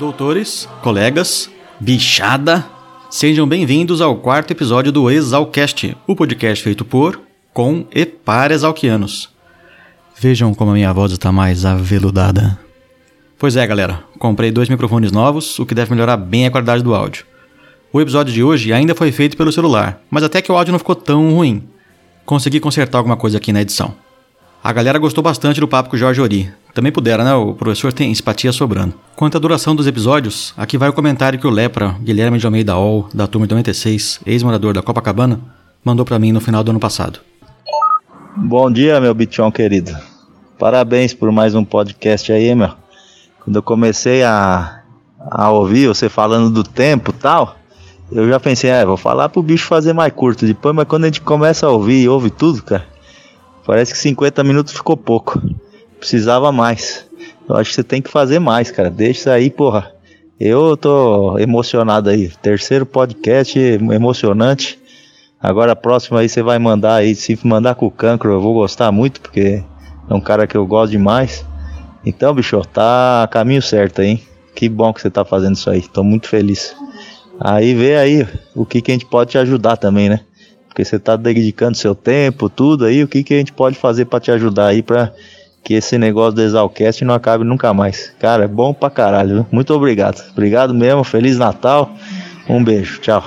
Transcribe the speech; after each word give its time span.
Doutores, 0.00 0.66
colegas, 0.82 1.50
bichada, 1.78 2.64
sejam 3.10 3.46
bem-vindos 3.46 4.00
ao 4.00 4.16
quarto 4.16 4.50
episódio 4.50 4.90
do 4.90 5.10
Exalcast, 5.10 5.94
o 6.06 6.16
podcast 6.16 6.64
feito 6.64 6.86
por, 6.86 7.20
com 7.52 7.84
e 7.94 8.06
para 8.06 8.54
exalquianos. 8.54 9.28
Vejam 10.18 10.54
como 10.54 10.70
a 10.70 10.74
minha 10.74 10.90
voz 10.90 11.12
está 11.12 11.30
mais 11.30 11.66
aveludada. 11.66 12.58
Pois 13.38 13.56
é, 13.56 13.66
galera, 13.66 14.02
comprei 14.18 14.50
dois 14.50 14.70
microfones 14.70 15.12
novos, 15.12 15.58
o 15.58 15.66
que 15.66 15.74
deve 15.74 15.90
melhorar 15.90 16.16
bem 16.16 16.46
a 16.46 16.50
qualidade 16.50 16.82
do 16.82 16.94
áudio. 16.94 17.26
O 17.92 18.00
episódio 18.00 18.32
de 18.32 18.42
hoje 18.42 18.72
ainda 18.72 18.94
foi 18.94 19.12
feito 19.12 19.36
pelo 19.36 19.52
celular, 19.52 20.00
mas 20.10 20.22
até 20.22 20.40
que 20.40 20.50
o 20.50 20.56
áudio 20.56 20.72
não 20.72 20.78
ficou 20.78 20.94
tão 20.94 21.34
ruim. 21.34 21.68
Consegui 22.24 22.58
consertar 22.58 22.96
alguma 22.96 23.18
coisa 23.18 23.36
aqui 23.36 23.52
na 23.52 23.60
edição. 23.60 23.94
A 24.64 24.72
galera 24.72 24.98
gostou 24.98 25.22
bastante 25.22 25.60
do 25.60 25.68
papo 25.68 25.90
com 25.90 25.96
o 25.96 25.98
Jorge 25.98 26.22
Ori, 26.22 26.50
também 26.74 26.92
pudera, 26.92 27.24
né? 27.24 27.34
O 27.34 27.54
professor 27.54 27.92
tem 27.92 28.14
simpatia 28.14 28.52
sobrando. 28.52 28.94
Quanto 29.16 29.36
à 29.36 29.40
duração 29.40 29.74
dos 29.74 29.86
episódios, 29.86 30.54
aqui 30.56 30.78
vai 30.78 30.88
o 30.88 30.92
comentário 30.92 31.38
que 31.38 31.46
o 31.46 31.50
Lepra, 31.50 31.96
Guilherme 32.00 32.38
de 32.38 32.46
Almeida 32.46 32.76
Ol, 32.76 33.08
da 33.12 33.26
turma 33.26 33.46
de 33.46 33.54
96, 33.54 34.20
ex-morador 34.24 34.74
da 34.74 34.82
Copacabana, 34.82 35.40
mandou 35.84 36.04
para 36.04 36.18
mim 36.18 36.32
no 36.32 36.40
final 36.40 36.62
do 36.62 36.70
ano 36.70 36.80
passado. 36.80 37.20
Bom 38.36 38.70
dia, 38.70 39.00
meu 39.00 39.14
bichão 39.14 39.50
querido. 39.50 39.96
Parabéns 40.58 41.12
por 41.12 41.32
mais 41.32 41.54
um 41.54 41.64
podcast 41.64 42.32
aí, 42.32 42.54
meu. 42.54 42.70
Quando 43.42 43.56
eu 43.56 43.62
comecei 43.62 44.22
a, 44.22 44.82
a 45.18 45.50
ouvir 45.50 45.88
você 45.88 46.08
falando 46.08 46.50
do 46.50 46.62
tempo 46.62 47.12
tal, 47.12 47.56
eu 48.12 48.28
já 48.28 48.38
pensei, 48.38 48.70
é, 48.70 48.84
vou 48.84 48.96
falar 48.96 49.28
pro 49.28 49.42
bicho 49.42 49.66
fazer 49.66 49.92
mais 49.92 50.12
curto 50.12 50.46
depois, 50.46 50.74
mas 50.74 50.86
quando 50.86 51.04
a 51.04 51.06
gente 51.06 51.20
começa 51.20 51.66
a 51.66 51.70
ouvir 51.70 52.02
e 52.02 52.08
ouve 52.08 52.30
tudo, 52.30 52.62
cara, 52.62 52.86
parece 53.66 53.92
que 53.92 53.98
50 53.98 54.44
minutos 54.44 54.72
ficou 54.72 54.96
pouco 54.96 55.40
precisava 56.00 56.50
mais. 56.50 57.06
Eu 57.48 57.56
acho 57.56 57.70
que 57.70 57.76
você 57.76 57.84
tem 57.84 58.00
que 58.00 58.10
fazer 58.10 58.38
mais, 58.38 58.70
cara. 58.70 58.90
Deixa 58.90 59.20
isso 59.20 59.30
aí, 59.30 59.50
porra. 59.50 59.92
Eu 60.38 60.76
tô 60.76 61.38
emocionado 61.38 62.08
aí. 62.08 62.28
Terceiro 62.42 62.86
podcast 62.86 63.58
emocionante. 63.58 64.78
Agora 65.40 65.72
a 65.72 65.76
próxima 65.76 66.20
aí 66.20 66.28
você 66.28 66.42
vai 66.42 66.58
mandar 66.58 66.96
aí. 66.96 67.14
Se 67.14 67.38
mandar 67.44 67.74
com 67.74 67.86
o 67.86 67.90
cancro, 67.90 68.32
eu 68.32 68.40
vou 68.40 68.54
gostar 68.54 68.90
muito, 68.90 69.20
porque 69.20 69.62
é 70.08 70.14
um 70.14 70.20
cara 70.20 70.46
que 70.46 70.56
eu 70.56 70.66
gosto 70.66 70.92
demais. 70.92 71.44
Então, 72.04 72.34
bicho, 72.34 72.60
tá 72.72 73.28
caminho 73.30 73.60
certo 73.60 74.00
aí. 74.00 74.22
Que 74.54 74.68
bom 74.68 74.92
que 74.92 75.00
você 75.00 75.10
tá 75.10 75.24
fazendo 75.24 75.54
isso 75.54 75.68
aí. 75.68 75.82
Tô 75.82 76.02
muito 76.02 76.28
feliz. 76.28 76.74
Aí 77.38 77.74
vê 77.74 77.96
aí 77.96 78.26
o 78.54 78.64
que, 78.64 78.80
que 78.80 78.90
a 78.90 78.94
gente 78.94 79.06
pode 79.06 79.30
te 79.30 79.38
ajudar 79.38 79.76
também, 79.76 80.08
né? 80.08 80.20
Porque 80.68 80.84
você 80.84 80.98
tá 80.98 81.16
dedicando 81.16 81.76
seu 81.76 81.94
tempo, 81.94 82.48
tudo 82.48 82.84
aí, 82.84 83.02
o 83.02 83.08
que, 83.08 83.24
que 83.24 83.34
a 83.34 83.38
gente 83.38 83.52
pode 83.52 83.76
fazer 83.76 84.04
para 84.04 84.20
te 84.20 84.30
ajudar 84.30 84.66
aí 84.66 84.82
para 84.82 85.12
que 85.62 85.74
esse 85.74 85.98
negócio 85.98 86.34
do 86.34 86.42
Exalcast 86.42 87.04
não 87.04 87.14
acabe 87.14 87.44
nunca 87.44 87.72
mais. 87.72 88.12
Cara, 88.18 88.44
é 88.44 88.48
bom 88.48 88.72
pra 88.72 88.90
caralho. 88.90 89.34
Viu? 89.34 89.46
Muito 89.52 89.74
obrigado. 89.74 90.22
Obrigado 90.32 90.74
mesmo. 90.74 91.04
Feliz 91.04 91.38
Natal. 91.38 91.94
Um 92.48 92.62
beijo. 92.62 93.00
Tchau. 93.00 93.22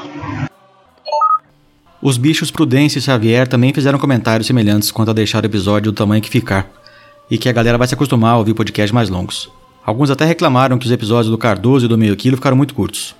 Os 2.02 2.18
bichos 2.18 2.52
Prudência 2.52 3.00
e 3.00 3.02
Xavier 3.02 3.48
também 3.48 3.74
fizeram 3.74 3.98
comentários 3.98 4.48
semelhantes 4.48 4.92
quanto 4.92 5.12
a 5.12 5.14
deixar 5.14 5.44
o 5.44 5.46
episódio 5.46 5.92
do 5.92 5.96
tamanho 5.96 6.22
que 6.22 6.30
ficar. 6.30 6.70
E 7.32 7.38
que 7.38 7.48
a 7.48 7.54
galera 7.54 7.78
vai 7.78 7.88
se 7.88 7.94
acostumar 7.94 8.34
a 8.34 8.38
ouvir 8.38 8.54
podcasts 8.54 8.92
mais 8.92 9.10
longos. 9.10 9.50
Alguns 9.86 10.10
até 10.10 10.26
reclamaram 10.26 10.78
que 10.78 10.86
os 10.86 10.92
episódios 10.92 11.32
do 11.32 11.38
Cardoso 11.38 11.86
e 11.86 11.90
do 11.90 11.98
Meio 11.98 12.16
Quilo 12.16 12.36
ficaram 12.36 12.58
muito 12.58 12.74
curtos. 12.74 13.16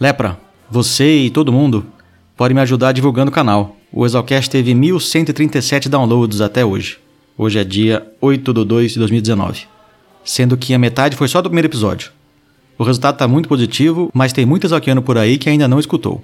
Lepra, 0.00 0.38
você 0.70 1.16
e 1.16 1.30
todo 1.30 1.52
mundo 1.52 1.84
podem 2.36 2.54
me 2.54 2.60
ajudar 2.60 2.92
divulgando 2.92 3.30
o 3.30 3.34
canal. 3.34 3.76
O 3.92 4.06
Exalcast 4.06 4.50
teve 4.50 4.74
1137 4.74 5.88
downloads 5.88 6.40
até 6.40 6.64
hoje. 6.64 6.98
Hoje 7.40 7.56
é 7.56 7.62
dia 7.62 8.04
8 8.20 8.52
de 8.52 8.64
2 8.64 8.92
de 8.94 8.98
2019. 8.98 9.68
Sendo 10.24 10.56
que 10.56 10.74
a 10.74 10.78
metade 10.78 11.14
foi 11.14 11.28
só 11.28 11.40
do 11.40 11.48
primeiro 11.48 11.68
episódio. 11.68 12.10
O 12.76 12.82
resultado 12.82 13.14
está 13.14 13.28
muito 13.28 13.48
positivo, 13.48 14.10
mas 14.12 14.32
tem 14.32 14.44
muito 14.44 14.66
exalquiano 14.66 15.00
por 15.00 15.16
aí 15.16 15.38
que 15.38 15.48
ainda 15.48 15.68
não 15.68 15.78
escutou. 15.78 16.20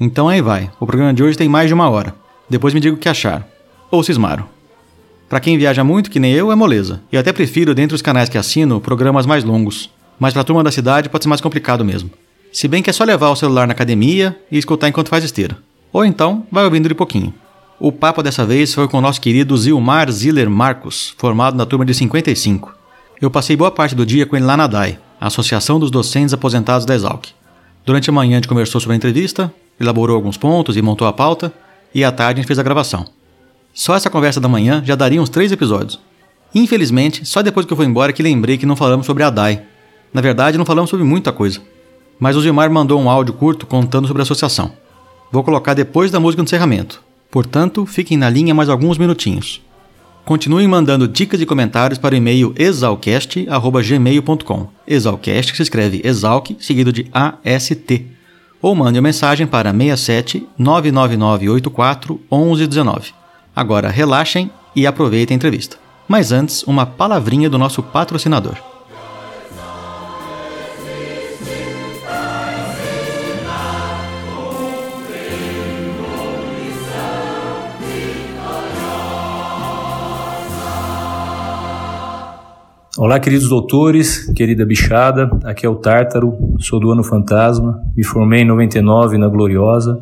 Então 0.00 0.28
aí 0.28 0.42
vai, 0.42 0.68
o 0.80 0.86
programa 0.86 1.14
de 1.14 1.22
hoje 1.22 1.38
tem 1.38 1.48
mais 1.48 1.68
de 1.68 1.74
uma 1.74 1.88
hora. 1.88 2.12
Depois 2.50 2.74
me 2.74 2.80
diga 2.80 2.96
o 2.96 2.98
que 2.98 3.08
acharam. 3.08 3.44
Ou 3.88 4.02
cismaram. 4.02 4.48
Para 5.28 5.38
quem 5.38 5.56
viaja 5.56 5.84
muito, 5.84 6.10
que 6.10 6.18
nem 6.18 6.32
eu, 6.32 6.50
é 6.50 6.56
moleza. 6.56 7.00
Eu 7.12 7.20
até 7.20 7.32
prefiro, 7.32 7.72
dentre 7.72 7.94
os 7.94 8.02
canais 8.02 8.28
que 8.28 8.36
assino, 8.36 8.80
programas 8.80 9.26
mais 9.26 9.44
longos. 9.44 9.90
Mas 10.18 10.34
pra 10.34 10.42
turma 10.42 10.64
da 10.64 10.72
cidade 10.72 11.08
pode 11.08 11.22
ser 11.22 11.28
mais 11.28 11.40
complicado 11.40 11.84
mesmo. 11.84 12.10
Se 12.52 12.66
bem 12.66 12.82
que 12.82 12.90
é 12.90 12.92
só 12.92 13.04
levar 13.04 13.30
o 13.30 13.36
celular 13.36 13.68
na 13.68 13.74
academia 13.74 14.36
e 14.50 14.58
escutar 14.58 14.88
enquanto 14.88 15.08
faz 15.08 15.22
esteira. 15.22 15.56
Ou 15.92 16.04
então, 16.04 16.44
vai 16.50 16.64
ouvindo 16.64 16.88
de 16.88 16.96
pouquinho. 16.96 17.32
O 17.84 17.90
papo 17.90 18.22
dessa 18.22 18.46
vez 18.46 18.72
foi 18.72 18.86
com 18.86 18.98
o 18.98 19.00
nosso 19.00 19.20
querido 19.20 19.56
Zilmar 19.56 20.08
Ziller 20.08 20.48
Marcos, 20.48 21.16
formado 21.18 21.56
na 21.56 21.66
turma 21.66 21.84
de 21.84 21.92
55. 21.92 22.72
Eu 23.20 23.28
passei 23.28 23.56
boa 23.56 23.72
parte 23.72 23.92
do 23.92 24.06
dia 24.06 24.24
com 24.24 24.36
ele 24.36 24.44
lá 24.44 24.56
na 24.56 24.68
DAI, 24.68 25.00
a 25.20 25.26
Associação 25.26 25.80
dos 25.80 25.90
Docentes 25.90 26.32
Aposentados 26.32 26.86
da 26.86 26.94
Exalc. 26.94 27.30
Durante 27.84 28.08
a 28.08 28.12
manhã 28.12 28.34
a 28.34 28.34
gente 28.36 28.46
conversou 28.46 28.80
sobre 28.80 28.94
a 28.94 28.96
entrevista, 28.96 29.52
elaborou 29.80 30.14
alguns 30.14 30.36
pontos 30.36 30.76
e 30.76 30.80
montou 30.80 31.08
a 31.08 31.12
pauta, 31.12 31.52
e 31.92 32.04
à 32.04 32.12
tarde 32.12 32.38
a 32.38 32.42
gente 32.42 32.46
fez 32.46 32.60
a 32.60 32.62
gravação. 32.62 33.04
Só 33.74 33.96
essa 33.96 34.08
conversa 34.08 34.38
da 34.38 34.48
manhã 34.48 34.80
já 34.86 34.94
daria 34.94 35.20
uns 35.20 35.28
três 35.28 35.50
episódios. 35.50 35.98
Infelizmente, 36.54 37.26
só 37.26 37.42
depois 37.42 37.66
que 37.66 37.72
eu 37.72 37.76
fui 37.76 37.86
embora 37.86 38.12
que 38.12 38.22
lembrei 38.22 38.58
que 38.58 38.64
não 38.64 38.76
falamos 38.76 39.06
sobre 39.06 39.24
a 39.24 39.30
DAI. 39.30 39.60
Na 40.14 40.20
verdade, 40.20 40.56
não 40.56 40.64
falamos 40.64 40.88
sobre 40.88 41.04
muita 41.04 41.32
coisa. 41.32 41.58
Mas 42.20 42.36
o 42.36 42.40
Zilmar 42.42 42.70
mandou 42.70 43.00
um 43.00 43.10
áudio 43.10 43.34
curto 43.34 43.66
contando 43.66 44.06
sobre 44.06 44.20
a 44.20 44.22
associação. 44.22 44.70
Vou 45.32 45.42
colocar 45.42 45.74
depois 45.74 46.12
da 46.12 46.20
música 46.20 46.40
do 46.40 46.46
encerramento. 46.46 47.02
Portanto, 47.32 47.84
fiquem 47.86 48.16
na 48.18 48.28
linha 48.28 48.54
mais 48.54 48.68
alguns 48.68 48.98
minutinhos. 48.98 49.62
Continuem 50.22 50.68
mandando 50.68 51.08
dicas 51.08 51.40
e 51.40 51.46
comentários 51.46 51.98
para 51.98 52.14
o 52.14 52.18
e-mail 52.18 52.52
exalcast.gmail.com. 52.56 54.68
Exalcast 54.86 55.56
se 55.56 55.62
escreve 55.62 56.02
exalc, 56.04 56.54
seguido 56.60 56.92
de 56.92 57.06
AST. 57.10 58.04
Ou 58.60 58.74
mande 58.74 58.98
uma 58.98 59.04
mensagem 59.04 59.46
para 59.46 59.72
67 59.72 60.46
99984 60.58 62.20
1119. 62.30 63.14
Agora 63.56 63.88
relaxem 63.88 64.50
e 64.76 64.86
aproveitem 64.86 65.34
a 65.34 65.36
entrevista. 65.36 65.78
Mas 66.06 66.32
antes, 66.32 66.62
uma 66.64 66.84
palavrinha 66.84 67.48
do 67.48 67.56
nosso 67.56 67.82
patrocinador. 67.82 68.71
Olá, 83.04 83.18
queridos 83.18 83.48
doutores, 83.48 84.32
querida 84.32 84.64
bichada, 84.64 85.28
aqui 85.42 85.66
é 85.66 85.68
o 85.68 85.74
Tártaro, 85.74 86.38
sou 86.60 86.78
do 86.78 86.88
Ano 86.92 87.02
Fantasma, 87.02 87.82
me 87.96 88.04
formei 88.04 88.42
em 88.42 88.44
99 88.44 89.18
na 89.18 89.26
Gloriosa, 89.26 89.98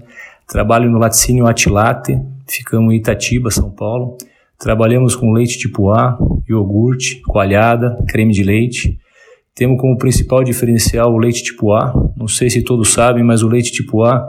trabalho 0.47 0.91
no 0.91 0.99
laticínio 0.99 1.47
Atilate, 1.47 2.21
ficamos 2.47 2.93
em 2.93 2.99
Itatiba, 2.99 3.51
São 3.51 3.71
Paulo. 3.71 4.19
Trabalhamos 4.59 5.17
com 5.17 5.33
leite 5.33 5.57
tipo 5.57 5.91
A, 5.91 6.19
iogurte, 6.47 7.23
coalhada, 7.23 7.97
creme 8.07 8.35
de 8.35 8.43
leite. 8.43 8.99
Temos 9.55 9.81
como 9.81 9.97
principal 9.97 10.45
diferencial 10.45 11.11
o 11.11 11.19
leite 11.19 11.43
tipo 11.43 11.73
A. 11.73 11.95
Não 12.15 12.29
sei 12.29 12.51
se 12.51 12.61
todos 12.61 12.93
sabem, 12.93 13.25
mas 13.25 13.43
o 13.43 13.49
leite 13.49 13.73
tipo 13.73 14.05
A, 14.05 14.29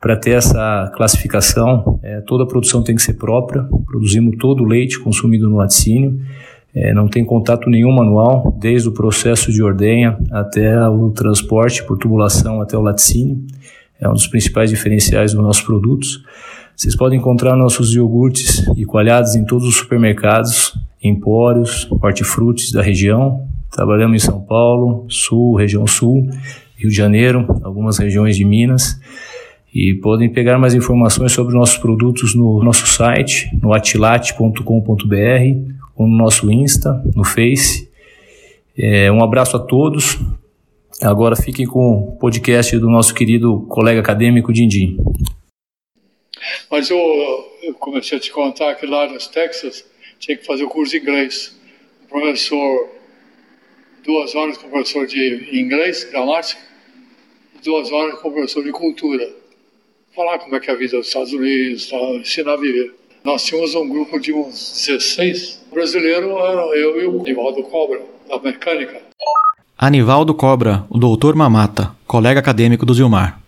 para 0.00 0.16
ter 0.16 0.32
essa 0.32 0.90
classificação, 0.96 2.00
é, 2.02 2.20
toda 2.22 2.42
a 2.42 2.48
produção 2.48 2.82
tem 2.82 2.96
que 2.96 3.02
ser 3.02 3.14
própria. 3.14 3.64
Produzimos 3.86 4.36
todo 4.40 4.64
o 4.64 4.66
leite 4.66 4.98
consumido 4.98 5.48
no 5.48 5.58
laticínio 5.58 6.18
é, 6.80 6.94
não 6.94 7.08
tem 7.08 7.24
contato 7.24 7.68
nenhum 7.68 7.90
manual, 7.90 8.56
desde 8.56 8.88
o 8.88 8.92
processo 8.92 9.50
de 9.50 9.60
ordenha 9.60 10.16
até 10.30 10.88
o 10.88 11.10
transporte 11.10 11.82
por 11.82 11.98
tubulação 11.98 12.62
até 12.62 12.78
o 12.78 12.80
laticínio. 12.80 13.44
É 14.00 14.08
um 14.08 14.12
dos 14.12 14.28
principais 14.28 14.70
diferenciais 14.70 15.32
dos 15.32 15.42
nossos 15.42 15.62
produtos. 15.62 16.22
Vocês 16.76 16.94
podem 16.94 17.18
encontrar 17.18 17.56
nossos 17.56 17.96
iogurtes 17.96 18.64
e 18.76 18.84
coalhados 18.84 19.34
em 19.34 19.44
todos 19.44 19.66
os 19.66 19.74
supermercados, 19.74 20.78
empórios, 21.02 21.88
hortifrutis 21.90 22.70
da 22.70 22.80
região. 22.80 23.44
Trabalhamos 23.72 24.22
em 24.22 24.24
São 24.24 24.40
Paulo, 24.40 25.04
Sul, 25.08 25.56
região 25.56 25.84
Sul, 25.84 26.28
Rio 26.76 26.90
de 26.90 26.96
Janeiro, 26.96 27.44
algumas 27.64 27.98
regiões 27.98 28.36
de 28.36 28.44
Minas. 28.44 29.00
E 29.74 29.94
podem 29.94 30.28
pegar 30.28 30.58
mais 30.58 30.74
informações 30.74 31.32
sobre 31.32 31.54
nossos 31.54 31.76
produtos 31.76 32.36
no 32.36 32.62
nosso 32.62 32.86
site, 32.86 33.50
no 33.60 33.72
atilate.com.br 33.72 35.77
no 36.06 36.16
nosso 36.16 36.50
Insta, 36.50 37.02
no 37.14 37.24
Face. 37.24 37.88
É, 38.76 39.10
um 39.10 39.22
abraço 39.22 39.56
a 39.56 39.60
todos. 39.60 40.18
Agora 41.02 41.36
fiquem 41.36 41.66
com 41.66 41.94
o 41.94 42.16
podcast 42.18 42.76
do 42.78 42.88
nosso 42.88 43.14
querido 43.14 43.66
colega 43.68 44.00
acadêmico 44.00 44.52
Dindim. 44.52 44.96
Mas 46.70 46.90
eu, 46.90 46.98
eu, 47.62 47.74
comecei 47.74 48.18
a 48.18 48.20
te 48.20 48.32
contar 48.32 48.74
que 48.74 48.86
lá 48.86 49.08
nos 49.08 49.26
Texas 49.28 49.84
tinha 50.18 50.36
que 50.36 50.44
fazer 50.44 50.64
o 50.64 50.68
curso 50.68 50.92
de 50.92 50.98
inglês. 50.98 51.56
O 52.04 52.08
professor, 52.08 52.88
duas 54.04 54.34
horas 54.34 54.58
com 54.58 54.66
o 54.66 54.70
professor 54.70 55.06
de 55.06 55.48
inglês, 55.52 56.04
gramática, 56.04 56.60
e 57.54 57.64
duas 57.64 57.92
horas 57.92 58.18
com 58.20 58.28
o 58.28 58.32
professor 58.32 58.64
de 58.64 58.72
cultura. 58.72 59.28
Falar 60.14 60.38
como 60.40 60.56
é 60.56 60.60
que 60.60 60.70
é 60.70 60.74
a 60.74 60.76
vida 60.76 60.96
dos 60.96 61.06
Estados 61.06 61.32
Unidos, 61.32 61.92
ensinar 62.20 62.54
a 62.54 62.56
viver. 62.56 62.97
Nós 63.24 63.44
tínhamos 63.44 63.74
um 63.74 63.88
grupo 63.88 64.18
de 64.18 64.32
uns 64.32 64.86
16. 64.86 65.66
O 65.70 65.74
brasileiro 65.74 66.38
era 66.38 66.62
eu 66.76 67.00
e 67.00 67.06
o 67.06 67.22
Divaldo 67.22 67.62
Cobra, 67.64 68.00
da 68.28 68.38
mecânica. 68.38 69.02
Anivaldo 69.76 70.34
Cobra, 70.34 70.84
o 70.88 70.98
doutor 70.98 71.34
Mamata, 71.34 71.94
colega 72.06 72.40
acadêmico 72.40 72.86
do 72.86 72.94
Zilmar. 72.94 73.40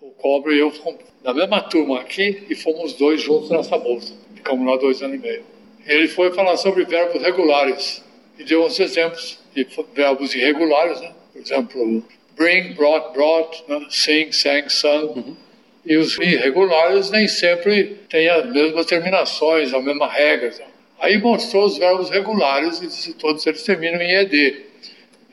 O 0.00 0.10
Cobra 0.10 0.54
e 0.54 0.58
eu 0.58 0.70
fomos 0.70 1.00
na 1.24 1.34
mesma 1.34 1.60
turma 1.60 2.00
aqui 2.00 2.44
e 2.48 2.54
fomos 2.54 2.94
dois 2.94 3.20
juntos 3.20 3.50
nessa 3.50 3.78
bolsa. 3.78 4.12
Ficamos 4.34 4.66
lá 4.66 4.76
dois 4.76 5.02
anos 5.02 5.16
e 5.16 5.18
meio. 5.18 5.42
Ele 5.86 6.08
foi 6.08 6.32
falar 6.32 6.56
sobre 6.56 6.84
verbos 6.84 7.20
regulares 7.22 8.02
e 8.38 8.44
deu 8.44 8.64
uns 8.64 8.78
exemplos 8.78 9.38
de 9.54 9.66
verbos 9.94 10.34
irregulares, 10.34 11.00
né? 11.00 11.12
Por 11.32 11.40
exemplo, 11.40 12.04
bring, 12.36 12.74
brought, 12.74 13.12
brought, 13.12 13.64
né? 13.68 13.86
sing, 13.90 14.32
sang, 14.32 14.68
sung. 14.68 15.12
Uhum. 15.16 15.36
E 15.84 15.96
os 15.96 16.16
irregulares 16.18 17.10
nem 17.10 17.26
sempre 17.26 18.00
têm 18.08 18.28
as 18.28 18.46
mesmas 18.50 18.86
terminações, 18.86 19.74
as 19.74 19.84
mesmas 19.84 20.12
regras. 20.12 20.60
Aí 21.00 21.18
mostrou 21.18 21.64
os 21.64 21.76
verbos 21.76 22.10
regulares 22.10 22.80
e 22.80 22.86
disse, 22.86 23.14
todos 23.14 23.44
eles 23.46 23.62
terminam 23.64 24.00
em 24.00 24.14
ED. 24.14 24.56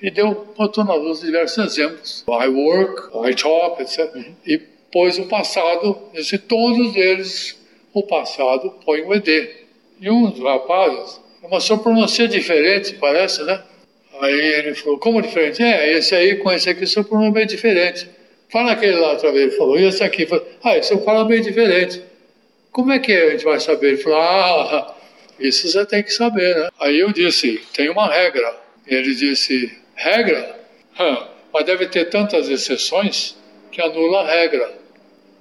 E 0.01 0.10
deu, 0.10 0.48
botou 0.57 0.84
nas 0.84 1.00
duas 1.00 1.22
diversos 1.22 1.57
exemplos. 1.78 2.25
I 2.28 2.48
work, 2.48 3.10
I 3.30 3.36
talk, 3.36 3.81
etc. 3.81 4.10
E 4.46 4.57
pôs 4.92 5.19
o 5.19 5.28
passado, 5.28 5.96
disse 6.13 6.38
todos 6.40 6.96
eles, 6.96 7.56
o 7.94 8.01
passado 8.01 8.74
põe 8.84 9.01
o 9.01 9.13
ED. 9.13 9.50
E 10.01 10.10
um 10.10 10.31
dos 10.31 10.40
rapazes, 10.40 11.22
uma 11.44 11.60
só 11.60 11.78
diferente, 12.28 12.96
parece, 12.96 13.44
né? 13.44 13.62
Aí 14.19 14.34
ele 14.34 14.74
falou, 14.74 14.98
como 14.98 15.22
diferente? 15.22 15.62
É, 15.62 15.98
esse 15.98 16.16
aí 16.16 16.38
com 16.38 16.51
esse 16.51 16.69
aqui 16.69 16.88
seu 16.88 17.04
pronome 17.04 17.42
é 17.42 17.46
diferente. 17.46 18.10
Fala 18.50 18.72
aquele 18.72 18.98
lá 18.98 19.12
outra 19.12 19.31
vez, 19.31 19.48
ele 19.48 19.57
falou, 19.57 19.80
e 19.80 19.86
esse 19.86 20.04
aqui? 20.04 20.25
Falou, 20.25 20.48
ah, 20.63 20.75
esse 20.75 20.92
eu 20.92 21.04
falo 21.04 21.25
bem 21.25 21.42
diferente. 21.42 22.01
Como 22.72 22.92
é 22.92 23.00
que 23.00 23.12
a 23.12 23.31
gente 23.31 23.44
vai 23.44 23.60
saber? 23.60 23.90
Ele 23.90 23.98
falou, 23.98 24.19
ah, 24.19 24.96
isso 25.40 25.68
você 25.68 25.86
tem 25.86 26.04
que 26.04 26.12
saber, 26.12 26.56
né? 26.56 26.69
Aí 26.80 27.00
eu 27.00 27.13
disse, 27.13 27.62
tem 27.74 27.90
uma 27.90 28.07
regra. 28.07 28.57
Ele 28.88 29.13
disse, 29.13 29.72
regra? 29.96 30.60
Hum, 31.00 31.28
mas 31.54 31.66
deve 31.66 31.88
ter 31.88 32.06
tantas 32.06 32.50
exceções 32.50 33.38
que 33.72 33.81
anula 33.81 34.22
a 34.22 34.31
regra. 34.31 34.74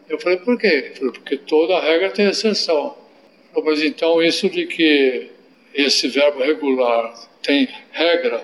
Eu 0.09 0.19
falei, 0.19 0.39
por 0.39 0.59
quê? 0.59 0.67
Ele 0.67 0.95
falou, 0.95 1.13
porque 1.13 1.37
toda 1.39 1.81
regra 1.81 2.11
tem 2.11 2.29
exceção. 2.29 2.97
Mas 3.65 3.83
então 3.83 4.23
isso 4.23 4.49
de 4.51 4.67
que 4.67 5.31
esse 5.75 6.09
verbo 6.09 6.43
regular 6.43 7.15
tem 7.43 7.69
regra 7.91 8.43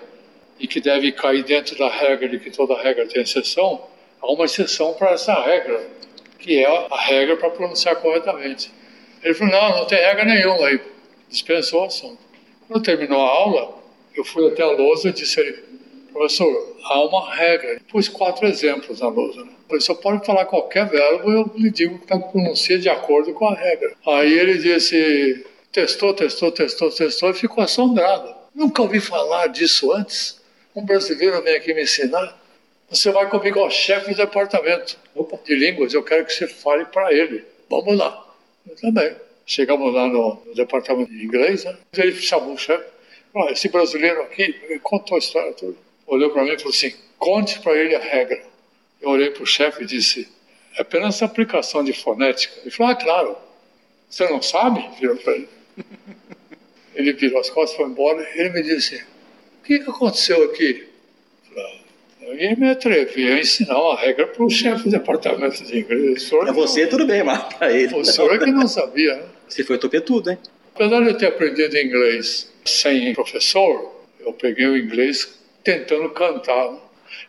e 0.59 0.67
que 0.67 0.81
deve 0.81 1.13
cair 1.13 1.45
dentro 1.45 1.77
da 1.77 1.89
regra 1.89 2.29
de 2.29 2.39
que 2.39 2.51
toda 2.51 2.81
regra 2.81 3.07
tem 3.07 3.23
exceção, 3.23 3.87
há 4.25 4.33
uma 4.33 4.47
exceção 4.47 4.95
para 4.95 5.13
essa 5.13 5.35
regra, 5.35 5.87
que 6.39 6.59
é 6.59 6.87
a 6.91 7.01
regra 7.01 7.37
para 7.37 7.51
pronunciar 7.51 7.97
corretamente. 7.97 8.73
Ele 9.23 9.35
falou, 9.35 9.53
não, 9.53 9.77
não 9.79 9.87
tem 9.87 9.99
regra 9.99 10.25
nenhuma 10.25 10.67
aí 10.67 10.81
dispensou 11.35 11.83
o 11.83 11.87
assunto. 11.87 12.19
Quando 12.69 12.83
terminou 12.83 13.21
a 13.21 13.29
aula, 13.29 13.75
eu 14.15 14.25
fui 14.25 14.47
até 14.47 14.63
a 14.63 14.71
lousa 14.71 15.09
e 15.09 15.13
disse 15.13 15.41
a 15.41 15.43
ele, 15.43 15.63
professor, 16.13 16.77
há 16.85 17.05
uma 17.05 17.35
regra. 17.35 17.81
Pus 17.91 18.09
quatro 18.09 18.47
exemplos 18.47 19.01
na 19.01 19.09
lousa. 19.09 19.45
Né? 19.45 19.51
O 19.69 19.81
senhor 19.81 19.99
pode 19.99 20.25
falar 20.25 20.45
qualquer 20.47 20.89
verbo 20.89 21.31
eu 21.31 21.51
lhe 21.57 21.71
digo 21.71 21.99
que 21.99 22.07
pronuncia 22.07 22.79
de 22.79 22.89
acordo 22.89 23.33
com 23.35 23.49
a 23.49 23.55
regra. 23.55 23.95
Aí 24.07 24.33
ele 24.33 24.59
disse, 24.59 25.45
testou, 25.73 26.15
testou, 26.15 26.53
testou, 26.53 26.91
testou 26.91 27.31
e 27.31 27.35
ficou 27.35 27.65
assombrado. 27.65 28.33
Nunca 28.55 28.83
ouvi 28.83 29.01
falar 29.01 29.49
disso 29.49 29.93
antes. 29.93 30.41
Um 30.75 30.85
brasileiro 30.85 31.43
vem 31.43 31.57
aqui 31.57 31.75
me 31.75 31.83
ensinar. 31.83 32.41
Você 32.95 33.11
vai 33.11 33.29
comigo 33.29 33.59
ao 33.59 33.71
chefe 33.71 34.11
do 34.11 34.17
departamento 34.17 34.97
de 35.45 35.55
línguas, 35.57 35.93
eu 35.93 36.03
quero 36.05 36.25
que 36.25 36.33
você 36.33 36.47
fale 36.47 36.85
para 36.85 37.13
ele. 37.13 37.45
Vamos 37.69 37.99
lá. 37.99 38.25
Eu 38.69 38.77
também. 38.77 39.17
Chegamos 39.45 39.93
lá 39.93 40.07
no, 40.07 40.41
no 40.47 40.55
departamento 40.55 41.11
de 41.11 41.25
inglês, 41.25 41.65
né? 41.65 41.77
ele 41.97 42.15
chamou 42.15 42.55
o 42.55 42.59
chefe. 42.59 42.85
Ah, 43.35 43.51
esse 43.51 43.69
brasileiro 43.69 44.23
aqui 44.23 44.79
contou 44.81 45.17
a 45.17 45.19
história 45.19 45.53
toda. 45.55 45.75
Olhou 46.07 46.31
para 46.31 46.45
mim 46.45 46.51
e 46.53 46.57
falou 46.57 46.71
assim: 46.71 46.95
conte 47.19 47.59
para 47.59 47.77
ele 47.77 47.97
a 47.97 47.99
regra. 47.99 48.41
Eu 49.03 49.11
olhei 49.11 49.31
para 49.31 49.43
o 49.43 49.47
chefe 49.47 49.83
e 49.83 49.87
disse: 49.87 50.29
é 50.77 50.83
apenas 50.83 51.21
aplicação 51.21 51.83
de 51.83 51.93
fonética. 51.93 52.55
Ele 52.61 52.71
falou: 52.71 52.93
ah, 52.93 52.97
claro. 52.97 53.37
Você 54.09 54.29
não 54.29 54.41
sabe? 54.41 54.89
Virou 55.01 55.17
para 55.17 55.33
ele. 55.33 55.49
Ele 56.95 57.13
virou 57.13 57.41
as 57.41 57.51
costas, 57.51 57.77
foi 57.77 57.87
embora. 57.87 58.25
Ele 58.37 58.51
me 58.51 58.63
disse: 58.63 59.03
o 59.61 59.65
que 59.65 59.75
aconteceu 59.79 60.45
aqui? 60.45 60.89
Eu 61.57 61.84
me 62.57 62.71
atrevi 62.71 63.31
a 63.31 63.39
ensinar 63.39 63.79
uma 63.79 63.97
regra 63.97 64.27
para 64.27 64.45
o 64.45 64.51
chefe 64.51 64.85
do 64.85 64.91
departamento 64.91 65.63
de 65.65 65.79
inglês. 65.79 66.29
Para 66.29 66.53
você, 66.53 66.87
tudo 66.87 67.07
bem, 67.07 67.23
mas 67.23 67.55
para 67.55 67.73
ele. 67.73 67.95
O 67.95 68.05
senhor 68.05 68.35
é 68.35 68.39
que 68.39 68.51
não 68.51 68.67
sabia, 68.67 69.17
né? 69.17 69.25
Você 69.49 69.63
foi 69.63 69.79
tudo, 69.79 70.31
hein? 70.31 70.39
Apesar 70.75 71.01
de 71.01 71.09
eu 71.09 71.19
ter 71.19 71.27
aprendido 71.27 71.77
inglês 71.77 72.53
sem 72.65 73.13
professor, 73.15 73.95
eu 74.21 74.33
peguei 74.33 74.67
o 74.67 74.77
inglês 74.77 75.39
tentando 75.63 76.11
cantar. 76.11 76.73
Né? 76.73 76.79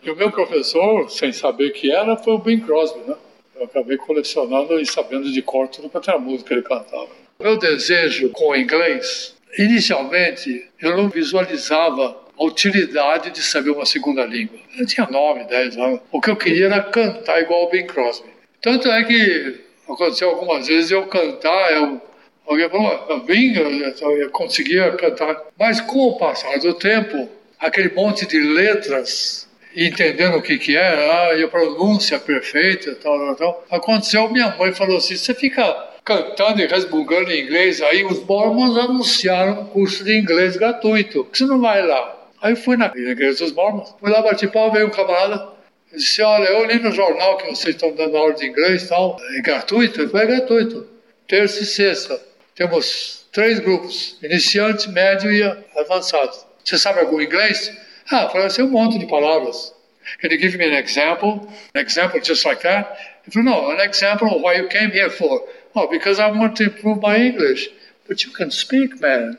E 0.04 0.10
o 0.10 0.16
meu 0.16 0.32
professor, 0.32 1.10
sem 1.12 1.32
saber 1.32 1.72
que 1.72 1.92
era, 1.92 2.16
foi 2.18 2.34
o 2.34 2.40
Bing 2.40 2.62
Crosby, 2.62 3.02
né? 3.08 3.16
Eu 3.56 3.66
acabei 3.66 3.98
colecionando 3.98 4.80
e 4.80 4.86
sabendo 4.86 5.32
de 5.32 5.42
cor 5.42 5.68
tudo 5.68 5.90
quanto 5.90 6.10
era 6.10 6.20
música 6.20 6.48
que 6.50 6.54
ele 6.56 6.62
cantava. 6.64 7.10
Meu 7.40 7.58
desejo 7.58 8.30
com 8.30 8.50
o 8.50 8.56
inglês, 8.56 9.36
inicialmente, 9.58 10.66
eu 10.82 10.98
não 10.98 11.10
visualizava 11.10 12.25
a 12.38 12.44
utilidade 12.44 13.32
de 13.32 13.42
saber 13.42 13.72
uma 13.72 13.86
segunda 13.86 14.26
língua. 14.26 14.60
Eu 14.78 14.86
tinha 14.86 15.08
9, 15.10 15.46
10 15.46 15.78
anos. 15.78 16.00
O 16.12 16.22
que 16.22 16.30
eu 16.30 16.36
queria 16.36 16.66
era 16.66 16.82
cantar 16.84 17.42
igual 17.42 17.66
o 17.66 17.70
Bing 17.70 17.88
Crosby. 17.88 18.30
Tanto 18.62 18.90
é 18.90 19.04
que 19.04 19.62
aconteceu 19.88 20.30
algumas 20.30 20.68
vezes 20.68 20.92
eu 20.92 21.06
cantar, 21.08 21.72
eu, 21.74 22.02
alguém 22.46 22.70
falou, 22.70 23.20
Bing, 23.22 23.56
eu, 23.56 24.18
eu 24.18 24.30
conseguia 24.32 24.92
cantar. 24.94 25.44
Mas 25.58 25.80
com 25.82 26.08
o 26.08 26.18
passar 26.18 26.58
do 26.60 26.74
tempo, 26.74 27.30
aquele 27.60 27.94
monte 27.94 28.26
de 28.26 28.40
letras, 28.40 29.48
entendendo 29.76 30.38
o 30.38 30.42
que 30.42 30.58
que 30.58 30.76
era, 30.76 31.30
ah, 31.30 31.36
e 31.36 31.44
a 31.44 31.48
pronúncia 31.48 32.20
perfeita, 32.20 32.96
tal, 32.96 33.18
tal, 33.18 33.36
tal. 33.36 33.66
Aconteceu, 33.70 34.30
minha 34.30 34.56
mãe 34.58 34.74
falou 34.74 34.98
assim, 34.98 35.16
você 35.16 35.34
fica 35.34 35.64
cantando 36.04 36.62
e 36.62 36.68
resmungando 36.68 37.32
em 37.32 37.44
inglês, 37.44 37.82
aí 37.82 38.06
os 38.06 38.24
mormons 38.24 38.78
anunciaram 38.78 39.62
um 39.62 39.66
curso 39.66 40.04
de 40.04 40.18
inglês 40.18 40.56
gratuito. 40.56 41.28
Você 41.32 41.46
não 41.46 41.60
vai 41.60 41.86
lá? 41.86 42.16
Aí 42.42 42.54
eu 42.54 42.58
fui 42.58 42.78
na 42.78 42.88
igreja 42.96 43.44
dos 43.44 43.54
mormons, 43.54 43.96
fui 44.00 44.12
lá, 44.12 44.22
bati 44.22 44.48
pau, 44.48 44.72
veio 44.72 44.88
um 44.88 44.92
camarada, 44.92 45.50
disse, 45.92 46.22
olha, 46.22 46.46
eu 46.46 46.66
li 46.66 46.80
no 46.80 46.92
jornal 46.92 47.38
que 47.38 47.48
vocês 47.48 47.76
estão 47.76 47.94
dando 47.96 48.16
aula 48.18 48.34
de 48.34 48.46
inglês 48.46 48.84
e 48.84 48.90
tal, 48.90 49.18
é 49.38 49.42
gratuito? 49.42 50.02
Ele 50.02 50.10
falou, 50.10 50.24
é 50.24 50.28
gratuito, 50.28 50.88
terça 51.28 51.64
e 51.64 51.66
sexta, 51.66 52.22
temos 52.54 53.26
três 53.32 53.60
grupos, 53.60 54.18
iniciante, 54.22 54.90
médio 54.90 55.32
e 55.32 55.44
avançado. 55.78 56.36
Você 56.64 56.78
sabe 56.78 57.00
algum 57.00 57.22
inglês? 57.22 57.72
Ah, 58.12 58.30
falei 58.30 58.48
assim, 58.48 58.64
um 58.64 58.70
monte 58.70 59.00
de 59.00 59.08
palavras. 59.08 59.74
Can 60.22 60.30
you 60.30 60.40
give 60.40 60.58
me 60.58 60.66
an 60.66 60.78
example? 60.78 61.48
An 61.74 61.82
example 61.82 62.22
just 62.22 62.46
like 62.46 62.62
that? 62.62 62.98
He 63.26 63.32
said, 63.32 63.44
no, 63.44 63.72
an 63.72 63.80
example 63.82 64.28
of 64.28 64.42
why 64.42 64.56
you 64.56 64.68
came 64.68 64.92
here 64.92 65.10
for. 65.10 65.48
Oh, 65.74 65.88
because 65.88 66.20
I 66.20 66.30
want 66.30 66.56
to 66.58 66.66
improve 66.66 67.02
my 67.02 67.18
English. 67.18 67.70
But 68.08 68.24
you 68.24 68.32
can 68.32 68.52
speak, 68.52 69.02
man. 69.02 69.38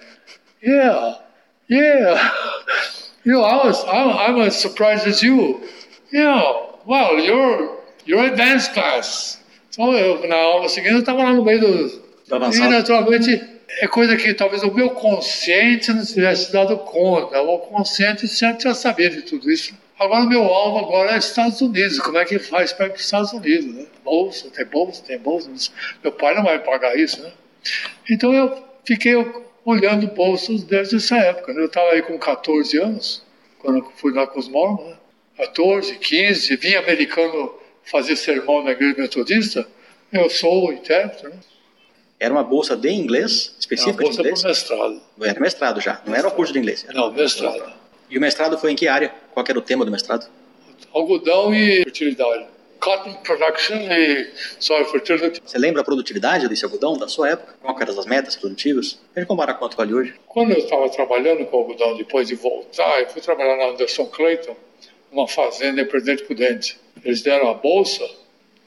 Yeah. 0.61 1.15
Yeah. 1.69 2.31
You 3.27 3.33
know, 3.33 3.43
I 3.43 3.67
was, 3.67 3.85
I'm, 3.89 4.41
as 4.41 4.57
surprised 4.57 5.05
as 5.09 5.21
you. 5.21 5.61
Yeah. 6.13 6.41
Well, 6.87 7.19
you're, 7.19 7.77
you're 8.05 8.25
advanced 8.25 8.73
class. 8.73 9.41
Então, 9.69 9.93
eu, 9.95 10.29
na 10.29 10.37
aula 10.37 10.69
seguinte, 10.69 10.93
eu 10.93 11.01
estava 11.01 11.25
lá 11.25 11.33
no 11.33 11.45
meio 11.45 11.59
do... 11.59 12.03
E, 12.29 12.69
naturalmente, 12.69 13.43
é 13.81 13.89
coisa 13.89 14.17
que 14.17 14.33
talvez 14.33 14.63
o 14.63 14.73
meu 14.73 14.91
consciente 14.91 15.93
não 15.93 16.05
tivesse 16.05 16.53
dado 16.53 16.79
conta. 16.79 17.43
O 17.43 17.59
consciente 17.59 18.29
sempre 18.29 18.63
já 18.63 18.75
sabia 18.75 19.11
de 19.11 19.23
tudo 19.23 19.51
isso. 19.51 19.75
Agora, 19.99 20.23
o 20.23 20.29
meu 20.29 20.45
alvo 20.45 20.79
agora 20.79 21.17
é 21.17 21.19
Estados 21.19 21.61
Unidos. 21.61 21.99
Como 21.99 22.19
é 22.19 22.25
que 22.25 22.39
faz 22.39 22.73
para 22.73 22.87
ir 22.87 22.91
para 22.91 22.97
os 22.97 23.05
Estados 23.05 23.33
Unidos? 23.33 23.75
Né? 23.75 23.87
Bolsa, 24.05 24.49
tem 24.51 24.65
bolsa, 24.65 25.03
tem 25.05 25.19
bolsa. 25.19 25.51
Meu 26.01 26.13
pai 26.13 26.33
não 26.37 26.45
vai 26.45 26.61
pagar 26.61 26.97
isso, 26.97 27.21
né? 27.21 27.33
Então, 28.09 28.33
eu 28.33 28.57
fiquei 28.85 29.17
olhando 29.67 30.07
bolsos 30.07 30.63
desde 30.63 30.97
essa 30.97 31.17
época. 31.17 31.53
Né? 31.53 31.61
Eu 31.61 31.67
estava 31.67 31.91
aí 31.91 32.03
com 32.03 32.17
14 32.17 32.79
anos, 32.79 33.23
quando 33.59 33.85
fui 33.97 34.13
lá 34.13 34.27
com 34.27 34.39
os 34.39 34.49
mormons, 34.49 34.91
né? 34.91 34.97
14, 35.37 35.99
15, 35.99 36.57
vim 36.57 36.77
americano 36.77 37.53
fazer 37.85 38.17
sermão 38.17 38.65
na 38.65 38.71
igreja 38.71 38.95
metodista, 38.97 39.69
eu 40.11 40.31
sou 40.31 40.69
o 40.69 40.73
intérprete. 40.73 41.25
Né? 41.25 41.39
Era 42.19 42.33
uma 42.33 42.43
bolsa 42.43 42.75
de 42.75 42.89
inglês, 42.89 43.55
específica 43.59 44.03
de 44.05 44.11
inglês? 44.11 44.41
Era 44.41 44.49
mestrado. 44.49 45.03
Era 45.21 45.41
mestrado 45.41 45.81
já, 45.81 46.01
não 46.07 46.15
era 46.15 46.27
um 46.27 46.31
curso 46.31 46.55
de 46.55 46.59
inglês? 46.59 46.87
Era 46.89 46.95
não, 46.95 47.13
mestrado. 47.13 47.71
E 48.09 48.17
o 48.17 48.21
mestrado 48.21 48.57
foi 48.57 48.73
em 48.73 48.77
que 48.77 48.89
área? 48.89 49.13
Qual 49.35 49.45
era 49.47 49.59
o 49.59 49.63
tema 49.63 49.85
do 49.85 49.91
mestrado? 49.91 50.27
Algodão 50.95 51.55
e 51.55 51.83
fertilidade 51.83 52.47
cotton 52.87 53.15
production 53.25 53.75
e 53.91 54.31
soil 54.61 54.85
fertility. 54.85 55.43
Você 55.45 55.59
lembra 55.59 55.83
a 55.83 55.85
produtividade 55.85 56.47
desse 56.47 56.65
algodão 56.65 56.97
da 56.97 57.09
sua 57.09 57.31
época? 57.31 57.57
Qual 57.61 57.77
eram 57.81 57.99
as 57.99 58.07
metas 58.07 58.37
produtivas? 58.37 58.97
A 59.15 59.19
gente 59.19 59.29
comparar 59.29 59.55
quanto 59.55 59.77
vale 59.77 59.93
hoje. 59.93 60.15
Quando 60.29 60.53
eu 60.53 60.59
estava 60.59 60.89
trabalhando 60.89 61.45
com 61.47 61.57
algodão, 61.57 61.97
depois 61.97 62.29
de 62.29 62.37
voltar, 62.37 63.01
eu 63.01 63.09
fui 63.09 63.21
trabalhar 63.21 63.57
na 63.57 63.73
Anderson 63.73 64.07
Clayton, 64.07 64.57
numa 65.11 65.27
fazenda 65.27 65.83
em 65.83 65.85
Presidente 65.85 66.23
Prudente. 66.23 66.79
Eles 67.05 67.23
deram 67.23 67.51
a 67.51 67.55
bolsa. 67.55 68.09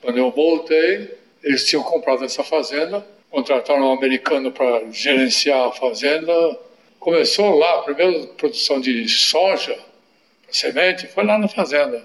Quando 0.01 0.17
eu 0.17 0.29
voltei, 0.31 1.17
eles 1.41 1.65
tinham 1.65 1.83
comprado 1.83 2.25
essa 2.25 2.43
fazenda, 2.43 3.05
contrataram 3.31 3.89
um 3.89 3.93
americano 3.93 4.51
para 4.51 4.83
gerenciar 4.91 5.69
a 5.69 5.71
fazenda. 5.71 6.33
Começou 6.99 7.57
lá, 7.57 7.83
primeiro 7.83 8.27
produção 8.35 8.81
de 8.81 9.07
soja, 9.07 9.79
semente, 10.51 11.07
foi 11.07 11.23
lá 11.23 11.37
na 11.37 11.47
fazenda. 11.47 12.03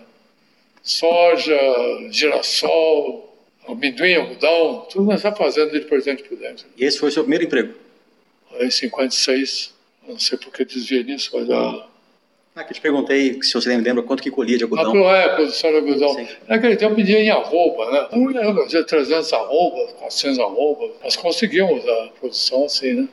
Soja, 0.84 1.58
girassol, 2.10 3.34
amendoim, 3.66 4.16
algodão, 4.16 4.86
tudo 4.90 5.06
nessa 5.06 5.32
fazenda 5.32 5.72
de 5.72 5.86
presente 5.86 6.22
por 6.24 6.36
dentro. 6.36 6.66
E 6.76 6.84
esse 6.84 6.98
foi 6.98 7.08
o 7.08 7.12
seu 7.12 7.22
primeiro 7.22 7.44
emprego? 7.44 7.72
Em 8.60 8.70
56, 8.70 9.72
não 10.06 10.18
sei 10.18 10.36
por 10.36 10.52
que 10.52 10.62
desviei 10.62 11.02
nisso, 11.02 11.30
mas 11.32 11.46
já... 11.48 11.86
Ah, 12.56 12.62
que 12.62 12.70
eu 12.70 12.74
te 12.74 12.80
perguntei 12.82 13.42
se 13.42 13.54
você 13.54 13.74
lembra 13.76 14.02
quanto 14.02 14.22
que 14.22 14.30
colhia 14.30 14.58
de 14.58 14.64
algodão. 14.64 14.94
Não 14.94 15.10
é 15.10 15.34
produção 15.34 15.70
de 15.70 15.76
algodão. 15.76 16.14
Sim. 16.14 16.28
Naquele 16.46 16.76
tempo 16.76 16.94
pedia 16.94 17.18
em 17.18 17.30
arroba, 17.30 17.90
né? 17.90 18.08
Não 18.12 18.26
lembro, 18.26 18.62
fazia 18.62 18.84
300 18.84 19.32
arrobas, 19.32 19.90
400 19.94 20.38
arrobas. 20.38 20.90
Nós 21.02 21.16
conseguimos 21.16 21.82
a 21.88 22.08
produção 22.20 22.66
assim, 22.66 22.92
né? 22.92 23.08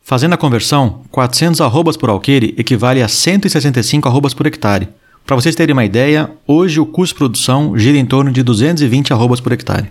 Fazendo 0.00 0.32
a 0.32 0.38
conversão, 0.38 1.04
400 1.12 1.60
arrobas 1.60 1.96
por 1.96 2.08
alqueire 2.08 2.56
equivale 2.58 3.02
a 3.02 3.06
165 3.08 4.08
arrobas 4.08 4.34
por 4.34 4.46
hectare. 4.46 4.88
Para 5.26 5.36
vocês 5.36 5.54
terem 5.54 5.72
uma 5.72 5.84
ideia, 5.84 6.30
hoje 6.46 6.80
o 6.80 6.86
custo 6.86 7.14
de 7.14 7.18
produção 7.18 7.78
gira 7.78 7.96
em 7.96 8.04
torno 8.06 8.30
de 8.32 8.42
220 8.42 9.12
arrobas 9.12 9.40
por 9.40 9.52
hectare. 9.52 9.90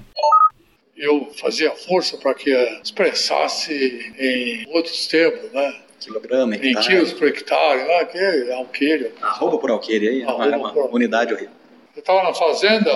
Eu 0.98 1.32
fazia 1.40 1.72
força 1.72 2.18
para 2.18 2.34
que 2.34 2.52
expressasse 2.84 3.74
em 4.20 4.68
outros 4.76 5.08
termos, 5.08 5.52
né? 5.52 5.76
Quilograma, 6.00 6.56
Em 6.56 6.70
hectare. 6.70 6.88
quilos 6.88 7.14
por 7.14 7.28
hectare, 7.28 7.84
né? 7.88 8.06
Que 8.06 8.18
é 8.18 8.54
alqueire. 8.54 9.12
Arroba 9.22 9.58
por 9.58 9.72
alqueire 9.72 10.08
aí, 10.10 10.22
é 10.22 10.26
uma, 10.26 10.34
Arroba 10.34 10.56
é 10.56 10.58
uma 10.58 10.74
por- 10.74 10.94
unidade 10.96 11.34
horrível. 11.34 11.54
Eu 11.96 12.00
estava 12.00 12.24
na 12.24 12.34
fazenda, 12.34 12.92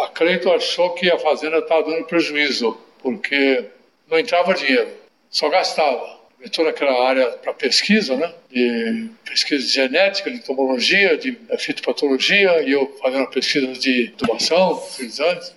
a 0.00 0.08
Cleiton 0.08 0.52
achou 0.52 0.90
que 0.90 1.10
a 1.10 1.18
fazenda 1.18 1.58
estava 1.58 1.84
dando 1.90 2.04
prejuízo, 2.04 2.76
porque 3.02 3.64
não 4.10 4.18
entrava 4.18 4.52
dinheiro, 4.54 4.88
só 5.30 5.48
gastava. 5.48 6.17
Eu 6.40 6.48
toda 6.50 6.70
aquela 6.70 7.08
área 7.08 7.26
para 7.32 7.52
pesquisa, 7.52 8.16
né? 8.16 8.32
De 8.50 9.10
pesquisa 9.24 9.66
de 9.66 9.72
genética, 9.72 10.30
de 10.30 10.36
entomologia, 10.36 11.16
de 11.16 11.36
fitopatologia, 11.58 12.62
e 12.62 12.72
eu 12.72 12.96
fazendo 13.02 13.26
pesquisa 13.28 13.66
de 13.72 14.08
tubação, 14.16 14.78
fertilizantes, 14.80 15.52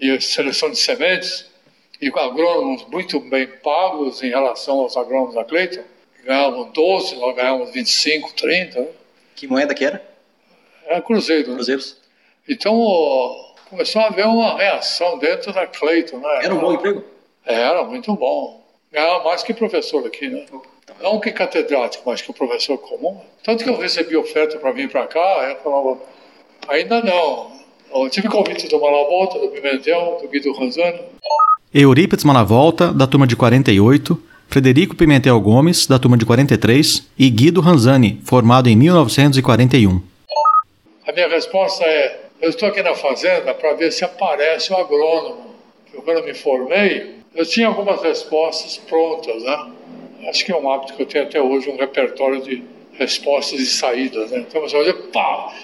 e 0.00 0.20
seleção 0.20 0.70
de 0.70 0.78
sementes, 0.78 1.46
e 2.00 2.10
com 2.10 2.18
agrônomos 2.18 2.86
muito 2.88 3.20
bem 3.20 3.46
pagos 3.46 4.22
em 4.22 4.30
relação 4.30 4.78
aos 4.80 4.96
agrônomos 4.96 5.34
da 5.34 5.44
Cleiton, 5.44 5.82
ganhavam 6.24 6.70
12, 6.70 7.16
nós 7.16 7.36
ganhávamos 7.36 7.70
25, 7.72 8.32
30, 8.32 8.80
né? 8.80 8.88
Que 9.36 9.46
moeda 9.46 9.74
que 9.74 9.84
era? 9.84 10.02
Era 10.86 11.02
cruzeiro, 11.02 11.48
né? 11.50 11.54
Cruzeiros? 11.56 11.96
Então 12.48 12.78
ó, 12.78 13.54
começou 13.68 14.00
a 14.00 14.06
haver 14.06 14.26
uma 14.26 14.56
reação 14.56 15.18
dentro 15.18 15.52
da 15.52 15.66
Cleiton, 15.66 16.18
né? 16.18 16.40
Era 16.42 16.54
um 16.54 16.58
bom 16.58 16.72
emprego? 16.72 17.04
Era 17.44 17.84
muito 17.84 18.14
bom. 18.14 18.59
Ganhava 18.92 19.22
mais 19.22 19.44
que 19.44 19.54
professor 19.54 20.04
aqui, 20.04 20.28
né? 20.28 20.44
Não 21.00 21.20
que 21.20 21.30
catedrático, 21.30 22.02
mas 22.06 22.20
que 22.20 22.32
professor 22.32 22.76
comum. 22.76 23.20
Tanto 23.44 23.62
que 23.62 23.70
eu 23.70 23.78
recebi 23.78 24.16
oferta 24.16 24.58
para 24.58 24.72
vir 24.72 24.90
para 24.90 25.06
cá, 25.06 25.48
eu 25.48 25.56
falava, 25.62 25.98
ainda 26.66 27.00
não. 27.00 27.52
Eu 27.94 28.10
tive 28.10 28.28
convite 28.28 28.68
do 28.68 28.80
Malavolta, 28.80 29.38
do 29.38 29.48
Pimentel, 29.48 30.18
do 30.20 30.28
Guido 30.28 30.52
Ranzani. 30.52 31.00
Eurípides 31.72 32.24
Malavolta, 32.24 32.92
da 32.92 33.06
turma 33.06 33.28
de 33.28 33.36
48, 33.36 34.20
Frederico 34.48 34.96
Pimentel 34.96 35.40
Gomes, 35.40 35.86
da 35.86 35.96
turma 35.96 36.16
de 36.16 36.26
43 36.26 37.08
e 37.16 37.30
Guido 37.30 37.60
Ranzani, 37.60 38.20
formado 38.24 38.68
em 38.68 38.74
1941. 38.74 40.02
A 41.06 41.12
minha 41.12 41.28
resposta 41.28 41.84
é: 41.84 42.22
eu 42.42 42.50
estou 42.50 42.68
aqui 42.68 42.82
na 42.82 42.96
fazenda 42.96 43.54
para 43.54 43.72
ver 43.74 43.92
se 43.92 44.04
aparece 44.04 44.72
o 44.72 44.76
agrônomo. 44.76 45.54
Eu, 45.94 46.02
quando 46.02 46.24
me 46.24 46.34
formei, 46.34 47.19
eu 47.34 47.46
tinha 47.46 47.68
algumas 47.68 48.02
respostas 48.02 48.76
prontas, 48.76 49.42
né? 49.42 49.72
Acho 50.28 50.44
que 50.44 50.52
é 50.52 50.56
um 50.56 50.70
hábito 50.70 50.94
que 50.94 51.02
eu 51.02 51.06
tenho 51.06 51.24
até 51.24 51.40
hoje, 51.40 51.70
um 51.70 51.76
repertório 51.76 52.42
de 52.42 52.62
respostas 52.92 53.60
e 53.60 53.66
saídas, 53.66 54.30
né? 54.30 54.40
Então 54.40 54.60
você 54.60 54.76
vai 54.76 54.84
dizer, 54.84 55.02
pá, 55.10 55.54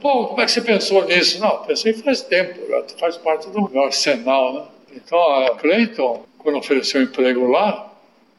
pô, 0.00 0.28
como 0.28 0.40
é 0.40 0.46
que 0.46 0.52
você 0.52 0.62
pensou 0.62 1.04
nisso? 1.04 1.40
Não, 1.40 1.58
pensei 1.64 1.92
faz 1.92 2.22
tempo, 2.22 2.58
faz 2.98 3.16
parte 3.16 3.48
do 3.50 3.68
meu 3.70 3.84
arsenal, 3.84 4.54
né? 4.54 4.64
Então 4.94 5.18
a 5.18 5.56
Clayton, 5.56 6.24
quando 6.38 6.58
ofereceu 6.58 7.02
emprego 7.02 7.46
lá, 7.48 7.92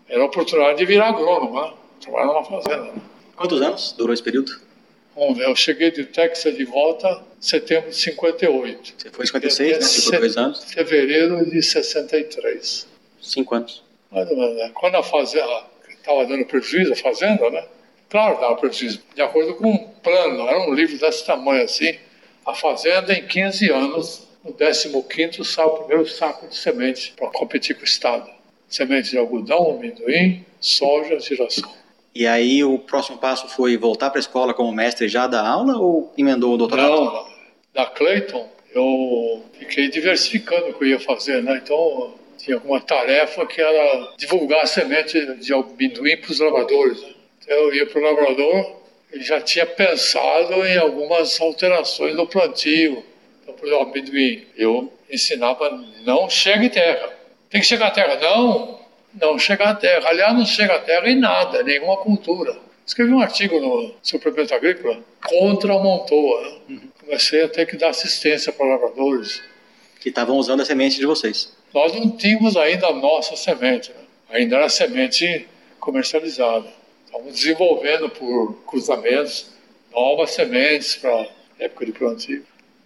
era 0.10 0.22
a 0.22 0.26
oportunidade 0.26 0.80
de 0.80 0.86
virar 0.86 1.10
agrônomo, 1.10 1.62
né? 1.62 1.74
Trabalhar 2.02 2.28
numa 2.28 2.44
fazenda, 2.44 2.84
né? 2.84 3.02
Quantos 3.36 3.62
anos 3.62 3.96
durou 3.98 4.14
esse 4.14 4.24
período? 4.24 4.52
Eu 5.22 5.56
cheguei 5.56 5.92
de 5.92 6.04
Texas 6.06 6.58
de 6.58 6.66
volta 6.66 7.08
em 7.08 7.42
setembro 7.42 7.92
de 7.92 7.96
58. 7.96 8.94
Você 8.98 9.10
foi 9.12 9.24
em 9.24 9.28
56, 9.28 9.78
né? 9.78 9.86
Ficou 9.86 10.20
dois 10.20 10.38
anos. 10.38 10.64
Fevereiro 10.64 11.46
de 11.48 11.62
63. 11.62 12.88
Cinco 13.22 13.54
anos. 13.54 13.84
Mais 14.10 14.28
ou 14.32 14.36
menos, 14.36 14.56
né? 14.56 14.72
Quando 14.74 14.96
a 14.96 15.04
fazenda 15.04 15.64
estava 15.90 16.26
dando 16.26 16.44
prejuízo, 16.46 16.94
a 16.94 16.96
fazenda, 16.96 17.52
né? 17.52 17.64
Claro, 18.10 18.42
dava 18.42 18.56
prejuízo. 18.56 19.00
De 19.14 19.22
acordo 19.22 19.54
com 19.56 19.70
um 19.70 19.78
plano, 20.02 20.48
era 20.48 20.60
um 20.68 20.74
livro 20.74 20.98
desse 20.98 21.24
tamanho 21.24 21.66
assim. 21.66 21.96
A 22.44 22.56
fazenda, 22.56 23.14
em 23.14 23.28
15 23.28 23.72
anos, 23.72 24.28
no 24.44 24.54
15 25.04 25.46
sai 25.46 25.66
o 25.66 25.70
primeiro 25.70 26.08
saco 26.10 26.48
de 26.48 26.58
semente 26.58 27.14
para 27.16 27.28
competir 27.28 27.76
com 27.76 27.84
o 27.84 27.86
Estado. 27.86 28.28
Semente 28.68 29.12
de 29.12 29.20
algodão, 29.20 29.70
amendoim, 29.70 30.44
soja, 30.60 31.20
girassol. 31.20 31.81
E 32.14 32.28
aí 32.28 32.64
o 32.64 32.78
próximo 32.78 33.18
passo 33.18 33.48
foi 33.48 33.78
voltar 33.78 34.10
para 34.10 34.20
a 34.20 34.22
escola 34.22 34.54
como 34.54 34.72
mestre 34.72 35.08
já 35.08 35.28
da 35.28 35.48
aula 35.48 35.78
ou 35.78 36.14
emendou 36.18 36.54
o 36.54 36.58
doutorado? 36.58 36.90
Não. 36.90 37.32
Da 37.74 37.86
Clayton, 37.86 38.50
eu 38.74 39.44
fiquei 39.58 39.88
diversificando 39.88 40.68
o 40.68 40.74
que 40.74 40.84
eu 40.84 40.90
ia 40.90 41.00
fazer, 41.00 41.42
né? 41.42 41.62
Então, 41.64 42.14
tinha 42.38 42.58
alguma 42.58 42.82
tarefa 42.82 43.46
que 43.46 43.62
era 43.62 44.14
divulgar 44.18 44.64
a 44.64 44.68
semente 44.68 45.36
de 45.38 45.54
amendoim 45.54 46.18
para 46.18 46.32
os 46.32 46.40
lavradores. 46.40 47.02
Né? 47.02 47.14
Então, 47.42 47.58
eu 47.58 47.74
ia 47.74 47.86
para 47.86 48.00
o 48.00 48.04
lavrador 48.04 48.76
e 49.14 49.24
já 49.24 49.40
tinha 49.40 49.66
pensado 49.66 50.66
em 50.66 50.78
algumas 50.78 51.40
alterações 51.40 52.14
no 52.14 52.28
plantio. 52.28 53.04
Então, 53.42 53.54
por 53.54 53.68
exemplo, 53.68 53.90
amendoim, 53.90 54.46
eu 54.58 54.92
ensinava 55.10 55.70
não 56.04 56.30
chega 56.30 56.66
em 56.66 56.70
terra. 56.70 57.10
Tem 57.50 57.62
que 57.62 57.68
chegar 57.68 57.88
à 57.88 57.92
terra. 57.92 58.18
Não, 58.20 58.81
não 59.14 59.38
chega 59.38 59.66
à 59.66 59.76
terra. 59.76 60.10
Aliás, 60.10 60.34
não 60.34 60.46
chega 60.46 60.76
à 60.76 60.80
terra 60.80 61.10
em 61.10 61.20
nada, 61.20 61.64
nenhuma 61.64 61.98
cultura. 61.98 62.58
Escrevi 62.86 63.14
um 63.14 63.22
artigo 63.22 63.60
no 63.60 63.94
Suplemento 64.02 64.54
Agrícola 64.54 65.00
contra 65.24 65.74
a 65.74 65.80
Montoa. 65.80 66.60
né? 66.68 66.80
Comecei 67.00 67.44
a 67.44 67.48
ter 67.48 67.66
que 67.66 67.78
dar 67.78 67.90
assistência 67.90 68.52
para 68.52 68.66
lavradores. 68.66 69.42
Que 70.00 70.10
estavam 70.10 70.38
usando 70.38 70.62
a 70.62 70.66
semente 70.66 70.98
de 70.98 71.06
vocês. 71.06 71.54
Nós 71.74 71.94
não 71.94 72.10
tínhamos 72.12 72.58
ainda 72.58 72.88
a 72.88 72.94
nossa 72.94 73.36
semente, 73.36 73.92
né? 73.92 74.04
ainda 74.30 74.58
era 74.58 74.70
semente 74.70 75.48
comercializada. 75.80 76.68
Estávamos 77.06 77.34
desenvolvendo 77.34 78.10
por 78.10 78.56
cruzamentos 78.66 79.48
novas 79.92 80.32
sementes 80.32 80.96
para 80.96 81.28
época 81.60 81.86
de 81.86 81.92
plantio. 81.92 82.46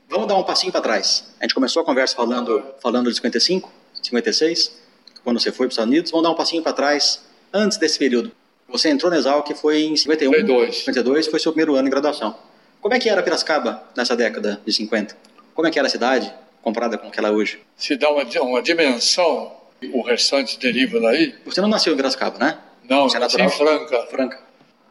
Vamos 0.10 0.28
dar 0.28 0.36
um 0.36 0.44
passinho 0.44 0.72
para 0.72 0.82
trás. 0.82 1.34
A 1.40 1.44
gente 1.44 1.56
começou 1.56 1.82
a 1.82 1.86
conversa 1.86 2.16
falando, 2.16 2.64
falando 2.80 3.10
de 3.10 3.16
55, 3.16 3.72
56, 4.04 4.85
quando 5.26 5.40
você 5.42 5.52
foi 5.52 5.66
para 5.66 5.72
os 5.72 5.74
Estados 5.74 5.92
Unidos. 5.92 6.12
Vamos 6.12 6.24
dar 6.24 6.32
um 6.32 6.36
passinho 6.36 6.62
para 6.64 6.72
trás, 6.72 7.26
antes 7.52 7.78
desse 7.78 8.00
período. 8.00 8.32
Você 8.70 8.90
entrou 8.90 9.12
na 9.12 9.42
que 9.42 9.54
foi 9.54 9.82
em 9.82 9.96
51. 9.98 10.32
52. 10.32 10.78
52 10.78 11.28
foi 11.28 11.40
seu 11.40 11.52
primeiro 11.52 11.76
ano 11.76 11.84
de 11.84 11.90
graduação. 11.90 12.36
Como 12.80 12.94
é 12.94 13.00
que 13.00 13.10
era 13.10 13.22
Piracicaba 13.24 13.84
nessa 13.98 14.16
década 14.16 14.62
de 14.66 14.72
50? 14.72 15.18
Como 15.54 15.68
é 15.68 15.72
que 15.72 15.80
era 15.80 15.88
a 15.88 15.92
cidade 15.92 16.32
comparada 16.62 16.98
com 16.98 17.08
aquela 17.08 17.32
hoje? 17.32 17.60
Se 17.76 17.98
dá 17.98 18.10
uma, 18.10 18.24
uma 18.42 18.62
dimensão, 18.62 19.52
o 19.92 20.02
restante 20.02 20.60
deriva 20.60 21.00
daí. 21.00 21.36
Você 21.46 21.60
não 21.62 21.68
nasceu 21.68 21.94
em 21.94 21.96
Piracicaba, 21.96 22.38
né? 22.38 22.58
Não, 22.88 23.10
Você 23.10 23.18
é 23.18 23.20
nasci 23.20 23.42
em? 23.42 23.50
Franca. 23.50 24.06
Franca. 24.08 24.40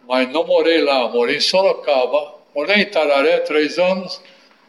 Mas 0.09 0.31
não 0.33 0.45
morei 0.47 0.83
lá, 0.83 1.09
morei 1.09 1.37
em 1.37 1.41
Sorocaba. 1.41 2.35
Morei 2.55 2.83
em 2.83 2.87
Tararé 2.87 3.39
três 3.41 3.79
anos, 3.79 4.21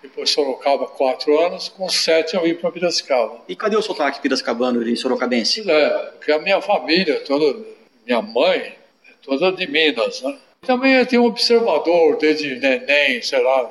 depois 0.05 0.29
Sorocaba 0.29 0.87
quatro 0.87 1.37
anos, 1.39 1.69
com 1.69 1.87
sete 1.89 2.35
eu 2.35 2.43
vim 2.43 2.53
para 2.55 2.71
Piracicaba. 2.71 3.41
E 3.47 3.55
cadê 3.55 3.75
o 3.75 3.81
sotaque 3.81 4.21
piracicabano 4.21 4.81
e 4.87 4.95
sorocabense? 4.95 5.63
Pois 5.63 5.75
é, 5.75 5.89
porque 6.17 6.31
a 6.31 6.39
minha 6.39 6.61
família, 6.61 7.19
toda, 7.21 7.59
minha 8.05 8.21
mãe, 8.21 8.59
é 8.59 9.11
toda 9.21 9.51
de 9.51 9.67
Minas, 9.67 10.21
né? 10.21 10.37
Também 10.61 10.93
eu 10.93 11.05
tenho 11.05 11.23
um 11.23 11.25
observador 11.25 12.17
desde 12.17 12.55
neném, 12.55 13.21
sei 13.21 13.41
lá, 13.41 13.69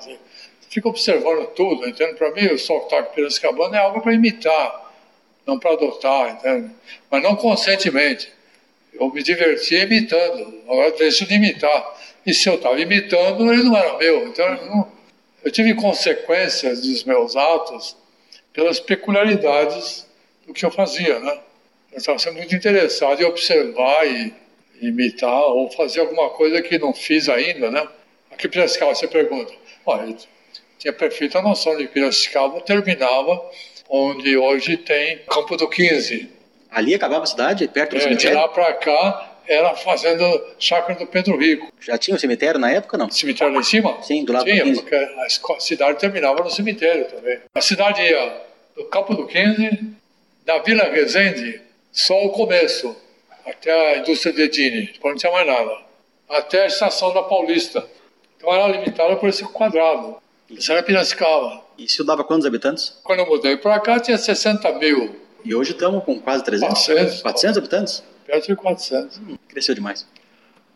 fica 0.71 0.89
observando 0.89 1.47
tudo, 1.49 1.89
entende? 1.89 2.15
Para 2.15 2.31
mim, 2.33 2.47
o 2.47 2.59
sotaque 2.59 3.15
piracicabano 3.15 3.75
é 3.75 3.79
algo 3.79 4.01
para 4.01 4.13
imitar, 4.15 4.93
não 5.47 5.59
para 5.59 5.73
adotar, 5.73 6.31
entende? 6.35 6.71
Mas 7.11 7.23
não 7.23 7.35
conscientemente. 7.37 8.33
Eu 8.93 9.11
me 9.13 9.23
divertia 9.25 9.83
imitando, 9.83 10.63
agora 10.69 10.93
deixo 10.93 11.27
de 11.27 11.35
imitar. 11.35 11.95
E 12.25 12.33
se 12.33 12.49
eu 12.49 12.55
estava 12.55 12.81
imitando, 12.81 13.53
ele 13.53 13.65
não 13.65 13.77
era 13.77 13.97
meu. 13.99 14.29
Então, 14.29 14.47
eu, 14.47 14.67
não- 14.67 14.89
eu 15.45 15.51
tive 15.51 15.75
consequências 15.75 16.81
dos 16.81 17.05
meus 17.05 17.37
atos 17.37 17.97
pelas 18.53 18.81
peculiaridades 18.81 20.07
do 20.47 20.55
que 20.55 20.65
eu 20.65 20.71
fazia, 20.71 21.19
né? 21.21 21.39
Eu 21.93 21.99
estava 21.99 22.19
sempre 22.19 22.39
muito 22.41 22.55
interessado 22.55 23.21
em 23.21 23.25
observar 23.25 24.07
e 24.07 24.33
imitar 24.81 25.43
ou 25.43 25.71
fazer 25.71 26.01
alguma 26.01 26.31
coisa 26.31 26.61
que 26.63 26.79
não 26.79 26.93
fiz 26.93 27.29
ainda, 27.29 27.71
né? 27.71 27.87
Aqui 28.31 28.47
em 28.47 28.51
Piracicaba, 28.51 28.95
você 28.95 29.07
pergunta. 29.07 29.53
Olha, 29.87 30.11
eu 30.11 30.17
tinha 30.79 30.93
perfeita 30.93 31.41
noção 31.41 31.77
de 31.77 31.87
Piracicaba 31.87 32.61
terminava 32.63 33.41
onde 33.89 34.37
hoje 34.37 34.77
tem 34.77 35.19
Campo 35.31 35.57
do 35.57 35.69
15. 35.69 36.29
Ali 36.71 36.95
acabava 36.95 37.23
a 37.23 37.27
cidade, 37.27 37.69
perto 37.69 37.91
do 37.91 37.97
É, 37.97 37.99
de 37.99 38.05
cemitério? 38.05 38.39
lá 38.39 38.49
para 38.49 38.73
cá 38.75 39.34
era 39.47 39.71
a 39.71 39.77
fazenda 39.77 40.25
chácara 40.59 40.99
do 40.99 41.07
Pedro 41.07 41.37
Rico. 41.39 41.73
Já 41.81 41.97
tinha 41.99 42.17
o 42.17 42.21
cemitério 42.21 42.59
na 42.61 42.71
época, 42.71 42.97
não? 42.97 43.11
Cemitério 43.11 43.53
lá 43.55 43.61
em 43.61 43.65
cima? 43.65 44.03
Sim, 44.03 44.25
do 44.25 44.33
lado 44.33 44.45
Tinha, 44.45 44.65
do 44.65 44.71
15. 44.71 44.81
porque 44.83 44.95
a 45.53 45.61
cidade 45.61 45.99
terminava 45.99 46.43
no 46.43 46.51
cemitério 46.51 47.07
também. 47.07 47.39
A 47.55 47.61
cidade 47.61 48.01
ia 48.03 48.43
do 48.77 48.85
Campo 48.87 49.15
do 49.15 49.27
15, 49.27 49.79
da 50.45 50.59
Vila 50.59 50.85
Resende, 50.85 51.61
só 51.93 52.25
o 52.25 52.31
começo, 52.31 52.97
até 53.47 53.71
a 53.95 53.99
indústria 53.99 54.33
de 54.35 54.43
Edine, 54.43 54.91
depois 54.93 55.15
não 55.15 55.19
tinha 55.19 55.33
mais 55.33 55.47
nada, 55.47 55.79
até 56.29 56.63
a 56.63 56.67
estação 56.67 57.13
da 57.15 57.23
Paulista. 57.23 57.87
Então 58.37 58.53
era 58.53 58.67
limitada 58.69 59.17
por 59.17 59.29
esse 59.29 59.45
quadrado. 59.45 60.17
Isso 60.51 60.71
era 60.73 60.83
Piracicaba. 60.83 61.63
Isso 61.79 62.05
dava 62.05 62.23
quantos 62.25 62.47
habitantes? 62.47 62.99
Quando 63.03 63.21
eu 63.21 63.27
mudei 63.27 63.57
para 63.57 63.79
cá, 63.81 63.99
tinha 63.99 64.17
60 64.19 64.73
mil, 64.79 65.17
E 65.45 65.55
hoje 65.55 65.73
estamos 65.73 66.03
com 66.05 66.19
quase 66.21 66.45
300? 66.45 66.69
400. 66.87 67.23
400 67.23 67.59
habitantes? 67.59 68.03
Perto 68.27 68.47
de 68.47 68.57
400. 68.57 69.19
Hum, 69.19 69.37
cresceu 69.49 69.75
demais. 69.75 70.07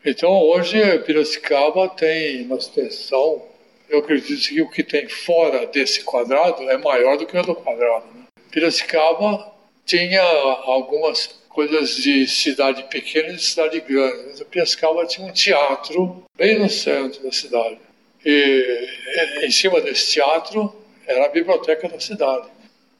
Então 0.04 0.30
hoje 0.30 0.80
Piracicaba 1.00 1.88
tem 1.88 2.42
uma 2.44 2.56
extensão, 2.56 3.42
eu 3.88 3.98
acredito 3.98 4.48
que 4.48 4.62
o 4.62 4.70
que 4.70 4.82
tem 4.82 5.08
fora 5.08 5.66
desse 5.66 6.02
quadrado 6.04 6.62
é 6.70 6.76
maior 6.78 7.16
do 7.16 7.26
que 7.26 7.36
o 7.36 7.42
do 7.42 7.54
quadrado. 7.54 8.06
Né? 8.14 8.24
Piracicaba 8.50 9.52
tinha 9.84 10.22
algumas 10.22 11.26
coisas 11.48 11.96
de 11.96 12.26
cidade 12.26 12.84
pequena 12.84 13.30
e 13.30 13.36
de 13.36 13.42
cidade 13.42 13.80
grande. 13.80 14.26
Mas 14.28 14.42
Piracicaba 14.44 15.04
tinha 15.06 15.26
um 15.26 15.32
teatro 15.32 16.22
bem 16.36 16.58
no 16.58 16.68
centro 16.70 17.22
da 17.22 17.32
cidade. 17.32 17.78
E 18.24 18.30
e- 18.30 19.46
em 19.46 19.50
cima 19.50 19.80
desse 19.80 20.12
teatro 20.12 20.72
era 21.06 21.26
a 21.26 21.28
biblioteca 21.28 21.88
da 21.88 21.98
cidade. 21.98 22.48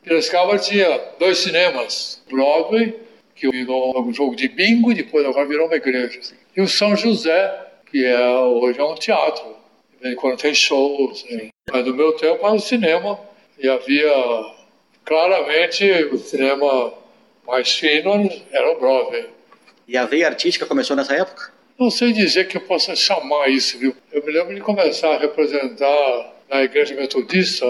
Piracicaba 0.03 0.59
tinha 0.59 0.99
dois 1.19 1.39
cinemas, 1.39 2.21
Broadway, 2.29 2.99
que 3.39 3.51
virou 3.51 4.01
um 4.03 4.13
jogo 4.13 4.35
de 4.35 4.49
bingo 4.49 4.91
e 4.91 4.95
depois 4.97 5.25
agora 5.25 5.47
virou 5.47 5.67
uma 5.67 5.77
igreja. 5.77 6.21
E 6.57 6.61
o 6.61 6.69
São 6.69 6.97
José, 6.97 7.67
que 7.91 8.05
é, 8.05 8.29
hoje 8.29 8.79
é 8.81 8.85
um 8.85 8.95
teatro. 8.95 9.57
Em 10.03 10.15
quando 10.15 10.39
tem 10.39 10.55
shows. 10.55 11.25
né? 11.31 11.49
Mas 11.73 11.85
no 11.85 11.95
meu 11.95 12.13
tempo 12.13 12.45
era 12.45 12.55
o 12.55 12.61
cinema 12.61 13.19
e 13.59 13.69
havia 13.69 14.13
claramente 15.05 15.91
o 16.13 16.19
cinema 16.19 16.93
mais 17.47 17.73
fino 17.73 18.31
era 18.53 18.73
o 18.73 18.79
Broadway. 18.79 19.27
E 19.87 19.97
a 19.97 20.05
veia 20.05 20.27
artística 20.27 20.67
começou 20.67 20.95
nessa 20.95 21.15
época? 21.15 21.51
Não 21.79 21.91
sei 21.91 22.13
dizer 22.13 22.47
que 22.49 22.57
eu 22.57 22.61
possa 22.61 22.95
chamar 22.95 23.49
isso, 23.49 23.79
viu? 23.79 23.95
Eu 24.13 24.25
me 24.25 24.33
lembro 24.33 24.55
de 24.55 24.61
começar 24.61 25.15
a 25.15 25.19
representar 25.19 26.35
na 26.51 26.63
igreja 26.63 26.95
metodista. 26.95 27.65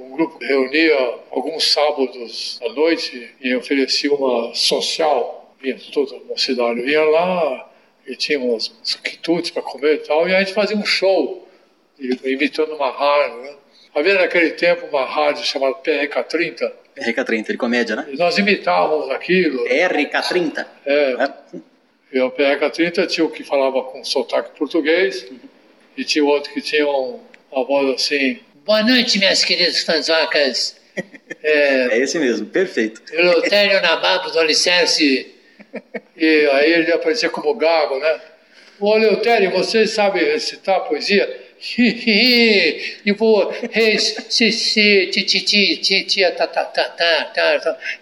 Um 0.00 0.10
grupo 0.12 0.38
reunia 0.40 1.14
alguns 1.30 1.72
sábados 1.72 2.58
à 2.62 2.68
noite 2.72 3.30
e 3.40 3.54
oferecia 3.54 4.12
uma 4.12 4.54
social. 4.54 5.54
Vinha 5.60 5.78
toda 5.92 6.14
uma 6.16 6.38
cidade, 6.38 6.80
vinha 6.80 7.04
lá 7.04 7.70
e 8.06 8.16
tinha 8.16 8.40
umas 8.40 8.72
uns 8.82 8.94
quitutes 8.96 9.50
para 9.50 9.62
comer 9.62 9.96
e 9.96 9.98
tal. 9.98 10.26
E 10.28 10.34
a 10.34 10.38
gente 10.40 10.54
fazia 10.54 10.76
um 10.76 10.84
show, 10.86 11.46
imitando 12.24 12.74
uma 12.74 12.90
rádio. 12.90 13.42
Né? 13.42 13.54
Havia 13.94 14.14
naquele 14.14 14.50
tempo 14.52 14.86
uma 14.86 15.04
rádio 15.04 15.44
chamada 15.44 15.74
PRK30. 15.76 16.72
RK30, 16.98 17.46
de 17.52 17.56
comédia, 17.56 17.96
né? 17.96 18.08
E 18.12 18.16
nós 18.16 18.38
imitávamos 18.38 19.10
aquilo. 19.10 19.64
RK30. 19.66 20.66
É, 20.86 21.16
né? 21.16 21.34
e 22.12 22.20
o 22.20 22.30
PRK30 22.30 23.06
tinha 23.06 23.24
o 23.24 23.30
que 23.30 23.44
falava 23.44 23.82
com 23.84 24.02
sotaque 24.02 24.58
português 24.58 25.26
e 25.96 26.04
tinha 26.04 26.24
outro 26.24 26.52
que 26.52 26.60
tinha 26.62 26.86
um- 26.88 27.20
uma 27.52 27.64
voz 27.64 27.94
assim. 27.94 28.40
Boa 28.64 28.82
noite, 28.82 29.18
minhas 29.18 29.44
queridas 29.44 29.82
fanzocas. 29.82 30.76
É, 31.42 31.88
É 31.96 31.98
esse 31.98 32.18
mesmo, 32.18 32.46
perfeito. 32.46 33.02
Eleutério 33.12 33.80
Nabapo, 33.80 34.30
do 34.30 34.38
Alicerce. 34.38 35.34
E 36.16 36.48
aí 36.52 36.72
ele 36.72 36.92
aparecia 36.92 37.30
como 37.30 37.54
gago, 37.54 37.98
né? 37.98 38.20
Ô, 38.78 38.96
Eleutério, 38.96 39.50
você 39.50 39.86
sabe 39.86 40.20
recitar 40.20 40.80
poesia? 40.80 41.28
e 41.76 43.12
vou. 43.16 43.52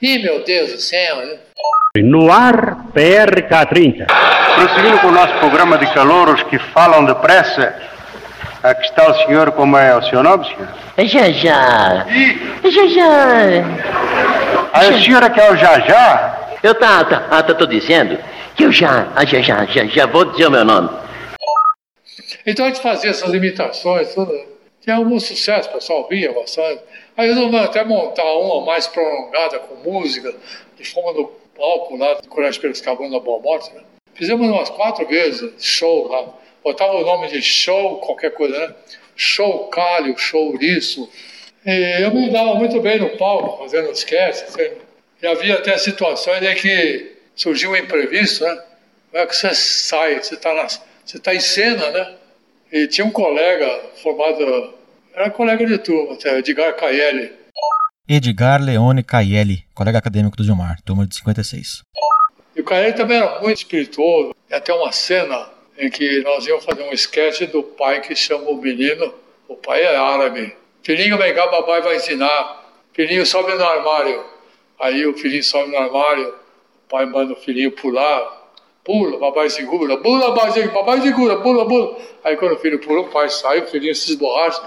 Ih, 0.01 0.18
meu 0.21 0.44
Deus 0.44 0.73
do 0.73 0.79
céu. 0.79 1.16
né? 1.16 1.38
No 1.97 2.31
ar, 2.31 2.87
PRK30. 2.94 4.07
Prosseguindo 4.55 4.99
com 5.01 5.09
o 5.09 5.12
nosso 5.12 5.37
programa 5.38 5.77
de 5.79 5.92
calouros 5.92 6.42
que 6.44 6.59
falam 6.59 7.05
depressa, 7.05 7.75
aqui 8.62 8.83
está 8.83 9.11
o 9.11 9.27
senhor, 9.27 9.53
como 9.53 9.77
é 9.77 9.97
o 9.97 10.03
seu 10.03 10.23
nome, 10.23 10.47
senhor? 10.47 10.68
Já 11.07 11.31
já. 11.31 12.07
Já 12.64 12.87
já. 12.87 13.88
Ah, 14.73 14.81
a 14.81 15.01
senhora 15.01 15.31
que 15.31 15.40
é 15.40 15.51
o 15.51 15.57
Jajá? 15.57 16.59
Eu 16.62 16.75
tá, 16.75 17.05
tá, 17.05 17.27
ah, 17.31 17.42
tá, 17.42 17.55
tô 17.55 17.66
dizendo 17.66 18.18
que 18.55 18.64
eu 18.64 18.73
já, 18.73 19.09
ah, 19.14 19.25
já, 19.25 19.40
já, 19.40 19.64
já, 19.64 19.85
já 19.87 20.07
vou 20.07 20.25
dizer 20.25 20.47
o 20.47 20.51
meu 20.51 20.64
nome. 20.64 20.90
Então 22.47 22.66
a 22.66 22.68
gente 22.68 22.81
fazia 22.81 23.11
essas 23.11 23.33
imitações, 23.33 24.14
tudo. 24.14 24.33
Tinha 24.81 24.97
algum 24.97 25.18
sucesso, 25.21 25.68
o 25.68 25.73
pessoal 25.73 26.09
via 26.09 26.33
bastante. 26.33 26.83
Aí 27.16 27.29
resolvemos 27.29 27.66
até 27.66 27.85
montar 27.85 28.25
uma 28.25 28.64
mais 28.64 28.87
prolongada 28.87 29.59
com 29.61 29.90
música, 29.90 30.35
e 30.79 30.85
fomos 30.85 31.14
no 31.16 31.27
palco 31.57 31.97
lá 31.97 32.14
do 32.14 32.29
Colégio 32.29 32.61
Piracicabana 32.61 33.11
da 33.11 33.21
Boa 33.21 33.40
Morte. 33.40 33.73
Né? 33.75 33.83
Fizemos 34.14 34.49
umas 34.49 34.71
quatro 34.71 35.07
vezes 35.07 35.53
show 35.59 36.09
lá. 36.09 36.25
Botava 36.68 36.92
o 36.98 37.02
nome 37.02 37.28
de 37.28 37.40
show, 37.40 37.96
qualquer 37.96 38.31
coisa, 38.31 38.59
né? 38.59 38.74
Show 39.16 39.68
Calho, 39.68 40.18
show 40.18 40.54
isso. 40.61 41.11
E 41.64 42.02
eu 42.04 42.14
me 42.14 42.28
dava 42.28 42.57
muito 42.57 42.78
bem 42.83 42.98
no 42.98 43.16
palco, 43.16 43.57
fazendo 43.57 43.90
sketch. 43.92 44.42
Assim. 44.42 44.70
E 45.22 45.26
havia 45.26 45.54
até 45.54 45.78
situações 45.78 46.42
em 46.42 46.54
que 46.57 47.16
surgiu 47.35 47.70
um 47.70 47.76
imprevisto, 47.76 48.44
né? 48.44 48.50
Como 49.11 49.22
é 49.24 49.26
que 49.26 49.35
você 49.35 49.54
sai? 49.54 50.22
Você 50.22 50.35
está 50.35 50.68
tá 51.22 51.35
em 51.35 51.40
cena, 51.40 51.90
né? 51.90 52.16
E 52.70 52.87
tinha 52.87 53.07
um 53.07 53.11
colega 53.11 53.66
formado, 54.02 54.74
era 55.14 55.31
colega 55.31 55.64
de 55.64 55.78
turma, 55.78 56.16
até, 56.16 56.37
Edgar 56.37 56.76
Caielli. 56.76 57.33
Edgar 58.07 58.62
Leone 58.62 59.02
Caielli, 59.02 59.64
colega 59.74 59.96
acadêmico 59.96 60.37
do 60.37 60.44
Gilmar, 60.44 60.83
turma 60.83 61.07
de 61.07 61.16
56. 61.16 61.81
E 62.54 62.61
o 62.61 62.64
Caielli 62.64 62.92
também 62.92 63.16
era 63.16 63.40
muito 63.40 63.57
espirituoso. 63.57 64.35
E 64.50 64.54
até 64.54 64.74
uma 64.74 64.92
cena 64.92 65.57
em 65.79 65.88
que 65.88 66.21
nós 66.23 66.45
íamos 66.47 66.64
fazer 66.64 66.83
um 66.83 66.93
esquete 66.93 67.47
do 67.47 67.62
pai 67.62 68.01
que 68.01 68.14
chama 68.17 68.51
o 68.51 68.57
menino, 68.57 69.14
o 69.47 69.55
pai 69.55 69.83
é 69.83 69.97
árabe. 69.97 70.55
Filhinho, 70.83 71.17
vem 71.17 71.33
cá, 71.35 71.47
papai 71.47 71.81
vai 71.81 71.97
ensinar. 71.97 72.64
Filhinho, 72.93 73.25
sobe 73.25 73.55
no 73.55 73.64
armário. 73.64 74.25
Aí 74.81 75.07
o 75.07 75.14
filhinho 75.14 75.43
sobe 75.45 75.71
no 75.71 75.79
armário, 75.79 76.29
o 76.29 76.88
pai 76.88 77.07
manda 77.07 77.33
o 77.33 77.37
filhinho 77.37 77.71
pular. 77.71 78.37
Pula, 78.85 79.19
papai 79.19 79.51
segura, 79.51 79.99
pula, 79.99 80.35
papai 80.35 81.01
segura, 81.03 81.37
pula, 81.41 81.67
pula. 81.67 81.97
Aí 82.25 82.37
quando 82.37 82.55
o 82.55 82.59
filho 82.59 82.79
pula, 82.79 83.03
o 83.03 83.09
pai 83.09 83.29
sai, 83.29 83.61
o 83.61 83.67
filhinho 83.67 83.95
se 83.95 84.11
esborracha. 84.11 84.62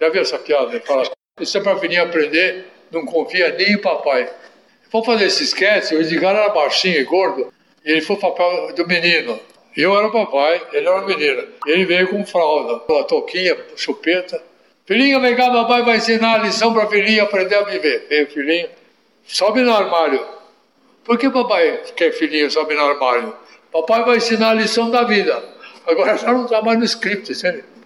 Já 0.00 0.08
viu 0.08 0.22
essa 0.22 0.38
piada? 0.38 0.70
Ele 0.70 0.80
fala, 0.80 1.08
isso 1.40 1.56
é 1.56 1.60
para 1.60 1.76
o 1.76 1.78
filhinho 1.78 2.02
aprender, 2.02 2.66
não 2.90 3.06
confia 3.06 3.54
nem 3.56 3.72
em 3.72 3.78
papai. 3.78 4.28
Vamos 4.90 5.06
fazer 5.06 5.26
esse 5.26 5.44
sketch, 5.44 5.92
o 5.92 6.00
Edgar 6.00 6.34
era 6.34 6.48
baixinho 6.48 6.98
e 6.98 7.04
gordo, 7.04 7.52
e 7.84 7.92
ele 7.92 8.00
foi 8.00 8.16
o 8.16 8.18
papel 8.18 8.74
do 8.74 8.86
menino. 8.86 9.38
Eu 9.76 9.96
era 9.96 10.08
o 10.08 10.12
papai, 10.12 10.62
ele 10.72 10.86
era 10.86 11.00
o 11.00 11.06
menino. 11.06 11.44
Ele 11.66 11.84
veio 11.84 12.08
com 12.08 12.24
fralda, 12.26 12.80
com 12.80 12.98
a 12.98 13.04
touquinha, 13.04 13.56
chupeta. 13.76 14.42
Filhinho, 14.86 15.20
vem 15.20 15.36
cá, 15.36 15.50
papai 15.50 15.84
vai 15.84 15.98
ensinar 15.98 16.34
a 16.34 16.38
lição 16.38 16.74
para 16.74 16.86
filhinho 16.88 17.22
aprender 17.22 17.54
a 17.54 17.62
viver. 17.62 18.06
O 18.10 18.32
filhinho, 18.32 18.68
sobe 19.24 19.62
no 19.62 19.72
armário. 19.72 20.24
Por 21.04 21.16
que 21.18 21.30
papai 21.30 21.80
quer 21.94 22.12
filhinho 22.12 22.50
sobe 22.50 22.74
no 22.74 22.84
armário? 22.84 23.34
Papai 23.72 24.04
vai 24.04 24.16
ensinar 24.16 24.50
a 24.50 24.54
lição 24.54 24.90
da 24.90 25.04
vida. 25.04 25.42
Agora 25.86 26.16
já 26.16 26.32
não 26.32 26.44
está 26.44 26.60
mais 26.60 26.78
no 26.78 26.84
script? 26.84 27.32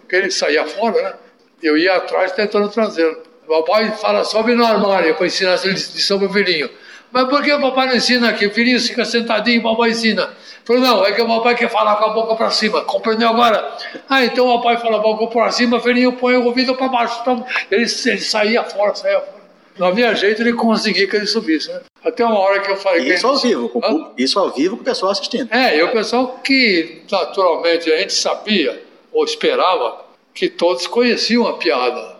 Porque 0.00 0.16
ele 0.16 0.30
saía 0.30 0.66
fora, 0.66 1.02
né? 1.02 1.14
Eu 1.62 1.76
ia 1.76 1.96
atrás 1.96 2.32
tentando 2.32 2.68
trazê-lo. 2.68 3.22
Papai 3.46 3.92
fala, 3.92 4.24
sobe 4.24 4.54
no 4.54 4.64
armário 4.64 5.14
para 5.14 5.26
ensinar 5.26 5.52
essa 5.52 5.68
lição 5.68 6.18
para 6.18 6.28
o 6.28 6.32
filhinho. 6.32 6.70
Mas 7.14 7.28
por 7.28 7.42
que 7.44 7.52
o 7.52 7.60
papai 7.60 7.86
não 7.86 7.94
ensina 7.94 8.30
aqui? 8.30 8.44
O 8.44 8.50
filhinho 8.50 8.80
fica 8.80 9.04
sentadinho 9.04 9.58
e 9.58 9.60
o 9.60 9.62
papai 9.62 9.90
ensina. 9.90 10.30
Falou, 10.64 10.82
não, 10.82 11.06
é 11.06 11.12
que 11.12 11.22
o 11.22 11.26
papai 11.28 11.54
quer 11.54 11.70
falar 11.70 11.94
com 11.94 12.06
a 12.06 12.08
boca 12.08 12.34
para 12.34 12.50
cima. 12.50 12.80
Compreendeu 12.80 13.28
agora? 13.28 13.72
Ah, 14.08 14.24
então 14.24 14.48
o 14.48 14.58
papai 14.58 14.78
fala 14.78 14.98
boca 14.98 15.28
para 15.28 15.48
cima, 15.52 15.76
o 15.76 15.80
filhinho 15.80 16.14
põe 16.14 16.36
o 16.36 16.44
ouvido 16.44 16.74
para 16.74 16.88
baixo. 16.88 17.16
Então, 17.20 17.46
ele, 17.70 17.82
ele 17.84 18.18
saía 18.18 18.64
fora, 18.64 18.96
saía 18.96 19.20
fora. 19.20 19.44
Não 19.78 19.86
havia 19.86 20.12
jeito 20.16 20.42
de 20.42 20.52
conseguir 20.54 21.06
que 21.06 21.14
ele 21.14 21.26
subisse. 21.26 21.68
Né? 21.68 21.82
Até 22.04 22.24
uma 22.24 22.36
hora 22.38 22.58
que 22.58 22.70
eu 22.72 22.76
falei... 22.76 23.14
Isso 23.14 23.28
ao 23.28 23.36
vivo, 23.36 23.68
com 23.68 23.80
público- 23.80 24.12
isso 24.18 24.38
ao 24.40 24.50
vivo 24.50 24.76
com 24.76 24.82
o 24.82 24.84
pessoal 24.84 25.12
assistindo. 25.12 25.54
É, 25.54 25.78
e 25.78 25.82
o 25.84 25.92
pessoal 25.92 26.40
que 26.42 27.02
naturalmente 27.12 27.92
a 27.92 27.98
gente 27.98 28.12
sabia 28.12 28.82
ou 29.12 29.24
esperava 29.24 30.04
que 30.34 30.48
todos 30.48 30.88
conheciam 30.88 31.46
a 31.46 31.52
piada. 31.52 32.16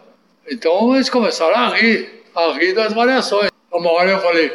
Então 0.49 0.95
eles 0.95 1.11
começaram 1.11 1.57
a 1.57 1.69
rir, 1.71 2.23
a 2.33 2.53
rir 2.53 2.75
das 2.75 2.93
variações. 2.93 3.51
Uma 3.73 3.91
hora 3.91 4.11
eu 4.13 4.21
falei, 4.21 4.53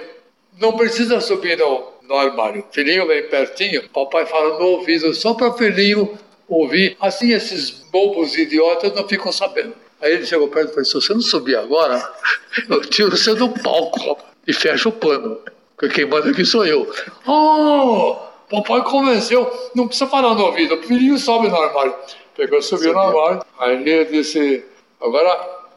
não 0.60 0.74
precisa 0.74 1.19
subir 1.22 1.58
no, 1.58 1.88
no 2.04 2.15
armário. 2.15 2.63
Filhinho 2.72 3.08
vem 3.08 3.24
pertinho, 3.24 3.88
papai 3.89 4.26
fala 4.26 4.60
no 4.60 4.65
ouvido, 4.65 5.13
só 5.13 5.34
para 5.34 5.50
o 5.50 5.58
filhinho 5.58 6.17
ouvir. 6.48 6.98
Assim 7.00 7.32
esses 7.32 7.69
bobos 7.91 8.38
idiotas 8.38 8.93
não 8.93 9.08
ficam 9.08 9.32
sabendo. 9.32 9.74
Aí 10.02 10.13
ele 10.13 10.26
chegou 10.26 10.48
perto 10.48 10.69
e 10.69 10.74
falou, 10.74 10.86
se 10.86 10.93
você 10.93 11.13
não 11.13 11.22
subir 11.22 11.58
agora, 11.58 12.02
eu 12.69 12.82
tiro 12.82 13.15
você 13.15 13.34
do 13.34 13.50
palco 13.50 14.17
e 14.48 14.54
fecha 14.54 14.89
o 14.89 14.91
pano. 14.91 15.39
Porque 15.76 15.95
quem 15.95 16.06
manda 16.06 16.30
aqui 16.30 16.45
sou 16.45 16.65
eu. 16.65 16.91
Oh! 17.26 18.15
Papai 18.50 18.84
convenceu, 18.84 19.48
não 19.76 19.88
precisa 19.88 20.10
falar 20.10 20.34
no 20.34 20.45
ouvido, 20.45 20.76
o 20.76 20.82
filhinho 20.82 21.19
sobe 21.19 21.50
no 21.50 21.56
armário. 21.56 21.93
Pegou, 22.36 22.62
subiu 22.62 22.93
no 22.93 23.00
armário. 23.00 23.45
Aí 23.60 23.76
ele 23.76 24.06
disse, 24.06 24.65
agora 25.00 25.36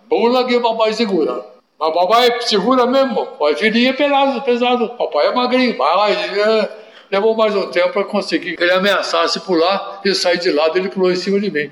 pula 0.09 0.47
que 0.47 0.59
papai 0.59 0.93
segura. 0.95 1.52
Mas 1.83 1.95
papai 1.95 2.41
segura 2.43 2.87
mesmo. 2.87 3.27
O 3.41 3.57
filhinho 3.57 3.91
é 3.91 3.93
pesado, 3.93 4.41
pesado. 4.43 4.89
Papai 4.91 5.27
é 5.27 5.35
magrinho. 5.35 5.77
Vai 5.77 5.97
lá. 5.97 6.11
E, 6.13 6.41
é, 6.41 6.71
levou 7.11 7.37
mais 7.37 7.57
um 7.57 7.67
tempo 7.73 7.93
para 7.93 8.05
conseguir. 8.05 8.57
Ele 8.61 8.71
ameaçasse 8.71 9.41
pular 9.41 10.01
e 10.05 10.15
sair 10.15 10.39
de 10.39 10.53
lado, 10.53 10.79
ele 10.79 10.89
pulou 10.89 11.11
em 11.11 11.17
cima 11.17 11.41
de 11.41 11.51
mim. 11.51 11.69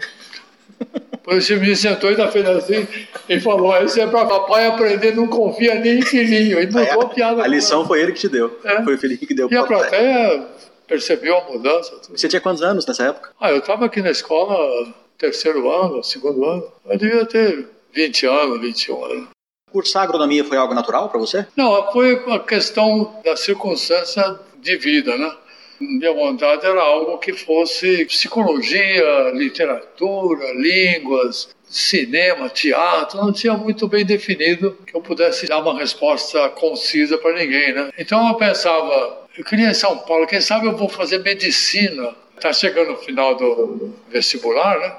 Depois 1.12 1.48
o 1.48 1.56
me 1.58 1.76
sentou 1.76 2.10
e 2.10 2.16
da 2.16 2.26
fez 2.26 2.44
assim 2.48 2.88
e 3.28 3.38
falou: 3.38 3.80
Isso 3.84 4.00
é 4.00 4.06
para 4.08 4.26
papai 4.26 4.66
aprender, 4.66 5.14
não 5.14 5.28
confia 5.28 5.76
nem 5.76 6.00
em 6.00 6.02
filhinho. 6.02 6.60
E 6.60 6.66
mudou 6.66 7.02
a, 7.02 7.04
a 7.04 7.08
piada. 7.08 7.42
A 7.44 7.46
lição 7.46 7.86
foi 7.86 8.02
ele 8.02 8.10
que 8.10 8.18
te 8.18 8.28
deu. 8.28 8.58
É. 8.64 8.82
Foi 8.82 8.96
o 8.96 8.98
filhinho 8.98 9.20
que 9.20 9.34
deu 9.34 9.48
E 9.48 9.56
a 9.56 9.62
plateia 9.62 10.44
percebeu 10.88 11.36
a 11.36 11.44
mudança. 11.52 11.94
Você 12.10 12.26
tinha 12.26 12.40
quantos 12.40 12.62
anos 12.62 12.84
nessa 12.84 13.04
época? 13.04 13.30
Ah, 13.40 13.52
eu 13.52 13.58
estava 13.58 13.86
aqui 13.86 14.02
na 14.02 14.10
escola, 14.10 14.92
terceiro 15.16 15.70
ano, 15.70 16.02
segundo 16.02 16.44
ano. 16.44 16.64
Eu 16.88 16.98
devia 16.98 17.24
ter 17.26 17.68
20 17.92 18.26
anos, 18.26 18.60
21 18.60 19.04
anos. 19.04 19.39
Cursar 19.72 20.04
agronomia 20.04 20.44
foi 20.44 20.56
algo 20.56 20.74
natural 20.74 21.08
para 21.08 21.18
você? 21.18 21.46
Não, 21.56 21.90
foi 21.92 22.16
uma 22.24 22.40
questão 22.40 23.20
da 23.24 23.36
circunstância 23.36 24.38
de 24.60 24.76
vida, 24.76 25.16
né? 25.16 25.32
Minha 25.80 26.12
vontade 26.12 26.66
era 26.66 26.82
algo 26.82 27.16
que 27.18 27.32
fosse 27.32 28.04
psicologia, 28.04 29.30
literatura, 29.32 30.52
línguas, 30.52 31.48
cinema, 31.70 32.48
teatro, 32.48 33.18
não 33.18 33.32
tinha 33.32 33.54
muito 33.54 33.86
bem 33.86 34.04
definido 34.04 34.76
que 34.86 34.94
eu 34.94 35.00
pudesse 35.00 35.46
dar 35.46 35.58
uma 35.58 35.78
resposta 35.78 36.48
concisa 36.50 37.16
para 37.16 37.32
ninguém, 37.32 37.72
né? 37.72 37.90
Então 37.96 38.28
eu 38.28 38.34
pensava, 38.34 39.26
eu 39.38 39.44
queria 39.44 39.70
em 39.70 39.74
São 39.74 39.96
Paulo, 39.98 40.26
quem 40.26 40.40
sabe 40.40 40.66
eu 40.66 40.76
vou 40.76 40.88
fazer 40.88 41.18
medicina. 41.20 42.14
Está 42.36 42.52
chegando 42.52 42.92
o 42.92 42.96
final 42.96 43.36
do 43.36 43.94
vestibular, 44.08 44.78
né? 44.80 44.94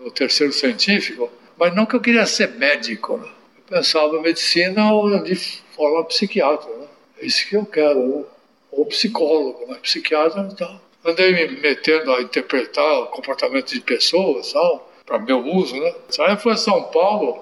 No 0.00 0.10
terceiro 0.10 0.52
científico, 0.52 1.30
mas 1.58 1.74
não 1.74 1.86
que 1.86 1.94
eu 1.94 2.00
queria 2.00 2.26
ser 2.26 2.50
médico, 2.50 3.18
né? 3.18 3.28
Pensava 3.68 4.20
medicina 4.20 4.90
de 5.24 5.34
forma 5.74 6.04
psiquiatra, 6.04 6.70
né? 6.76 6.86
É 7.20 7.26
isso 7.26 7.48
que 7.48 7.56
eu 7.56 7.66
quero, 7.66 8.00
né? 8.00 8.24
ou 8.70 8.86
psicólogo, 8.86 9.64
mas 9.68 9.78
psiquiatra 9.78 10.48
então. 10.52 10.80
Andei 11.04 11.32
me 11.32 11.60
metendo 11.60 12.12
a 12.12 12.20
interpretar 12.20 13.00
o 13.02 13.06
comportamento 13.06 13.72
de 13.72 13.80
pessoas, 13.80 14.52
tal, 14.52 14.90
para 15.04 15.18
meu 15.18 15.38
uso, 15.38 15.76
né? 15.76 15.94
Aí 16.18 16.32
eu 16.32 16.36
fui 16.36 16.52
a 16.52 16.56
São 16.56 16.82
Paulo, 16.84 17.34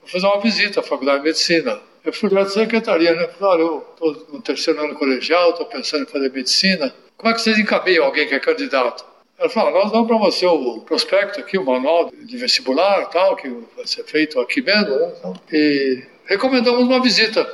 vou 0.00 0.08
fazer 0.08 0.26
uma 0.26 0.40
visita 0.40 0.80
à 0.80 0.82
Faculdade 0.82 1.18
de 1.18 1.24
Medicina. 1.24 1.80
Eu 2.04 2.12
fui 2.12 2.28
lá 2.28 2.42
da 2.42 2.50
secretaria, 2.50 3.14
né? 3.14 3.28
Falei, 3.28 3.54
olha, 3.54 3.62
eu 3.62 3.86
estou 3.92 4.34
no 4.34 4.42
terceiro 4.42 4.82
ano 4.82 4.94
colegial, 4.94 5.50
estou 5.50 5.66
pensando 5.66 6.02
em 6.02 6.06
fazer 6.06 6.30
medicina. 6.30 6.94
Como 7.16 7.30
é 7.30 7.34
que 7.34 7.40
vocês 7.40 7.58
encaminham 7.58 8.04
alguém 8.04 8.28
que 8.28 8.34
é 8.34 8.40
candidato? 8.40 9.04
Ela 9.38 9.48
falou, 9.48 9.72
nós 9.72 9.90
damos 9.90 10.06
para 10.06 10.16
você 10.16 10.46
o 10.46 10.80
prospecto 10.80 11.40
aqui, 11.40 11.58
o 11.58 11.64
manual 11.64 12.10
de 12.10 12.36
vestibular 12.36 13.06
tal, 13.06 13.34
que 13.34 13.48
vai 13.76 13.86
ser 13.86 14.04
feito 14.04 14.38
aqui 14.38 14.62
mesmo, 14.62 14.94
né? 14.94 15.12
E 15.52 16.04
recomendamos 16.26 16.84
uma 16.84 17.02
visita. 17.02 17.44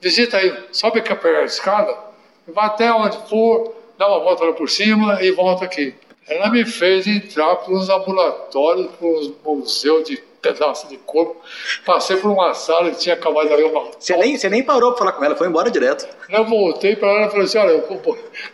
Visita 0.00 0.36
aí, 0.36 0.54
sobe 0.70 1.00
aqui 1.00 1.12
a 1.12 1.42
escada, 1.44 1.96
vai 2.46 2.66
até 2.66 2.92
onde 2.92 3.16
for, 3.28 3.74
dá 3.98 4.06
uma 4.06 4.20
volta 4.20 4.44
lá 4.44 4.52
por 4.52 4.68
cima 4.68 5.22
e 5.22 5.30
volta 5.32 5.64
aqui. 5.64 5.94
Ela 6.28 6.50
me 6.50 6.64
fez 6.64 7.06
entrar 7.06 7.56
para 7.56 7.74
uns 7.74 7.88
ambulatórios, 7.88 8.90
para 8.96 9.06
uns 9.06 9.32
museus 9.44 10.04
de 10.04 10.22
pedaço 10.44 10.86
de 10.88 10.98
corpo. 10.98 11.40
Passei 11.86 12.16
por 12.18 12.30
uma 12.30 12.52
sala 12.52 12.90
que 12.90 12.98
tinha 12.98 13.14
acabado 13.14 13.48
de 13.48 13.62
uma. 13.62 13.90
Você 13.98 14.16
nem, 14.16 14.36
você 14.36 14.48
nem 14.50 14.62
parou 14.62 14.92
para 14.92 14.98
falar 14.98 15.12
com 15.12 15.24
ela, 15.24 15.36
foi 15.36 15.48
embora 15.48 15.70
direto. 15.70 16.06
Eu 16.28 16.44
voltei 16.44 16.94
para 16.94 17.08
ela 17.08 17.26
e 17.26 17.30
falei 17.30 17.44
assim: 17.44 17.58
olha, 17.58 17.82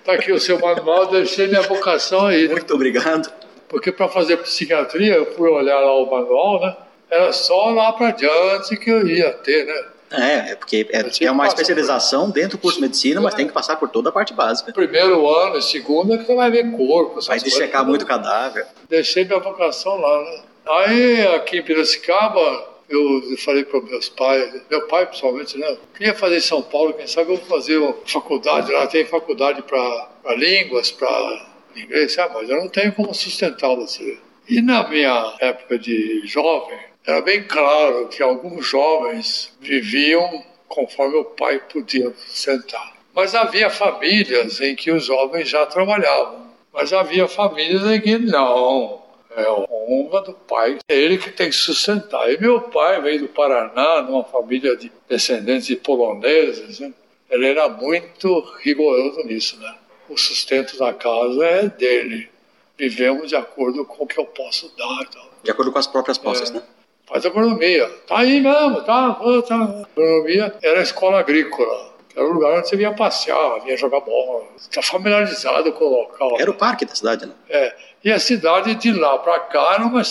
tá 0.04 0.12
aqui 0.12 0.30
o 0.30 0.38
seu 0.38 0.58
manual, 0.58 1.06
deixei 1.06 1.48
minha 1.48 1.62
vocação 1.62 2.26
aí. 2.26 2.48
Muito 2.48 2.72
obrigado. 2.72 3.30
Porque 3.68 3.90
para 3.90 4.08
fazer 4.08 4.36
psiquiatria, 4.38 5.14
eu 5.14 5.34
fui 5.34 5.48
olhar 5.48 5.80
lá 5.80 5.94
o 5.96 6.10
manual, 6.10 6.60
né? 6.60 6.76
Era 7.10 7.32
só 7.32 7.70
lá 7.70 7.92
para 7.92 8.12
diante 8.12 8.76
que 8.76 8.90
eu 8.90 9.06
ia 9.06 9.32
ter, 9.32 9.66
né? 9.66 9.84
É, 10.12 10.52
é 10.52 10.56
porque 10.56 10.88
é, 10.90 11.24
é 11.24 11.30
uma 11.30 11.46
especialização 11.46 12.26
por... 12.26 12.32
dentro 12.34 12.58
do 12.58 12.60
curso 12.60 12.78
de 12.78 12.82
medicina, 12.82 13.20
mas 13.20 13.34
tem 13.34 13.46
que 13.46 13.52
passar 13.52 13.76
por 13.76 13.88
toda 13.88 14.08
a 14.08 14.12
parte 14.12 14.34
básica. 14.34 14.72
Primeiro 14.72 15.28
ano, 15.28 15.62
segundo 15.62 16.14
é 16.14 16.18
que 16.18 16.24
você 16.24 16.34
vai 16.34 16.50
ver 16.50 16.70
corpo. 16.72 17.20
Vai 17.20 17.38
dissecar 17.38 17.84
muito 17.86 18.04
cadáver. 18.04 18.66
Deixei 18.88 19.24
minha 19.24 19.38
vocação 19.38 20.00
lá, 20.00 20.20
né? 20.22 20.42
Aí 20.66 21.26
aqui 21.34 21.58
em 21.58 21.62
Piracicaba, 21.62 22.68
eu 22.88 23.36
falei 23.38 23.64
para 23.64 23.80
meus 23.80 24.08
pais, 24.08 24.62
meu 24.70 24.86
pai 24.86 25.06
principalmente, 25.06 25.56
né? 25.58 25.76
Queria 25.94 26.14
fazer 26.14 26.36
em 26.38 26.40
São 26.40 26.62
Paulo, 26.62 26.92
quem 26.92 27.06
sabe 27.06 27.32
eu 27.32 27.36
vou 27.36 27.46
fazer 27.46 27.78
uma 27.78 27.94
faculdade 28.06 28.72
lá, 28.72 28.86
tem 28.86 29.04
faculdade 29.04 29.62
para 29.62 30.34
línguas, 30.36 30.90
para 30.90 31.46
inglês, 31.76 32.18
ah, 32.18 32.30
mas 32.34 32.48
eu 32.50 32.56
não 32.56 32.68
tenho 32.68 32.92
como 32.92 33.14
sustentar 33.14 33.74
você. 33.74 34.18
E 34.48 34.60
na 34.60 34.88
minha 34.88 35.34
época 35.40 35.78
de 35.78 36.22
jovem, 36.26 36.78
era 37.06 37.20
bem 37.20 37.44
claro 37.44 38.08
que 38.08 38.22
alguns 38.22 38.66
jovens 38.66 39.56
viviam 39.60 40.44
conforme 40.68 41.16
o 41.16 41.24
pai 41.24 41.60
podia 41.72 42.12
sentar. 42.28 42.94
Mas 43.14 43.34
havia 43.34 43.70
famílias 43.70 44.60
em 44.60 44.74
que 44.74 44.90
os 44.90 45.04
jovens 45.04 45.48
já 45.48 45.66
trabalhavam. 45.66 46.50
Mas 46.72 46.92
havia 46.92 47.26
famílias 47.26 47.84
em 47.86 48.00
que 48.00 48.18
não. 48.18 48.99
É 49.36 49.42
a 49.42 49.52
honra 49.52 50.22
do 50.22 50.32
pai, 50.32 50.78
é 50.88 50.94
ele 50.96 51.16
que 51.16 51.30
tem 51.30 51.48
que 51.48 51.56
sustentar. 51.56 52.32
E 52.32 52.40
meu 52.40 52.60
pai 52.62 53.00
veio 53.00 53.20
do 53.20 53.28
Paraná, 53.28 54.02
numa 54.02 54.24
família 54.24 54.76
de 54.76 54.90
descendentes 55.08 55.66
de 55.66 55.76
poloneses. 55.76 56.80
Né? 56.80 56.92
Ele 57.30 57.46
era 57.46 57.68
muito 57.68 58.40
rigoroso 58.60 59.22
nisso, 59.24 59.58
né? 59.60 59.74
O 60.08 60.16
sustento 60.16 60.76
da 60.76 60.92
casa 60.92 61.44
é 61.44 61.68
dele. 61.68 62.28
Vivemos 62.76 63.28
de 63.28 63.36
acordo 63.36 63.84
com 63.84 64.04
o 64.04 64.06
que 64.06 64.18
eu 64.18 64.24
posso 64.24 64.72
dar. 64.76 65.02
Então. 65.08 65.22
De 65.42 65.50
acordo 65.50 65.70
com 65.70 65.78
as 65.78 65.86
próprias 65.86 66.18
posses, 66.18 66.50
é. 66.50 66.54
né? 66.54 66.62
faz 67.10 67.26
agronomia. 67.26 67.88
Tá 68.06 68.18
aí 68.18 68.40
mesmo, 68.40 68.82
tá, 68.82 69.14
tá. 69.14 69.84
Agronomia 69.92 70.54
era 70.62 70.78
a 70.78 70.82
escola 70.82 71.18
agrícola. 71.18 71.90
Era 72.14 72.24
o 72.24 72.32
lugar 72.32 72.58
onde 72.58 72.68
você 72.68 72.76
vinha 72.76 72.92
passear, 72.92 73.60
vinha 73.60 73.76
jogar 73.76 74.00
bola. 74.00 74.44
Está 74.56 74.82
familiarizado 74.82 75.72
com 75.72 75.84
o 75.84 76.00
local. 76.02 76.36
Era 76.40 76.50
o 76.50 76.54
parque 76.54 76.84
da 76.84 76.94
cidade, 76.94 77.26
né? 77.26 77.32
É. 77.48 77.74
E 78.02 78.10
a 78.10 78.18
cidade 78.18 78.74
de 78.76 78.92
lá 78.92 79.18
para 79.18 79.40
cá 79.40 79.74
era 79.74 79.84
uma, 79.84 80.02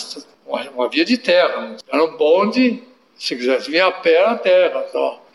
uma, 0.74 0.88
via 0.88 1.04
de 1.04 1.18
terra. 1.18 1.76
Era 1.92 2.04
um 2.04 2.16
bonde, 2.16 2.82
se 3.18 3.34
quisesse 3.34 3.68
vir 3.68 3.80
a 3.80 3.90
pé, 3.90 4.14
era 4.14 4.36
terra. 4.36 4.84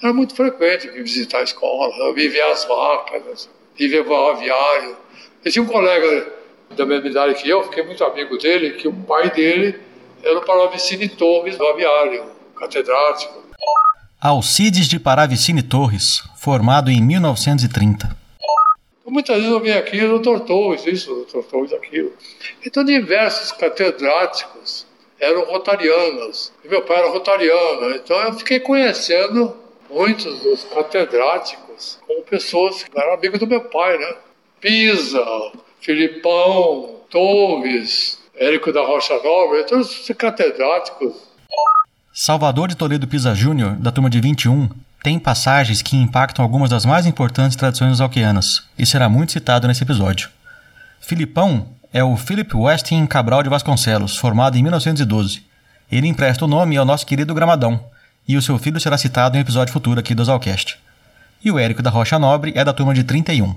Era 0.01 0.13
muito 0.13 0.33
frequente 0.33 0.87
vir 0.87 1.03
visitar 1.03 1.39
a 1.39 1.43
escola, 1.43 2.13
viver 2.13 2.41
as 2.43 2.63
vacas, 2.65 3.49
viver 3.75 4.07
o 4.07 4.29
aviário. 4.29 4.95
Eu 5.43 5.51
tinha 5.51 5.63
um 5.63 5.67
colega 5.67 6.33
da 6.75 6.85
mesma 6.85 7.09
idade 7.09 7.35
que 7.35 7.49
eu, 7.49 7.63
fiquei 7.63 7.83
muito 7.83 8.03
amigo 8.03 8.37
dele, 8.37 8.71
que 8.71 8.87
o 8.87 8.93
pai 8.93 9.29
dele 9.31 9.77
era 10.23 10.39
o 10.39 10.41
Paravicini 10.41 11.09
Torres 11.09 11.57
do 11.57 11.67
aviário, 11.67 12.23
catedrático. 12.57 13.43
Alcides 14.19 14.87
de 14.87 14.97
Paravicini 14.97 15.61
Torres, 15.61 16.23
formado 16.37 16.89
em 16.89 17.01
1930. 17.01 18.24
Então, 19.05 19.13
muitas 19.13 19.35
vezes 19.35 19.51
eu 19.51 19.59
venho 19.59 19.77
aqui, 19.77 20.03
o 20.03 20.09
doutor 20.09 20.39
Torres, 20.39 20.87
isso, 20.87 21.11
o 21.11 21.15
doutor 21.17 21.43
Torres, 21.43 21.71
aquilo. 21.73 22.11
Então, 22.65 22.83
diversos 22.83 23.51
catedráticos 23.51 24.87
eram 25.19 25.45
rotarianos. 25.45 26.51
E 26.63 26.67
meu 26.67 26.81
pai 26.81 26.97
era 26.97 27.09
rotariano, 27.11 27.95
então 27.95 28.19
eu 28.23 28.33
fiquei 28.33 28.59
conhecendo 28.59 29.55
muitos 29.91 30.39
dos 30.39 30.63
catedráticos 30.63 31.99
como 32.07 32.23
pessoas 32.23 32.81
que 32.81 32.99
eram 32.99 33.13
amigos 33.13 33.39
do 33.39 33.45
meu 33.45 33.61
pai, 33.61 33.95
né? 33.95 34.15
Pisa, 34.59 35.23
Filipão, 35.79 37.01
Torres, 37.07 38.17
Érico 38.35 38.73
da 38.73 38.81
Rocha 38.81 39.13
Nova, 39.21 39.63
todos 39.65 40.09
os 40.09 40.15
catedráticos. 40.17 41.13
Salvador 42.11 42.69
de 42.69 42.75
Toledo 42.75 43.07
Pisa 43.07 43.35
Júnior, 43.35 43.73
da 43.75 43.91
turma 43.91 44.09
de 44.09 44.19
21, 44.19 44.67
tem 45.05 45.19
passagens 45.19 45.83
que 45.83 45.95
impactam 45.95 46.43
algumas 46.43 46.71
das 46.71 46.83
mais 46.83 47.05
importantes 47.05 47.55
tradições 47.55 48.01
alqueanas, 48.01 48.63
e 48.75 48.87
será 48.87 49.07
muito 49.07 49.33
citado 49.33 49.67
nesse 49.67 49.83
episódio. 49.83 50.31
Filipão 50.99 51.67
é 51.93 52.03
o 52.03 52.17
Philip 52.17 52.57
Westin 52.57 53.05
Cabral 53.05 53.43
de 53.43 53.49
Vasconcelos, 53.49 54.17
formado 54.17 54.57
em 54.57 54.63
1912. 54.63 55.43
Ele 55.91 56.07
empresta 56.07 56.45
o 56.45 56.47
nome 56.47 56.75
ao 56.75 56.85
nosso 56.85 57.05
querido 57.05 57.35
Gramadão, 57.35 57.85
e 58.27 58.35
o 58.35 58.41
seu 58.41 58.57
filho 58.57 58.79
será 58.79 58.97
citado 58.97 59.35
em 59.35 59.37
um 59.37 59.41
episódio 59.43 59.71
futuro 59.71 59.99
aqui 59.99 60.15
do 60.15 60.25
Zalcast. 60.25 60.79
E 61.43 61.51
o 61.51 61.59
Érico 61.59 61.83
da 61.83 61.91
Rocha 61.91 62.17
Nobre 62.17 62.53
é 62.55 62.63
da 62.63 62.73
turma 62.73 62.91
de 62.91 63.03
31 63.03 63.53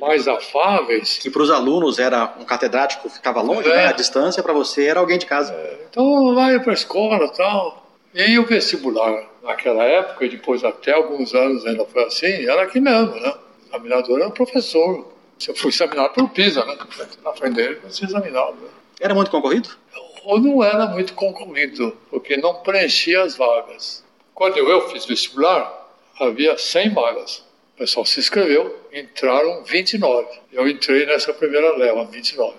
mais 0.00 0.26
afáveis. 0.26 1.18
Que 1.18 1.30
para 1.30 1.42
os 1.42 1.50
alunos 1.52 2.00
era 2.00 2.34
um 2.40 2.44
catedrático 2.44 3.08
ficava 3.08 3.40
longe, 3.40 3.70
é. 3.70 3.76
né? 3.76 3.86
A 3.86 3.92
distância 3.92 4.42
para 4.42 4.52
você 4.52 4.86
era 4.86 4.98
alguém 4.98 5.16
de 5.16 5.26
casa. 5.26 5.52
É. 5.52 5.86
Então 5.88 6.34
vai 6.34 6.58
para 6.58 6.72
a 6.72 6.74
escola 6.74 7.24
e 7.26 7.32
tal. 7.36 7.86
E 8.12 8.20
aí 8.20 8.36
o 8.36 8.44
vestibular, 8.44 9.30
naquela 9.42 9.84
época, 9.84 10.24
e 10.24 10.28
depois 10.28 10.62
até 10.64 10.92
alguns 10.92 11.34
anos 11.34 11.64
ainda 11.66 11.84
foi 11.84 12.04
assim, 12.04 12.48
era 12.48 12.62
aqui 12.62 12.80
mesmo, 12.80 13.14
né? 13.14 13.34
O 13.64 13.68
examinador 13.68 14.20
era 14.20 14.28
o 14.28 14.32
professor. 14.32 15.12
Eu 15.46 15.56
fui 15.56 15.70
examinado 15.70 16.14
pelo 16.14 16.28
PISA, 16.28 16.64
né? 16.64 16.76
Na 17.24 17.32
frente 17.32 17.54
dele, 17.54 17.80
você 17.82 18.04
examinado. 18.04 18.52
Né? 18.52 18.68
Era 19.00 19.14
muito 19.14 19.30
concorrido? 19.30 19.70
Ou 20.24 20.38
não 20.38 20.62
era 20.62 20.86
muito 20.86 21.14
concorrido, 21.14 21.96
porque 22.08 22.36
não 22.36 22.54
preenchia 22.54 23.22
as 23.22 23.36
vagas. 23.36 24.04
Quando 24.34 24.56
eu 24.58 24.88
fiz 24.88 25.04
vestibular, 25.04 25.88
havia 26.20 26.56
100 26.56 26.90
vagas 26.90 27.42
pessoal 27.82 28.06
se 28.06 28.20
inscreveu, 28.20 28.78
entraram 28.92 29.64
29. 29.64 30.28
Eu 30.52 30.68
entrei 30.68 31.04
nessa 31.04 31.34
primeira 31.34 31.76
leva, 31.76 32.04
29. 32.04 32.54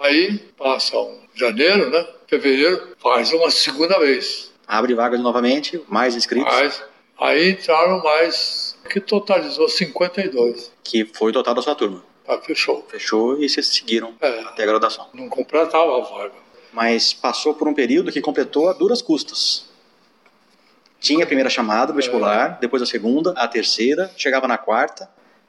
Aí 0.00 0.38
passa 0.56 0.96
um 0.98 1.20
janeiro, 1.34 1.90
né? 1.90 2.06
Fevereiro, 2.26 2.96
faz 2.98 3.32
uma 3.32 3.50
segunda 3.50 3.98
vez. 3.98 4.51
Abre 4.72 4.94
vagas 4.94 5.20
novamente, 5.20 5.84
mais 5.86 6.16
inscritos. 6.16 6.50
Mas, 6.50 6.82
aí 7.20 7.50
entraram 7.50 8.02
mais, 8.02 8.74
que 8.88 9.00
totalizou 9.00 9.68
52. 9.68 10.72
Que 10.82 11.04
foi 11.04 11.28
o 11.28 11.32
total 11.34 11.52
da 11.52 11.60
sua 11.60 11.74
turma. 11.74 12.02
Tá, 12.24 12.38
fechou. 12.38 12.82
Fechou 12.88 13.38
e 13.38 13.50
vocês 13.50 13.66
seguiram 13.66 14.14
É. 14.18 14.40
até 14.40 14.62
a 14.62 14.66
graduação. 14.66 15.08
Não 15.12 15.28
completava 15.28 15.98
a 15.98 16.00
vaga. 16.00 16.32
Mas 16.72 17.12
passou 17.12 17.52
por 17.52 17.68
um 17.68 17.74
período 17.74 18.10
que 18.10 18.22
completou 18.22 18.70
a 18.70 18.72
duras 18.72 19.02
custas. 19.02 19.68
Tinha 20.98 21.24
a 21.24 21.26
primeira 21.26 21.50
chamada 21.50 21.88
do 21.92 21.96
vestibular, 21.96 22.56
depois 22.58 22.80
a 22.82 22.86
segunda, 22.86 23.32
a 23.32 23.46
terceira, 23.46 24.10
chegava 24.16 24.48
na 24.48 24.56
quarta. 24.56 25.06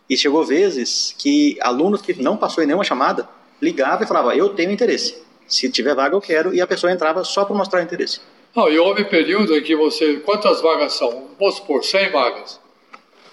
E 0.10 0.18
chegou 0.18 0.44
vezes 0.44 1.16
que 1.18 1.58
alunos 1.62 2.02
que 2.02 2.22
não 2.22 2.36
passou 2.36 2.62
em 2.62 2.68
nenhuma 2.68 2.84
chamada 2.84 3.30
ligava 3.62 4.04
e 4.04 4.08
falava: 4.08 4.36
Eu 4.36 4.50
tenho 4.50 4.70
interesse. 4.70 5.24
Se 5.48 5.72
tiver 5.72 5.96
vaga, 5.96 6.14
eu 6.14 6.20
quero. 6.20 6.54
E 6.54 6.60
a 6.60 6.68
pessoa 6.68 6.92
entrava 6.92 7.24
só 7.24 7.46
para 7.46 7.56
mostrar 7.56 7.82
interesse. 7.82 8.20
Não, 8.56 8.70
e 8.70 8.78
houve 8.78 9.06
período 9.06 9.58
em 9.58 9.64
que 9.64 9.76
você. 9.76 10.18
Quantas 10.18 10.62
vagas 10.62 10.94
são? 10.94 11.30
Vamos 11.40 11.56
supor, 11.56 11.84
100 11.84 12.12
vagas. 12.12 12.60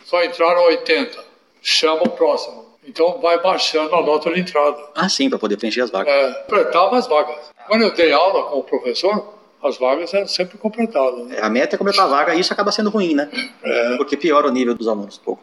Só 0.04 0.22
entraram 0.24 0.62
80. 0.64 1.22
Chama 1.62 2.02
o 2.02 2.10
próximo. 2.10 2.70
Então 2.86 3.20
vai 3.20 3.40
baixando 3.40 3.94
a 3.94 4.02
nota 4.02 4.32
de 4.32 4.40
entrada. 4.40 4.78
Ah, 4.94 5.08
sim, 5.08 5.28
para 5.28 5.38
poder 5.38 5.56
preencher 5.56 5.82
as 5.82 5.90
vagas. 5.90 6.12
É, 6.12 6.32
completava 6.42 6.96
as 6.96 7.06
vagas. 7.06 7.50
Quando 7.66 7.82
eu 7.82 7.92
dei 7.92 8.12
aula 8.12 8.44
com 8.44 8.58
o 8.58 8.64
professor, 8.64 9.34
as 9.62 9.76
vagas 9.76 10.12
eram 10.14 10.26
sempre 10.26 10.56
completadas. 10.58 11.26
Né? 11.26 11.38
A 11.40 11.50
meta 11.50 11.76
é 11.76 11.78
completar 11.78 12.06
a 12.06 12.08
vaga 12.08 12.34
e 12.34 12.40
isso 12.40 12.52
acaba 12.52 12.72
sendo 12.72 12.90
ruim, 12.90 13.14
né? 13.14 13.30
É. 13.62 13.96
Porque 13.96 14.16
piora 14.16 14.48
o 14.48 14.50
nível 14.50 14.74
dos 14.74 14.88
alunos 14.88 15.18
um 15.18 15.22
pouco. 15.22 15.42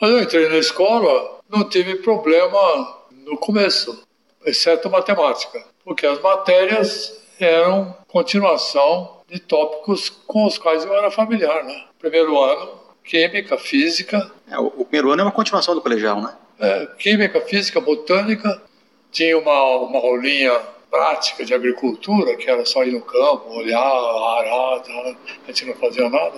Mas 0.00 0.10
eu 0.10 0.20
entrei 0.20 0.48
na 0.48 0.58
escola, 0.58 1.40
não 1.50 1.68
tive 1.68 1.96
problema 1.96 2.96
no 3.24 3.36
começo, 3.36 4.06
exceto 4.44 4.88
matemática, 4.88 5.64
porque 5.84 6.06
as 6.06 6.20
matérias 6.20 7.20
eram 7.40 7.94
continuação 8.06 9.15
de 9.28 9.40
tópicos 9.40 10.10
com 10.26 10.44
os 10.46 10.56
quais 10.58 10.84
eu 10.84 10.94
era 10.94 11.10
familiar, 11.10 11.64
né? 11.64 11.84
Primeiro 11.98 12.38
ano, 12.42 12.70
química, 13.04 13.56
física, 13.58 14.30
É, 14.50 14.58
o, 14.58 14.66
o 14.66 14.84
primeiro 14.84 15.10
ano 15.10 15.22
é 15.22 15.24
uma 15.24 15.32
continuação 15.32 15.74
do 15.74 15.80
colegial, 15.80 16.20
né? 16.20 16.34
é, 16.58 16.86
química, 16.98 17.40
física, 17.40 17.80
botânica, 17.80 18.62
tinha 19.10 19.36
uma, 19.38 19.76
uma 19.78 19.98
aulinha 19.98 20.58
prática 20.90 21.44
de 21.44 21.52
agricultura, 21.52 22.36
que 22.36 22.48
era 22.48 22.64
só 22.64 22.84
ir 22.84 22.92
no 22.92 23.02
campo, 23.02 23.50
olhar, 23.50 23.78
arar, 23.78 24.80
tal, 24.80 25.06
a 25.06 25.16
gente 25.48 25.66
não 25.66 25.74
fazia 25.74 26.08
nada. 26.08 26.34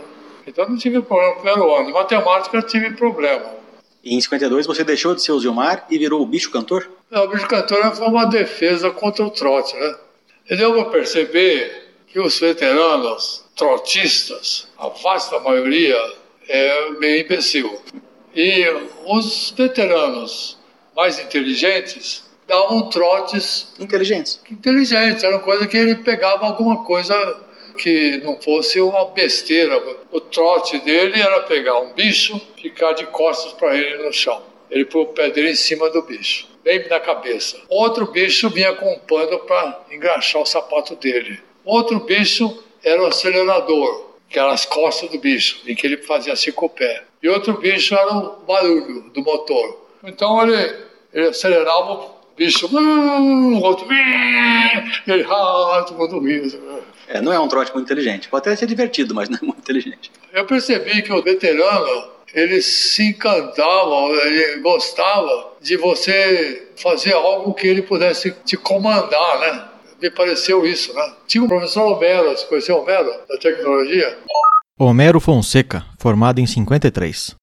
Então 0.47 0.69
não 0.69 0.77
tive 0.77 1.01
problema 1.03 1.35
no 1.35 1.41
primeiro 1.41 1.75
ano. 1.75 1.91
Em 1.91 1.93
matemática 1.93 2.57
eu 2.57 2.63
tive 2.63 2.91
problema. 2.93 3.47
E 4.03 4.15
em 4.15 4.21
52 4.21 4.67
você 4.67 4.83
deixou 4.83 5.15
de 5.15 5.23
ser 5.23 5.33
o 5.33 5.41
Gilmar 5.41 5.87
e 5.91 5.99
virou 5.99 6.23
o 6.23 6.27
bicho 6.27 6.51
cantor? 6.51 6.89
A 7.13 7.27
bicho 7.27 7.47
cantora 7.47 7.91
foi 7.91 8.07
uma 8.07 8.25
defesa 8.25 8.91
contra 8.91 9.25
o 9.25 9.31
trote, 9.31 9.77
né? 9.77 9.97
E 10.51 10.57
deu 10.57 10.73
para 10.73 10.87
perceber 10.87 11.88
que 12.11 12.19
os 12.19 12.39
veteranos 12.41 13.45
trotistas, 13.57 14.69
a 14.79 14.89
vasta 14.89 15.39
maioria, 15.41 15.97
é 16.49 16.91
meio 16.93 17.25
imbecil. 17.25 17.81
E 18.35 18.65
os 19.05 19.53
veteranos 19.57 20.59
mais 20.97 21.19
inteligentes 21.19 22.25
davam 22.47 22.89
trotes 22.89 23.75
Inteligentes. 23.79 24.41
inteligentes, 24.51 25.23
era 25.23 25.37
uma 25.37 25.43
coisa 25.43 25.67
que 25.67 25.77
ele 25.77 25.97
pegava 25.97 26.47
alguma 26.47 26.85
coisa 26.85 27.15
que 27.77 28.21
não 28.25 28.41
fosse 28.41 28.81
uma 28.81 29.07
besteira. 29.07 29.81
O 30.11 30.21
trote 30.21 30.79
dele 30.79 31.21
era 31.21 31.41
pegar 31.43 31.79
um 31.79 31.93
bicho, 31.93 32.41
ficar 32.61 32.93
de 32.93 33.07
costas 33.07 33.53
para 33.53 33.77
ele 33.77 34.03
no 34.03 34.13
chão. 34.13 34.43
Ele 34.71 34.85
pôr 34.85 35.03
o 35.03 35.07
pé 35.07 35.31
dele 35.31 35.51
em 35.51 35.55
cima 35.55 35.89
do 35.91 36.03
bicho, 36.03 36.49
bem 36.65 36.87
na 36.89 37.01
cabeça. 37.01 37.59
Outro 37.69 38.11
bicho 38.11 38.51
vinha 38.51 38.75
com 38.75 38.93
um 38.93 38.99
pano 38.99 39.39
para 39.41 39.85
engraxar 39.91 40.43
o 40.43 40.47
sapato 40.47 40.95
dele. 40.97 41.41
Outro 41.69 42.01
bicho 42.01 42.65
era 42.83 43.03
o 43.03 43.05
acelerador, 43.09 44.15
que 44.31 44.39
era 44.39 44.51
as 44.51 44.65
costas 44.65 45.11
do 45.11 45.19
bicho, 45.19 45.61
em 45.67 45.75
que 45.75 45.87
ele 45.87 45.99
fazia 45.99 46.33
assim 46.33 46.51
com 46.51 46.65
o 46.65 46.71
pé. 46.71 47.05
E 47.23 47.29
outro 47.29 47.59
bicho 47.59 47.95
era 47.95 48.11
o 48.11 48.37
barulho 48.47 49.11
do 49.13 49.21
motor. 49.21 49.79
Então 50.03 50.49
ele, 50.49 50.77
ele 51.13 51.29
acelerava 51.29 51.93
o 51.93 52.11
bicho, 52.35 52.75
o 52.75 53.63
outro, 53.63 53.87
ele, 55.07 55.27
ah, 55.29 55.85
todo 55.87 55.99
mundo 55.99 56.21
ria. 56.21 56.43
É, 57.07 57.21
não 57.21 57.35
é 57.35 57.39
um 57.39 57.49
trote 57.49 57.71
muito 57.75 57.85
inteligente. 57.85 58.31
Pode 58.31 58.49
até 58.49 58.57
ser 58.57 58.67
divertido, 58.67 59.15
mas 59.15 59.29
não 59.29 59.37
é 59.37 59.43
muito 59.43 59.59
inteligente. 59.59 60.11
Eu 60.33 60.47
percebi 60.47 61.03
que 61.03 61.13
o 61.13 61.23
veterano, 61.23 62.13
ele 62.33 62.63
se 62.63 63.11
encantava, 63.11 63.95
ele 64.25 64.63
gostava 64.63 65.53
de 65.61 65.77
você 65.77 66.67
fazer 66.77 67.13
algo 67.13 67.53
que 67.53 67.67
ele 67.67 67.83
pudesse 67.83 68.35
te 68.47 68.57
comandar, 68.57 69.41
né? 69.41 69.68
Me 70.01 70.11
pareceu 70.11 70.65
isso, 70.65 70.95
né? 70.95 71.13
Tinha 71.27 71.43
um 71.43 71.49
professor 71.49 71.83
Homero, 71.85 72.31
você 72.31 72.47
conheceu 72.47 72.77
o 72.77 72.83
Homero, 72.83 73.11
da 73.29 73.37
tecnologia? 73.39 74.19
Homero 74.79 75.19
Fonseca, 75.19 75.85
formado 75.99 76.41
em 76.41 76.47
53. 76.47 77.35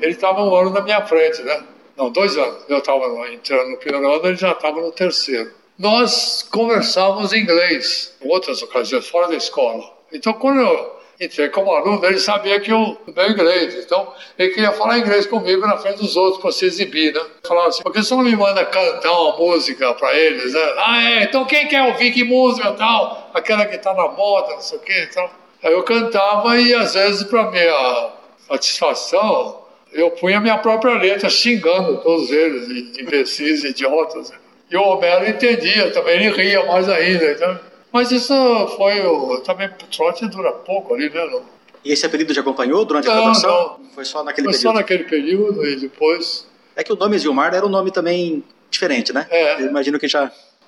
Ele 0.00 0.12
estava 0.12 0.42
um 0.42 0.54
ano 0.54 0.70
na 0.70 0.80
minha 0.80 1.06
frente, 1.06 1.40
né? 1.42 1.62
Não, 1.96 2.10
dois 2.10 2.36
anos. 2.36 2.64
Eu 2.68 2.78
estava 2.78 3.04
entrando 3.30 3.70
no 3.70 3.76
primeiro 3.76 4.12
ano, 4.12 4.26
ele 4.26 4.36
já 4.36 4.50
estava 4.50 4.80
no 4.80 4.90
terceiro. 4.90 5.52
Nós 5.78 6.42
conversávamos 6.50 7.32
em 7.32 7.42
inglês, 7.42 8.14
em 8.20 8.28
outras 8.28 8.60
ocasiões, 8.60 9.08
fora 9.08 9.28
da 9.28 9.36
escola. 9.36 9.84
Então, 10.12 10.32
quando 10.32 10.60
eu 10.60 10.99
entrei 11.20 11.50
como 11.50 11.70
aluno, 11.72 12.04
ele 12.04 12.18
sabia 12.18 12.58
que 12.58 12.72
eu, 12.72 12.78
o 12.78 13.12
meu 13.14 13.30
inglês. 13.30 13.74
Então, 13.74 14.12
ele 14.38 14.52
queria 14.54 14.72
falar 14.72 14.98
inglês 14.98 15.26
comigo 15.26 15.66
na 15.66 15.76
frente 15.76 15.98
dos 15.98 16.16
outros 16.16 16.40
para 16.40 16.50
se 16.50 16.64
exibir, 16.64 17.12
né? 17.12 17.20
Falava 17.46 17.68
assim, 17.68 17.82
por 17.82 17.92
que 17.92 18.02
você 18.02 18.14
não 18.14 18.22
me 18.22 18.34
manda 18.34 18.64
cantar 18.64 19.12
uma 19.12 19.36
música 19.36 19.92
para 19.94 20.16
eles, 20.16 20.54
né? 20.54 20.74
Ah, 20.78 21.10
é, 21.10 21.24
então 21.24 21.44
quem 21.44 21.68
quer 21.68 21.82
ouvir 21.82 22.10
que 22.12 22.24
música 22.24 22.72
tal? 22.72 23.30
Aquela 23.34 23.66
que 23.66 23.76
está 23.76 23.92
na 23.92 24.08
moda, 24.08 24.54
não 24.54 24.60
sei 24.60 24.78
o 24.78 24.80
quê 24.80 25.02
e 25.02 25.14
tal. 25.14 25.30
Aí 25.62 25.72
eu 25.72 25.82
cantava 25.82 26.58
e, 26.58 26.72
às 26.72 26.94
vezes, 26.94 27.24
para 27.24 27.50
minha 27.50 28.10
satisfação, 28.48 29.60
eu 29.92 30.10
punha 30.12 30.40
minha 30.40 30.56
própria 30.56 30.94
letra 30.94 31.28
xingando 31.28 31.98
todos 31.98 32.30
eles, 32.30 32.66
de 32.66 33.02
imbecis, 33.02 33.62
idiotas. 33.64 34.32
E 34.70 34.76
o 34.76 34.82
Homero 34.82 35.28
entendia 35.28 35.90
também, 35.90 36.16
ele 36.16 36.30
ria 36.30 36.64
mais 36.64 36.88
ainda. 36.88 37.32
Então. 37.32 37.69
Mas 37.92 38.10
isso 38.12 38.32
foi, 38.76 39.00
o- 39.06 39.40
também 39.40 39.66
o 39.68 39.72
trote 39.90 40.26
dura 40.28 40.52
pouco 40.52 40.94
ali, 40.94 41.10
né? 41.10 41.24
Não, 41.26 41.42
E 41.84 41.92
esse 41.92 42.04
apelido 42.06 42.32
te 42.32 42.38
acompanhou 42.40 42.84
durante 42.84 43.08
a 43.08 43.14
Não, 43.14 43.22
graduação? 43.22 43.80
Foi 43.94 44.04
só 44.04 44.22
naquele 44.22 44.46
foi 44.48 44.52
período? 44.52 44.72
só 44.74 44.78
naquele 44.78 45.04
período 45.04 45.66
e 45.66 45.76
depois... 45.76 46.46
É 46.76 46.84
que 46.84 46.92
o 46.92 46.96
nome 46.96 47.18
Gilmar 47.18 47.54
era 47.54 47.64
um 47.66 47.70
nome 47.70 47.90
também 47.90 48.44
diferente, 48.70 49.12
né? 49.12 49.26
É. 49.30 49.54
Eu 49.62 49.66
imagino 49.66 49.98
que 49.98 50.06
já, 50.06 50.24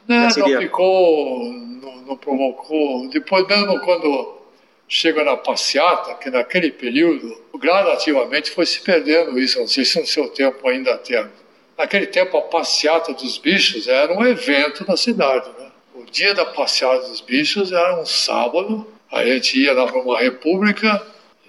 Né, 0.08 0.16
já 0.16 0.22
não 0.22 0.30
seria... 0.30 0.58
ficou, 0.58 1.44
não, 1.52 1.96
não 2.02 2.16
provocou. 2.16 3.08
Depois, 3.08 3.46
mesmo 3.46 3.78
quando 3.80 4.36
chega 4.88 5.22
na 5.22 5.36
passeata, 5.36 6.14
que 6.14 6.28
naquele 6.30 6.70
período, 6.70 7.40
gradativamente 7.56 8.50
foi 8.50 8.66
se 8.66 8.80
perdendo 8.80 9.38
isso. 9.38 9.58
Não 9.60 9.68
sei 9.68 9.84
se 9.84 10.00
no 10.00 10.06
seu 10.06 10.28
tempo 10.28 10.66
ainda 10.68 10.96
tem. 10.98 11.24
Naquele 11.78 12.06
tempo, 12.06 12.36
a 12.36 12.42
passeata 12.42 13.12
dos 13.12 13.38
bichos 13.38 13.86
era 13.86 14.12
um 14.12 14.24
evento 14.26 14.84
na 14.88 14.96
cidade. 14.96 15.48
Né? 15.58 15.70
O 16.02 16.10
dia 16.10 16.34
da 16.34 16.44
passeata 16.44 17.08
dos 17.08 17.20
bichos 17.20 17.70
era 17.70 18.00
um 18.00 18.04
sábado, 18.04 18.84
a 19.10 19.24
gente 19.24 19.58
ia 19.58 19.72
lá 19.72 19.86
para 19.86 20.00
uma 20.00 20.18
república, 20.18 21.00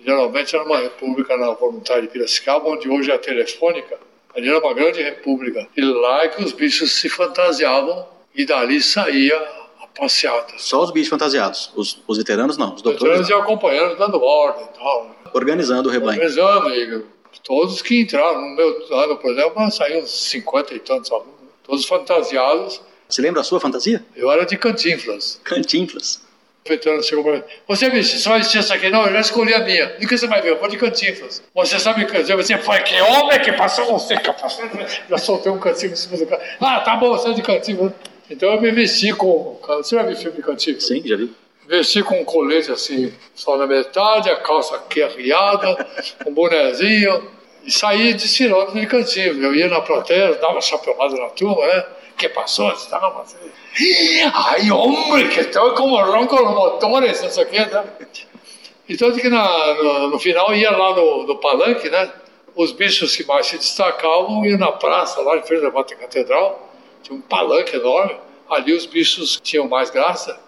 geralmente 0.06 0.56
era 0.56 0.64
uma 0.64 0.78
república 0.78 1.36
na 1.36 1.52
Voluntária 1.52 2.04
de 2.04 2.08
Piracicaba, 2.08 2.70
onde 2.70 2.88
hoje 2.88 3.10
é 3.10 3.16
a 3.16 3.20
Telefônica. 3.20 3.98
Ali 4.36 4.50
era 4.50 4.60
uma 4.60 4.74
grande 4.74 5.02
república. 5.02 5.68
E 5.76 5.82
lá 5.82 6.24
é 6.24 6.28
que 6.28 6.44
os 6.44 6.54
bichos 6.54 6.92
se 6.92 7.10
fantasiavam 7.10 8.06
e 8.36 8.46
dali 8.46 8.82
saía 8.82 9.36
a 9.82 9.88
passeata. 9.88 10.54
Só 10.58 10.84
os 10.84 10.92
bichos 10.92 11.10
fantasiados. 11.10 11.72
Os, 11.76 12.00
os 12.08 12.18
veteranos 12.18 12.56
não, 12.56 12.70
os 12.70 12.76
Os 12.76 12.82
doutores 12.82 13.20
veteranos 13.20 13.30
iam 13.30 13.42
acompanhando, 13.42 13.98
dando 13.98 14.22
ordem 14.22 14.66
e 14.66 14.78
tal. 14.78 15.16
organizando 15.34 15.90
o 15.90 15.92
rebanho. 15.92 16.22
Organizando, 16.22 16.70
e 16.70 17.04
todos 17.44 17.82
que 17.82 18.02
entraram. 18.02 18.40
No 18.42 18.56
meu 18.56 18.96
ano, 18.98 19.18
por 19.18 19.32
exemplo, 19.32 19.72
saíram 19.72 20.06
50 20.06 20.76
e 20.76 20.80
tantos 20.80 21.12
alunos. 21.12 21.34
Todos 21.64 21.86
fantasiados. 21.86 22.82
Você 23.14 23.22
lembra 23.22 23.42
a 23.42 23.44
sua 23.44 23.60
fantasia? 23.60 24.04
Eu 24.16 24.32
era 24.32 24.44
de 24.44 24.58
cantinflas. 24.58 25.40
Cantinflas. 25.44 26.20
O 26.66 26.70
veterano 26.70 27.04
chegou 27.04 27.24
para 27.24 27.34
mim. 27.34 27.44
Você, 27.68 27.88
bicho, 27.92 28.18
só 28.18 28.36
vestir 28.40 28.58
essa 28.58 28.74
aqui? 28.74 28.90
Não, 28.90 29.06
eu 29.06 29.14
já 29.14 29.20
escolhi 29.20 29.54
a 29.54 29.60
minha. 29.60 29.96
E 30.00 30.08
que 30.08 30.18
você 30.18 30.26
vai 30.26 30.42
ver? 30.42 30.50
Eu 30.50 30.60
vou 30.60 30.68
de 30.68 30.78
cantinflas. 30.78 31.44
Você 31.54 31.78
sabe 31.78 32.06
cantinflas? 32.06 32.48
Você 32.48 32.58
foi 32.58 32.80
que 32.80 33.00
homem 33.00 33.40
que 33.40 33.52
passou 33.54 33.86
você 33.86 34.18
que 34.18 34.34
passou. 34.34 34.66
Já 35.08 35.18
soltei 35.20 35.52
um 35.52 35.60
cantinflas 35.60 36.06
em 36.06 36.08
cima 36.08 36.18
do 36.18 36.26
cara. 36.26 36.42
Ah, 36.60 36.80
tá 36.80 36.96
bom, 36.96 37.12
você 37.12 37.30
é 37.30 37.34
de 37.34 37.44
cantinflas. 37.44 37.92
Então 38.32 38.52
eu 38.52 38.60
me 38.60 38.72
vesti 38.72 39.14
com. 39.14 39.60
Você 39.62 39.96
já 39.96 40.02
viu 40.02 40.18
filme 40.18 40.38
de 40.38 40.42
cantinflas? 40.42 40.88
Sim, 40.88 41.04
já 41.06 41.16
vi. 41.16 41.32
Vesti 41.68 42.02
com 42.02 42.20
um 42.20 42.26
colete 42.26 42.72
assim, 42.72 43.14
só 43.36 43.58
na 43.58 43.68
metade, 43.68 44.32
a 44.32 44.38
calça 44.38 44.76
aqui 44.76 45.04
arriada, 45.04 45.88
um 46.26 46.34
bonezinho, 46.34 47.30
e 47.64 47.72
saí 47.72 48.14
desfilando 48.16 48.72
de 48.72 48.88
cantinho. 48.88 49.40
Eu 49.44 49.54
ia 49.54 49.68
na 49.68 49.82
plateia, 49.82 50.34
dava 50.34 50.60
chapelada 50.60 51.16
na 51.16 51.28
turma, 51.30 51.68
né? 51.68 51.86
Que 52.18 52.30
passou? 52.30 52.72
Estava 52.72 53.22
assim. 53.22 53.38
Ai, 54.34 54.72
homem, 54.72 55.30
que 55.30 55.42
estou 55.42 55.74
como 55.74 56.00
ronco 56.00 56.36
los 56.36 56.54
motores, 56.54 57.22
isso 57.24 57.42
aqui, 57.42 57.60
né? 57.60 57.84
Então, 58.88 59.12
que 59.12 59.30
na, 59.30 59.74
no, 59.76 60.10
no 60.12 60.20
final 60.20 60.54
ia 60.54 60.72
lá 60.72 60.96
no, 60.96 61.24
no 61.24 61.38
palanque, 61.38 61.90
né? 61.90 62.12
os 62.56 62.72
bichos 62.72 63.16
que 63.16 63.26
mais 63.26 63.48
se 63.48 63.58
destacavam 63.58 64.46
iam 64.46 64.58
na 64.58 64.72
praça, 64.72 65.22
lá 65.22 65.38
em 65.38 65.44
frente 65.44 65.62
da 65.62 65.72
Catedral, 65.72 66.72
tinha 67.02 67.18
um 67.18 67.22
palanque 67.22 67.76
enorme, 67.76 68.16
ali 68.50 68.74
os 68.74 68.86
bichos 68.86 69.40
tinham 69.42 69.68
mais 69.68 69.90
graça, 69.90 70.40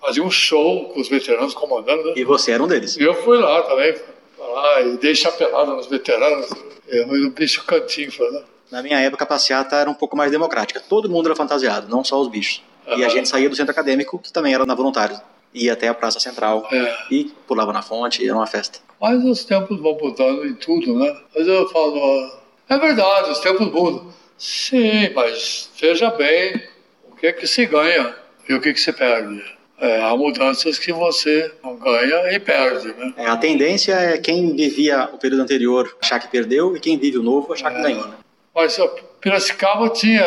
faziam 0.00 0.26
um 0.26 0.30
show 0.30 0.90
com 0.90 1.00
os 1.00 1.08
veteranos 1.08 1.54
comandando. 1.54 2.04
Né? 2.04 2.12
E 2.16 2.24
você 2.24 2.52
era 2.52 2.62
um 2.62 2.68
deles? 2.68 2.96
E 2.96 3.02
eu 3.02 3.14
fui 3.14 3.38
lá 3.38 3.62
também, 3.62 3.94
lá 4.38 4.80
e 4.82 4.96
dei 4.98 5.14
chapelada 5.14 5.72
nos 5.72 5.86
veteranos, 5.86 6.50
eu, 6.88 7.06
um 7.06 7.30
bicho 7.30 7.64
cantinho, 7.64 8.10
né? 8.32 8.42
Na 8.70 8.82
minha 8.82 8.98
época, 9.00 9.24
a 9.24 9.26
passeata 9.26 9.76
era 9.76 9.88
um 9.88 9.94
pouco 9.94 10.16
mais 10.16 10.30
democrática. 10.30 10.80
Todo 10.80 11.08
mundo 11.08 11.26
era 11.26 11.36
fantasiado, 11.36 11.88
não 11.88 12.02
só 12.02 12.20
os 12.20 12.28
bichos. 12.28 12.62
Uhum. 12.86 12.98
E 12.98 13.04
a 13.04 13.08
gente 13.08 13.28
saía 13.28 13.48
do 13.48 13.56
centro 13.56 13.72
acadêmico, 13.72 14.18
que 14.18 14.32
também 14.32 14.54
era 14.54 14.66
na 14.66 14.74
Voluntários. 14.74 15.20
Ia 15.54 15.72
até 15.72 15.88
a 15.88 15.94
Praça 15.94 16.20
Central 16.20 16.68
é. 16.70 16.96
e 17.10 17.32
pulava 17.46 17.72
na 17.72 17.82
fonte, 17.82 18.26
era 18.26 18.36
uma 18.36 18.46
festa. 18.46 18.78
Mas 19.00 19.24
os 19.24 19.44
tempos 19.44 19.80
vão 19.80 19.96
mudando 20.00 20.46
em 20.46 20.54
tudo, 20.54 20.98
né? 20.98 21.16
Mas 21.34 21.46
eu 21.46 21.68
falo, 21.68 22.30
é 22.68 22.78
verdade, 22.78 23.30
os 23.30 23.38
tempos 23.38 23.72
mudam. 23.72 24.12
Sim, 24.36 25.10
mas 25.14 25.70
veja 25.80 26.10
bem 26.10 26.62
o 27.10 27.16
que 27.16 27.26
é 27.26 27.32
que 27.32 27.46
se 27.46 27.64
ganha 27.64 28.14
e 28.48 28.54
o 28.54 28.60
que, 28.60 28.68
é 28.68 28.72
que 28.72 28.80
se 28.80 28.92
perde. 28.92 29.42
É, 29.78 30.02
há 30.02 30.16
mudanças 30.16 30.78
que 30.78 30.92
você 30.92 31.52
ganha 31.82 32.32
e 32.32 32.38
perde, 32.38 32.88
né? 32.88 33.14
É, 33.16 33.26
a 33.26 33.36
tendência 33.36 33.92
é 33.92 34.18
quem 34.18 34.54
vivia 34.54 35.08
o 35.12 35.18
período 35.18 35.42
anterior 35.42 35.96
achar 36.00 36.18
que 36.18 36.28
perdeu 36.28 36.76
e 36.76 36.80
quem 36.80 36.98
vive 36.98 37.18
o 37.18 37.22
novo 37.22 37.52
achar 37.52 37.70
que 37.70 37.78
é. 37.78 37.82
ganhou, 37.82 38.08
né? 38.08 38.14
Mas 38.56 38.78
Piracicaba 39.20 39.90
tinha 39.90 40.24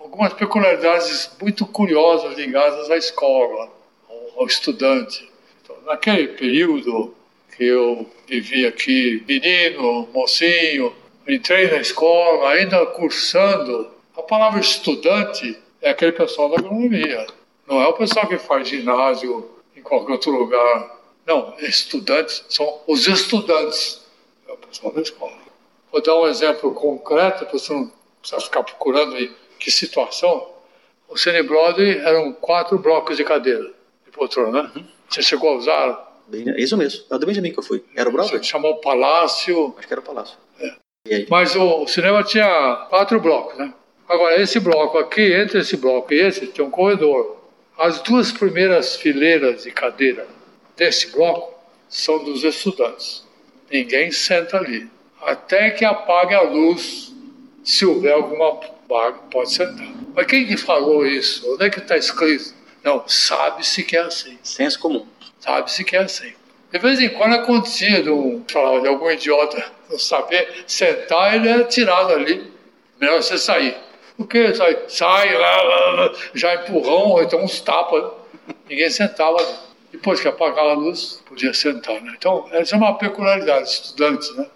algumas 0.00 0.32
peculiaridades 0.32 1.30
muito 1.38 1.66
curiosas 1.66 2.34
ligadas 2.34 2.90
à 2.90 2.96
escola, 2.96 3.70
ao, 4.38 4.46
estudante. 4.46 5.30
Então, 5.62 5.76
naquele 5.84 6.28
período 6.28 7.14
que 7.54 7.64
eu 7.64 8.10
vivi 8.26 8.64
aqui, 8.64 9.22
menino, 9.28 10.08
mocinho, 10.10 10.96
entrei 11.28 11.70
na 11.70 11.76
escola, 11.76 12.48
ainda 12.48 12.86
cursando, 12.86 13.90
a 14.16 14.22
palavra 14.22 14.58
estudante 14.58 15.54
é 15.82 15.90
aquele 15.90 16.12
pessoal 16.12 16.48
da 16.48 16.56
agronomia. 16.56 17.26
Não 17.68 17.78
é 17.78 17.86
o 17.86 17.92
pessoal 17.92 18.26
que 18.26 18.38
faz 18.38 18.68
ginásio 18.68 19.50
em 19.76 19.82
qualquer 19.82 20.12
outro 20.12 20.30
lugar. 20.30 20.98
Não, 21.26 21.54
estudantes 21.58 22.42
são 22.48 22.80
os 22.86 23.06
estudantes. 23.06 24.00
É 24.48 24.52
o 24.52 24.56
pessoal 24.56 24.94
da 24.94 25.02
escola. 25.02 25.39
Vou 25.92 26.02
dar 26.02 26.14
um 26.16 26.26
exemplo 26.26 26.72
concreto, 26.74 27.44
para 27.46 27.58
você 27.58 27.72
não 27.72 27.90
precisar 28.20 28.40
ficar 28.40 28.62
procurando 28.62 29.16
aí 29.16 29.30
que 29.58 29.70
situação. 29.70 30.48
O 31.08 31.16
Cine 31.16 31.42
Brother 31.42 32.06
eram 32.06 32.32
quatro 32.32 32.78
blocos 32.78 33.16
de 33.16 33.24
cadeira 33.24 33.72
de 34.04 34.10
poltrona, 34.12 34.62
né? 34.62 34.70
Uhum. 34.76 34.84
Você 35.08 35.22
chegou 35.22 35.50
a 35.50 35.56
usar? 35.56 36.10
É 36.32 36.60
isso 36.60 36.76
mesmo, 36.76 37.04
é 37.10 37.14
o 37.14 37.18
do 37.18 37.26
Benjamin 37.26 37.52
que 37.52 37.58
eu 37.58 37.62
fui. 37.62 37.82
Era 37.96 38.08
o 38.08 38.12
Brother? 38.12 38.40
Chamou 38.44 38.76
Palácio. 38.76 39.74
Acho 39.76 39.86
que 39.88 39.92
era 39.92 40.00
o 40.00 40.04
Palácio. 40.04 40.38
É. 40.60 41.26
Mas 41.28 41.56
o, 41.56 41.82
o, 41.82 41.88
cinema 41.88 42.22
tinha 42.22 42.86
quatro 42.88 43.18
blocos, 43.18 43.58
né? 43.58 43.74
Agora, 44.08 44.40
esse 44.40 44.60
bloco 44.60 44.98
aqui, 44.98 45.32
entre 45.32 45.60
esse 45.60 45.76
bloco 45.76 46.12
e 46.12 46.20
esse, 46.20 46.46
tem 46.46 46.64
um 46.64 46.70
corredor. 46.70 47.38
As 47.76 48.00
duas 48.00 48.30
primeiras 48.30 48.96
fileiras 48.96 49.64
de 49.64 49.72
cadeira 49.72 50.26
desse 50.76 51.10
bloco 51.10 51.58
são 51.88 52.22
dos 52.22 52.44
estudantes. 52.44 53.24
Ninguém 53.70 54.12
senta 54.12 54.58
ali 54.58 54.88
até 55.22 55.70
que 55.70 55.84
apague 55.84 56.34
a 56.34 56.42
luz, 56.42 57.12
se 57.64 57.84
houver 57.84 58.14
alguma 58.14 58.60
vaga, 58.88 59.18
pode 59.30 59.52
sentar. 59.52 59.86
Mas 60.14 60.26
quem 60.26 60.46
que 60.46 60.56
falou 60.56 61.06
isso? 61.06 61.52
Onde 61.52 61.66
é 61.66 61.70
que 61.70 61.78
está 61.78 61.96
escrito? 61.96 62.54
Não, 62.82 63.04
sabe-se 63.06 63.82
que 63.82 63.96
é 63.96 64.00
assim. 64.00 64.38
Senso 64.42 64.78
comum. 64.78 65.06
Sabe-se 65.38 65.84
que 65.84 65.96
é 65.96 66.00
assim. 66.00 66.32
De 66.72 66.78
vez 66.78 67.00
em 67.00 67.08
quando 67.08 67.34
acontecia 67.34 68.02
de, 68.02 68.10
um, 68.10 68.44
de 68.46 68.88
algum 68.88 69.10
idiota 69.10 69.64
não 69.88 69.98
saber 69.98 70.64
sentar, 70.66 71.34
ele 71.34 71.48
é 71.48 71.64
tirado 71.64 72.12
ali. 72.12 72.50
Melhor 73.00 73.22
você 73.22 73.36
sair. 73.38 73.76
O 74.16 74.24
que? 74.24 74.54
Sai, 74.54 74.78
sai 74.88 75.34
lá, 75.36 75.62
lá, 75.62 76.14
já 76.34 76.54
empurrão, 76.54 77.10
ou 77.10 77.22
então 77.22 77.42
uns 77.42 77.60
tapas. 77.60 78.12
Ninguém 78.68 78.90
sentava 78.90 79.38
ali. 79.38 79.54
Depois 79.90 80.20
que 80.20 80.28
apagava 80.28 80.70
a 80.70 80.74
luz, 80.74 81.22
podia 81.26 81.52
sentar. 81.52 82.00
Né? 82.00 82.14
Então, 82.16 82.46
essa 82.52 82.76
é 82.76 82.78
uma 82.78 82.96
peculiaridade, 82.96 83.68
estudantes, 83.68 84.34
né? 84.36 84.46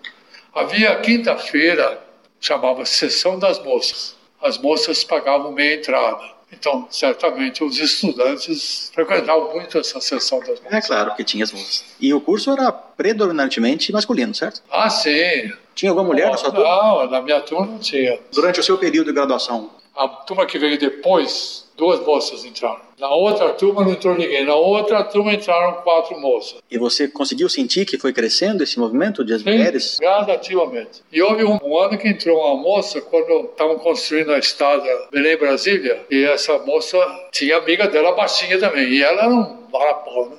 Havia 0.54 0.94
quinta-feira, 1.00 2.00
chamava 2.40 2.84
Sessão 2.84 3.38
das 3.38 3.58
Moças. 3.62 4.14
As 4.40 4.56
moças 4.56 5.02
pagavam 5.02 5.50
meia 5.50 5.74
entrada. 5.74 6.34
Então, 6.52 6.86
certamente, 6.90 7.64
os 7.64 7.78
estudantes 7.78 8.90
frequentavam 8.94 9.52
muito 9.52 9.78
essa 9.78 10.00
sessão 10.00 10.38
das 10.38 10.60
moças. 10.60 10.72
É 10.72 10.80
claro 10.80 11.14
que 11.16 11.24
tinha 11.24 11.42
as 11.42 11.52
moças. 11.52 11.84
E 11.98 12.14
o 12.14 12.20
curso 12.20 12.52
era 12.52 12.70
predominantemente 12.70 13.90
masculino, 13.90 14.32
certo? 14.32 14.62
Ah, 14.70 14.88
sim. 14.88 15.52
Tinha 15.74 15.90
alguma 15.90 16.06
mulher 16.06 16.30
na 16.30 16.36
sua 16.36 16.52
turma? 16.52 16.64
Não, 16.64 17.10
na 17.10 17.20
minha 17.20 17.40
turma 17.40 17.66
não 17.66 17.78
tinha. 17.78 18.20
Durante 18.32 18.60
o 18.60 18.62
seu 18.62 18.78
período 18.78 19.06
de 19.08 19.12
graduação? 19.12 19.70
A 19.96 20.06
turma 20.06 20.46
que 20.46 20.58
veio 20.58 20.78
depois 20.78 21.63
duas 21.76 22.00
moças 22.00 22.44
entraram. 22.44 22.80
Na 22.98 23.08
outra 23.08 23.50
turma 23.50 23.82
não 23.82 23.92
entrou 23.92 24.16
ninguém. 24.16 24.44
Na 24.44 24.54
outra 24.54 25.02
turma 25.04 25.32
entraram 25.32 25.82
quatro 25.82 26.18
moças. 26.20 26.62
E 26.70 26.78
você 26.78 27.08
conseguiu 27.08 27.48
sentir 27.48 27.84
que 27.84 27.98
foi 27.98 28.12
crescendo 28.12 28.62
esse 28.62 28.78
movimento 28.78 29.24
de 29.24 29.34
as 29.34 29.42
Sim, 29.42 29.50
mulheres? 29.50 29.98
gradativamente. 29.98 31.02
E 31.12 31.20
houve 31.20 31.44
um, 31.44 31.58
um, 31.62 31.78
ano 31.78 31.98
que 31.98 32.08
entrou 32.08 32.40
uma 32.40 32.56
moça 32.56 33.00
quando 33.00 33.46
estavam 33.46 33.78
construindo 33.78 34.32
a 34.32 34.38
estrada 34.38 34.88
Belém-Brasília. 35.10 36.04
E 36.10 36.24
essa 36.24 36.58
moça 36.58 36.96
tinha 37.32 37.56
amiga 37.56 37.88
dela 37.88 38.12
baixinha 38.12 38.58
também. 38.58 38.88
E 38.88 39.02
ela 39.02 39.24
era 39.24 39.34
um 39.34 39.68
varapau, 39.70 40.30
né? 40.30 40.36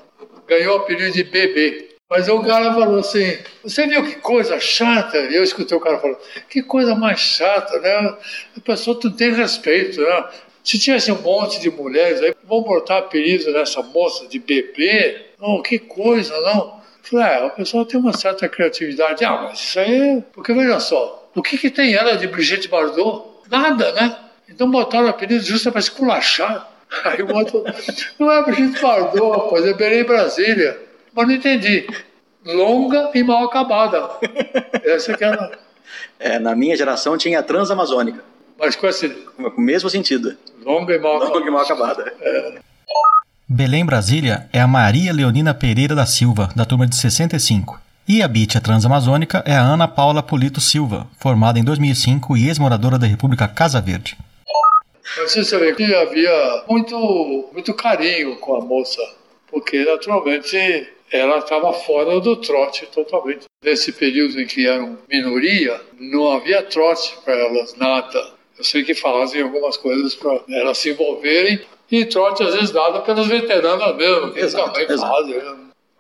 Ganhou 0.48 0.78
o 0.78 0.82
apelido 0.82 1.12
de 1.12 1.24
bebê. 1.24 1.96
Mas 2.08 2.30
o 2.30 2.40
cara 2.44 2.72
falou 2.74 3.00
assim: 3.00 3.38
Você 3.64 3.88
viu 3.88 4.04
que 4.04 4.16
coisa 4.18 4.60
chata? 4.60 5.18
Eu 5.18 5.44
escutei 5.44 5.76
o 5.76 5.82
cara 5.82 5.98
falando: 5.98 6.20
Que 6.48 6.62
coisa 6.62 6.94
mais 6.94 7.20
chata, 7.20 7.80
né? 7.80 8.16
A 8.56 8.60
pessoa 8.64 9.00
não 9.04 9.12
tem 9.12 9.34
respeito, 9.34 10.00
né? 10.00 10.30
Se 10.66 10.80
tivesse 10.80 11.12
um 11.12 11.22
monte 11.22 11.62
de 11.62 11.70
mulheres 11.70 12.20
aí, 12.22 12.34
vão 12.44 12.64
botar 12.64 12.98
apelido 12.98 13.52
nessa 13.52 13.84
moça 13.84 14.28
de 14.28 14.40
bebê? 14.40 15.28
Não, 15.40 15.62
que 15.62 15.78
coisa, 15.78 16.34
não. 16.42 16.82
Falei, 17.04 17.28
é, 17.28 17.46
o 17.46 17.52
pessoal 17.52 17.86
tem 17.86 18.00
uma 18.00 18.14
certa 18.14 18.50
criatividade. 18.50 19.24
Ah, 19.24 19.44
mas 19.44 19.60
isso 19.60 19.80
aí. 19.80 20.24
Porque 20.34 20.52
veja 20.54 20.80
só, 20.80 21.30
o 21.36 21.44
que, 21.44 21.56
que 21.56 21.70
tem 21.70 21.94
ela 21.94 22.18
de 22.18 22.26
Brigitte 22.26 22.68
Bardot? 22.68 23.26
Nada, 23.48 23.92
né? 23.92 24.18
Então 24.50 24.70
botaram 24.72 25.06
o 25.06 25.10
apelido 25.10 25.44
justo 25.44 25.72
para 25.72 25.80
esculachar. 25.80 26.68
Aí 27.06 27.22
o 27.22 27.36
outro, 27.36 27.64
não 28.18 28.32
é 28.32 28.44
Brigitte 28.44 28.82
Bardot, 28.82 29.50
pois 29.50 29.66
é 29.66 29.74
Belém 29.74 30.04
Brasília. 30.04 30.80
Mas 31.14 31.28
não 31.28 31.34
entendi. 31.36 31.88
Longa 32.44 33.12
e 33.14 33.24
mal 33.24 33.46
acabada. 33.46 34.10
Essa 34.84 35.16
que 35.16 35.24
era. 35.24 35.60
É, 36.20 36.40
na 36.40 36.56
minha 36.56 36.76
geração 36.76 37.18
tinha 37.18 37.40
a 37.40 37.44
Transamazônica. 37.44 38.24
Mas 38.60 38.76
com 38.76 38.88
esse. 38.88 39.10
Com 39.10 39.44
o 39.58 39.62
mesmo 39.62 39.90
sentido. 39.90 40.36
Longa 40.64 40.94
e 40.96 41.00
mal 41.00 41.18
acabada. 41.18 41.34
Longa 41.34 41.48
e 41.48 41.52
mal 41.52 41.62
acabada. 41.62 42.14
É. 42.22 42.60
Belém 43.48 43.86
Brasília 43.86 44.50
é 44.52 44.60
a 44.60 44.68
Maria 44.68 45.14
Leonina 45.14 45.54
Pereira 45.54 45.94
da 45.94 46.06
Silva, 46.06 46.50
da 46.56 46.66
turma 46.66 46.88
de 46.88 46.96
65. 46.96 47.80
E 48.08 48.22
a 48.22 48.28
Bitia 48.28 48.62
Transamazônica 48.62 49.44
é 49.46 49.56
a 49.56 49.62
Ana 49.62 49.88
Paula 49.88 50.22
Polito 50.22 50.62
Silva, 50.62 51.08
formada 51.20 51.60
em 51.60 51.64
2005 51.64 52.38
e 52.38 52.48
ex-moradora 52.48 53.00
da 53.00 53.08
República 53.08 53.48
Casa 53.48 53.82
Verde. 53.82 54.18
Você 55.18 55.44
sabe 55.44 55.74
que 55.74 55.94
havia 55.94 56.64
muito, 56.68 57.50
muito 57.54 57.74
carinho 57.74 58.36
com 58.38 58.56
a 58.56 58.62
moça, 58.62 59.02
porque 59.50 59.84
naturalmente 59.86 60.88
ela 61.12 61.38
estava 61.38 61.72
fora 61.74 62.20
do 62.20 62.36
trote 62.36 62.86
totalmente. 62.88 63.46
Nesse 63.64 63.92
período 63.92 64.40
em 64.40 64.46
que 64.46 64.68
eram 64.68 64.98
minoria, 65.10 65.80
não 66.00 66.32
havia 66.32 66.62
trote 66.64 67.16
para 67.24 67.34
elas, 67.34 67.76
nada. 67.76 68.35
Eu 68.58 68.64
sei 68.64 68.84
que 68.84 68.94
fazem 68.94 69.42
algumas 69.42 69.78
coisas 69.78 70.16
para 70.16 70.40
elas 70.50 70.78
se 70.78 70.90
envolverem 70.92 71.60
e 71.92 72.06
trote 72.06 72.44
às 72.44 72.54
vezes 72.54 72.72
dado 72.72 73.02
pelos 73.04 73.28
veteranos 73.28 73.96
mesmo, 73.96 74.32
que 74.32 74.40
exato, 74.40 74.74
também 74.74 74.90
exato. 74.90 75.14
fazem. 75.14 75.36
Né? 75.36 75.56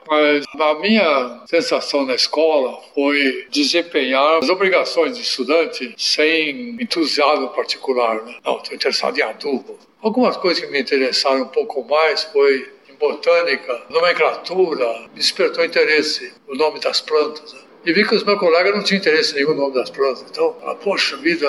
Mas 0.07 0.45
a 0.59 0.73
minha 0.75 1.41
sensação 1.47 2.05
na 2.05 2.13
escola 2.13 2.79
foi 2.93 3.47
desempenhar 3.49 4.37
as 4.37 4.49
obrigações 4.49 5.15
de 5.15 5.23
estudante 5.23 5.93
sem 5.97 6.77
entusiasmo 6.79 7.49
particular. 7.49 8.23
Né? 8.23 8.35
Não, 8.45 8.57
estou 8.57 8.75
interessado 8.75 9.17
em 9.17 9.23
adubo. 9.23 9.79
Algumas 10.01 10.37
coisas 10.37 10.63
que 10.63 10.71
me 10.71 10.79
interessaram 10.79 11.43
um 11.43 11.47
pouco 11.47 11.83
mais 11.83 12.23
foi 12.25 12.71
em 12.87 12.93
botânica, 12.95 13.81
nomenclatura, 13.89 15.09
despertou 15.15 15.65
interesse, 15.65 16.31
o 16.47 16.55
nome 16.55 16.79
das 16.79 17.01
plantas. 17.01 17.53
Né? 17.53 17.59
E 17.85 17.93
vi 17.93 18.07
que 18.07 18.15
os 18.15 18.23
meus 18.23 18.39
colegas 18.39 18.75
não 18.75 18.83
tinham 18.83 18.99
interesse 18.99 19.33
nenhum 19.33 19.55
no 19.55 19.61
nome 19.61 19.73
das 19.73 19.89
plantas. 19.89 20.25
Então, 20.29 20.55
ah, 20.63 20.75
poxa 20.75 21.17
vida, 21.17 21.47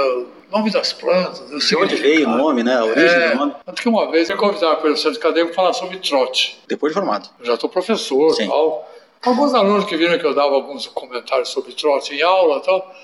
nome 0.51 0.71
das 0.71 0.93
plantas. 0.93 1.67
De 1.67 1.77
onde 1.77 1.97
veio 1.97 2.29
o 2.29 2.37
nome, 2.37 2.63
né? 2.63 2.77
A 2.77 2.85
origem 2.85 3.21
é, 3.21 3.31
do 3.31 3.37
nome. 3.37 3.55
Tanto 3.65 3.83
que 3.83 3.89
uma 3.89 4.11
vez 4.11 4.31
eu 4.31 4.37
convidava 4.37 4.77
pelo 4.77 4.97
centro 4.97 5.19
acadêmico 5.19 5.55
para 5.55 5.63
falar 5.63 5.73
sobre 5.73 5.99
trote. 5.99 6.59
Depois 6.69 6.93
de 6.93 6.99
formado. 6.99 7.29
Eu 7.41 7.47
já 7.47 7.55
estou 7.55 7.69
professor 7.69 8.35
e 8.41 8.47
tal. 8.47 8.89
Alguns 9.25 9.55
alunos 9.55 9.85
que 9.85 9.97
viram 9.97 10.19
que 10.19 10.25
eu 10.25 10.35
dava 10.35 10.55
alguns 10.55 10.87
comentários 10.87 11.49
sobre 11.49 11.73
trote 11.73 12.15
em 12.15 12.23
aula 12.23 12.59
e 12.59 12.63
tal. 12.63 12.95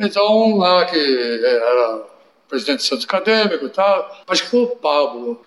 Então, 0.00 0.56
lá 0.56 0.84
que 0.84 0.96
era 1.44 2.02
presidente 2.48 2.78
do 2.78 2.82
centro 2.82 3.04
acadêmico 3.04 3.66
e 3.66 3.70
tal, 3.70 4.16
acho 4.28 4.44
que 4.44 4.50
foi 4.50 4.62
o 4.62 4.68
Pablo. 4.68 5.42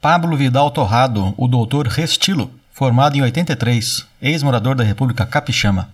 Pablo 0.00 0.36
Vidal 0.36 0.70
Torrado, 0.70 1.34
o 1.36 1.48
doutor 1.48 1.86
Restilo, 1.86 2.50
formado 2.72 3.16
em 3.16 3.22
83, 3.22 4.06
ex-morador 4.20 4.74
da 4.74 4.84
República 4.84 5.26
Capixama. 5.26 5.90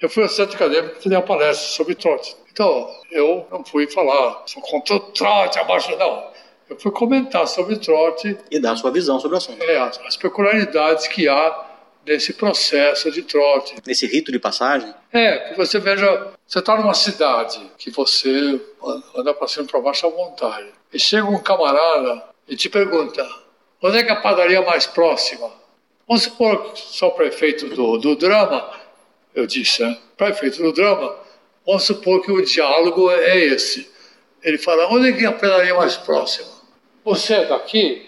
Eu 0.00 0.08
fui 0.08 0.22
ao 0.22 0.28
centro 0.28 0.56
acadêmico 0.56 1.02
fazer 1.02 1.14
uma 1.14 1.22
palestra 1.22 1.68
sobre 1.68 1.94
trote. 1.94 2.34
Então, 2.50 2.90
eu 3.10 3.46
não 3.50 3.64
fui 3.64 3.86
falar, 3.86 4.42
sou 4.46 4.62
contra 4.62 4.96
o 4.96 5.00
trote, 5.00 5.58
abaixo, 5.58 5.94
não. 5.96 6.30
Eu 6.68 6.78
fui 6.78 6.90
comentar 6.90 7.46
sobre 7.46 7.76
trote. 7.76 8.38
E 8.50 8.58
dar 8.58 8.76
sua 8.76 8.90
visão 8.90 9.20
sobre 9.20 9.34
o 9.34 9.38
assunto. 9.38 9.62
É, 9.62 9.76
as 9.78 10.16
peculiaridades 10.16 11.06
que 11.06 11.28
há 11.28 11.66
nesse 12.06 12.32
processo 12.32 13.10
de 13.10 13.22
trote. 13.22 13.74
Nesse 13.86 14.06
rito 14.06 14.32
de 14.32 14.38
passagem? 14.38 14.92
É, 15.12 15.50
que 15.50 15.56
você 15.56 15.78
veja, 15.78 16.28
você 16.46 16.60
está 16.60 16.76
numa 16.76 16.94
cidade 16.94 17.60
que 17.76 17.90
você 17.90 18.60
anda 19.14 19.34
para 19.34 19.48
cima 19.48 19.64
e 19.64 19.68
para 19.68 19.80
baixo 19.80 20.06
à 20.06 20.10
vontade. 20.10 20.68
E 20.92 20.98
chega 20.98 21.26
um 21.26 21.38
camarada 21.38 22.24
e 22.48 22.56
te 22.56 22.68
pergunta: 22.68 23.28
onde 23.82 23.98
é 23.98 24.02
que 24.02 24.10
é 24.10 24.12
a 24.12 24.20
padaria 24.20 24.62
mais 24.62 24.86
próxima? 24.86 25.50
Vamos 26.08 26.24
supor 26.24 26.72
que 26.72 26.80
sou 26.80 27.12
prefeito 27.12 27.68
do, 27.68 27.98
do 27.98 28.16
drama, 28.16 28.68
eu 29.34 29.46
disse, 29.46 29.82
né? 29.82 29.96
prefeito 30.16 30.62
do 30.62 30.72
drama, 30.72 31.16
vamos 31.64 31.84
supor 31.84 32.22
que 32.22 32.32
o 32.32 32.44
diálogo 32.44 33.10
é 33.10 33.38
esse. 33.38 33.90
Ele 34.42 34.58
fala, 34.58 34.88
onde 34.88 35.08
é 35.08 35.12
que 35.12 35.24
é 35.24 35.28
a 35.28 35.32
padaria 35.32 35.74
mais 35.74 35.96
próxima? 35.96 36.48
Você 37.04 37.34
é 37.34 37.44
daqui? 37.46 38.06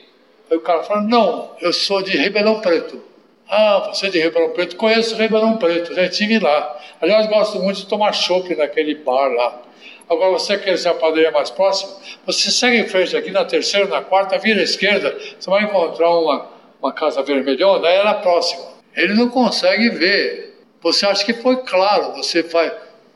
Aí 0.51 0.57
o 0.57 0.61
cara 0.61 0.83
fala, 0.83 1.03
não, 1.03 1.55
eu 1.61 1.73
sou 1.73 2.03
de 2.03 2.16
Ribeirão 2.16 2.61
Preto. 2.61 3.03
Ah, 3.49 3.91
você 3.93 4.07
é 4.07 4.11
de 4.11 4.20
Ribeirão 4.20 4.51
Preto? 4.51 4.77
Conheço 4.77 5.16
Ribeirão 5.16 5.57
Preto, 5.57 5.95
já 5.95 6.05
estive 6.05 6.39
lá. 6.39 6.81
Aliás, 7.01 7.27
gosto 7.27 7.59
muito 7.59 7.81
de 7.81 7.87
tomar 7.87 8.12
chopp 8.12 8.55
naquele 8.55 8.95
bar 8.95 9.29
lá. 9.29 9.62
Agora, 10.09 10.33
você 10.33 10.59
quer 10.59 10.77
ser 10.77 10.89
a 10.89 10.95
padaria 10.95 11.31
mais 11.31 11.51
próxima? 11.51 11.93
Você 12.27 12.51
segue 12.51 12.79
em 12.79 12.89
frente 12.89 13.16
aqui 13.16 13.31
na 13.31 13.45
terceira, 13.45 13.87
na 13.87 14.03
quarta, 14.03 14.39
vira 14.39 14.61
à 14.61 14.64
esquerda, 14.64 15.16
você 15.39 15.49
vai 15.49 15.64
encontrar 15.64 16.11
uma 16.11 16.53
uma 16.83 16.93
casa 16.93 17.23
vermelhona, 17.23 17.89
era 17.89 18.14
próxima. 18.14 18.64
Ele 18.97 19.14
não 19.14 19.29
consegue 19.29 19.89
ver. 19.91 20.51
Você 20.83 21.07
acha 21.07 21.24
que 21.24 21.33
foi 21.33 21.59
claro, 21.59 22.12
você 22.16 22.43
vai, 22.43 22.72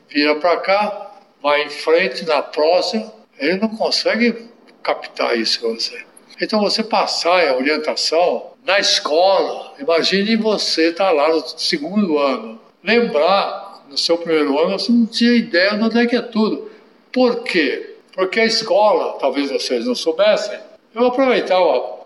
vira 0.07 0.35
para 0.35 0.57
cá, 0.57 1.11
vai 1.41 1.63
em 1.63 1.69
frente 1.69 2.25
na 2.25 2.41
próxima, 2.41 3.11
ele 3.37 3.57
não 3.57 3.69
consegue 3.69 4.47
captar 4.81 5.37
isso 5.37 5.61
você. 5.61 6.05
Então 6.39 6.61
você 6.61 6.83
passar 6.83 7.47
a 7.47 7.55
orientação 7.55 8.51
na 8.63 8.79
escola, 8.79 9.73
imagine 9.79 10.35
você 10.35 10.89
estar 10.89 11.05
tá 11.05 11.11
lá 11.11 11.29
no 11.29 11.45
segundo 11.57 12.17
ano, 12.17 12.59
lembrar 12.83 13.83
no 13.89 13.97
seu 13.97 14.17
primeiro 14.17 14.57
ano 14.59 14.79
você 14.79 14.91
não 14.91 15.05
tinha 15.05 15.33
ideia 15.33 15.75
de 15.75 15.83
onde 15.83 15.99
é 15.99 16.05
que 16.05 16.15
é 16.15 16.21
tudo. 16.21 16.71
Por 17.11 17.43
quê? 17.43 17.95
Porque 18.13 18.39
a 18.39 18.45
escola, 18.45 19.17
talvez 19.19 19.51
vocês 19.51 19.85
não 19.85 19.95
soubessem, 19.95 20.57
eu 20.93 21.05
aproveitava 21.05 21.97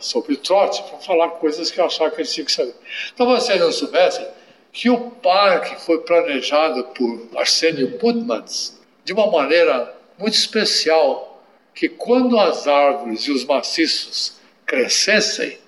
sobre 0.00 0.36
trote 0.36 0.82
para 0.82 0.98
falar 0.98 1.28
coisas 1.30 1.70
que 1.70 1.80
eu 1.80 1.84
achava 1.84 2.10
que 2.10 2.20
eles 2.20 2.32
tinham 2.32 2.46
que 2.46 2.52
saber. 2.52 2.74
Então 3.12 3.26
vocês 3.26 3.60
não 3.60 3.70
soubessem 3.70 4.26
que 4.74 4.90
o 4.90 4.98
parque 4.98 5.80
foi 5.80 6.00
planejado 6.00 6.82
por 6.86 7.28
Arsenio 7.36 7.92
Putmans 7.92 8.76
de 9.04 9.12
uma 9.12 9.30
maneira 9.30 9.94
muito 10.18 10.34
especial, 10.34 11.40
que 11.72 11.88
quando 11.88 12.36
as 12.38 12.66
árvores 12.66 13.22
e 13.22 13.30
os 13.30 13.44
maciços 13.44 14.34
crescessem, 14.66 15.58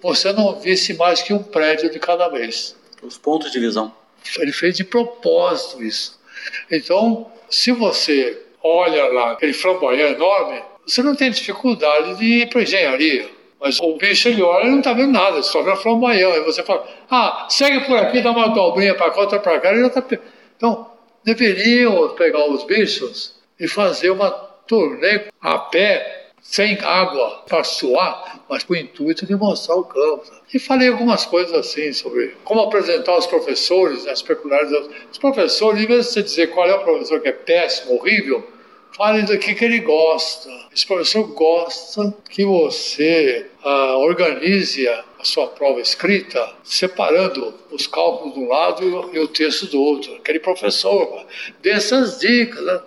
você 0.00 0.32
não 0.32 0.58
visse 0.58 0.94
mais 0.94 1.20
que 1.20 1.34
um 1.34 1.42
prédio 1.42 1.90
de 1.90 1.98
cada 1.98 2.28
vez. 2.28 2.74
Os 3.02 3.18
pontos 3.18 3.52
de 3.52 3.60
visão. 3.60 3.94
Ele 4.38 4.52
fez 4.52 4.78
de 4.78 4.84
propósito 4.84 5.82
isso. 5.84 6.18
Então, 6.70 7.30
se 7.50 7.70
você 7.70 8.42
olha 8.62 9.08
lá 9.08 9.32
aquele 9.32 9.52
flamboyant 9.52 10.14
enorme, 10.14 10.62
você 10.86 11.02
não 11.02 11.14
tem 11.14 11.30
dificuldade 11.30 12.16
de 12.16 12.24
ir 12.24 12.48
para 12.48 12.62
engenharia. 12.62 13.28
Mas 13.64 13.80
o 13.80 13.96
bicho 13.96 14.28
ele 14.28 14.42
olha 14.42 14.66
e 14.66 14.70
não 14.70 14.80
está 14.80 14.92
vendo 14.92 15.12
nada, 15.12 15.42
só 15.42 15.62
vê 15.62 15.70
a 15.70 15.76
flamboyant. 15.76 16.34
Aí 16.34 16.40
você 16.44 16.62
fala, 16.62 16.86
ah, 17.10 17.46
segue 17.48 17.86
por 17.86 17.96
aqui, 17.96 18.20
dá 18.20 18.30
uma 18.30 18.48
dobrinha 18.48 18.94
para 18.94 19.10
cá, 19.10 19.22
outra 19.22 19.40
para 19.40 19.58
cá, 19.58 19.70
ele 19.70 19.80
já 19.80 19.86
está. 19.86 20.04
Então, 20.54 20.90
deveriam 21.24 22.10
pegar 22.10 22.46
os 22.46 22.62
bichos 22.64 23.36
e 23.58 23.66
fazer 23.66 24.10
uma 24.10 24.30
turnê 24.30 25.28
a 25.40 25.58
pé, 25.58 26.26
sem 26.42 26.78
água, 26.78 27.42
para 27.48 27.64
suar, 27.64 28.44
mas 28.50 28.64
com 28.64 28.74
o 28.74 28.76
intuito 28.76 29.24
de 29.24 29.34
mostrar 29.34 29.76
o 29.76 29.84
campo. 29.84 30.30
E 30.52 30.58
falei 30.58 30.88
algumas 30.88 31.24
coisas 31.24 31.54
assim 31.54 31.90
sobre 31.94 32.36
como 32.44 32.60
apresentar 32.60 33.16
os 33.16 33.26
professores, 33.26 34.06
as 34.06 34.20
peculiaridades. 34.20 34.90
Os 35.10 35.16
professores, 35.16 35.82
em 35.82 35.86
vez 35.86 36.04
de 36.04 36.12
você 36.12 36.22
dizer 36.22 36.48
qual 36.48 36.68
é 36.68 36.74
o 36.74 36.84
professor 36.84 37.18
que 37.18 37.28
é 37.28 37.32
péssimo, 37.32 37.94
horrível, 37.94 38.46
Fale 38.96 39.22
do 39.22 39.36
que, 39.38 39.54
que 39.54 39.64
ele 39.64 39.80
gosta. 39.80 40.48
Esse 40.72 40.86
professor 40.86 41.24
gosta 41.24 42.14
que 42.30 42.44
você 42.44 43.46
ah, 43.64 43.96
organize 43.98 44.86
a 44.88 45.04
sua 45.24 45.48
prova 45.48 45.80
escrita, 45.80 46.54
separando 46.62 47.54
os 47.72 47.88
cálculos 47.88 48.34
de 48.34 48.40
um 48.40 48.48
lado 48.48 49.10
e 49.12 49.18
o 49.18 49.26
texto 49.26 49.66
do 49.66 49.80
outro. 49.80 50.14
Aquele 50.14 50.38
professor 50.38 51.26
dê 51.60 51.70
essas 51.70 52.20
dicas, 52.20 52.64
né? 52.64 52.80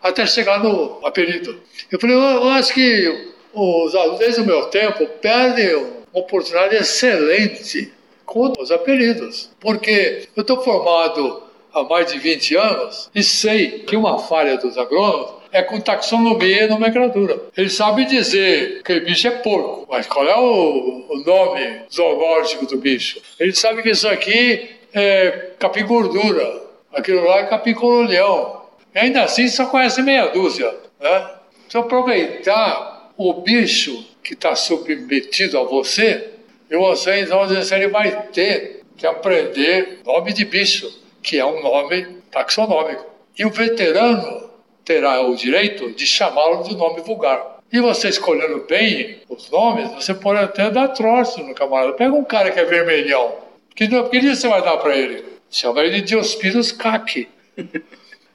até 0.00 0.24
chegar 0.26 0.62
no 0.62 1.04
apelido. 1.04 1.60
Eu 1.90 1.98
falei, 1.98 2.16
eu 2.16 2.48
acho 2.50 2.72
que 2.72 3.32
os 3.52 3.94
alunos, 3.94 4.20
desde 4.20 4.40
o 4.40 4.46
meu 4.46 4.66
tempo, 4.66 5.06
perdem 5.20 5.74
uma 5.74 6.02
oportunidade 6.12 6.76
excelente 6.76 7.92
com 8.24 8.52
os 8.60 8.70
apelidos. 8.70 9.50
Porque 9.60 10.28
eu 10.36 10.42
estou 10.42 10.62
formado 10.62 11.42
há 11.74 11.82
mais 11.84 12.12
de 12.12 12.18
20 12.18 12.56
anos 12.56 13.10
e 13.14 13.22
sei 13.22 13.80
que 13.80 13.96
uma 13.96 14.18
falha 14.18 14.56
dos 14.56 14.76
agrônomos 14.76 15.42
é 15.52 15.62
com 15.62 15.78
taxonomia 15.80 16.64
e 16.64 16.68
nomenclatura. 16.68 17.38
Ele 17.56 17.68
sabe 17.68 18.06
dizer 18.06 18.82
que 18.82 18.92
o 18.94 19.04
bicho 19.04 19.28
é 19.28 19.30
porco, 19.30 19.86
mas 19.90 20.06
qual 20.06 20.26
é 20.26 20.36
o, 20.36 21.04
o 21.10 21.16
nome 21.24 21.82
zoológico 21.92 22.66
do 22.66 22.78
bicho? 22.78 23.20
Ele 23.38 23.52
sabe 23.52 23.82
que 23.82 23.90
isso 23.90 24.08
aqui 24.08 24.70
é 24.94 25.50
capim 25.58 25.84
gordura, 25.84 26.62
aquilo 26.92 27.24
lá 27.24 27.40
é 27.40 27.46
capim 27.46 27.74
colonial. 27.74 28.78
E 28.94 28.98
ainda 28.98 29.22
assim 29.24 29.46
só 29.48 29.66
conhece 29.66 30.02
meia 30.02 30.26
dúzia. 30.28 30.74
Né? 30.98 31.30
Então 31.66 31.82
aproveitar 31.82 33.12
o 33.16 33.34
bicho 33.34 34.06
que 34.22 34.32
está 34.32 34.56
submetido 34.56 35.58
a 35.58 35.64
você, 35.64 36.30
e 36.70 36.76
você 36.76 37.20
então 37.20 37.42
ele 37.44 37.88
vai 37.88 38.22
ter 38.28 38.82
que 38.96 39.06
aprender 39.06 39.98
nome 40.04 40.32
de 40.32 40.44
bicho 40.44 41.01
que 41.22 41.38
é 41.38 41.46
um 41.46 41.62
nome 41.62 42.04
taxonômico. 42.30 43.06
E 43.38 43.44
o 43.44 43.50
veterano 43.50 44.50
terá 44.84 45.20
o 45.22 45.34
direito 45.34 45.92
de 45.92 46.06
chamá-lo 46.06 46.64
de 46.64 46.76
nome 46.76 47.00
vulgar. 47.00 47.60
E 47.72 47.80
você 47.80 48.08
escolhendo 48.08 48.66
bem 48.68 49.20
os 49.28 49.50
nomes, 49.50 49.90
você 49.92 50.12
pode 50.12 50.40
até 50.40 50.70
dar 50.70 50.88
troço 50.88 51.42
no 51.42 51.54
camarada. 51.54 51.94
Pega 51.94 52.12
um 52.12 52.24
cara 52.24 52.50
que 52.50 52.60
é 52.60 52.64
vermelhão. 52.64 53.36
Que, 53.74 53.88
que 53.88 54.20
dia 54.20 54.34
você 54.34 54.46
vai 54.46 54.62
dar 54.62 54.76
para 54.76 54.94
ele? 54.94 55.24
Chama 55.50 55.80
ele 55.80 56.00
de 56.00 56.02
Diospirus 56.02 56.72
Caqui. 56.72 57.28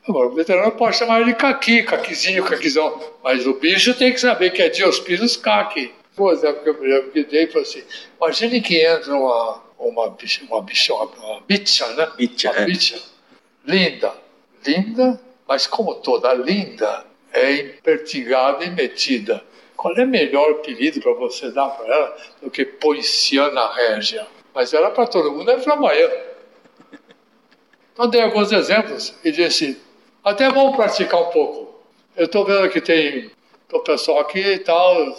Agora, 0.07 0.27
o 0.27 0.35
veterano 0.35 0.71
pode 0.71 0.95
chamar 0.95 1.21
ele 1.21 1.33
de 1.33 1.37
Caqui, 1.37 1.83
Caquizinho, 1.83 2.45
Caquizão. 2.45 2.99
Mas 3.23 3.45
o 3.45 3.53
bicho 3.55 3.93
tem 3.93 4.11
que 4.11 4.19
saber 4.19 4.51
que 4.51 4.61
é 4.61 4.69
Diospirus 4.69 5.37
Caqui. 5.37 5.91
Por 6.15 6.33
exemplo, 6.33 6.63
que 6.63 6.69
eu 6.69 7.11
me 7.13 7.23
dei 7.23 7.43
e 7.43 7.47
falei 7.47 7.61
assim: 7.61 7.83
imagine 8.19 8.61
que 8.61 8.83
entra 8.83 9.13
uma 9.13 9.61
uma 9.79 10.09
bicha, 10.09 10.43
uma 10.45 10.61
bicha, 10.61 10.93
uma 10.93 11.41
bicha, 11.41 11.87
né? 11.93 12.11
Bicha, 12.17 12.51
uma 12.51 12.59
é. 12.59 12.65
bicha. 12.65 13.01
Linda. 13.65 14.13
Linda, 14.65 15.19
mas 15.47 15.67
como 15.67 15.95
toda 15.95 16.33
linda, 16.33 17.05
é 17.31 17.53
impertigada 17.53 18.63
e 18.65 18.71
metida. 18.71 19.43
Qual 19.75 19.95
é 19.95 20.05
melhor 20.05 20.51
apelido 20.51 20.99
para 20.99 21.13
você 21.13 21.51
dar 21.51 21.69
para 21.69 21.85
ela 21.85 22.17
do 22.41 22.49
que 22.49 22.65
Poinciana 22.65 23.71
Régia? 23.73 24.25
Mas 24.53 24.73
ela 24.73 24.89
para 24.89 25.05
todo 25.05 25.31
mundo 25.31 25.51
é 25.51 25.59
flamboyant. 25.59 26.11
Então 27.93 28.09
dei 28.09 28.21
alguns 28.21 28.51
exemplos 28.51 29.13
e 29.23 29.31
disse, 29.31 29.79
até 30.23 30.49
vamos 30.49 30.75
praticar 30.75 31.21
um 31.21 31.31
pouco. 31.31 31.79
Eu 32.15 32.25
estou 32.25 32.43
vendo 32.43 32.69
que 32.69 32.81
tem 32.81 33.29
o 33.71 33.79
pessoal 33.81 34.19
aqui 34.19 34.39
e 34.39 34.59
tal, 34.59 35.15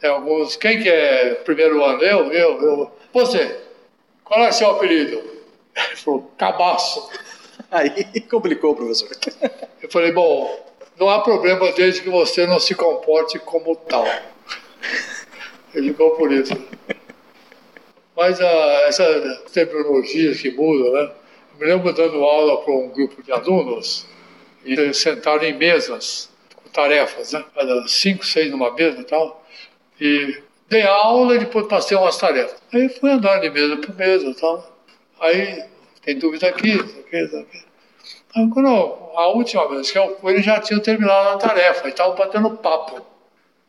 tem 0.00 0.08
alguns. 0.08 0.56
Quem 0.56 0.82
que 0.82 0.88
é 0.88 1.34
primeiro 1.36 1.84
ano? 1.84 2.02
Eu, 2.02 2.32
eu, 2.32 2.62
eu. 2.62 2.92
Você. 3.12 3.67
Qual 4.28 4.44
é 4.44 4.50
o 4.50 4.52
seu 4.52 4.70
apelido? 4.70 5.16
Ele 5.74 5.96
falou, 5.96 6.30
cabaço. 6.36 7.10
Aí 7.70 8.20
complicou, 8.30 8.74
professor. 8.74 9.08
Eu 9.82 9.90
falei, 9.90 10.12
bom, 10.12 10.66
não 10.98 11.08
há 11.08 11.20
problema 11.20 11.72
desde 11.72 12.02
que 12.02 12.10
você 12.10 12.46
não 12.46 12.60
se 12.60 12.74
comporte 12.74 13.38
como 13.38 13.74
tal. 13.74 14.04
Ele 15.74 15.88
ficou 15.90 16.10
por 16.12 16.30
isso. 16.30 16.52
Mas 18.14 18.40
ah, 18.40 18.84
essas 18.86 19.50
terminologias 19.52 20.40
que 20.40 20.50
mudam, 20.50 20.92
né? 20.92 21.12
Eu 21.52 21.58
me 21.58 21.66
lembro 21.66 21.92
dando 21.92 22.22
aula 22.24 22.62
para 22.62 22.72
um 22.72 22.88
grupo 22.88 23.22
de 23.22 23.32
alunos 23.32 24.06
e 24.64 24.92
sentaram 24.92 25.44
em 25.44 25.56
mesas 25.56 26.28
com 26.54 26.68
tarefas, 26.68 27.32
né? 27.32 27.44
Cinco, 27.86 28.26
seis 28.26 28.50
numa 28.50 28.74
mesa 28.74 29.00
e 29.00 29.04
tal. 29.04 29.46
E 30.00 30.42
Dei 30.68 30.82
aula 30.82 31.34
e 31.34 31.38
depois 31.38 31.66
passei 31.66 31.96
umas 31.96 32.18
tarefas. 32.18 32.60
Aí 32.72 32.88
fui 32.90 33.10
andando 33.10 33.40
de 33.40 33.50
mesa 33.50 33.76
por 33.76 33.96
mesa 33.96 34.34
tal. 34.38 34.78
Aí, 35.18 35.64
tem 36.02 36.18
dúvida 36.18 36.46
aqui, 36.48 36.72
isso 36.72 36.98
aqui, 37.00 37.24
isso 37.24 37.36
aqui. 37.36 37.64
Aí, 38.36 38.50
quando 38.50 38.68
a 38.68 39.28
última 39.28 39.66
vez 39.68 39.90
que 39.90 39.98
eu 39.98 40.16
fui, 40.20 40.34
eles 40.34 40.44
já 40.44 40.60
tinham 40.60 40.80
terminado 40.80 41.30
a 41.30 41.36
tarefa 41.38 41.86
e 41.86 41.90
estavam 41.90 42.14
batendo 42.14 42.50
papo. 42.50 43.00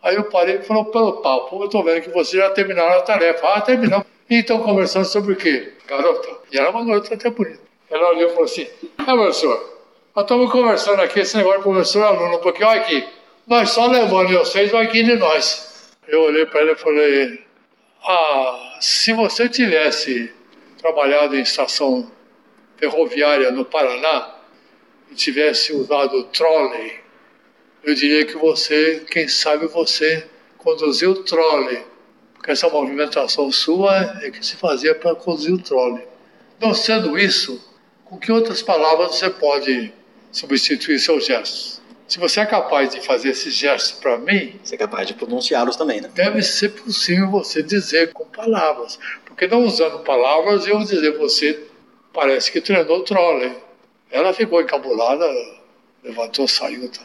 Aí 0.04 0.16
eu 0.16 0.26
parei 0.26 0.58
e 0.58 0.62
falou, 0.62 0.86
pelo 0.86 1.22
papo, 1.22 1.62
eu 1.62 1.66
estou 1.66 1.84
vendo 1.84 2.02
que 2.02 2.10
vocês 2.10 2.42
já 2.42 2.50
terminaram 2.52 3.00
a 3.00 3.02
tarefa. 3.02 3.48
Ah, 3.48 3.62
terminamos. 3.62 4.06
E 4.30 4.36
estão 4.36 4.62
conversando 4.62 5.06
sobre 5.06 5.34
o 5.34 5.36
quê? 5.36 5.74
Garota. 5.88 6.30
E 6.52 6.60
era 6.60 6.70
uma 6.70 6.86
garota 6.86 7.14
até 7.14 7.30
bonita. 7.30 7.60
Ela 7.90 8.10
olhou 8.10 8.28
e 8.28 8.30
falou 8.30 8.44
assim: 8.44 8.68
É, 9.00 9.04
professor, 9.04 9.80
nós 10.16 10.24
estamos 10.24 10.52
conversando 10.52 11.02
aqui 11.02 11.22
esse 11.22 11.36
negócio 11.36 11.60
de 11.60 11.64
professor 11.64 12.04
aluno, 12.04 12.40
porque 12.40 12.64
olha 12.64 12.82
aqui, 12.82 13.08
nós 13.48 13.70
só 13.72 13.88
levando 13.88 14.38
vocês, 14.38 14.70
vai 14.70 14.86
aqui 14.86 15.04
de 15.04 15.16
nós. 15.16 15.69
Eu 16.10 16.24
olhei 16.24 16.44
para 16.48 16.62
ele 16.62 16.72
e 16.72 16.76
falei: 16.76 17.46
Ah, 18.04 18.78
se 18.82 19.14
você 19.14 19.48
tivesse 19.48 20.34
trabalhado 20.80 21.36
em 21.36 21.42
estação 21.42 22.12
ferroviária 22.78 23.52
no 23.52 23.64
Paraná 23.64 24.36
e 25.12 25.16
tivesse 25.16 25.72
usado 25.72 26.24
trolley, 26.24 27.00
eu 27.84 27.94
diria 27.94 28.26
que 28.26 28.36
você, 28.38 29.06
quem 29.12 29.28
sabe 29.28 29.68
você 29.68 30.26
conduziu 30.58 31.12
o 31.12 31.24
trolley, 31.24 31.86
porque 32.34 32.52
essa 32.52 32.68
movimentação 32.68 33.52
sua 33.52 34.20
é 34.24 34.32
que 34.32 34.44
se 34.44 34.56
fazia 34.56 34.96
para 34.96 35.14
conduzir 35.14 35.54
o 35.54 35.62
trolley. 35.62 36.08
Não 36.60 36.74
sendo 36.74 37.20
isso, 37.20 37.64
com 38.04 38.18
que 38.18 38.32
outras 38.32 38.64
palavras 38.64 39.16
você 39.16 39.30
pode 39.30 39.94
substituir 40.32 40.98
seus 40.98 41.28
gestos? 41.28 41.79
Se 42.10 42.18
você 42.18 42.40
é 42.40 42.46
capaz 42.48 42.90
de 42.90 43.02
fazer 43.02 43.30
esses 43.30 43.54
gestos 43.54 43.92
para 43.92 44.18
mim, 44.18 44.60
Você 44.64 44.74
é 44.74 44.78
capaz 44.80 45.08
de 45.08 45.14
pronunciá-los 45.14 45.76
também, 45.76 46.02
né? 46.02 46.10
deve 46.12 46.42
ser 46.42 46.70
possível 46.70 47.30
você 47.30 47.62
dizer 47.62 48.12
com 48.14 48.26
palavras. 48.26 48.98
Porque 49.26 49.46
não 49.46 49.64
usando 49.64 50.00
palavras, 50.00 50.66
eu 50.66 50.78
vou 50.78 50.84
dizer, 50.84 51.16
você 51.20 51.68
parece 52.12 52.52
que 52.52 52.60
treinou 52.60 53.04
trolley. 53.04 53.56
Ela 54.10 54.34
ficou 54.34 54.60
encabulada, 54.60 55.24
levantou, 56.04 56.48
saiu. 56.48 56.90
Tá. 56.92 57.02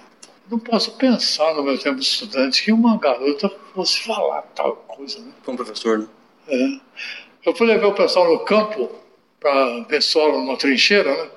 Não 0.51 0.59
posso 0.59 0.93
pensar 0.93 1.55
no 1.55 1.63
meu 1.63 1.79
tempo 1.79 2.01
de 2.01 2.07
estudante 2.07 2.65
que 2.65 2.73
uma 2.73 2.99
garota 2.99 3.53
fosse 3.75 4.01
falar 4.05 4.41
tal 4.55 4.75
coisa. 4.77 5.19
Né? 5.19 5.33
Como 5.45 5.59
professor, 5.59 5.99
né? 5.99 6.09
É. 6.49 7.49
Eu 7.51 7.55
fui 7.55 7.67
levar 7.67 7.89
o 7.89 7.95
pessoal 7.95 8.33
no 8.33 8.39
campo 8.41 8.91
para 9.39 9.81
ver 9.83 10.03
solo 10.03 10.39
numa 10.39 10.57
trincheira, 10.57 11.15
né? 11.15 11.31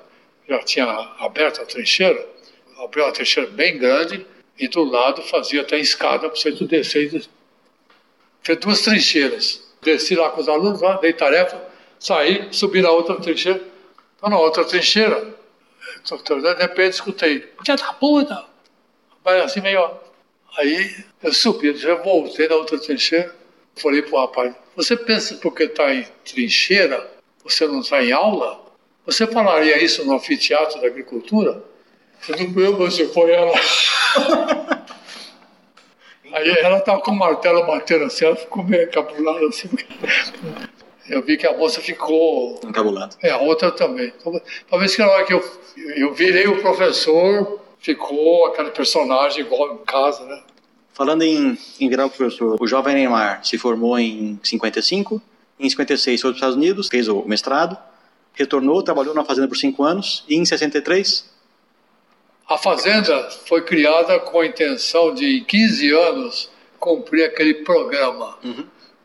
Já 0.48 0.58
tinha 0.60 0.86
aberto 1.18 1.60
a 1.60 1.66
trincheira, 1.66 2.26
abriu 2.78 3.04
uma 3.04 3.12
trincheira 3.12 3.50
bem 3.50 3.76
grande 3.76 4.24
e 4.58 4.68
do 4.68 4.84
lado 4.84 5.22
fazia 5.22 5.62
até 5.62 5.78
escada 5.78 6.28
para 6.28 6.36
você 6.36 6.50
descer. 6.52 7.14
e 7.14 7.28
Fez 8.42 8.58
duas 8.58 8.80
trincheiras. 8.82 9.66
Desci 9.82 10.14
lá 10.14 10.30
com 10.30 10.40
os 10.40 10.48
alunos, 10.48 10.80
lá, 10.80 10.96
dei 10.96 11.12
tarefa, 11.12 11.60
saí, 11.98 12.48
subi 12.52 12.80
na 12.80 12.90
outra 12.90 13.16
trincheira. 13.16 13.60
Estou 14.14 14.30
na 14.30 14.38
outra 14.38 14.64
trincheira. 14.64 15.34
De 16.04 16.54
repente 16.54 16.94
escutei, 16.94 17.52
já 17.66 17.76
da 17.76 17.92
puta! 17.92 18.44
Vai 19.24 19.40
assim 19.40 19.60
meio. 19.60 19.90
Aí 20.56 21.04
eu 21.22 21.32
subi, 21.32 21.76
já 21.76 21.94
voltei 21.96 22.48
na 22.48 22.56
outra 22.56 22.78
trincheira. 22.78 23.34
Falei 23.76 24.02
pro 24.02 24.18
rapaz, 24.18 24.54
você 24.74 24.96
pensa 24.96 25.36
porque 25.36 25.64
está 25.64 25.94
em 25.94 26.04
trincheira, 26.24 27.08
você 27.44 27.66
não 27.66 27.80
está 27.80 28.02
em 28.02 28.10
aula? 28.10 28.60
Você 29.06 29.26
falaria 29.26 29.82
isso 29.82 30.04
no 30.04 30.14
anfiteatro 30.14 30.80
da 30.80 30.88
agricultura? 30.88 31.62
Eu 32.28 32.36
não 32.36 32.48
meu, 32.50 32.76
você 32.76 33.06
foi 33.08 33.30
ela. 33.32 33.52
Aí 36.32 36.50
ela 36.60 36.78
estava 36.78 37.00
com 37.00 37.10
o 37.10 37.16
martelo 37.16 37.64
batendo 37.66 38.04
assim, 38.04 38.24
ela 38.26 38.36
ficou 38.36 38.62
meio 38.62 38.84
encabulada 38.84 39.46
assim. 39.46 39.68
Eu 41.08 41.22
vi 41.22 41.38
que 41.38 41.46
a 41.46 41.56
moça 41.56 41.80
ficou. 41.80 42.60
Encabulado. 42.64 43.16
É, 43.22 43.30
a 43.30 43.38
outra 43.38 43.70
também. 43.72 44.12
Talvez- 44.22 44.44
Talvez 44.68 44.94
que 44.94 45.00
na 45.02 45.08
hora 45.08 45.24
que 45.24 45.32
eu, 45.32 45.42
eu 45.96 46.12
virei 46.12 46.46
o 46.46 46.60
professor, 46.60 47.60
ficou 47.78 48.46
aquele 48.46 48.70
personagem 48.72 49.40
igual 49.40 49.74
em 49.74 49.78
casa, 49.78 50.24
né? 50.26 50.42
Falando 50.92 51.22
em, 51.22 51.56
em 51.80 51.88
virar 51.88 52.04
o 52.06 52.10
professor, 52.10 52.56
o 52.60 52.66
jovem 52.66 52.94
Neymar 52.94 53.42
se 53.44 53.56
formou 53.56 53.98
em 53.98 54.38
55, 54.42 55.22
em 55.58 55.70
56 55.70 56.20
foi 56.20 56.30
para 56.30 56.34
os 56.34 56.36
Estados 56.38 56.56
Unidos, 56.56 56.88
fez 56.88 57.08
o 57.08 57.22
mestrado, 57.24 57.78
retornou, 58.34 58.82
trabalhou 58.82 59.14
na 59.14 59.24
fazenda 59.24 59.48
por 59.48 59.56
cinco 59.56 59.84
anos, 59.84 60.24
e 60.28 60.34
em 60.36 60.44
63, 60.44 61.24
A 62.48 62.56
fazenda 62.56 63.28
foi 63.44 63.60
criada 63.60 64.18
com 64.18 64.40
a 64.40 64.46
intenção 64.46 65.12
de, 65.12 65.38
em 65.38 65.44
15 65.44 65.92
anos, 65.92 66.50
cumprir 66.80 67.24
aquele 67.24 67.52
programa. 67.56 68.38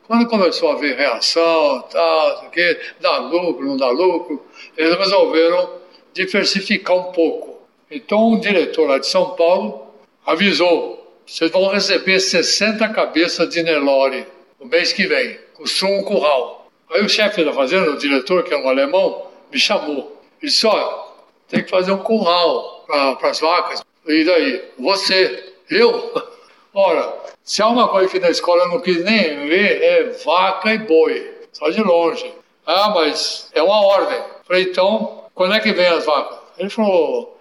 Quando 0.08 0.28
começou 0.28 0.70
a 0.70 0.76
haver 0.76 0.96
reação, 0.96 1.82
tal, 1.92 2.50
quê, 2.52 2.80
dá 3.02 3.18
lucro, 3.18 3.66
não 3.66 3.76
dá 3.76 3.90
lucro, 3.90 4.42
eles 4.78 4.98
resolveram 4.98 5.74
diversificar 6.14 6.96
um 6.96 7.12
pouco. 7.12 7.62
Então, 7.92 8.32
um 8.32 8.40
diretor 8.40 8.88
lá 8.88 8.98
de 8.98 9.08
São 9.08 9.32
Paulo 9.32 9.94
avisou: 10.26 11.22
vocês 11.26 11.52
vão 11.52 11.68
receber 11.68 12.22
60 12.22 12.88
cabeças 12.94 13.50
de 13.50 13.62
Nelore 13.62 14.26
no 14.58 14.68
mês 14.68 14.94
que 14.94 15.06
vem, 15.06 15.38
construam 15.54 16.00
um 16.00 16.04
curral. 16.04 16.72
Aí 16.90 17.04
o 17.04 17.10
chefe 17.10 17.44
da 17.44 17.52
fazenda, 17.52 17.92
o 17.92 17.98
diretor, 17.98 18.44
que 18.44 18.54
é 18.54 18.58
um 18.58 18.70
alemão, 18.70 19.28
me 19.52 19.60
chamou. 19.60 20.22
Ele 20.42 20.50
disse: 20.50 20.66
olha, 20.66 20.96
tem 21.50 21.62
que 21.62 21.70
fazer 21.70 21.92
um 21.92 21.98
curral 21.98 22.83
para 23.18 23.30
as 23.30 23.40
vacas. 23.40 23.84
E 24.08 24.24
daí? 24.24 24.64
Você? 24.80 25.54
Eu? 25.70 26.12
Ora, 26.74 27.14
se 27.44 27.62
há 27.62 27.68
uma 27.68 27.88
coisa 27.88 28.10
que 28.10 28.20
na 28.20 28.30
escola 28.30 28.64
eu 28.64 28.70
não 28.70 28.80
quis 28.80 29.04
nem 29.04 29.48
ver, 29.48 29.82
é 29.82 30.04
vaca 30.24 30.74
e 30.74 30.78
boi, 30.80 31.32
só 31.52 31.70
de 31.70 31.82
longe. 31.82 32.34
Ah, 32.66 32.92
mas 32.96 33.50
é 33.54 33.62
uma 33.62 33.86
ordem. 33.86 34.22
Falei, 34.46 34.64
então, 34.64 35.26
quando 35.36 35.54
é 35.54 35.60
que 35.60 35.74
vem 35.74 35.88
as 35.88 36.06
vacas? 36.06 36.40
Ele 36.58 36.70
falou, 36.70 37.38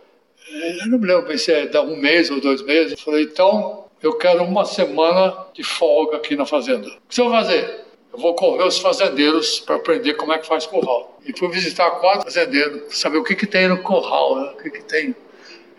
eu 0.51 0.87
não 0.89 0.99
me 0.99 1.07
lembro 1.07 1.39
se 1.39 1.53
é 1.53 1.81
um 1.81 1.97
mês 1.97 2.31
ou 2.31 2.41
dois 2.41 2.63
meses. 2.63 3.01
Falei, 3.01 3.25
então, 3.25 3.85
eu 4.03 4.19
quero 4.19 4.43
uma 4.43 4.65
semana 4.65 5.47
de 5.55 5.63
folga 5.63 6.17
aqui 6.17 6.37
na 6.37 6.45
fazenda. 6.45 6.89
O 6.89 7.09
que 7.09 7.15
você 7.15 7.23
vai 7.23 7.43
fazer? 7.43 7.85
Eu 8.13 8.19
vou 8.19 8.35
correr 8.35 8.65
os 8.65 8.79
fazendeiros 8.79 9.61
para 9.61 9.77
aprender 9.77 10.15
como 10.15 10.33
é 10.33 10.39
que 10.39 10.47
faz 10.47 10.67
curral. 10.67 11.19
E 11.25 11.37
fui 11.37 11.49
visitar 11.49 11.91
quatro 11.93 12.25
fazendeiros, 12.25 12.99
saber 12.99 13.19
o 13.19 13.25
que, 13.25 13.35
que 13.35 13.47
tem 13.47 13.69
no 13.69 13.83
curral, 13.83 14.37
né? 14.37 14.51
o 14.53 14.63
que, 14.63 14.71
que 14.71 14.83
tem. 14.83 15.15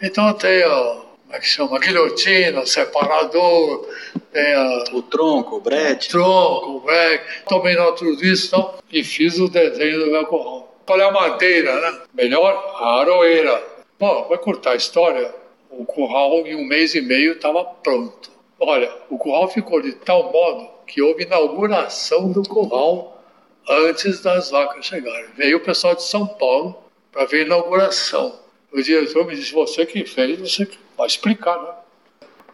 Então 0.05 0.33
tem, 0.33 0.65
ó, 0.65 0.95
como 0.95 1.33
é 1.33 1.39
que 1.39 1.47
chama? 1.47 1.79
Guilhotina, 1.79 2.65
separador, 2.65 3.87
tem 4.33 4.53
a 4.53 4.83
o 4.91 5.01
tronco, 5.01 5.55
o 5.55 5.61
brete, 5.61 6.09
tronco, 6.09 6.81
breque, 6.81 7.45
tomei 7.47 7.73
nota 7.73 8.03
de 8.03 8.11
tudo 8.11 8.25
isso 8.25 8.47
então, 8.47 8.73
e 8.91 9.01
fiz 9.01 9.39
o 9.39 9.47
desenho 9.47 10.03
do 10.03 10.11
meu 10.11 10.25
curral. 10.25 10.77
Qual 10.85 10.99
é 10.99 11.05
a 11.05 11.11
madeira, 11.11 11.79
né? 11.79 12.01
Melhor, 12.13 12.51
a 12.81 12.99
aroeira. 12.99 13.63
Bom, 13.97 14.27
vai 14.27 14.37
cortar 14.39 14.71
a 14.71 14.75
história, 14.75 15.33
o 15.69 15.85
curral 15.85 16.45
em 16.45 16.55
um 16.55 16.65
mês 16.65 16.93
e 16.95 17.01
meio 17.01 17.31
estava 17.31 17.63
pronto. 17.63 18.29
Olha, 18.59 18.91
o 19.09 19.17
curral 19.17 19.47
ficou 19.47 19.81
de 19.81 19.93
tal 19.93 20.33
modo 20.33 20.67
que 20.85 21.01
houve 21.01 21.23
inauguração 21.23 22.29
do 22.29 22.43
curral 22.43 23.23
antes 23.69 24.19
das 24.19 24.51
vacas 24.51 24.85
chegarem. 24.85 25.29
Veio 25.37 25.59
o 25.59 25.61
pessoal 25.61 25.95
de 25.95 26.03
São 26.03 26.27
Paulo 26.27 26.75
para 27.09 27.23
ver 27.23 27.43
a 27.43 27.45
inauguração. 27.45 28.42
O 28.73 28.81
diretor 28.81 29.25
me 29.25 29.35
disse, 29.35 29.53
você 29.53 29.85
que 29.85 30.03
fez, 30.03 30.39
você 30.39 30.67
vai 30.97 31.07
explicar, 31.07 31.61
né? 31.61 31.69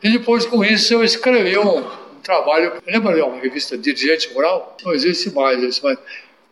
E 0.03 0.11
depois 0.11 0.45
com 0.45 0.63
isso 0.63 0.93
eu 0.93 1.03
escrevi 1.03 1.57
um, 1.57 1.80
um 1.80 2.22
trabalho, 2.22 2.82
lembra 2.86 3.15
de 3.15 3.22
uma 3.22 3.39
revista 3.39 3.78
Dirigente 3.78 4.34
Rural? 4.34 4.78
Não 4.84 4.93
existe 4.93 5.32
mais 5.32 5.61
isso, 5.63 5.82
mas 5.84 5.97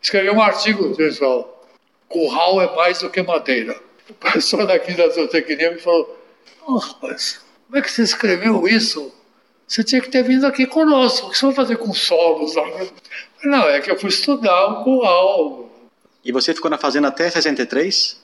escrevi 0.01 0.29
um 0.29 0.41
artigo, 0.41 0.95
pessoal, 0.95 1.65
curral 2.07 2.61
é 2.61 2.75
mais 2.75 2.99
do 2.99 3.09
que 3.09 3.21
madeira. 3.21 3.79
O 4.09 4.13
professor 4.13 4.65
daqui 4.65 4.93
da 4.93 5.09
zootecnia 5.09 5.71
me 5.71 5.79
falou, 5.79 6.17
oh, 6.65 6.77
rapaz, 6.77 7.41
como 7.65 7.77
é 7.77 7.81
que 7.81 7.91
você 7.91 8.03
escreveu 8.03 8.67
isso? 8.67 9.13
Você 9.67 9.83
tinha 9.83 9.99
que 9.99 10.09
ter 10.09 10.23
vindo 10.23 10.47
aqui 10.47 10.65
conosco, 10.65 11.27
o 11.27 11.31
que 11.31 11.37
você 11.37 11.45
vai 11.45 11.55
fazer 11.55 11.75
com 11.75 11.93
solos 11.93 12.53
Não, 13.43 13.67
é 13.67 13.81
que 13.81 13.91
eu 13.91 13.99
fui 13.99 14.09
estudar 14.09 14.65
o 14.67 14.83
curral, 14.85 15.67
e 16.27 16.31
você 16.33 16.53
ficou 16.53 16.69
na 16.69 16.77
fazenda 16.77 17.07
até 17.07 17.29
63? 17.29 18.21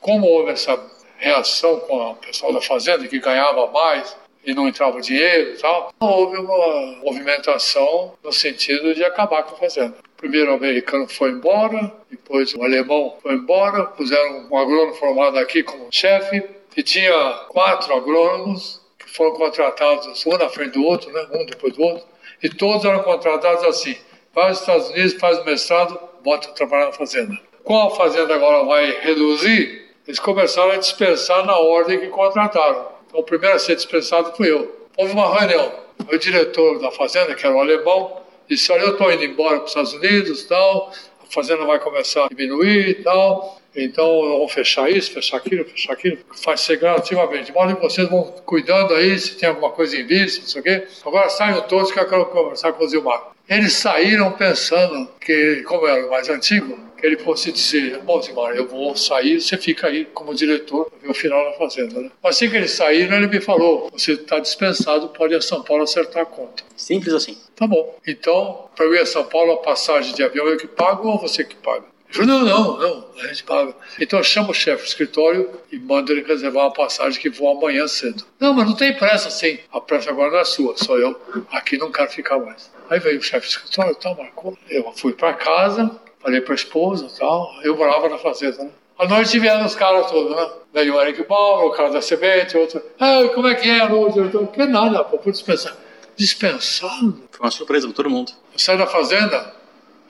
Como 0.00 0.26
houve 0.26 0.52
essa 0.52 0.78
reação 1.18 1.80
com 1.80 2.10
o 2.10 2.14
pessoal 2.16 2.52
da 2.52 2.60
fazenda 2.60 3.06
que 3.08 3.18
ganhava 3.18 3.66
mais 3.68 4.16
e 4.44 4.54
não 4.54 4.68
entrava 4.68 5.00
dinheiro 5.00 5.54
e 5.54 5.56
tal, 5.58 5.92
houve 5.98 6.38
uma 6.38 7.02
movimentação 7.02 8.14
no 8.22 8.32
sentido 8.32 8.94
de 8.94 9.04
acabar 9.04 9.42
com 9.42 9.56
a 9.56 9.58
fazenda. 9.58 9.96
Primeiro 10.16 10.52
o 10.52 10.54
americano 10.54 11.08
foi 11.08 11.30
embora, 11.30 11.92
depois 12.08 12.54
o 12.54 12.62
alemão 12.62 13.16
foi 13.20 13.34
embora, 13.34 13.84
puseram 13.84 14.46
um 14.50 14.56
agrônomo 14.56 14.94
formado 14.94 15.38
aqui 15.38 15.62
como 15.64 15.88
chefe, 15.90 16.42
e 16.76 16.82
tinha 16.82 17.46
quatro 17.48 17.92
agrônomos 17.94 18.80
que 18.98 19.10
foram 19.10 19.32
contratados 19.32 20.24
um 20.26 20.36
na 20.36 20.48
frente 20.48 20.72
do 20.72 20.84
outro, 20.84 21.10
né? 21.10 21.26
um 21.32 21.46
depois 21.46 21.72
do 21.74 21.82
outro, 21.82 22.06
e 22.42 22.48
todos 22.48 22.84
eram 22.84 23.02
contratados 23.02 23.64
assim, 23.64 23.96
vai 24.32 24.48
aos 24.48 24.60
Estados 24.60 24.90
Unidos, 24.90 25.14
faz 25.14 25.38
o 25.38 25.44
mestrado, 25.44 25.98
bota 26.22 26.48
trabalhar 26.52 26.86
na 26.86 26.92
fazenda. 26.92 27.36
Com 27.64 27.88
a 27.88 27.90
fazenda 27.90 28.34
agora 28.34 28.64
vai 28.64 28.90
reduzir, 29.00 29.85
eles 30.06 30.20
começaram 30.20 30.70
a 30.70 30.76
dispensar 30.76 31.44
na 31.44 31.56
ordem 31.56 31.98
que 31.98 32.06
contrataram. 32.08 32.86
Então, 33.06 33.20
o 33.20 33.22
primeiro 33.22 33.56
a 33.56 33.58
ser 33.58 33.76
dispensado 33.76 34.32
fui 34.36 34.50
eu. 34.50 34.86
Houve 34.96 35.12
uma 35.12 35.38
reunião. 35.38 35.72
O 36.10 36.16
diretor 36.16 36.78
da 36.78 36.90
fazenda, 36.90 37.34
que 37.34 37.44
era 37.44 37.54
um 37.54 37.60
alemão, 37.60 38.20
disse: 38.48 38.70
Olha, 38.70 38.82
eu 38.82 38.92
estou 38.92 39.10
indo 39.12 39.24
embora 39.24 39.56
para 39.56 39.64
os 39.64 39.70
Estados 39.70 39.92
Unidos 39.94 40.44
tal, 40.44 40.92
a 41.22 41.32
fazenda 41.32 41.64
vai 41.64 41.78
começar 41.78 42.24
a 42.24 42.28
diminuir 42.28 42.88
e 42.88 42.94
tal, 43.02 43.60
então 43.74 44.22
vamos 44.22 44.52
fechar 44.52 44.90
isso, 44.90 45.12
fechar 45.12 45.38
aquilo, 45.38 45.64
fechar 45.64 45.92
aquilo. 45.92 46.18
Faz 46.42 46.60
ser 46.60 46.78
gradativamente. 46.78 47.46
De 47.46 47.52
modo 47.52 47.74
que 47.74 47.82
vocês 47.82 48.08
vão 48.08 48.24
cuidando 48.44 48.94
aí, 48.94 49.18
se 49.18 49.36
tem 49.36 49.48
alguma 49.48 49.70
coisa 49.70 49.96
em 49.96 50.06
vista, 50.06 50.40
não 50.40 50.48
sei 50.48 50.60
o 50.60 50.64
quê. 50.64 50.88
Agora 51.04 51.28
saiam 51.28 51.62
todos 51.62 51.90
que 51.90 51.98
eu 51.98 52.08
quero 52.08 52.26
conversar 52.26 52.72
com 52.72 52.84
o 52.84 52.88
Zilmar. 52.88 53.35
Eles 53.48 53.74
saíram 53.74 54.32
pensando 54.32 55.08
que, 55.20 55.62
como 55.66 55.86
era 55.86 56.04
o 56.06 56.10
mais 56.10 56.28
antigo, 56.28 56.78
que 56.96 57.06
ele 57.06 57.16
fosse 57.18 57.52
dizer, 57.52 57.98
bom, 57.98 58.20
Zimar, 58.20 58.56
eu 58.56 58.66
vou 58.66 58.96
sair, 58.96 59.40
você 59.40 59.56
fica 59.56 59.86
aí 59.86 60.04
como 60.06 60.34
diretor, 60.34 60.90
ver 61.00 61.10
o 61.10 61.14
final 61.14 61.44
da 61.44 61.56
fazenda. 61.56 62.00
Né? 62.00 62.10
Assim 62.24 62.50
que 62.50 62.56
eles 62.56 62.72
saíram, 62.72 63.16
ele 63.16 63.28
me 63.28 63.40
falou, 63.40 63.88
você 63.92 64.12
está 64.12 64.40
dispensado, 64.40 65.08
pode 65.10 65.34
ir 65.34 65.36
a 65.36 65.40
São 65.40 65.62
Paulo 65.62 65.84
acertar 65.84 66.22
a 66.22 66.26
conta. 66.26 66.64
Simples 66.76 67.14
assim. 67.14 67.38
Tá 67.54 67.66
bom. 67.66 67.96
Então, 68.06 68.68
para 68.74 68.86
eu 68.86 68.94
ir 68.94 69.00
a 69.00 69.06
São 69.06 69.24
Paulo, 69.24 69.52
a 69.52 69.58
passagem 69.58 70.14
de 70.14 70.22
avião 70.22 70.46
eu 70.46 70.56
que 70.56 70.66
pago 70.66 71.08
ou 71.08 71.20
você 71.20 71.44
que 71.44 71.54
paga? 71.54 71.84
Ele 72.08 72.26
falou, 72.26 72.26
não, 72.26 72.44
não, 72.44 72.78
não, 72.78 73.04
a 73.20 73.26
gente 73.26 73.44
paga. 73.44 73.74
Então 74.00 74.18
eu 74.18 74.24
chamo 74.24 74.50
o 74.50 74.54
chefe 74.54 74.84
do 74.84 74.88
escritório 74.88 75.50
e 75.70 75.78
mando 75.78 76.12
ele 76.12 76.22
reservar 76.22 76.64
uma 76.64 76.72
passagem 76.72 77.20
que 77.20 77.28
voa 77.28 77.56
amanhã 77.56 77.86
cedo. 77.86 78.24
Não, 78.38 78.54
mas 78.54 78.66
não 78.66 78.76
tem 78.76 78.94
pressa, 78.94 79.28
sim. 79.28 79.58
A 79.72 79.80
pressa 79.80 80.10
agora 80.10 80.30
não 80.30 80.38
é 80.38 80.44
sua, 80.44 80.76
sou 80.76 80.98
eu. 80.98 81.20
Aqui 81.50 81.76
não 81.76 81.90
quero 81.90 82.10
ficar 82.10 82.38
mais. 82.38 82.70
Aí 82.88 82.98
veio 83.00 83.18
o 83.18 83.22
chefe 83.22 83.46
do 83.46 83.50
escritório, 83.50 83.94
tal, 83.96 84.16
marcou. 84.16 84.56
Eu 84.68 84.92
fui 84.92 85.12
para 85.12 85.34
casa, 85.34 85.90
falei 86.20 86.40
para 86.40 86.54
a 86.54 86.56
esposa 86.56 87.08
tal. 87.18 87.52
Eu 87.62 87.76
morava 87.76 88.08
na 88.08 88.18
fazenda, 88.18 88.64
né? 88.64 88.70
À 88.98 89.06
noite 89.06 89.38
vieram 89.38 89.66
os 89.66 89.74
caras 89.74 90.10
todos, 90.10 90.34
né? 90.34 90.50
Veio 90.72 90.94
o 90.94 91.00
Eric 91.00 91.22
Bauer, 91.24 91.66
o 91.66 91.70
cara 91.72 91.90
da 91.90 92.00
Semente, 92.00 92.56
outro. 92.56 92.82
Ah, 92.98 93.22
como 93.34 93.46
é 93.46 93.54
que 93.54 93.68
é, 93.68 93.84
o 93.84 94.08
diretor? 94.08 94.46
Que 94.48 94.64
nada, 94.64 95.04
pô, 95.04 95.18
fui 95.18 95.32
dispensar. 95.32 95.76
Dispensado? 96.16 97.22
Foi 97.30 97.44
uma 97.44 97.50
surpresa 97.50 97.86
para 97.86 97.96
todo 97.96 98.08
mundo. 98.08 98.32
Eu 98.52 98.58
saí 98.58 98.78
da 98.78 98.86
fazenda, 98.86 99.54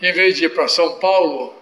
em 0.01 0.13
vez 0.13 0.37
de 0.37 0.45
ir 0.45 0.51
para 0.51 0.69
São 0.69 1.01
Paulo, 1.01 1.53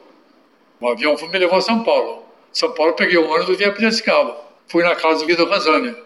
o 0.78 0.88
avião 0.88 1.16
me 1.16 1.38
levou 1.38 1.56
a 1.56 1.62
São 1.62 1.82
Paulo. 1.82 2.24
São 2.52 2.72
Paulo, 2.72 2.92
peguei 2.92 3.16
o 3.16 3.26
ônibus 3.26 3.54
e 3.54 3.56
vim 3.56 3.64
a 3.64 3.72
Piracicaba. 3.72 4.36
Fui 4.66 4.84
na 4.84 4.94
casa 4.94 5.20
do 5.20 5.26
Guido 5.26 5.46
Ranzani. 5.46 5.96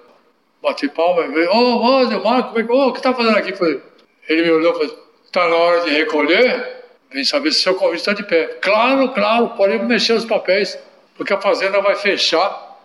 Bati 0.62 0.88
palma 0.88 1.22
e 1.22 1.28
veio, 1.28 1.50
ô, 1.50 1.84
ô, 1.84 2.04
Delmar, 2.06 2.44
como 2.48 2.58
é 2.58 2.62
que, 2.64 2.72
ô, 2.72 2.88
o 2.88 2.92
que 2.92 3.02
tá 3.02 3.12
fazendo 3.12 3.36
aqui? 3.36 3.52
Falei, 3.54 3.80
ele 4.28 4.42
me 4.42 4.50
olhou 4.50 4.72
e 4.72 4.78
falou, 4.78 5.08
tá 5.32 5.48
na 5.48 5.56
hora 5.56 5.84
de 5.84 5.90
recolher? 5.90 6.76
Vem 7.10 7.24
saber 7.24 7.50
se 7.52 7.62
seu 7.62 7.74
convite 7.74 8.00
está 8.00 8.12
de 8.12 8.22
pé. 8.22 8.58
Claro, 8.60 9.08
claro, 9.14 9.48
pode 9.50 9.78
mexer 9.78 10.12
os 10.12 10.26
papéis, 10.26 10.78
porque 11.16 11.32
a 11.32 11.40
fazenda 11.40 11.80
vai 11.80 11.96
fechar 11.96 12.78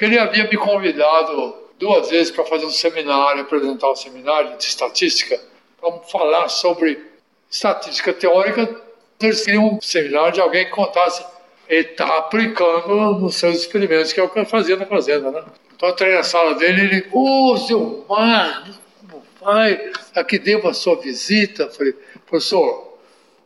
Ele 0.00 0.18
havia 0.18 0.48
me 0.48 0.56
convidado 0.56 1.54
duas 1.78 2.08
vezes 2.10 2.30
para 2.30 2.44
fazer 2.44 2.64
um 2.64 2.70
seminário, 2.70 3.42
apresentar 3.42 3.90
um 3.90 3.96
seminário 3.96 4.56
de 4.56 4.64
estatística, 4.64 5.38
para 5.82 5.98
falar 6.02 6.48
sobre 6.48 7.04
estatística 7.50 8.12
teórica. 8.12 8.80
Eles 9.20 9.44
queriam 9.44 9.74
um 9.74 9.80
seminário 9.80 10.32
de 10.32 10.40
alguém 10.40 10.64
que 10.64 10.70
contasse 10.70 11.24
ele 11.68 11.88
está 11.88 12.18
aplicando 12.18 13.18
nos 13.18 13.36
seus 13.36 13.56
experimentos, 13.56 14.12
que 14.12 14.20
é 14.20 14.22
o 14.22 14.28
que 14.28 14.38
eu 14.38 14.44
fazia 14.44 14.76
na 14.76 14.84
fazenda, 14.84 15.30
né? 15.30 15.42
Então 15.74 15.88
eu 15.88 15.92
entrei 15.94 16.14
na 16.14 16.22
sala 16.22 16.54
dele 16.54 16.82
e 16.82 16.84
ele, 16.84 17.06
ô, 17.10 17.52
oh, 17.52 17.56
seu 17.56 18.04
Mar, 18.06 18.68
como 19.00 19.22
vai? 19.40 19.90
Aqui 20.14 20.38
devo 20.38 20.68
a 20.68 20.74
sua 20.74 21.00
visita. 21.00 21.70
falei, 21.70 21.94
professor, 22.26 22.98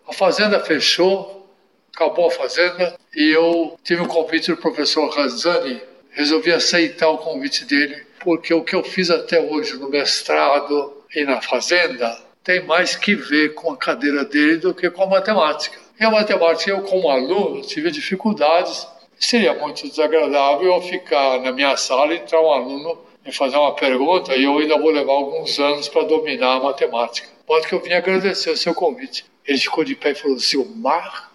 a 0.09 0.12
fazenda 0.12 0.59
fechou, 0.59 1.49
acabou 1.95 2.26
a 2.26 2.30
fazenda, 2.32 2.99
e 3.14 3.30
eu 3.30 3.78
tive 3.84 4.03
um 4.03 4.09
convite 4.09 4.51
do 4.51 4.57
professor 4.57 5.09
Razani, 5.09 5.80
resolvi 6.11 6.53
aceitar 6.53 7.09
o 7.09 7.18
convite 7.18 7.64
dele, 7.64 8.05
porque 8.20 8.53
o 8.53 8.64
que 8.64 8.74
eu 8.74 8.82
fiz 8.82 9.09
até 9.09 9.41
hoje 9.41 9.76
no 9.76 9.89
mestrado 9.89 11.05
e 11.14 11.24
na 11.24 11.41
fazenda 11.41 12.25
tem 12.47 12.64
mais 12.64 12.94
que 12.94 13.16
ver 13.16 13.55
com 13.55 13.72
a 13.72 13.76
cadeira 13.76 14.24
dele 14.24 14.59
do 14.59 14.72
que 14.72 14.88
com 14.88 15.03
a 15.03 15.07
matemática. 15.09 15.76
E 15.99 16.05
a 16.05 16.11
matemática, 16.12 16.70
eu 16.70 16.80
como 16.82 17.11
aluno, 17.11 17.61
tive 17.62 17.90
dificuldades. 17.90 18.86
Seria 19.18 19.53
muito 19.53 19.88
desagradável 19.88 20.72
eu 20.72 20.80
ficar 20.80 21.40
na 21.40 21.51
minha 21.51 21.76
sala 21.76 22.14
e 22.14 22.18
entrar 22.18 22.40
um 22.40 22.53
aluno 22.53 23.05
me 23.24 23.32
fazer 23.32 23.57
uma 23.57 23.74
pergunta 23.74 24.36
e 24.36 24.44
eu 24.44 24.57
ainda 24.59 24.78
vou 24.78 24.92
levar 24.92 25.14
alguns 25.14 25.59
anos 25.59 25.88
para 25.88 26.05
dominar 26.05 26.59
a 26.59 26.61
matemática. 26.61 27.26
Pode 27.44 27.66
que 27.66 27.74
eu 27.74 27.82
vim 27.82 27.92
agradecer 27.92 28.51
o 28.51 28.57
seu 28.57 28.72
convite. 28.72 29.24
Ele 29.44 29.59
ficou 29.59 29.82
de 29.82 29.97
pé 29.97 30.12
e 30.12 30.14
falou: 30.14 30.38
Silmar, 30.38 31.32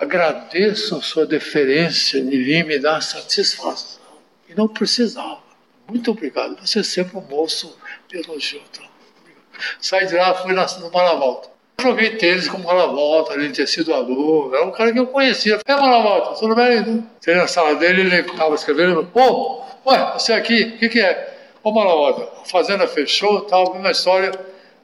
agradeço 0.00 0.96
a 0.96 1.02
sua 1.02 1.26
deferência 1.26 2.22
de 2.22 2.42
vir 2.42 2.64
me 2.64 2.78
dar 2.78 3.02
satisfação. 3.02 4.00
E 4.48 4.54
não 4.54 4.66
precisava. 4.66 5.42
Muito 5.86 6.10
obrigado. 6.10 6.58
Você 6.66 6.78
é 6.78 6.82
sempre 6.82 7.18
um 7.18 7.20
moço 7.20 7.76
elogio. 8.10 8.62
Tá? 8.72 8.91
Saí 9.80 10.06
de 10.06 10.14
lá, 10.14 10.34
fui 10.34 10.52
na, 10.52 10.66
numa 10.78 11.02
na 11.02 11.14
volta. 11.14 11.48
Joguei 11.80 12.10
tênis 12.10 12.48
com 12.48 12.58
o 12.58 12.64
Malavolta, 12.64 13.34
ele 13.34 13.50
tinha 13.50 13.66
sido 13.66 13.92
aluno, 13.92 14.54
era 14.54 14.64
um 14.64 14.70
cara 14.70 14.92
que 14.92 14.98
eu 14.98 15.06
conhecia. 15.06 15.58
É 15.66 15.74
Malavolta, 15.74 16.38
tudo 16.38 16.54
bem? 16.54 16.78
Entrei 17.16 17.34
na 17.34 17.46
sala 17.46 17.74
dele, 17.74 18.02
ele 18.02 18.16
estava 18.20 18.54
escrevendo, 18.54 19.08
ô, 19.14 19.20
oh, 19.20 19.90
ué, 19.90 20.12
você 20.12 20.32
aqui, 20.32 20.74
o 20.74 20.78
que, 20.78 20.88
que 20.88 21.00
é? 21.00 21.36
Ô 21.62 21.72
Malavolta, 21.72 22.28
a 22.40 22.44
fazenda 22.44 22.86
fechou, 22.86 23.40
tal, 23.42 23.72
uma 23.72 23.90
história, 23.90 24.32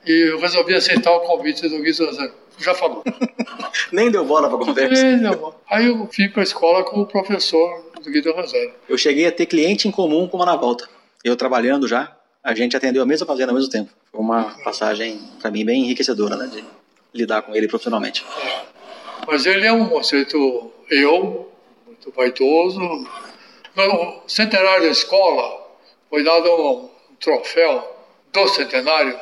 e 0.05 0.33
eu 0.33 0.41
resolvi 0.41 0.75
aceitar 0.75 1.13
o 1.13 1.21
convite 1.21 1.69
do 1.69 1.79
Gui 1.81 1.93
Suzano. 1.93 2.33
Já 2.59 2.75
falou. 2.75 3.05
Nem 3.93 4.11
deu 4.11 4.25
bola 4.25 4.49
para 4.49 4.59
conversa. 4.59 5.03
Nem 5.03 5.19
deu 5.21 5.37
bola. 5.37 5.55
Aí 5.71 5.87
eu 5.87 6.09
fui 6.13 6.29
para 6.29 6.43
a 6.43 6.45
escola 6.45 6.83
com 6.83 7.01
o 7.01 7.07
professor 7.07 7.85
do 8.03 8.11
Guido 8.11 8.33
Rosano. 8.33 8.73
Eu 8.89 8.99
cheguei 8.99 9.27
a 9.27 9.33
ter 9.33 9.47
cliente 9.47 9.87
em 9.87 9.91
comum 9.91 10.27
com 10.27 10.37
o 10.37 10.41
Malavolta. 10.41 10.89
Eu 11.25 11.37
trabalhando 11.37 11.87
já, 11.87 12.17
a 12.43 12.55
gente 12.55 12.77
atendeu 12.77 13.03
a 13.03 13.07
mesma 13.07 13.27
fazenda 13.27 13.53
ao 13.53 13.57
mesmo 13.57 13.71
tempo. 13.71 13.91
Foi 14.11 14.21
uma 14.21 14.57
passagem, 14.63 15.21
para 15.41 15.51
mim, 15.51 15.65
bem 15.65 15.85
enriquecedora, 15.85 16.37
né? 16.37 16.47
De 16.47 16.65
lidar 17.13 17.43
com 17.43 17.55
ele 17.55 17.69
profissionalmente. 17.69 18.25
É. 18.43 18.63
Mas 19.27 19.45
ele 19.47 19.67
é 19.67 19.73
um 19.73 19.89
conceito, 19.89 20.73
eu, 20.91 21.53
muito 21.87 22.11
vaidoso. 22.13 22.81
No 23.77 24.23
centenário 24.27 24.85
da 24.85 24.91
escola, 24.91 25.69
foi 26.09 26.25
dado 26.25 26.51
um 26.51 26.91
troféu 27.21 27.97
do 28.33 28.49
centenário 28.49 29.19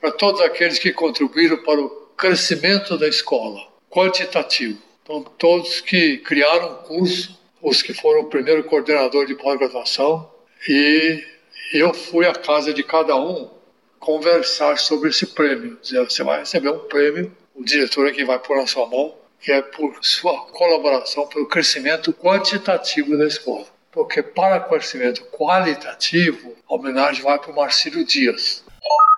para 0.00 0.10
todos 0.12 0.40
aqueles 0.40 0.78
que 0.78 0.92
contribuíram 0.92 1.62
para 1.62 1.80
o 1.80 1.88
crescimento 2.16 2.98
da 2.98 3.08
escola, 3.08 3.60
quantitativo. 3.90 4.78
Então, 5.02 5.22
todos 5.22 5.80
que 5.80 6.18
criaram 6.18 6.72
o 6.72 6.76
curso, 6.78 7.38
os 7.62 7.82
que 7.82 7.94
foram 7.94 8.22
o 8.22 8.28
primeiro 8.28 8.64
coordenador 8.64 9.26
de 9.26 9.34
pós-graduação, 9.34 10.30
e 10.68 11.24
eu 11.72 11.92
fui 11.92 12.26
à 12.26 12.32
casa 12.32 12.72
de 12.72 12.82
cada 12.82 13.16
um 13.16 13.50
conversar 13.98 14.78
sobre 14.78 15.10
esse 15.10 15.26
prêmio. 15.26 15.78
Dizer, 15.82 16.04
você 16.04 16.22
vai 16.22 16.40
receber 16.40 16.70
um 16.70 16.78
prêmio, 16.80 17.34
o 17.54 17.64
diretor 17.64 18.06
aqui 18.06 18.24
vai 18.24 18.38
pôr 18.38 18.56
na 18.56 18.66
sua 18.66 18.86
mão, 18.86 19.14
que 19.40 19.50
é 19.52 19.62
por 19.62 19.98
sua 20.02 20.46
colaboração 20.46 21.26
pelo 21.26 21.46
crescimento 21.46 22.12
quantitativo 22.12 23.16
da 23.16 23.26
escola. 23.26 23.66
Porque 23.90 24.22
para 24.22 24.60
crescimento 24.60 25.24
qualitativo, 25.32 26.54
a 26.68 26.74
homenagem 26.74 27.22
vai 27.22 27.38
para 27.38 27.50
o 27.50 27.56
Marcílio 27.56 28.04
Dias. 28.04 28.62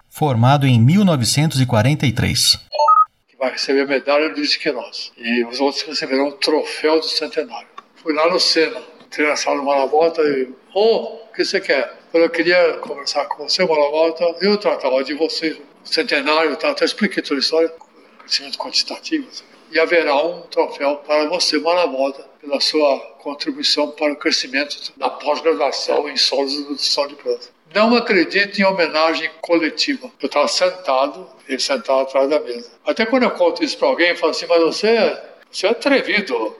Formado 0.08 0.66
em 0.66 0.80
1943. 0.80 2.58
Que 3.28 3.36
vai 3.36 3.50
receber 3.50 3.82
a 3.82 3.86
medalha 3.86 4.28
do 4.30 4.40
Queiroz. 4.40 5.12
E 5.16 5.44
os 5.44 5.60
outros 5.60 5.82
receberão 5.82 6.28
o 6.28 6.32
troféu 6.32 7.00
do 7.00 7.06
centenário. 7.06 7.68
Fui 7.96 8.14
lá 8.14 8.30
no 8.30 8.38
Sena, 8.38 8.80
entrei 9.04 9.26
na 9.26 9.36
sala 9.36 9.58
do 9.58 9.64
Malavota 9.64 10.22
e... 10.22 10.48
Ô, 10.72 10.80
oh, 10.80 11.24
o 11.24 11.32
que 11.34 11.44
você 11.44 11.60
quer? 11.60 11.97
Eu 12.12 12.30
queria 12.30 12.74
conversar 12.78 13.26
com 13.26 13.46
você, 13.46 13.62
uma 13.62 13.90
volta. 13.90 14.24
Eu 14.40 14.56
tratava 14.56 15.04
de 15.04 15.14
você, 15.14 15.60
centenário, 15.84 16.56
tá? 16.56 16.70
até 16.70 16.84
expliquei 16.84 17.22
toda 17.22 17.36
a 17.36 17.40
história, 17.40 17.72
crescimento 18.20 18.58
quantitativo. 18.58 19.28
Assim. 19.28 19.44
E 19.70 19.78
haverá 19.78 20.16
um 20.16 20.42
troféu 20.42 20.96
para 20.96 21.26
você, 21.28 21.58
uma 21.58 21.86
volta, 21.86 22.26
pela 22.40 22.60
sua 22.60 22.98
contribuição 23.18 23.90
para 23.90 24.12
o 24.12 24.16
crescimento 24.16 24.92
da 24.96 25.10
pós-graduação 25.10 26.08
em 26.08 26.16
solos 26.16 26.52
de 26.52 26.60
nutrição 26.60 27.06
de 27.06 27.14
plantas. 27.14 27.52
Não 27.74 27.94
acredito 27.94 28.58
em 28.58 28.64
homenagem 28.64 29.30
coletiva. 29.42 30.10
Eu 30.20 30.26
estava 30.26 30.48
sentado, 30.48 31.28
ele 31.46 31.58
sentado 31.58 32.00
atrás 32.00 32.30
da 32.30 32.40
mesa. 32.40 32.70
Até 32.86 33.04
quando 33.04 33.24
eu 33.24 33.30
conto 33.32 33.62
isso 33.62 33.76
para 33.76 33.88
alguém, 33.88 34.08
eu 34.08 34.16
falo 34.16 34.30
assim, 34.30 34.46
mas 34.48 34.62
você, 34.62 35.22
você 35.50 35.66
é 35.66 35.70
atrevido. 35.70 36.56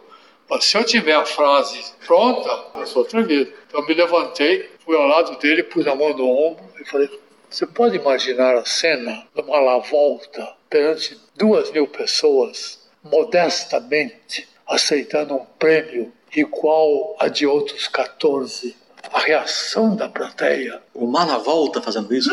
Mas 0.51 0.65
se 0.65 0.77
eu 0.77 0.85
tiver 0.85 1.15
a 1.15 1.25
frase 1.25 1.83
pronta, 2.07 2.51
eu 2.75 2.87
sou 2.87 3.03
atrevido. 3.03 3.53
Então 3.67 3.81
eu 3.81 3.87
me 3.87 3.95
levantei, 3.95 4.71
fui 4.89 4.97
ao 4.97 5.07
lado 5.07 5.39
dele, 5.39 5.63
pus 5.65 5.87
a 5.87 5.95
mão 5.95 6.17
no 6.17 6.27
ombro 6.27 6.65
e 6.81 6.85
falei: 6.87 7.11
Você 7.51 7.67
pode 7.67 7.97
imaginar 7.97 8.57
a 8.57 8.65
cena 8.65 9.27
de 9.35 9.43
uma 9.43 9.61
lavolta 9.61 10.49
perante 10.71 11.21
duas 11.37 11.71
mil 11.71 11.87
pessoas, 11.87 12.89
modestamente, 13.05 14.49
aceitando 14.67 15.35
um 15.35 15.45
prêmio 15.59 16.11
igual 16.35 17.15
a 17.21 17.29
de 17.29 17.47
outros 17.47 17.87
14. 17.87 18.75
A 19.13 19.21
reação 19.21 19.95
da 19.95 20.09
plateia. 20.09 20.83
O 20.95 21.07
Mala 21.07 21.39
volta 21.39 21.83
fazendo 21.83 22.15
isso? 22.15 22.31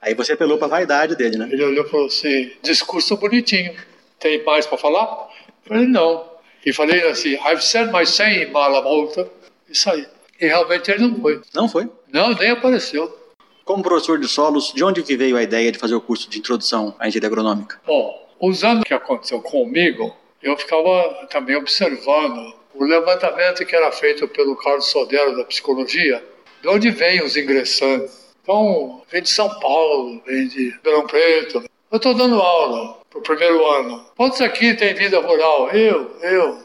Aí 0.00 0.14
você 0.14 0.32
apelou 0.32 0.56
pra 0.56 0.68
vaidade 0.68 1.16
dele, 1.16 1.36
né? 1.36 1.48
Ele 1.52 1.64
olhou 1.64 1.84
e 1.84 1.88
falou 1.90 2.06
assim: 2.06 2.52
discurso 2.62 3.14
bonitinho. 3.18 3.76
Tem 4.18 4.42
mais 4.42 4.66
para 4.66 4.78
falar? 4.78 5.28
Eu 5.64 5.68
falei: 5.68 5.86
não. 5.86 6.30
E 6.64 6.72
falei 6.72 7.06
assim: 7.06 7.34
I've 7.34 7.62
said 7.62 7.92
my 7.92 8.06
saying, 8.06 8.50
Mala 8.50 8.80
volta. 8.80 9.28
Isso 9.68 9.90
aí. 9.90 10.06
E 10.40 10.46
realmente 10.46 10.90
ele 10.90 11.06
não 11.06 11.20
foi. 11.20 11.40
Não 11.54 11.68
foi? 11.68 11.88
Não, 12.12 12.30
nem 12.34 12.50
apareceu. 12.50 13.16
Como 13.64 13.82
professor 13.82 14.18
de 14.18 14.28
solos, 14.28 14.72
de 14.72 14.84
onde 14.84 15.02
que 15.02 15.16
veio 15.16 15.36
a 15.36 15.42
ideia 15.42 15.72
de 15.72 15.78
fazer 15.78 15.94
o 15.94 16.00
curso 16.00 16.30
de 16.30 16.38
introdução 16.38 16.94
à 16.98 17.08
engenharia 17.08 17.28
agronômica? 17.28 17.80
Bom, 17.86 18.28
usando 18.40 18.82
o 18.82 18.84
que 18.84 18.94
aconteceu 18.94 19.40
comigo, 19.40 20.14
eu 20.42 20.56
ficava 20.56 21.26
também 21.30 21.56
observando 21.56 22.54
o 22.74 22.84
levantamento 22.84 23.64
que 23.64 23.74
era 23.74 23.90
feito 23.90 24.28
pelo 24.28 24.54
Carlos 24.56 24.86
Sodero 24.86 25.36
da 25.36 25.44
psicologia, 25.44 26.22
de 26.62 26.68
onde 26.68 26.90
vêm 26.90 27.22
os 27.22 27.36
ingressantes. 27.36 28.26
Então, 28.42 29.02
vem 29.10 29.22
de 29.22 29.30
São 29.30 29.48
Paulo, 29.58 30.22
vem 30.24 30.46
de 30.46 30.70
Ribeirão 30.70 31.06
Preto. 31.06 31.64
Eu 31.90 31.96
estou 31.96 32.14
dando 32.14 32.40
aula 32.40 32.98
para 33.10 33.18
o 33.18 33.22
primeiro 33.22 33.66
ano. 33.66 34.04
Quantos 34.16 34.40
aqui 34.40 34.74
têm 34.74 34.94
vida 34.94 35.18
rural? 35.18 35.70
Eu, 35.70 36.16
eu. 36.20 36.58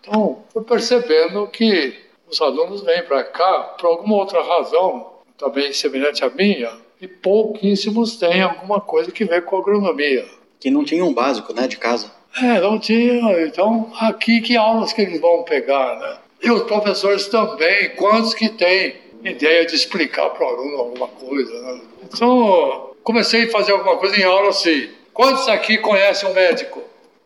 Então, 0.00 0.44
fui 0.52 0.62
percebendo 0.64 1.46
que 1.46 1.94
os 2.32 2.40
alunos 2.40 2.82
vêm 2.82 3.02
para 3.02 3.22
cá 3.24 3.74
por 3.78 3.86
alguma 3.86 4.16
outra 4.16 4.42
razão, 4.42 5.12
também 5.36 5.70
semelhante 5.72 6.24
à 6.24 6.30
minha, 6.30 6.70
e 6.98 7.06
pouquíssimos 7.06 8.16
têm 8.16 8.40
alguma 8.40 8.80
coisa 8.80 9.12
que 9.12 9.24
vem 9.24 9.42
com 9.42 9.58
agronomia. 9.58 10.24
Que 10.58 10.70
não 10.70 10.82
tinha 10.82 11.04
um 11.04 11.12
básico, 11.12 11.52
né, 11.52 11.68
de 11.68 11.76
casa. 11.76 12.10
É, 12.40 12.58
não 12.60 12.78
tinha. 12.78 13.46
Então, 13.46 13.92
aqui 14.00 14.40
que 14.40 14.56
aulas 14.56 14.92
que 14.92 15.02
eles 15.02 15.20
vão 15.20 15.42
pegar, 15.42 15.98
né? 15.98 16.16
E 16.42 16.50
os 16.50 16.62
professores 16.62 17.26
também, 17.26 17.90
quantos 17.96 18.32
que 18.32 18.48
têm 18.48 18.96
ideia 19.22 19.66
de 19.66 19.74
explicar 19.74 20.30
para 20.30 20.46
o 20.46 20.48
aluno 20.48 20.76
alguma 20.78 21.08
coisa, 21.08 21.52
né? 21.62 21.80
Então, 22.04 22.92
comecei 23.02 23.44
a 23.44 23.50
fazer 23.50 23.72
alguma 23.72 23.96
coisa 23.96 24.18
em 24.18 24.24
aula 24.24 24.48
assim. 24.48 24.88
Quantos 25.12 25.46
aqui 25.48 25.76
conhecem 25.78 26.28
um 26.28 26.32
médico? 26.32 26.82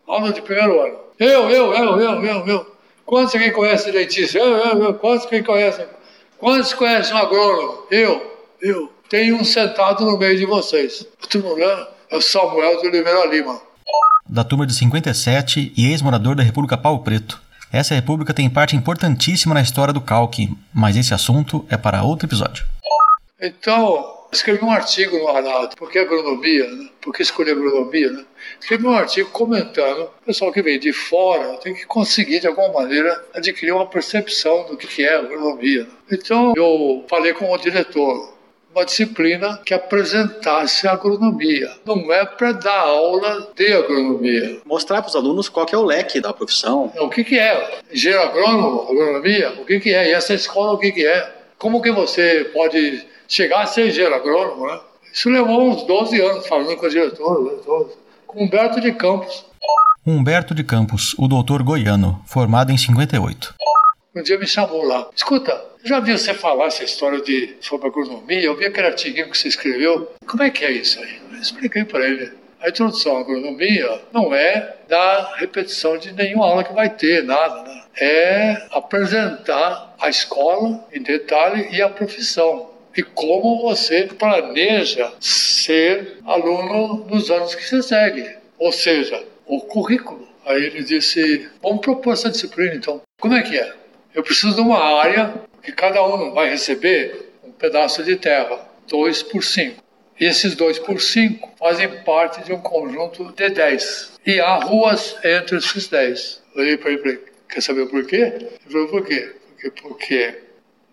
Aula 0.07 0.33
de 0.33 0.43
primeiro 0.43 0.81
ano. 0.81 0.99
Eu, 1.19 1.49
eu, 1.49 1.73
eu, 1.73 2.01
eu, 2.01 2.25
eu, 2.25 2.47
eu. 2.47 2.76
Quantos 3.07 3.35
aqui 3.35 3.51
conhecem 3.53 3.93
dentista? 3.93 4.39
Eu, 4.39 4.57
eu, 4.57 4.83
eu. 4.83 4.95
Quantos 4.95 5.27
aqui 5.27 5.43
conhecem? 5.43 5.87
Quantos 6.39 6.75
conhecem 6.75 7.15
um 7.15 7.19
agrônomo? 7.19 7.87
Eu, 7.91 8.39
eu. 8.61 8.93
Tem 9.09 9.33
um 9.33 9.45
sentado 9.45 10.05
no 10.05 10.19
meio 10.19 10.37
de 10.37 10.45
vocês. 10.45 11.07
Tu 11.31 11.39
não 11.39 11.55
lembra? 11.55 11.89
É 12.11 12.17
o 12.17 12.21
Samuel 12.21 12.81
de 12.81 12.89
Oliveira 12.89 13.25
Lima 13.27 13.67
da 14.29 14.45
turma 14.45 14.67
de 14.67 14.75
57 14.75 15.73
e 15.77 15.87
ex-morador 15.87 16.35
da 16.35 16.43
República 16.43 16.77
Pau 16.77 17.01
Preto. 17.01 17.41
Essa 17.73 17.95
república 17.95 18.35
tem 18.35 18.49
parte 18.49 18.77
importantíssima 18.77 19.55
na 19.55 19.61
história 19.61 19.93
do 19.93 20.01
calque, 20.01 20.57
mas 20.73 20.97
esse 20.97 21.15
assunto 21.15 21.65
é 21.69 21.77
para 21.77 22.03
outro 22.03 22.27
episódio. 22.27 22.65
Então, 23.41 24.16
escrevi 24.33 24.65
um 24.65 24.71
artigo 24.71 25.19
no 25.19 25.29
Arado, 25.29 25.77
por 25.77 25.91
que 25.91 25.99
agronomia, 25.99 26.67
né? 26.69 26.89
por 27.01 27.13
que 27.15 27.23
escolher 27.23 27.53
agronomia, 27.53 28.11
né? 28.11 28.25
Escrevi 28.61 28.87
um 28.87 28.93
artigo 28.93 29.31
comentando, 29.31 30.03
o 30.03 30.25
pessoal 30.25 30.53
que 30.53 30.63
vem 30.63 30.79
de 30.79 30.93
fora 30.93 31.57
tem 31.59 31.75
que 31.75 31.87
conseguir, 31.87 32.41
de 32.41 32.47
alguma 32.47 32.73
maneira, 32.73 33.25
adquirir 33.35 33.73
uma 33.73 33.87
percepção 33.87 34.67
do 34.67 34.77
que 34.77 35.05
é 35.05 35.17
agronomia. 35.17 35.85
Né? 35.85 35.91
Então, 36.13 36.55
eu 36.57 37.05
falei 37.09 37.33
com 37.33 37.51
o 37.51 37.59
diretor, 37.59 38.37
uma 38.77 38.85
disciplina 38.85 39.59
que 39.65 39.73
apresentasse 39.73 40.87
a 40.87 40.93
agronomia. 40.93 41.73
Não 41.87 42.13
é 42.13 42.27
para 42.27 42.53
dar 42.53 42.81
aula 42.81 43.51
de 43.57 43.73
agronomia. 43.73 44.61
Mostrar 44.67 45.01
para 45.01 45.09
os 45.09 45.17
alunos 45.17 45.49
qual 45.49 45.67
é 45.73 45.77
o 45.77 45.85
leque 45.85 46.21
da 46.21 46.31
profissão. 46.31 46.93
O 46.99 47.09
que, 47.09 47.25
que 47.25 47.39
é? 47.39 47.81
Engenheiro 47.91 48.23
agrônomo, 48.23 48.83
agronomia? 48.91 49.55
O 49.59 49.65
que, 49.65 49.81
que 49.81 49.95
é? 49.95 50.11
E 50.11 50.13
essa 50.13 50.35
escola, 50.35 50.73
o 50.73 50.79
que, 50.79 50.93
que 50.93 51.07
é? 51.07 51.35
Como 51.57 51.81
que 51.81 51.91
você 51.91 52.51
pode 52.53 53.03
chegar 53.29 53.63
a 53.63 53.67
ser 53.67 53.89
engenheiro 53.89 54.15
agrônomo, 54.15 54.67
né? 54.67 54.81
Isso 55.13 55.31
levou 55.31 55.71
uns 55.71 55.83
12 55.87 56.21
anos 56.21 56.47
falando 56.47 56.77
com 56.77 56.87
o 56.87 56.91
diretor, 56.91 57.93
com 58.27 58.45
Humberto 58.45 58.81
de 58.81 58.93
Campos. 58.93 59.47
Humberto 60.07 60.55
de 60.55 60.63
Campos, 60.63 61.15
o 61.19 61.27
doutor 61.27 61.63
goiano, 61.63 62.23
formado 62.27 62.71
em 62.71 62.77
58. 62.77 63.55
Um 64.15 64.23
dia 64.23 64.39
me 64.39 64.47
chamou 64.47 64.85
lá. 64.85 65.09
Escuta, 65.15 65.63
já 65.85 66.01
vi 66.01 66.13
você 66.13 66.33
falar 66.33 66.67
essa 66.67 66.85
história 66.85 67.21
de 67.21 67.57
sobre 67.61 67.89
agronomia, 67.89 68.43
eu 68.43 68.57
vi 68.57 68.67
aquele 68.67 68.89
artigo 68.89 69.31
que 69.31 69.39
você 69.39 69.49
escreveu. 69.49 70.11
Como 70.27 70.43
é 70.43 70.51
que 70.51 70.65
é 70.65 70.73
isso 70.73 71.01
aí? 71.01 71.21
Eu 71.33 71.39
expliquei 71.39 71.85
para 71.85 72.07
ele. 72.07 72.33
A 72.61 72.69
introdução 72.69 73.17
à 73.17 73.21
agronomia 73.21 74.03
não 74.13 74.35
é 74.35 74.77
dar 74.89 75.35
repetição 75.37 75.99
de 75.99 76.13
nenhuma 76.13 76.47
aula 76.47 76.65
que 76.65 76.73
vai 76.73 76.89
ter, 76.89 77.23
nada, 77.23 77.63
né? 77.63 77.83
É 77.99 78.67
apresentar 78.73 79.95
a 80.01 80.09
escola 80.09 80.85
em 80.93 81.03
detalhe 81.03 81.69
e 81.71 81.81
a 81.81 81.89
profissão. 81.89 82.71
E 82.97 83.03
como 83.03 83.61
você 83.61 84.05
planeja 84.05 85.13
ser 85.21 86.19
aluno 86.25 87.05
nos 87.11 87.31
anos 87.31 87.55
que 87.55 87.63
você 87.63 87.83
segue. 87.83 88.37
Ou 88.59 88.73
seja, 88.73 89.23
o 89.45 89.61
currículo. 89.61 90.27
Aí 90.45 90.65
ele 90.65 90.83
disse: 90.83 91.49
vamos 91.63 91.81
propor 91.81 92.15
essa 92.15 92.31
disciplina 92.31 92.75
então. 92.75 93.03
Como 93.21 93.35
é 93.35 93.43
que 93.43 93.59
é? 93.59 93.73
Eu 94.15 94.23
preciso 94.23 94.55
de 94.55 94.61
uma 94.61 94.79
área 94.79 95.35
que 95.63 95.73
cada 95.73 96.03
um 96.07 96.33
vai 96.33 96.49
receber 96.49 97.33
um 97.45 97.51
pedaço 97.51 98.03
de 98.03 98.17
terra, 98.17 98.67
2 98.89 99.23
por 99.25 99.43
5. 99.43 99.83
E 100.19 100.25
esses 100.25 100.55
2 100.55 100.79
por 100.79 101.01
5 101.01 101.57
fazem 101.59 101.89
parte 102.03 102.43
de 102.45 102.53
um 102.53 102.61
conjunto 102.61 103.33
de 103.33 103.51
10. 103.51 104.13
E 104.25 104.41
há 104.41 104.55
ruas 104.57 105.17
entre 105.23 105.59
esses 105.59 105.89
10. 105.89 106.43
Olhei 106.57 106.79
para 106.79 106.93
ele 106.93 107.11
e 107.11 107.53
quer 107.53 107.61
saber 107.61 107.87
por 107.89 108.07
quê? 108.07 108.33
Ele 108.35 108.51
falou, 108.71 108.89
por 108.89 109.05
quê? 109.05 109.35
Porque, 109.61 109.83
porque 109.83 110.46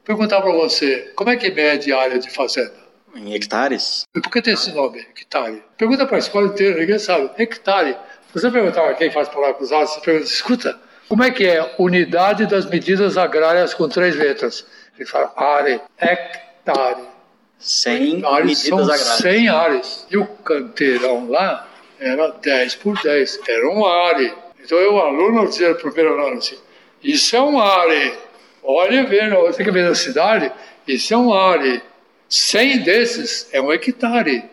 perguntar 0.04 0.42
para 0.42 0.52
você, 0.52 1.12
como 1.16 1.30
é 1.30 1.36
que 1.36 1.50
mede 1.52 1.92
a 1.92 2.00
área 2.00 2.20
de 2.20 2.30
fazenda? 2.30 2.84
Em 3.16 3.34
hectares. 3.34 4.06
Por 4.12 4.32
que 4.32 4.42
tem 4.42 4.54
esse 4.54 4.72
nome, 4.72 5.00
hectare? 5.00 5.64
Pergunta 5.78 6.06
para 6.06 6.18
a 6.18 6.20
escola 6.20 6.48
inteira, 6.48 6.80
ninguém 6.80 6.98
sabe. 6.98 7.30
Hectare. 7.38 7.96
Se 8.28 8.42
você 8.42 8.50
perguntar 8.50 8.82
para 8.82 8.96
quem 8.96 9.12
faz 9.12 9.30
palavra 9.30 9.54
cruzada, 9.54 9.86
você 9.86 10.02
pergunta, 10.02 10.26
escuta, 10.26 10.80
como 11.08 11.24
é 11.24 11.30
que 11.30 11.46
é? 11.46 11.76
Unidade 11.78 12.48
das 12.48 12.66
medidas 12.66 13.18
agrárias 13.18 13.74
com 13.74 13.88
três 13.88 14.16
letras. 14.16 14.66
Ele 14.98 15.08
fala 15.08 15.32
are, 15.36 15.82
hectare. 16.00 17.04
100 17.60 18.22
medidas 18.46 18.72
agrárias. 18.72 19.18
100 19.22 19.50
ares. 19.50 20.08
E 20.10 20.18
o 20.18 20.26
canteirão 20.26 21.30
lá 21.30 21.68
era 22.00 22.30
10 22.30 22.76
por 22.76 23.00
10. 23.02 23.40
Era 23.48 23.70
um 23.70 23.86
are. 23.86 24.34
Então 24.64 24.78
eu, 24.78 24.98
aluno, 24.98 25.48
dizia 25.48 25.70
no 25.70 25.76
primeiro 25.76 26.20
ano 26.26 26.38
assim, 26.38 26.58
isso 27.04 27.36
é 27.36 27.42
um 27.42 27.60
are. 27.60 28.18
Olha, 28.64 29.06
ver, 29.06 29.30
você 29.30 29.64
que 29.64 29.72
vem 29.72 29.84
da 29.84 29.96
cidade, 29.96 30.52
isso 30.88 31.14
é 31.14 31.18
um 31.18 31.34
are. 31.34 31.82
100 32.30 32.80
desses 32.80 33.50
é 33.52 33.62
um 33.62 33.72
hectare. 33.72 34.44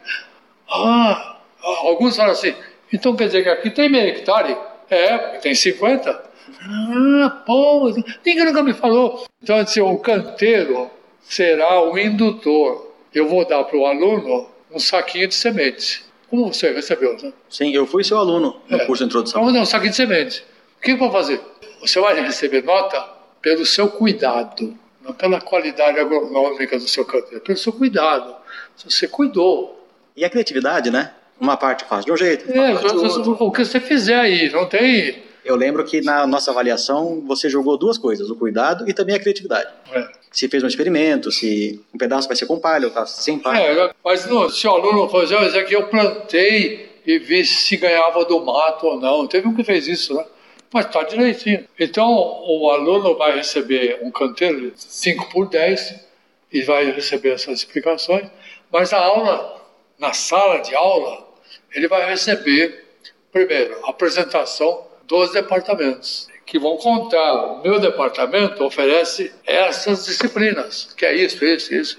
Ah, 0.69 1.39
alguns 1.63 2.17
falam 2.17 2.33
assim, 2.33 2.55
então 2.93 3.17
quer 3.17 3.27
dizer 3.27 3.43
que 3.43 3.49
aqui 3.49 3.71
tem 3.71 3.89
meio 3.89 4.09
hectare? 4.09 4.57
É, 4.91 5.17
tem 5.39 5.55
50. 5.55 6.31
Ah, 6.63 7.43
pô, 7.47 7.89
ninguém 8.25 8.45
nunca 8.45 8.63
me 8.63 8.75
falou. 8.75 9.25
Então, 9.43 9.57
assim, 9.57 9.81
o 9.81 9.97
canteiro 9.99 10.91
será 11.23 11.81
o 11.83 11.97
indutor. 11.97 12.93
Eu 13.15 13.29
vou 13.29 13.47
dar 13.47 13.65
para 13.65 13.77
o 13.77 13.87
aluno 13.87 14.49
um 14.71 14.79
saquinho 14.79 15.29
de 15.29 15.35
semente. 15.35 16.05
Como 16.29 16.53
você 16.53 16.73
recebeu, 16.73 17.17
né? 17.23 17.33
Sim, 17.49 17.73
eu 17.75 17.87
fui 17.87 18.05
seu 18.05 18.19
aluno 18.19 18.61
no 18.69 18.77
é. 18.77 18.85
curso 18.85 19.03
de 19.03 19.09
introdução. 19.09 19.41
Vamos 19.41 19.55
dar 19.55 19.63
um 19.63 19.67
saquinho 19.67 19.91
de 19.91 19.97
semente. 19.97 20.45
O 20.79 20.83
que 20.83 20.93
eu 20.93 20.99
vou 20.99 21.11
fazer? 21.11 21.41
Você 21.81 22.01
vai 22.01 22.21
receber 22.21 22.63
nota 22.63 23.20
pelo 23.41 23.65
seu 23.65 23.89
cuidado, 23.89 24.77
não 25.03 25.13
pela 25.13 25.41
qualidade 25.41 25.99
agronômica 25.99 26.79
do 26.79 26.89
seu 26.89 27.05
canteiro, 27.05 27.41
pelo 27.41 27.59
seu 27.59 27.73
cuidado. 27.73 28.37
Se 28.77 28.91
você 28.91 29.09
cuidou. 29.09 29.89
E 30.17 30.25
a 30.25 30.31
criatividade, 30.31 30.91
né? 30.91 31.13
Uma 31.41 31.57
parte 31.57 31.85
faz 31.85 32.05
de 32.05 32.13
um 32.13 32.17
jeito. 32.17 32.51
É, 32.51 32.75
o 32.75 33.51
que 33.51 33.65
você 33.65 33.81
fizer 33.81 34.17
aí, 34.17 34.51
não 34.51 34.67
tem 34.67 35.31
eu 35.45 35.57
lembro 35.57 35.85
que 35.85 36.01
na 36.01 36.27
nossa 36.27 36.51
avaliação 36.51 37.23
você 37.27 37.49
jogou 37.49 37.77
duas 37.77 37.97
coisas, 37.97 38.31
o 38.31 38.37
cuidado 38.37 38.89
e 38.89 38.93
também 38.93 39.17
a 39.17 39.19
criatividade. 39.19 39.69
É. 39.93 40.09
Se 40.31 40.49
fez 40.49 40.63
um 40.63 40.67
experimento, 40.67 41.33
se 41.33 41.81
um 41.93 41.99
pedaço 41.99 42.29
vai 42.29 42.37
ser 42.37 42.47
com 42.47 42.59
palha 42.59 42.87
ou 42.87 42.93
tá 42.93 43.07
sem 43.07 43.39
palha. 43.39 43.59
É, 43.59 43.95
mas 44.05 44.27
não, 44.27 44.49
se 44.49 44.67
o 44.67 44.71
aluno 44.71 45.09
fazer, 45.09 45.41
isso 45.47 45.59
aqui 45.59 45.75
eu 45.75 45.89
plantei 45.89 46.91
e 47.07 47.19
vi 47.19 47.45
se 47.45 47.77
ganhava 47.77 48.25
do 48.25 48.45
mato 48.45 48.87
ou 48.87 49.01
não. 49.01 49.27
Teve 49.27 49.49
um 49.49 49.55
que 49.55 49.65
fez 49.65 49.89
isso, 49.89 50.15
né? 50.15 50.25
Mas 50.73 50.87
está 50.87 51.03
direitinho. 51.03 51.67
Então 51.79 52.09
o 52.09 52.71
aluno 52.71 53.17
vai 53.17 53.37
receber 53.37 53.99
um 54.03 54.11
canteiro 54.11 54.71
de 54.71 54.83
5 54.83 55.31
por 55.31 55.49
10 55.49 56.09
e 56.53 56.63
vai 56.63 56.91
receber 56.91 57.31
essas 57.31 57.61
explicações, 57.61 58.29
mas 58.71 58.93
a 58.93 58.99
aula, 58.99 59.63
na 59.99 60.13
sala 60.13 60.59
de 60.59 60.75
aula, 60.75 61.27
ele 61.73 61.89
vai 61.89 62.09
receber, 62.09 62.85
primeiro, 63.33 63.79
a 63.85 63.91
apresentação 63.91 64.87
dos 65.07 65.33
departamentos, 65.33 66.29
que 66.47 66.59
vão 66.59 66.77
contar. 66.77 67.33
O 67.33 67.63
meu 67.63 67.79
departamento 67.79 68.65
oferece 68.65 69.33
essas 69.47 70.05
disciplinas, 70.05 70.93
que 70.97 71.07
é 71.07 71.15
isso, 71.15 71.45
isso, 71.45 71.75
isso, 71.75 71.99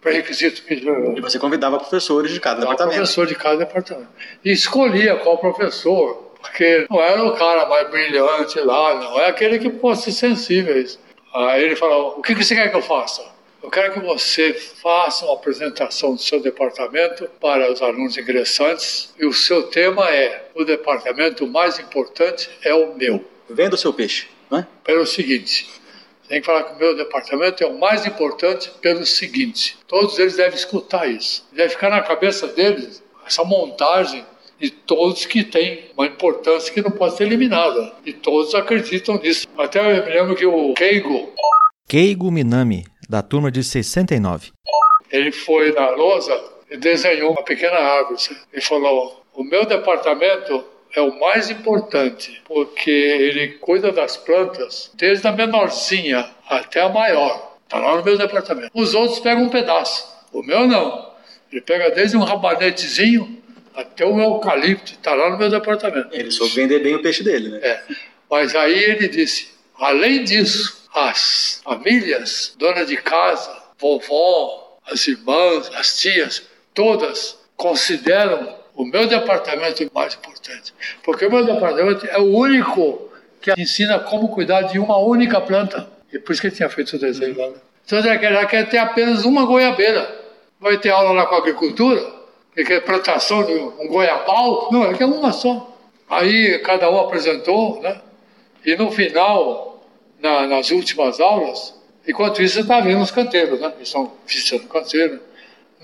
pré-requisito. 0.00 0.62
E 0.72 1.20
você 1.20 1.38
convidava 1.38 1.78
professores 1.78 2.32
de 2.32 2.40
cada 2.40 2.60
departamento. 2.60 2.96
professor 2.96 3.26
de 3.26 3.34
cada 3.34 3.56
departamento. 3.56 4.08
E 4.44 4.52
escolhia 4.52 5.16
qual 5.16 5.38
professor, 5.38 6.29
porque 6.40 6.86
não 6.90 7.00
era 7.00 7.22
o 7.24 7.36
cara 7.36 7.66
mais 7.66 7.88
brilhante 7.90 8.58
lá, 8.60 8.94
não, 8.94 9.20
é 9.20 9.28
aquele 9.28 9.58
que 9.58 9.70
fosse 9.78 10.12
sensível 10.12 10.74
a 10.74 10.78
isso. 10.78 10.98
Aí 11.32 11.62
ele 11.62 11.76
falou, 11.76 12.18
o 12.18 12.22
que 12.22 12.34
você 12.34 12.54
quer 12.54 12.70
que 12.70 12.76
eu 12.76 12.82
faça? 12.82 13.22
Eu 13.62 13.70
quero 13.70 13.92
que 13.92 14.00
você 14.00 14.54
faça 14.54 15.26
uma 15.26 15.34
apresentação 15.34 16.14
do 16.14 16.20
seu 16.20 16.40
departamento 16.40 17.28
para 17.38 17.70
os 17.70 17.82
alunos 17.82 18.16
ingressantes 18.16 19.12
e 19.18 19.26
o 19.26 19.34
seu 19.34 19.64
tema 19.64 20.08
é: 20.08 20.48
o 20.54 20.64
departamento 20.64 21.46
mais 21.46 21.78
importante 21.78 22.48
é 22.62 22.72
o 22.72 22.94
meu. 22.94 23.22
Venda 23.50 23.74
o 23.74 23.78
seu 23.78 23.92
peixe, 23.92 24.28
não 24.50 24.60
é? 24.60 24.66
Pelo 24.82 25.06
seguinte, 25.06 25.68
tem 26.26 26.40
que 26.40 26.46
falar 26.46 26.62
que 26.62 26.74
o 26.74 26.78
meu 26.78 26.96
departamento 26.96 27.62
é 27.62 27.66
o 27.66 27.78
mais 27.78 28.06
importante 28.06 28.70
pelo 28.80 29.04
seguinte: 29.04 29.76
todos 29.86 30.18
eles 30.18 30.36
devem 30.36 30.54
escutar 30.54 31.06
isso, 31.06 31.46
deve 31.52 31.68
ficar 31.70 31.90
na 31.90 32.00
cabeça 32.00 32.46
deles 32.46 33.02
essa 33.26 33.44
montagem 33.44 34.24
de 34.60 34.70
todos 34.70 35.24
que 35.24 35.42
têm 35.42 35.90
uma 35.96 36.06
importância 36.06 36.72
que 36.72 36.82
não 36.82 36.90
pode 36.90 37.16
ser 37.16 37.24
eliminada. 37.24 37.92
E 38.04 38.12
todos 38.12 38.54
acreditam 38.54 39.18
nisso. 39.18 39.48
Até 39.56 39.80
eu 39.80 40.04
me 40.04 40.10
lembro 40.10 40.36
que 40.36 40.44
o 40.44 40.74
Keigo. 40.74 41.32
Keigo 41.88 42.30
Minami, 42.30 42.84
da 43.08 43.22
turma 43.22 43.50
de 43.50 43.64
69. 43.64 44.52
Ele 45.10 45.32
foi 45.32 45.72
na 45.72 45.90
lousa 45.90 46.38
e 46.70 46.76
desenhou 46.76 47.32
uma 47.32 47.42
pequena 47.42 47.76
árvore. 47.76 48.16
E 48.52 48.60
falou: 48.60 49.24
O 49.34 49.42
meu 49.42 49.64
departamento 49.64 50.62
é 50.94 51.00
o 51.00 51.18
mais 51.18 51.50
importante, 51.50 52.42
porque 52.44 52.90
ele 52.90 53.58
cuida 53.58 53.90
das 53.90 54.16
plantas 54.16 54.90
desde 54.94 55.26
a 55.26 55.32
menorzinha 55.32 56.28
até 56.48 56.82
a 56.82 56.88
maior. 56.88 57.56
Está 57.64 57.78
lá 57.78 57.96
no 57.96 58.04
meu 58.04 58.18
departamento. 58.18 58.70
Os 58.74 58.94
outros 58.94 59.20
pegam 59.20 59.44
um 59.44 59.48
pedaço. 59.48 60.06
O 60.32 60.42
meu 60.42 60.66
não. 60.66 61.10
Ele 61.50 61.60
pega 61.60 61.90
desde 61.90 62.16
um 62.16 62.22
rabanetezinho 62.22 63.39
até 63.74 64.04
o 64.04 64.20
eucalipto. 64.20 64.92
Está 64.92 65.14
lá 65.14 65.30
no 65.30 65.38
meu 65.38 65.48
departamento. 65.48 66.08
Ele 66.12 66.30
soube 66.30 66.54
vender 66.54 66.80
bem 66.80 66.96
o 66.96 67.02
peixe 67.02 67.22
dele, 67.22 67.48
né? 67.50 67.58
É. 67.62 67.82
Mas 68.30 68.54
aí 68.54 68.78
ele 68.78 69.08
disse: 69.08 69.48
além 69.78 70.24
disso, 70.24 70.88
as 70.94 71.60
famílias, 71.64 72.54
dona 72.58 72.84
de 72.84 72.96
casa, 72.96 73.50
vovó, 73.78 74.78
as 74.90 75.06
irmãs, 75.06 75.70
as 75.74 75.98
tias, 75.98 76.42
todas 76.74 77.38
consideram 77.56 78.56
o 78.74 78.84
meu 78.84 79.06
departamento 79.06 79.88
mais 79.94 80.14
importante. 80.14 80.72
Porque 81.02 81.26
o 81.26 81.30
meu 81.30 81.44
departamento 81.44 82.06
é 82.06 82.18
o 82.18 82.34
único 82.34 83.10
que 83.40 83.52
ensina 83.58 83.98
como 83.98 84.28
cuidar 84.28 84.62
de 84.62 84.78
uma 84.78 84.98
única 84.98 85.40
planta. 85.40 85.88
E 86.12 86.18
por 86.18 86.32
isso 86.32 86.40
que 86.40 86.48
ele 86.48 86.56
tinha 86.56 86.68
feito 86.68 86.96
o 86.96 86.98
desenho 86.98 87.36
lá. 87.36 87.48
Né? 87.48 87.56
Então 87.84 87.98
ele 87.98 88.18
quer, 88.18 88.46
quer 88.46 88.68
ter 88.68 88.78
apenas 88.78 89.24
uma 89.24 89.44
goiabeira. 89.44 90.18
Vai 90.58 90.78
ter 90.78 90.90
aula 90.90 91.12
lá 91.12 91.26
com 91.26 91.34
a 91.34 91.38
agricultura? 91.38 92.19
Ele 92.56 92.66
quer 92.66 92.80
plantação 92.84 93.44
de 93.44 93.52
um 93.52 93.88
goiabal? 93.88 94.68
Não, 94.72 94.84
ele 94.84 94.98
quer 94.98 95.06
uma 95.06 95.32
só. 95.32 95.76
Aí 96.08 96.58
cada 96.60 96.90
um 96.90 96.98
apresentou, 96.98 97.80
né? 97.80 98.00
E 98.64 98.76
no 98.76 98.90
final 98.90 99.70
na, 100.20 100.46
nas 100.46 100.70
últimas 100.70 101.20
aulas, 101.20 101.74
enquanto 102.06 102.42
isso 102.42 102.60
está 102.60 102.80
vendo 102.80 103.00
os 103.00 103.10
canteiros, 103.10 103.60
né? 103.60 103.72
Eles 103.76 103.88
estão 103.88 104.12
visitando 104.26 104.68
canteiro. 104.68 105.20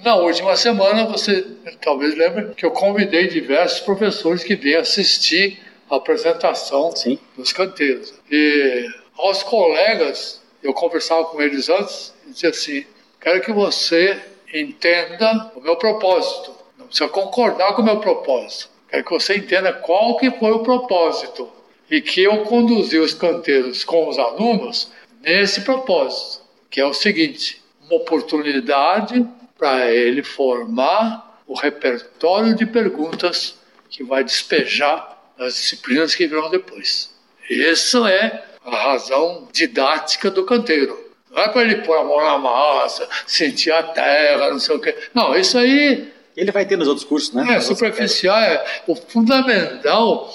Na 0.04 0.16
última 0.16 0.56
semana, 0.56 1.06
você 1.06 1.46
talvez 1.80 2.14
lembre 2.14 2.54
que 2.54 2.66
eu 2.66 2.70
convidei 2.70 3.28
diversos 3.28 3.80
professores 3.80 4.44
que 4.44 4.54
vêm 4.54 4.74
assistir 4.74 5.58
a 5.88 5.96
apresentação 5.96 6.94
Sim. 6.94 7.18
dos 7.36 7.52
canteiros. 7.52 8.12
E 8.30 8.86
aos 9.16 9.42
colegas, 9.42 10.42
eu 10.62 10.74
conversava 10.74 11.24
com 11.26 11.40
eles 11.40 11.68
antes 11.68 12.12
e 12.26 12.32
dizia 12.32 12.50
assim: 12.50 12.84
quero 13.20 13.40
que 13.40 13.52
você 13.52 14.20
entenda 14.52 15.50
o 15.54 15.60
meu 15.60 15.76
propósito. 15.76 16.55
Precisa 16.96 17.12
concordar 17.12 17.74
com 17.74 17.82
o 17.82 17.84
meu 17.84 17.98
propósito. 17.98 18.70
Quero 18.88 19.04
que 19.04 19.10
você 19.10 19.36
entenda 19.36 19.70
qual 19.70 20.16
que 20.16 20.30
foi 20.30 20.50
o 20.52 20.60
propósito 20.60 21.46
e 21.90 22.00
que 22.00 22.22
eu 22.22 22.38
conduzi 22.44 22.98
os 22.98 23.12
canteiros 23.12 23.84
com 23.84 24.08
os 24.08 24.18
alunos 24.18 24.90
nesse 25.20 25.60
propósito, 25.60 26.42
que 26.70 26.80
é 26.80 26.86
o 26.86 26.94
seguinte: 26.94 27.62
uma 27.82 27.96
oportunidade 27.96 29.26
para 29.58 29.92
ele 29.92 30.22
formar 30.22 31.42
o 31.46 31.52
repertório 31.52 32.54
de 32.54 32.64
perguntas 32.64 33.58
que 33.90 34.02
vai 34.02 34.24
despejar 34.24 35.18
nas 35.36 35.54
disciplinas 35.54 36.14
que 36.14 36.26
virão 36.26 36.48
depois. 36.48 37.14
Essa 37.50 38.10
é 38.10 38.42
a 38.64 38.74
razão 38.74 39.46
didática 39.52 40.30
do 40.30 40.46
canteiro. 40.46 40.98
Não 41.30 41.42
é 41.42 41.48
para 41.48 41.60
ele 41.60 41.82
pôr 41.82 41.98
a 41.98 42.04
mão 42.04 42.24
na 42.24 42.38
massa, 42.38 43.06
sentir 43.26 43.70
a 43.70 43.82
terra, 43.82 44.48
não 44.48 44.58
sei 44.58 44.76
o 44.76 44.80
quê. 44.80 44.96
Não, 45.12 45.36
isso 45.36 45.58
aí. 45.58 46.15
Ele 46.36 46.52
vai 46.52 46.66
ter 46.66 46.76
nos 46.76 46.86
outros 46.86 47.06
cursos, 47.06 47.32
né? 47.32 47.56
É, 47.56 47.60
superficial. 47.60 48.38
É, 48.38 48.64
o 48.86 48.94
fundamental 48.94 50.30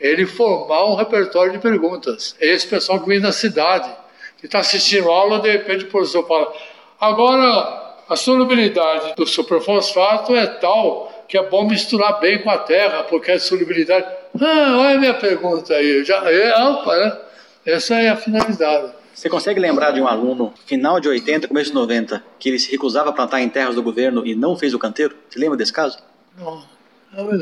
ele 0.00 0.26
formar 0.26 0.84
um 0.86 0.94
repertório 0.94 1.52
de 1.52 1.58
perguntas. 1.58 2.34
É 2.40 2.46
esse 2.46 2.66
pessoal 2.66 3.00
que 3.00 3.08
vem 3.08 3.20
da 3.20 3.32
cidade, 3.32 3.90
que 4.38 4.46
está 4.46 4.60
assistindo 4.60 5.10
aula, 5.10 5.40
de 5.40 5.50
repente 5.50 5.84
o 5.84 5.88
professor 5.88 6.26
fala: 6.26 6.52
agora 7.00 7.96
a 8.08 8.16
solubilidade 8.16 9.14
do 9.16 9.26
superfosfato 9.26 10.34
é 10.34 10.46
tal 10.46 11.12
que 11.28 11.36
é 11.36 11.42
bom 11.42 11.68
misturar 11.68 12.20
bem 12.20 12.38
com 12.38 12.50
a 12.50 12.56
terra, 12.56 13.02
porque 13.04 13.32
a 13.32 13.38
solubilidade. 13.38 14.06
Ah, 14.40 14.76
olha 14.78 14.96
a 14.96 14.98
minha 14.98 15.14
pergunta 15.14 15.74
aí. 15.74 16.02
Já, 16.04 16.22
é, 16.30 16.64
opa, 16.64 16.96
né? 16.96 17.18
Essa 17.66 17.96
é 17.96 18.08
a 18.08 18.16
finalidade. 18.16 18.92
Você 19.18 19.28
consegue 19.28 19.58
lembrar 19.58 19.90
de 19.90 20.00
um 20.00 20.06
aluno, 20.06 20.54
final 20.64 21.00
de 21.00 21.08
80, 21.08 21.48
começo 21.48 21.70
de 21.70 21.74
90, 21.74 22.22
que 22.38 22.48
ele 22.48 22.56
se 22.56 22.70
recusava 22.70 23.10
a 23.10 23.12
plantar 23.12 23.40
em 23.40 23.48
terras 23.48 23.74
do 23.74 23.82
governo 23.82 24.24
e 24.24 24.32
não 24.32 24.56
fez 24.56 24.72
o 24.72 24.78
canteiro? 24.78 25.16
Você 25.28 25.40
lembra 25.40 25.56
desse 25.56 25.72
caso? 25.72 25.98
Não. 26.38 26.62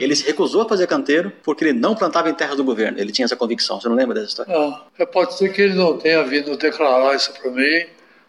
Ele 0.01 0.17
se 0.17 0.25
recusou 0.25 0.63
a 0.63 0.69
fazer 0.71 0.87
canteiro 0.87 1.31
porque 1.43 1.65
ele 1.65 1.75
não 1.75 1.95
plantava 1.95 2.31
em 2.31 2.35
terras 2.35 2.57
do 2.57 2.65
governo. 2.65 2.99
Ele 2.99 3.13
tinha 3.13 3.27
essa 3.27 3.37
convicção. 3.37 3.79
Você 3.79 3.91
não 3.91 3.95
lembra 3.95 4.15
dessa 4.15 4.29
história? 4.29 4.55
Não. 4.55 5.07
Pode 5.09 5.35
ser 5.35 5.53
que 5.53 5.61
ele 5.61 5.75
não 5.75 5.99
tenha 5.99 6.25
vindo 6.25 6.57
declarar 6.57 7.15
isso 7.15 7.31
para 7.35 7.51
mim, 7.51 7.85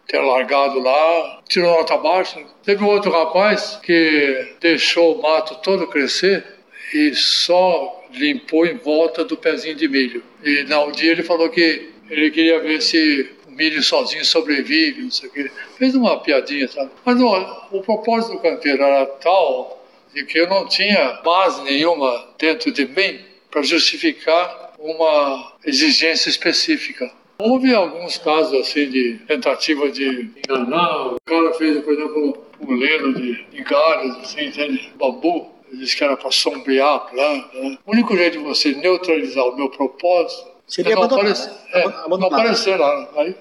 tenha 0.06 0.22
largado 0.22 0.78
lá, 0.78 1.40
tirou 1.48 1.70
nota 1.70 1.96
baixa. 1.96 2.38
Teve 2.62 2.84
um 2.84 2.88
outro 2.88 3.10
rapaz 3.10 3.80
que 3.82 4.56
deixou 4.60 5.18
o 5.18 5.22
mato 5.22 5.54
todo 5.62 5.86
crescer 5.86 6.44
e 6.92 7.14
só 7.14 8.04
limpou 8.12 8.66
em 8.66 8.76
volta 8.76 9.24
do 9.24 9.38
pezinho 9.38 9.74
de 9.74 9.88
milho. 9.88 10.22
E 10.44 10.64
no 10.64 10.92
dia 10.92 11.12
ele 11.12 11.22
falou 11.22 11.48
que 11.48 11.94
ele 12.10 12.30
queria 12.30 12.60
ver 12.60 12.82
se 12.82 13.37
milho 13.58 13.82
sozinho 13.82 14.24
sobrevive, 14.24 15.02
não 15.02 15.10
sei 15.10 15.28
o 15.28 15.32
quê. 15.32 15.50
Fez 15.76 15.94
uma 15.96 16.20
piadinha, 16.20 16.68
sabe? 16.68 16.90
Mas 17.04 17.18
não, 17.18 17.66
o 17.72 17.82
propósito 17.82 18.34
do 18.34 18.38
canteiro 18.38 18.82
era 18.82 19.04
tal 19.04 19.84
de 20.14 20.24
que 20.24 20.38
eu 20.38 20.48
não 20.48 20.66
tinha 20.66 21.20
base 21.24 21.62
nenhuma 21.62 22.28
dentro 22.38 22.70
de 22.70 22.86
mim 22.86 23.20
para 23.50 23.62
justificar 23.62 24.72
uma 24.78 25.52
exigência 25.66 26.28
específica. 26.28 27.10
Houve 27.40 27.74
alguns 27.74 28.16
casos 28.18 28.60
assim 28.60 28.88
de 28.88 29.18
tentativa 29.26 29.90
de 29.90 30.30
enganar. 30.48 31.14
O 31.14 31.16
cara 31.24 31.52
fez, 31.54 31.82
por 31.84 31.92
exemplo, 31.92 32.46
um 32.60 32.74
leno 32.74 33.14
de, 33.14 33.44
de 33.44 33.62
galhos, 33.62 34.16
assim, 34.18 34.50
de 34.50 34.90
bambu. 34.96 35.50
Ele 35.70 35.80
disse 35.80 35.96
que 35.96 36.02
era 36.02 36.16
para 36.16 36.30
sombrear 36.30 36.94
a 36.94 36.98
planta. 37.00 37.58
Né? 37.58 37.78
O 37.84 37.92
único 37.92 38.16
jeito 38.16 38.38
de 38.38 38.44
você 38.44 38.72
neutralizar 38.72 39.44
o 39.44 39.56
meu 39.56 39.68
propósito 39.68 40.58
Seria 40.68 40.92
é 40.92 40.96
não, 40.96 41.04
aparecer, 41.04 41.50
é, 41.72 42.08
não 42.08 42.26
aparecer 42.26 42.78
lá. 42.78 43.08
Aí, 43.16 43.34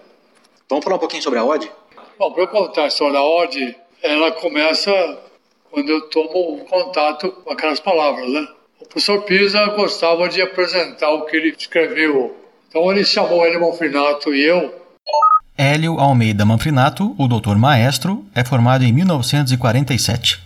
Vamos 0.69 0.83
falar 0.83 0.97
um 0.97 0.99
pouquinho 0.99 1.23
sobre 1.23 1.39
a 1.39 1.45
OD? 1.45 1.71
Bom, 2.19 2.31
para 2.33 2.43
eu 2.43 2.47
contar 2.49 2.83
a 2.83 2.87
história 2.87 3.13
da 3.13 3.23
OD, 3.23 3.73
ela 4.03 4.33
começa 4.33 4.91
quando 5.71 5.89
eu 5.89 6.09
tomo 6.09 6.57
contato 6.65 7.31
com 7.31 7.53
aquelas 7.53 7.79
palavras, 7.79 8.29
né? 8.29 8.45
O 8.81 8.85
professor 8.85 9.21
Pisa 9.21 9.65
gostava 9.67 10.27
de 10.27 10.41
apresentar 10.41 11.09
o 11.11 11.21
que 11.21 11.37
ele 11.37 11.55
escreveu. 11.57 12.35
Então 12.67 12.91
ele 12.91 13.05
chamou 13.05 13.45
ele 13.45 13.57
Manfrinato 13.57 14.33
e 14.35 14.43
eu. 14.43 14.75
Hélio 15.57 15.99
Almeida 15.99 16.45
Manfrinato, 16.45 17.15
o 17.17 17.27
doutor 17.29 17.57
maestro, 17.57 18.25
é 18.35 18.43
formado 18.43 18.83
em 18.83 18.91
1947. 18.91 20.41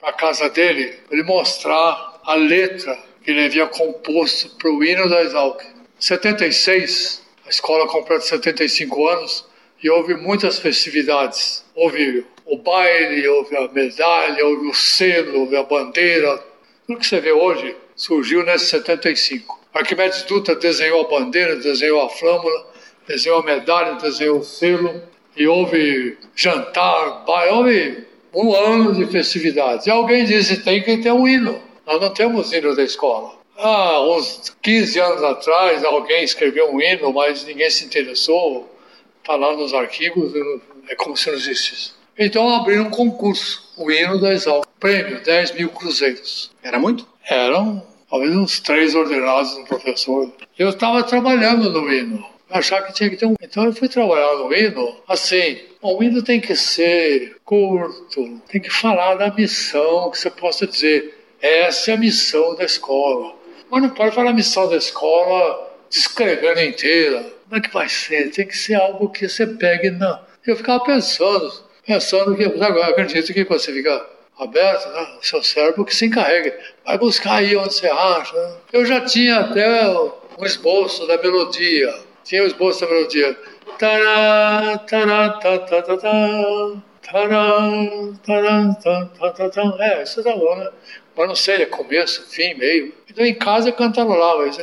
Para 0.00 0.08
a 0.08 0.12
casa 0.14 0.48
dele, 0.48 1.00
para 1.06 1.18
ele 1.18 1.26
mostrar 1.26 2.20
a 2.24 2.34
letra 2.34 2.98
que 3.22 3.30
ele 3.30 3.44
havia 3.44 3.66
composto 3.66 4.56
para 4.56 4.70
o 4.70 4.82
hino 4.82 5.06
da 5.06 5.20
Exalc. 5.20 5.62
76, 6.00 7.23
a 7.46 7.50
escola 7.50 7.86
completa 7.86 8.24
75 8.24 9.06
anos 9.06 9.44
e 9.82 9.90
houve 9.90 10.14
muitas 10.14 10.58
festividades. 10.58 11.62
Houve 11.74 12.24
o 12.46 12.56
baile, 12.56 13.26
houve 13.28 13.56
a 13.56 13.68
medalha, 13.68 14.46
houve 14.46 14.68
o 14.68 14.74
selo, 14.74 15.40
houve 15.40 15.56
a 15.56 15.62
bandeira. 15.62 16.42
Tudo 16.86 16.98
que 16.98 17.06
você 17.06 17.20
vê 17.20 17.32
hoje 17.32 17.76
surgiu 17.94 18.42
nesse 18.44 18.66
75. 18.66 19.60
Arquimedes 19.74 20.22
Dutra 20.22 20.54
desenhou 20.54 21.02
a 21.02 21.08
bandeira, 21.08 21.56
desenhou 21.56 22.00
a 22.00 22.08
flâmula, 22.08 22.66
desenhou 23.06 23.40
a 23.40 23.44
medalha, 23.44 23.96
desenhou 23.96 24.38
o 24.38 24.44
selo. 24.44 25.02
E 25.36 25.46
houve 25.46 26.16
jantar, 26.34 27.24
baile, 27.26 27.50
houve 27.52 28.06
um 28.32 28.54
ano 28.54 28.94
de 28.94 29.06
festividades. 29.06 29.86
E 29.86 29.90
alguém 29.90 30.24
disse, 30.24 30.62
tem 30.62 30.82
que 30.82 30.96
ter 30.98 31.12
um 31.12 31.28
hino. 31.28 31.60
Nós 31.86 32.00
não 32.00 32.14
temos 32.14 32.52
hino 32.52 32.74
da 32.74 32.82
escola. 32.82 33.43
Há 33.56 34.00
uns 34.16 34.54
15 34.62 35.00
anos 35.00 35.22
atrás, 35.22 35.84
alguém 35.84 36.24
escreveu 36.24 36.72
um 36.72 36.80
hino, 36.80 37.12
mas 37.12 37.44
ninguém 37.44 37.70
se 37.70 37.84
interessou. 37.84 38.70
Está 39.20 39.36
lá 39.36 39.56
nos 39.56 39.72
arquivos, 39.72 40.32
é 40.88 40.94
como 40.96 41.16
se 41.16 41.28
não 41.28 41.34
existisse. 41.34 41.92
Então 42.18 42.48
abriram 42.48 42.84
um 42.84 42.90
concurso, 42.90 43.72
o 43.76 43.90
hino 43.90 44.20
da 44.20 44.32
Exalc. 44.32 44.66
Prêmio, 44.78 45.22
10 45.22 45.52
mil 45.52 45.70
cruzeiros. 45.70 46.50
Era 46.62 46.78
muito? 46.78 47.06
Eram 47.28 47.82
talvez 48.08 48.36
uns 48.36 48.60
três 48.60 48.94
ordenados 48.94 49.56
do 49.56 49.64
professor. 49.64 50.30
Eu 50.58 50.68
estava 50.68 51.02
trabalhando 51.02 51.70
no 51.70 51.92
hino. 51.92 52.24
Achava 52.50 52.86
que 52.86 52.92
tinha 52.92 53.10
que 53.10 53.16
ter 53.16 53.26
um. 53.26 53.34
Então 53.40 53.64
eu 53.64 53.72
fui 53.72 53.88
trabalhar 53.88 54.36
no 54.36 54.54
hino 54.54 54.96
assim. 55.08 55.58
O 55.82 56.02
hino 56.02 56.22
tem 56.22 56.40
que 56.40 56.54
ser 56.54 57.36
curto, 57.44 58.40
tem 58.48 58.60
que 58.60 58.70
falar 58.70 59.16
da 59.16 59.32
missão, 59.32 60.10
que 60.10 60.18
você 60.18 60.30
possa 60.30 60.66
dizer, 60.66 61.26
essa 61.42 61.90
é 61.90 61.94
a 61.94 61.98
missão 61.98 62.54
da 62.54 62.64
escola. 62.64 63.34
Mas 63.74 63.82
não 63.82 63.90
pode 63.90 64.14
falar 64.14 64.30
a 64.30 64.32
missão 64.32 64.68
da 64.68 64.76
escola 64.76 65.68
descrevendo 65.90 66.60
inteira. 66.60 67.26
Como 67.42 67.56
é 67.56 67.60
que 67.60 67.74
vai 67.74 67.88
ser? 67.88 68.30
Tem 68.30 68.46
que 68.46 68.56
ser 68.56 68.74
algo 68.74 69.08
que 69.08 69.28
você 69.28 69.48
pegue 69.48 69.90
na. 69.90 70.22
Eu 70.46 70.54
ficava 70.54 70.84
pensando, 70.84 71.52
pensando 71.84 72.36
que 72.36 72.44
agora 72.44 72.90
acredito 72.90 73.32
que 73.34 73.42
você 73.42 73.72
fica 73.72 74.06
aberto, 74.38 74.88
né? 74.90 75.16
o 75.20 75.26
seu 75.26 75.42
cérebro 75.42 75.84
que 75.84 75.92
se 75.92 76.06
encarregue. 76.06 76.52
Vai 76.84 76.98
buscar 76.98 77.38
aí 77.38 77.56
onde 77.56 77.74
você 77.74 77.88
acha. 77.88 78.32
Né? 78.36 78.56
Eu 78.74 78.86
já 78.86 79.00
tinha 79.00 79.40
até 79.40 79.90
um 79.90 80.44
esboço 80.44 81.04
da 81.08 81.20
melodia. 81.20 81.92
Tinha 82.22 82.44
o 82.44 82.46
esboço 82.46 82.80
da 82.80 82.86
melodia. 82.86 83.36
Tará, 83.76 84.78
tará, 84.86 85.30
tá, 85.30 85.58
tá, 85.58 85.82
tá, 85.82 85.96
tá. 85.96 86.72
Tará, 87.10 87.58
tará, 88.24 88.74
tá, 88.74 89.06
tá, 89.18 89.30
tá, 89.32 89.50
tá. 89.50 89.76
É, 89.80 90.04
isso 90.04 90.22
tá 90.22 90.36
bom, 90.36 90.54
né? 90.54 90.70
Mas 91.16 91.28
não 91.28 91.36
sei, 91.36 91.62
é 91.62 91.66
começo, 91.66 92.22
fim, 92.28 92.54
meio. 92.54 92.92
Então 93.14 93.24
em 93.24 93.34
casa 93.34 93.68
eu 93.68 93.72
cantarolava 93.72 94.48
isso. 94.48 94.60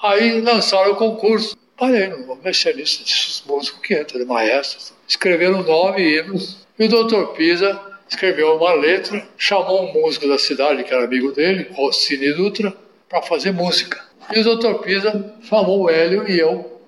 Aí 0.00 0.40
lançaram 0.40 0.92
o 0.92 0.96
concurso. 0.96 1.58
Parei, 1.76 2.06
não 2.06 2.24
vou 2.24 2.36
mexer 2.36 2.76
nisso, 2.76 3.02
esses 3.02 3.42
músicos 3.44 3.80
que 3.80 4.00
entram, 4.00 4.20
de 4.20 4.24
maestros. 4.24 4.94
Escreveram 5.08 5.64
nove 5.64 6.00
hinos. 6.00 6.64
E 6.78 6.84
o 6.84 6.88
doutor 6.88 7.34
Pisa 7.34 7.80
escreveu 8.08 8.56
uma 8.56 8.72
letra, 8.74 9.26
chamou 9.36 9.82
um 9.82 9.92
músico 9.92 10.28
da 10.28 10.38
cidade, 10.38 10.84
que 10.84 10.94
era 10.94 11.04
amigo 11.04 11.32
dele, 11.32 11.68
Rossini 11.72 12.32
Dutra, 12.32 12.72
para 13.08 13.20
fazer 13.22 13.50
música. 13.50 14.00
E 14.32 14.38
o 14.38 14.44
doutor 14.44 14.78
Pisa 14.78 15.34
chamou 15.42 15.80
o 15.80 15.90
Hélio 15.90 16.30
e 16.30 16.38
eu 16.38 16.80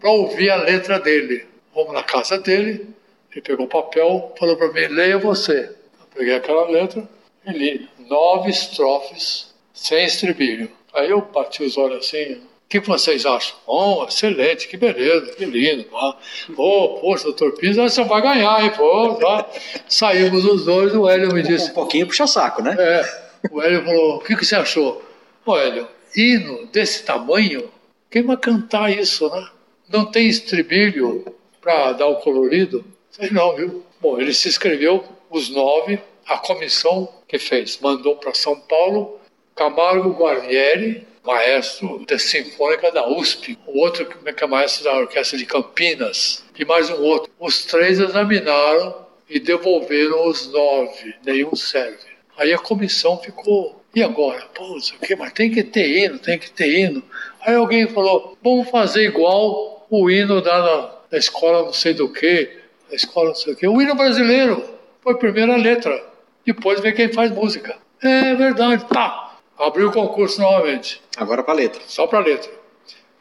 para 0.00 0.10
ouvir 0.10 0.48
a 0.48 0.56
letra 0.56 0.98
dele. 0.98 1.46
Vamos 1.74 1.92
na 1.92 2.02
casa 2.02 2.38
dele, 2.38 2.88
ele 3.30 3.42
pegou 3.42 3.66
o 3.66 3.68
papel, 3.68 4.34
falou 4.38 4.56
para 4.56 4.72
mim, 4.72 4.94
leia 4.94 5.18
você. 5.18 5.70
Eu 6.00 6.06
peguei 6.16 6.34
aquela 6.34 6.66
letra 6.70 7.06
e 7.50 7.58
li 7.58 7.88
nove 8.08 8.50
estrofes 8.50 9.54
sem 9.72 10.04
estribilho. 10.04 10.70
Aí 10.92 11.10
eu 11.10 11.20
bati 11.22 11.62
os 11.62 11.76
olhos 11.76 12.06
assim, 12.06 12.40
que 12.70 12.78
vocês 12.78 13.26
acham? 13.26 13.56
Oh, 13.66 14.04
excelente, 14.08 14.68
que 14.68 14.76
beleza, 14.76 15.32
que 15.34 15.44
lindo. 15.44 15.86
Ah, 15.92 16.16
oh, 16.56 17.00
poxa, 17.00 17.24
doutor 17.24 17.52
Pisa, 17.56 17.82
você 17.82 18.04
vai 18.04 18.22
ganhar, 18.22 18.62
hein? 18.62 18.70
Pô, 18.76 19.16
tá? 19.16 19.50
Saímos 19.88 20.44
os 20.44 20.64
dois, 20.66 20.94
o 20.94 21.08
Hélio 21.08 21.34
me 21.34 21.42
disse. 21.42 21.72
Um 21.72 21.74
pouquinho 21.74 22.06
puxa 22.06 22.28
saco, 22.28 22.62
né? 22.62 22.76
É. 22.78 23.30
O 23.50 23.60
Hélio 23.60 23.84
falou: 23.84 24.16
o 24.16 24.20
que, 24.20 24.36
que 24.36 24.46
você 24.46 24.54
achou? 24.54 25.02
Ô, 25.44 25.56
Hélio, 25.56 25.88
hino 26.16 26.66
desse 26.66 27.02
tamanho, 27.02 27.68
quem 28.08 28.22
vai 28.22 28.36
cantar 28.36 28.88
isso, 28.96 29.28
né? 29.28 29.48
Não 29.88 30.04
tem 30.04 30.28
estribilho 30.28 31.24
para 31.60 31.92
dar 31.94 32.06
o 32.06 32.20
colorido? 32.20 32.84
Falei, 33.10 33.32
não, 33.32 33.56
viu? 33.56 33.84
Bom, 34.00 34.20
ele 34.20 34.32
se 34.32 34.48
inscreveu, 34.48 35.04
os 35.28 35.48
nove, 35.48 35.98
a 36.30 36.38
comissão 36.38 37.12
que 37.26 37.40
fez, 37.40 37.80
mandou 37.80 38.14
para 38.14 38.32
São 38.32 38.54
Paulo 38.54 39.18
Camargo 39.56 40.10
Guarnieri, 40.10 41.04
maestro 41.26 42.04
da 42.06 42.20
Sinfônica 42.20 42.92
da 42.92 43.08
USP, 43.08 43.58
o 43.66 43.80
outro 43.80 44.06
que 44.06 44.44
é 44.44 44.46
maestro 44.46 44.84
da 44.84 44.96
Orquestra 44.96 45.36
de 45.36 45.44
Campinas, 45.44 46.44
e 46.56 46.64
mais 46.64 46.88
um 46.88 47.02
outro. 47.02 47.32
Os 47.38 47.64
três 47.64 47.98
examinaram 47.98 49.06
e 49.28 49.40
devolveram 49.40 50.28
os 50.28 50.46
nove, 50.52 51.16
nenhum 51.26 51.56
serve. 51.56 51.98
Aí 52.38 52.54
a 52.54 52.58
comissão 52.58 53.18
ficou, 53.18 53.82
e 53.92 54.00
agora? 54.00 54.46
Pô, 54.54 54.76
isso 54.76 54.94
aqui, 55.02 55.16
mas 55.16 55.32
tem 55.32 55.50
que 55.50 55.64
ter 55.64 55.88
hino, 55.88 56.18
tem 56.20 56.38
que 56.38 56.50
ter 56.52 56.78
hino. 56.78 57.02
Aí 57.40 57.56
alguém 57.56 57.88
falou, 57.88 58.38
vamos 58.40 58.70
fazer 58.70 59.02
igual 59.02 59.84
o 59.90 60.08
hino 60.08 60.40
da, 60.40 60.94
da 61.10 61.18
escola 61.18 61.64
não 61.64 61.72
sei 61.72 61.92
do 61.92 62.08
que, 62.08 62.56
da 62.88 62.94
escola 62.94 63.30
não 63.30 63.34
sei 63.34 63.52
o 63.52 63.56
que, 63.56 63.66
o 63.66 63.82
hino 63.82 63.96
brasileiro, 63.96 64.78
foi 65.02 65.14
a 65.14 65.18
primeira 65.18 65.56
letra, 65.56 66.09
depois 66.52 66.80
vem 66.80 66.94
quem 66.94 67.12
faz 67.12 67.30
música. 67.30 67.76
É 68.02 68.34
verdade, 68.34 68.84
tá, 68.86 69.30
Abriu 69.60 69.88
o 69.88 69.92
concurso 69.92 70.40
novamente. 70.40 71.02
Agora 71.18 71.42
para 71.42 71.52
letra. 71.52 71.82
Só 71.86 72.06
para 72.06 72.20
letra. 72.20 72.50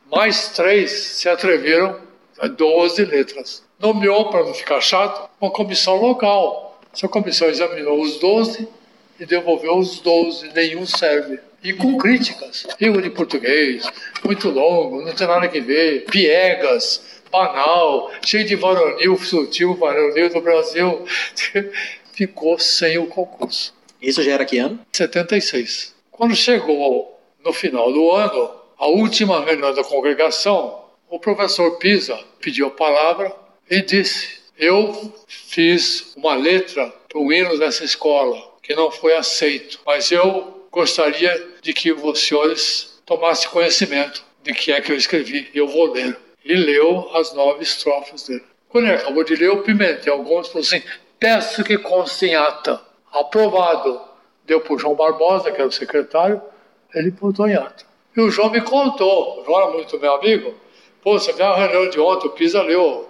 Mais 0.09 0.47
três 0.53 0.89
se 0.89 1.27
atreveram, 1.27 1.99
12 2.55 3.03
letras. 3.03 3.61
Nomeou, 3.77 4.29
para 4.29 4.45
não 4.45 4.53
ficar 4.53 4.79
chato, 4.79 5.29
uma 5.41 5.51
comissão 5.51 5.97
local. 5.97 6.79
Essa 6.93 7.09
comissão 7.09 7.49
examinou 7.49 8.01
os 8.01 8.19
12 8.19 8.65
e 9.19 9.25
devolveu 9.25 9.77
os 9.77 9.99
12, 9.99 10.53
nenhum 10.53 10.85
serve. 10.85 11.41
E 11.61 11.73
com 11.73 11.97
críticas. 11.97 12.65
Erro 12.79 13.01
de 13.01 13.09
português, 13.09 13.85
muito 14.23 14.49
longo, 14.49 15.01
não 15.01 15.13
tem 15.13 15.27
nada 15.27 15.45
que 15.49 15.59
ver, 15.59 16.05
piegas, 16.05 17.19
banal, 17.29 18.11
cheio 18.25 18.45
de 18.45 18.55
varonil, 18.55 19.17
sutil, 19.17 19.75
varonil 19.75 20.29
do 20.29 20.39
Brasil. 20.39 21.05
Ficou 22.19 22.59
sem 22.59 22.97
o 22.97 23.07
concurso. 23.07 23.73
Isso 24.01 24.21
já 24.21 24.33
era 24.33 24.43
que 24.43 24.57
ano? 24.57 24.77
76. 24.91 25.95
Quando 26.11 26.35
chegou 26.35 27.17
no 27.41 27.53
final 27.53 27.93
do 27.93 28.11
ano, 28.11 28.51
a 28.77 28.87
última 28.87 29.41
reunião 29.41 29.73
da 29.73 29.85
congregação, 29.85 30.83
o 31.09 31.17
professor 31.17 31.77
Pisa 31.77 32.19
pediu 32.41 32.67
a 32.67 32.71
palavra 32.71 33.33
e 33.71 33.81
disse: 33.81 34.37
Eu 34.57 35.13
fiz 35.29 36.13
uma 36.17 36.35
letra 36.35 36.93
para 37.07 37.19
o 37.21 37.31
hino 37.31 37.57
dessa 37.57 37.85
escola 37.85 38.37
que 38.61 38.75
não 38.75 38.91
foi 38.91 39.15
aceito, 39.15 39.79
mas 39.85 40.11
eu 40.11 40.67
gostaria 40.69 41.55
de 41.61 41.71
que 41.71 41.93
os 41.93 42.19
senhores 42.19 43.01
tomassem 43.05 43.49
conhecimento 43.49 44.25
de 44.43 44.53
que 44.53 44.73
é 44.73 44.81
que 44.81 44.91
eu 44.91 44.97
escrevi. 44.97 45.49
Eu 45.55 45.69
vou 45.69 45.93
ler. 45.93 46.17
E 46.43 46.53
leu 46.53 47.15
as 47.15 47.33
nove 47.33 47.63
estrofes 47.63 48.23
dele. 48.23 48.43
Quando 48.67 48.87
ele 48.87 48.95
acabou 48.95 49.23
de 49.23 49.37
ler, 49.37 49.51
o 49.51 49.63
Pimentel 49.63 50.21
Gomes 50.21 50.49
falou 50.49 50.63
assim: 50.63 50.83
Peço 51.19 51.63
que 51.63 51.77
conste 51.77 52.27
em 52.27 52.35
ata. 52.35 52.81
Aprovado 53.11 54.01
deu 54.45 54.61
para 54.61 54.73
o 54.73 54.79
João 54.79 54.95
Barbosa, 54.95 55.51
que 55.51 55.57
era 55.57 55.67
o 55.67 55.71
secretário, 55.71 56.41
ele 56.93 57.11
botou 57.11 57.47
em 57.47 57.55
ata. 57.55 57.85
E 58.15 58.21
o 58.21 58.31
João 58.31 58.49
me 58.49 58.61
contou, 58.61 59.41
o 59.41 59.45
João 59.45 59.61
era 59.61 59.71
muito 59.71 59.99
meu 59.99 60.15
amigo, 60.15 60.55
pô, 61.03 61.19
você 61.19 61.31
viu 61.31 61.45
a 61.45 61.55
reunião 61.55 61.89
de 61.89 61.99
ontem, 61.99 62.27
o 62.27 62.31
Pisa 62.31 62.61
leu 62.63 63.07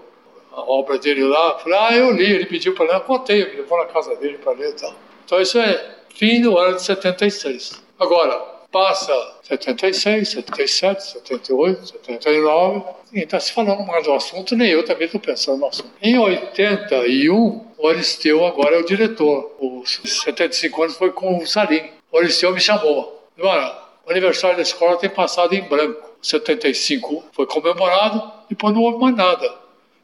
a 0.52 0.62
obra 0.62 0.98
dele 0.98 1.24
lá, 1.24 1.52
eu 1.52 1.60
falei, 1.60 1.80
ah, 1.80 1.96
eu 1.96 2.12
li, 2.12 2.30
ele 2.30 2.46
pediu 2.46 2.74
para 2.74 2.86
ler, 2.86 2.96
eu 2.96 3.02
contei, 3.02 3.60
eu 3.60 3.66
vou 3.66 3.78
na 3.78 3.86
casa 3.86 4.16
dele 4.18 4.38
para 4.38 4.52
ler 4.52 4.72
e 4.72 4.74
tal. 4.74 4.94
Então 5.24 5.40
isso 5.40 5.58
é 5.58 5.96
fim 6.14 6.42
do 6.42 6.58
ano 6.58 6.76
de 6.76 6.82
76. 6.82 7.82
Agora, 7.98 8.59
passa 8.72 9.14
76, 9.44 10.30
77, 10.30 11.04
78, 11.04 11.88
79, 11.88 12.84
ninguém 13.08 13.24
está 13.24 13.40
se 13.40 13.52
falando 13.52 13.86
mais 13.86 14.04
do 14.04 14.14
assunto, 14.14 14.56
nem 14.56 14.70
eu 14.70 14.84
também 14.86 15.06
estou 15.06 15.20
pensando 15.20 15.60
no 15.60 15.68
assunto. 15.68 15.92
Em 16.02 16.18
81, 16.18 17.66
o 17.78 17.88
Aristeu 17.88 18.46
agora 18.46 18.76
é 18.76 18.80
o 18.80 18.86
diretor. 18.86 19.56
Os 19.60 20.00
75 20.04 20.84
anos 20.84 20.98
foi 20.98 21.12
com 21.12 21.38
o 21.38 21.48
Salim. 21.48 21.90
O 22.12 22.18
Aristeu 22.18 22.54
me 22.54 22.60
chamou. 22.60 23.28
Olha, 23.40 23.76
o 24.06 24.12
aniversário 24.12 24.58
da 24.58 24.62
escola 24.62 24.98
tem 24.98 25.10
passado 25.10 25.54
em 25.54 25.62
branco. 25.62 26.10
75 26.22 27.24
foi 27.32 27.46
comemorado, 27.46 28.32
depois 28.50 28.74
não 28.74 28.84
houve 28.84 29.00
mais 29.00 29.16
nada. 29.16 29.54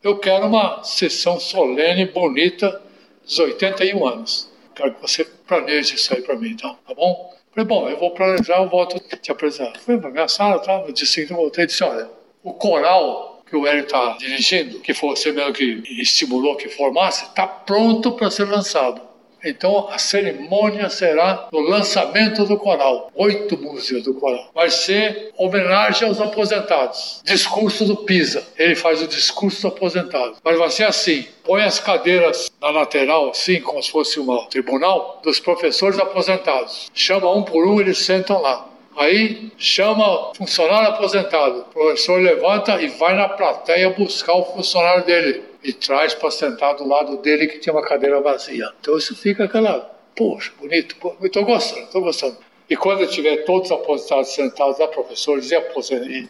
Eu 0.02 0.18
quero 0.18 0.46
uma 0.46 0.84
sessão 0.84 1.40
solene, 1.40 2.06
bonita, 2.06 2.82
dos 3.24 3.38
81 3.40 4.08
anos. 4.08 4.50
Quero 4.74 4.94
que 4.94 5.02
você 5.02 5.26
planeje 5.26 5.96
isso 5.96 6.14
aí 6.14 6.22
para 6.22 6.36
mim, 6.36 6.52
então, 6.52 6.78
tá 6.88 6.94
bom? 6.94 7.35
Falei, 7.56 7.68
bom, 7.70 7.90
eu 7.90 7.98
vou 7.98 8.12
planejar, 8.12 8.58
eu 8.58 8.68
volto 8.68 9.00
te 9.00 9.32
apresentar. 9.32 9.80
Fui 9.80 9.98
para 9.98 10.12
minha 10.12 10.28
sala, 10.28 10.60
tá? 10.60 10.80
no 10.80 10.92
dia 10.92 11.06
seguinte 11.06 11.32
eu 11.32 11.38
voltei 11.38 11.64
e 11.64 11.68
disse, 11.68 11.86
olha, 11.86 12.10
o 12.44 12.54
coral 12.54 13.42
que 13.46 13.56
o 13.56 13.66
Hélio 13.66 13.86
está 13.86 14.18
dirigindo, 14.18 14.82
que 14.82 14.94
foi 14.94 15.12
você 15.12 15.32
mesmo 15.32 15.54
que 15.54 15.82
estimulou 16.02 16.58
que 16.58 16.68
formasse, 16.68 17.24
está 17.24 17.48
pronto 17.48 18.12
para 18.12 18.30
ser 18.30 18.44
lançado. 18.44 19.02
Então 19.46 19.88
a 19.92 20.00
cerimônia 20.00 20.90
será 20.90 21.48
no 21.52 21.60
lançamento 21.60 22.46
do 22.46 22.58
coral. 22.58 23.12
Oito 23.14 23.56
músicas 23.58 24.04
do 24.04 24.16
coral. 24.16 24.50
Vai 24.54 24.72
ser 24.72 25.32
homenagem 25.38 26.08
aos 26.08 26.20
aposentados. 26.20 27.22
Discurso 27.24 27.86
do 27.86 27.98
Pisa. 27.98 28.44
Ele 28.58 28.76
faz 28.76 29.02
o 29.04 29.08
discurso 29.08 29.62
do 29.62 29.68
aposentado. 29.68 30.38
Mas 30.44 30.58
vai 30.58 30.70
ser 30.72 30.86
assim: 30.86 31.26
põe 31.44 31.62
as 31.62 31.80
cadeiras 31.80 32.52
na 32.60 32.72
lateral, 32.72 33.30
assim, 33.30 33.62
como 33.62 33.82
se 33.84 33.92
fosse 33.92 34.20
um 34.20 34.46
tribunal, 34.48 35.22
dos 35.24 35.40
professores 35.40 36.00
aposentados. 36.00 36.90
Chama 36.94 37.32
um 37.32 37.44
por 37.44 37.68
um, 37.68 37.80
eles 37.80 38.00
sentam 38.00 38.42
lá. 38.42 38.68
Aí 38.98 39.52
chama 39.58 40.32
funcionário 40.36 40.90
aposentado. 40.90 41.60
O 41.60 41.74
professor 41.74 42.20
levanta 42.20 42.82
e 42.82 42.88
vai 42.88 43.14
na 43.14 43.28
plateia 43.28 43.90
buscar 43.90 44.34
o 44.34 44.46
funcionário 44.46 45.04
dele 45.04 45.44
e 45.66 45.74
traz 45.74 46.14
para 46.14 46.32
sentar 46.32 46.76
do 46.76 46.88
lado 46.88 47.18
dele 47.18 47.48
que 47.48 47.60
tinha 47.60 47.74
uma 47.74 47.82
cadeira 47.82 48.22
vazia. 48.22 48.72
Então 48.80 48.98
isso 48.98 49.16
fica 49.16 49.46
aquela 49.46 49.96
Poxa, 50.16 50.54
bonito, 50.58 50.96
estou 51.22 51.44
gostando, 51.44 51.82
estou 51.82 52.02
gostando. 52.02 52.38
E 52.70 52.78
quando 52.78 53.06
tiver 53.06 53.44
todos 53.44 53.70
aposentados 53.70 54.30
sentados 54.30 54.80
lá, 54.80 54.88
professores 54.88 55.52
e, 55.52 55.58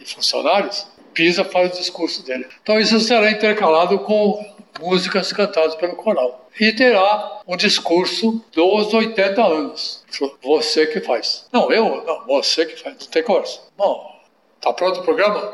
e 0.01 0.05
funcionários, 0.07 0.87
Pisa 1.13 1.45
faz 1.45 1.73
o 1.73 1.77
discurso 1.77 2.25
dele. 2.25 2.47
Então 2.61 2.79
isso 2.79 2.99
será 2.99 3.29
intercalado 3.29 3.99
com 3.99 4.43
músicas 4.81 5.31
cantadas 5.31 5.75
pelo 5.75 5.95
coral. 5.95 6.49
E 6.59 6.73
terá 6.73 7.41
um 7.47 7.55
discurso 7.55 8.43
dos 8.51 8.93
80 8.93 9.41
anos. 9.41 10.03
Você 10.41 10.87
que 10.87 10.99
faz. 10.99 11.47
Não, 11.53 11.71
eu, 11.71 12.03
não, 12.05 12.25
você 12.25 12.65
que 12.65 12.75
faz. 12.75 12.97
Não 12.99 13.07
tem 13.07 13.23
conversa. 13.23 13.61
Bom, 13.77 14.19
tá 14.59 14.73
pronto 14.73 15.01
o 15.01 15.03
programa? 15.03 15.53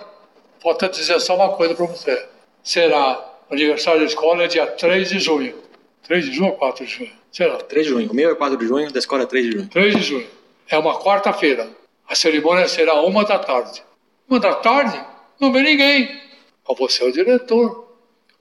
Falta 0.60 0.88
dizer 0.88 1.20
só 1.20 1.36
uma 1.36 1.50
coisa 1.50 1.76
para 1.76 1.86
você. 1.86 2.28
Será 2.64 3.31
aniversário 3.54 4.00
da 4.02 4.06
escola 4.06 4.44
é 4.44 4.48
dia 4.48 4.68
3 4.68 5.10
de 5.10 5.20
junho. 5.20 5.56
3 6.04 6.26
de 6.26 6.34
junho 6.34 6.52
ou 6.52 6.58
4 6.58 6.86
de 6.86 6.92
junho? 6.92 7.12
Será? 7.32 7.58
3 7.58 7.86
de 7.86 7.94
junho. 7.94 8.12
O 8.12 8.16
meu 8.16 8.32
é 8.32 8.36
4 8.36 8.58
de 8.58 8.68
junho, 8.68 8.92
da 8.92 9.00
escola 9.00 9.24
é 9.24 9.26
3 9.26 9.46
de 9.46 9.52
junho. 9.52 9.68
3 9.70 9.96
de 9.96 10.02
junho. 10.04 10.28
É 10.70 10.78
uma 10.78 11.00
quarta-feira. 11.00 11.70
A 12.08 12.16
cerimônia 12.16 12.68
será 12.68 13.02
uma 13.02 13.24
da 13.24 13.40
tarde. 13.40 13.84
Uma 14.28 14.40
da 14.40 14.56
tarde? 14.56 15.00
Não 15.40 15.52
vem 15.52 15.64
ninguém. 15.64 16.22
Mas 16.68 16.78
você 16.78 17.04
é 17.04 17.08
o 17.08 17.12
diretor. 17.12 17.96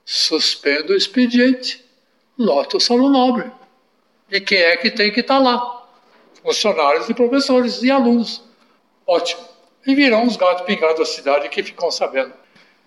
Suspenda 0.05 0.93
o 0.93 0.95
expediente. 0.95 1.83
Lota 2.37 2.77
o 2.77 2.81
salão 2.81 3.09
nobre. 3.09 3.51
E 4.29 4.39
quem 4.39 4.57
é 4.57 4.77
que 4.77 4.89
tem 4.89 5.11
que 5.11 5.19
estar 5.19 5.37
tá 5.37 5.43
lá? 5.43 5.87
Funcionários 6.41 7.09
e 7.09 7.13
professores 7.13 7.83
e 7.83 7.91
alunos. 7.91 8.41
Ótimo. 9.05 9.41
E 9.85 9.93
virão 9.95 10.25
os 10.25 10.37
gatos 10.37 10.65
pingados 10.65 10.99
da 10.99 11.05
cidade 11.05 11.49
que 11.49 11.63
ficam 11.63 11.91
sabendo. 11.91 12.33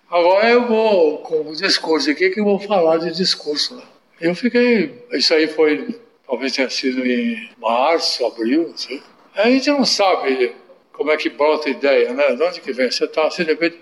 Agora 0.09 0.49
eu 0.49 0.67
vou 0.67 1.19
com 1.19 1.49
o 1.49 1.55
discurso 1.55 2.09
aqui 2.11 2.29
que 2.29 2.39
eu 2.39 2.45
vou 2.45 2.59
falar 2.59 2.97
de 2.97 3.11
discurso. 3.11 3.75
Né? 3.75 3.83
Eu 4.21 4.35
fiquei. 4.35 5.03
Isso 5.11 5.33
aí 5.33 5.47
foi. 5.47 5.99
Talvez 6.27 6.53
tenha 6.53 6.69
sido 6.69 7.05
em 7.05 7.49
março, 7.57 8.25
abril, 8.25 8.69
não 8.69 8.77
sei. 8.77 9.01
A 9.35 9.49
gente 9.49 9.69
não 9.69 9.85
sabe 9.85 10.53
como 10.93 11.11
é 11.11 11.17
que 11.17 11.29
brota 11.29 11.67
a 11.67 11.71
ideia, 11.71 12.13
né? 12.13 12.35
De 12.35 12.41
onde 12.41 12.61
que 12.61 12.71
vem? 12.71 12.89
Você 12.89 13.05
está 13.05 13.27
assim, 13.27 13.43
de 13.43 13.51
repente. 13.51 13.79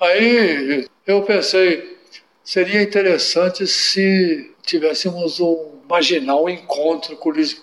Aí 0.00 0.86
eu 1.06 1.22
pensei, 1.22 1.98
seria 2.44 2.82
interessante 2.82 3.66
se 3.66 4.52
tivéssemos 4.62 5.40
um 5.40 5.70
imaginar 5.90 6.36
um 6.36 6.48
encontro 6.48 7.16
com 7.16 7.30
o 7.30 7.32
Luiz. 7.32 7.60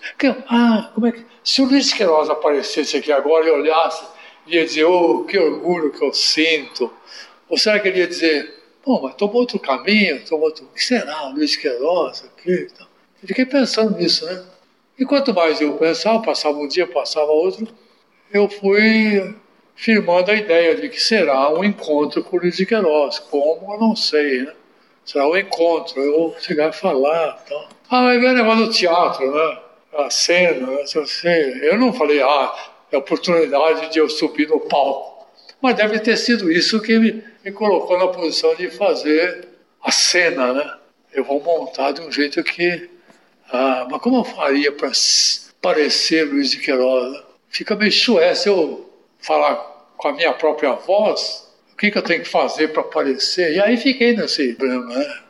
Ah, 0.48 0.90
como 0.94 1.06
é 1.06 1.12
que. 1.12 1.24
Se 1.42 1.62
o 1.62 1.64
Luiz 1.64 1.92
Queiroz 1.94 2.28
aparecesse 2.28 2.98
aqui 2.98 3.10
agora 3.10 3.46
e 3.46 3.50
olhasse, 3.50 4.04
ia 4.46 4.64
dizer, 4.64 4.84
oh, 4.84 5.24
que 5.24 5.38
orgulho 5.38 5.90
que 5.90 6.04
eu 6.04 6.12
sinto. 6.12 6.92
Ou 7.48 7.56
será 7.56 7.78
que 7.80 7.88
ele 7.88 7.98
ia 7.98 8.06
dizer, 8.06 8.54
bom, 8.84 9.00
mas 9.02 9.14
tomou 9.14 9.36
outro 9.36 9.58
caminho, 9.58 10.24
tomou 10.24 10.46
outro. 10.46 10.64
O 10.64 10.74
que 10.74 10.84
será? 10.84 11.28
Luiz 11.28 11.56
Queiroz 11.56 12.24
aqui? 12.24 12.68
Então, 12.72 12.86
eu 13.22 13.28
fiquei 13.28 13.46
pensando 13.46 13.96
nisso, 13.96 14.26
né? 14.26 14.44
E 14.98 15.04
quanto 15.04 15.32
mais 15.32 15.60
eu 15.60 15.74
pensava, 15.74 16.20
passava 16.20 16.58
um 16.58 16.66
dia, 16.66 16.86
passava 16.86 17.30
outro, 17.30 17.68
eu 18.32 18.48
fui 18.48 19.34
firmando 19.76 20.30
a 20.30 20.34
ideia 20.34 20.74
de 20.74 20.88
que 20.88 21.00
será 21.00 21.48
um 21.50 21.62
encontro 21.62 22.22
com 22.24 22.36
o 22.36 22.40
Luiz 22.40 22.56
de 22.56 22.66
Queiroz. 22.66 23.20
Como, 23.20 23.72
eu 23.72 23.78
não 23.78 23.94
sei, 23.94 24.42
né? 24.42 24.52
Será 25.04 25.26
um 25.26 25.36
encontro, 25.36 26.00
eu 26.00 26.12
vou 26.12 26.36
chegar 26.40 26.68
a 26.68 26.72
falar. 26.72 27.40
Então. 27.44 27.68
Ah, 27.88 28.08
vem 28.08 28.28
o 28.28 28.34
negócio 28.34 28.66
do 28.66 28.72
teatro, 28.72 29.32
né? 29.32 29.58
A 29.94 30.10
cena, 30.10 30.66
né? 30.66 30.84
eu 31.62 31.78
não 31.78 31.92
falei, 31.92 32.20
ah, 32.20 32.54
é 32.92 32.96
a 32.96 32.98
oportunidade 32.98 33.90
de 33.90 33.98
eu 33.98 34.08
subir 34.08 34.48
no 34.48 34.60
palco. 34.60 35.26
Mas 35.62 35.76
deve 35.76 35.98
ter 36.00 36.16
sido 36.16 36.50
isso 36.52 36.80
que 36.82 36.98
me, 36.98 37.24
me 37.48 37.52
colocou 37.52 37.98
na 37.98 38.08
posição 38.08 38.54
de 38.54 38.70
fazer 38.70 39.48
a 39.82 39.90
cena, 39.90 40.52
né? 40.52 40.78
Eu 41.14 41.24
vou 41.24 41.42
montar 41.42 41.92
de 41.92 42.02
um 42.02 42.12
jeito 42.12 42.44
que 42.44 42.90
ah, 43.50 43.86
mas 43.90 44.02
como 44.02 44.18
eu 44.18 44.24
faria 44.24 44.70
para 44.70 44.92
parecer 45.62 46.24
Luiz 46.24 46.50
de 46.50 46.58
Queiroz? 46.58 47.22
Fica 47.48 47.74
meio 47.74 47.90
chué 47.90 48.34
se 48.34 48.50
eu 48.50 48.92
falar 49.18 49.56
com 49.96 50.08
a 50.08 50.12
minha 50.12 50.34
própria 50.34 50.72
voz, 50.72 51.48
o 51.72 51.76
que, 51.76 51.90
que 51.90 51.96
eu 51.96 52.02
tenho 52.02 52.22
que 52.22 52.28
fazer 52.28 52.68
para 52.68 52.82
parecer? 52.82 53.54
E 53.54 53.60
aí 53.60 53.78
fiquei 53.78 54.14
nesse 54.14 54.52
problema, 54.52 54.94
né? 54.94 55.20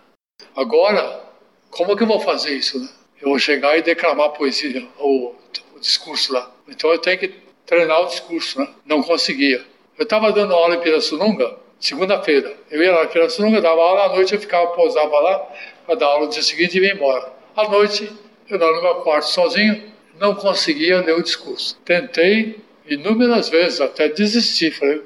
Agora, 0.56 1.22
como 1.70 1.96
que 1.96 2.02
eu 2.02 2.08
vou 2.08 2.18
fazer 2.18 2.56
isso, 2.56 2.80
né? 2.80 2.88
Eu 3.22 3.28
vou 3.28 3.38
chegar 3.38 3.78
e 3.78 3.82
declamar 3.82 4.30
poesia, 4.30 4.84
o, 4.98 5.34
o 5.76 5.80
discurso 5.80 6.32
lá. 6.32 6.50
Então 6.66 6.90
eu 6.90 6.98
tenho 6.98 7.18
que 7.18 7.32
treinar 7.64 8.02
o 8.02 8.06
discurso, 8.06 8.58
né? 8.58 8.68
Não 8.84 9.04
conseguia. 9.04 9.64
Eu 9.96 10.02
estava 10.02 10.32
dando 10.32 10.52
aula 10.54 10.74
em 10.74 10.80
Pirassununga, 10.80 11.67
segunda-feira. 11.80 12.54
Eu 12.70 12.82
ia 12.82 12.92
lá 12.92 13.04
em 13.04 13.08
Pirassununga, 13.08 13.60
dava 13.60 13.80
aula 13.80 14.04
à 14.04 14.08
noite, 14.10 14.34
eu 14.34 14.40
ficava, 14.40 14.68
pousava 14.68 15.18
lá 15.20 15.48
para 15.86 15.94
dar 15.94 16.06
aula 16.06 16.26
no 16.26 16.32
dia 16.32 16.42
seguinte 16.42 16.78
e 16.78 16.82
ia 16.82 16.94
embora. 16.94 17.32
À 17.56 17.68
noite, 17.68 18.10
eu 18.48 18.56
estava 18.56 18.72
no 18.72 18.82
meu 18.82 18.94
quarto 18.96 19.28
sozinho, 19.28 19.82
não 20.18 20.34
conseguia 20.34 21.00
ler 21.00 21.14
o 21.14 21.22
discurso. 21.22 21.78
Tentei 21.84 22.60
inúmeras 22.88 23.48
vezes, 23.48 23.80
até 23.80 24.08
desisti. 24.08 24.70
Falei, 24.70 25.02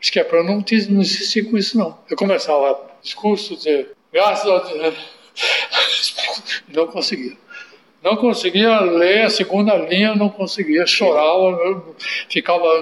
acho 0.00 0.12
que 0.12 0.18
é 0.18 0.24
para 0.24 0.42
não, 0.42 0.56
não 0.56 1.00
insistir 1.00 1.44
com 1.50 1.56
isso, 1.56 1.78
não. 1.78 1.98
Eu 2.10 2.16
começava 2.16 2.72
o 2.72 3.02
discurso, 3.02 3.56
dizer, 3.56 3.92
graças 4.12 4.50
a 4.50 4.58
Deus, 4.58 4.94
não 6.68 6.86
conseguia. 6.86 7.36
Não 8.02 8.16
conseguia 8.16 8.80
ler 8.80 9.22
a 9.22 9.30
segunda 9.30 9.76
linha, 9.76 10.16
não 10.16 10.28
conseguia, 10.28 10.84
chorava, 10.86 11.94
ficava, 12.28 12.80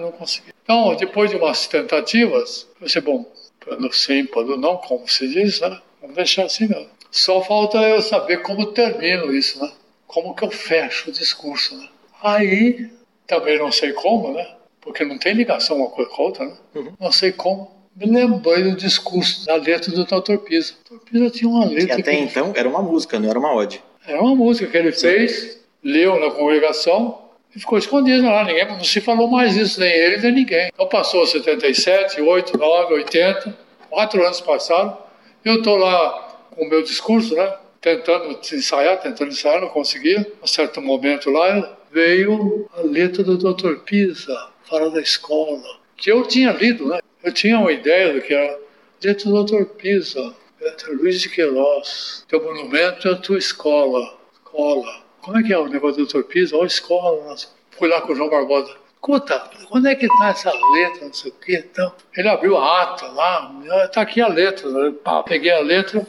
não 0.00 0.10
conseguia. 0.12 0.53
Então, 0.64 0.96
depois 0.96 1.30
de 1.30 1.36
umas 1.36 1.66
tentativas, 1.66 2.66
eu 2.80 2.86
disse, 2.86 3.00
bom, 3.00 3.30
no 3.78 3.92
sim, 3.92 4.26
no 4.34 4.56
não, 4.56 4.78
como 4.78 5.06
se 5.06 5.28
diz, 5.28 5.60
né? 5.60 5.78
Vamos 6.00 6.16
deixar 6.16 6.44
assim 6.44 6.66
mesmo. 6.66 6.88
Só 7.10 7.42
falta 7.42 7.78
eu 7.78 8.02
saber 8.02 8.38
como 8.42 8.66
termino 8.66 9.32
isso, 9.32 9.62
né? 9.62 9.70
Como 10.06 10.34
que 10.34 10.44
eu 10.44 10.50
fecho 10.50 11.10
o 11.10 11.12
discurso, 11.12 11.76
né? 11.76 11.88
Aí, 12.22 12.90
também 13.26 13.58
não 13.58 13.70
sei 13.70 13.92
como, 13.92 14.32
né? 14.32 14.48
Porque 14.80 15.04
não 15.04 15.18
tem 15.18 15.34
ligação 15.34 15.76
uma 15.76 15.90
coisa 15.90 16.10
com 16.10 16.22
a 16.22 16.24
outra, 16.24 16.46
né? 16.46 16.56
Uhum. 16.74 16.92
Não 16.98 17.12
sei 17.12 17.30
como. 17.30 17.70
Me 17.94 18.06
lembrei 18.06 18.64
do 18.64 18.74
discurso, 18.74 19.46
da 19.46 19.54
letra 19.54 19.92
do 19.92 20.04
Dr. 20.04 20.38
Pisa. 20.38 20.74
O 20.90 20.94
Dr. 20.94 21.04
Pisa 21.04 21.30
tinha 21.30 21.48
uma 21.48 21.64
letra. 21.64 21.98
E 21.98 22.00
até 22.00 22.14
então 22.14 22.52
era 22.56 22.68
uma 22.68 22.82
música, 22.82 23.20
não 23.20 23.30
era 23.30 23.38
uma 23.38 23.54
ode. 23.54 23.82
Era 24.06 24.20
uma 24.20 24.34
música 24.34 24.70
que 24.70 24.76
ele 24.76 24.92
fez, 24.92 25.60
leu 25.82 26.18
na 26.18 26.30
congregação 26.30 27.23
e 27.54 27.60
ficou 27.60 27.78
escondido 27.78 28.26
lá. 28.26 28.44
Ninguém, 28.44 28.66
não 28.66 28.82
se 28.82 29.00
falou 29.00 29.28
mais 29.28 29.56
isso, 29.56 29.80
nem 29.80 29.90
ele, 29.90 30.16
nem 30.18 30.32
ninguém. 30.32 30.70
Então 30.72 30.88
passou 30.88 31.26
77, 31.26 32.20
8, 32.20 32.58
9, 32.58 32.94
80, 32.94 33.58
quatro 33.90 34.24
anos 34.24 34.40
passaram. 34.40 34.98
Eu 35.44 35.56
estou 35.56 35.76
lá 35.76 36.46
com 36.50 36.64
o 36.64 36.68
meu 36.68 36.82
discurso, 36.82 37.34
né? 37.34 37.54
Tentando 37.80 38.38
ensaiar, 38.52 39.00
tentando 39.00 39.30
ensaiar, 39.30 39.60
não 39.60 39.68
conseguia. 39.68 40.26
A 40.42 40.46
certo 40.46 40.80
momento 40.80 41.30
lá 41.30 41.76
veio 41.92 42.68
a 42.76 42.80
letra 42.80 43.22
do 43.22 43.36
Dr. 43.36 43.76
Pisa, 43.84 44.48
fala 44.64 44.90
da 44.90 45.00
escola, 45.00 45.62
que 45.96 46.10
eu 46.10 46.26
tinha 46.26 46.50
lido, 46.50 46.88
né? 46.88 47.00
Eu 47.22 47.32
tinha 47.32 47.58
uma 47.58 47.72
ideia 47.72 48.12
do 48.12 48.20
que 48.20 48.34
era 48.34 48.58
letra 49.02 49.30
do 49.30 49.44
Dr. 49.44 49.64
Pisa, 49.76 50.34
letra 50.60 50.92
Luiz 50.92 51.20
de 51.20 51.28
Queiroz, 51.28 52.24
teu 52.26 52.42
monumento 52.42 53.06
é 53.06 53.12
a 53.12 53.16
tua 53.16 53.38
escola, 53.38 54.18
escola. 54.32 55.03
Como 55.24 55.38
é 55.38 55.42
que 55.42 55.54
é 55.54 55.58
o 55.58 55.66
negócio 55.66 56.04
do 56.04 56.06
Dr. 56.06 56.22
Pisa? 56.24 56.54
Ó, 56.54 56.60
oh, 56.60 56.66
escola, 56.66 57.24
nossa. 57.24 57.48
Fui 57.70 57.88
lá 57.88 58.02
com 58.02 58.12
o 58.12 58.14
João 58.14 58.28
Barbosa. 58.28 58.76
Escuta, 58.92 59.50
onde 59.70 59.88
é 59.88 59.94
que 59.94 60.04
está 60.04 60.28
essa 60.28 60.52
letra, 60.52 61.06
não 61.06 61.14
sei 61.14 61.30
o 61.30 61.34
quê? 61.34 61.64
Então, 61.70 61.92
ele 62.14 62.28
abriu 62.28 62.58
a 62.58 62.82
ata 62.82 63.06
lá, 63.06 63.54
está 63.84 64.02
aqui 64.02 64.20
a 64.20 64.28
letra. 64.28 64.68
Né? 64.68 64.92
Peguei 65.26 65.50
a 65.50 65.60
letra, 65.60 66.06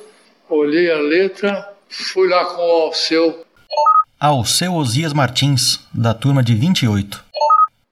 olhei 0.49 0.91
a 0.91 0.97
letra, 0.97 1.73
fui 1.87 2.27
lá 2.27 2.43
com 2.43 2.61
o 2.61 2.81
Alceu. 2.83 3.45
Alceu 4.19 4.73
Osias 4.73 5.13
Martins, 5.13 5.79
da 5.93 6.13
turma 6.13 6.43
de 6.43 6.53
28. 6.53 7.23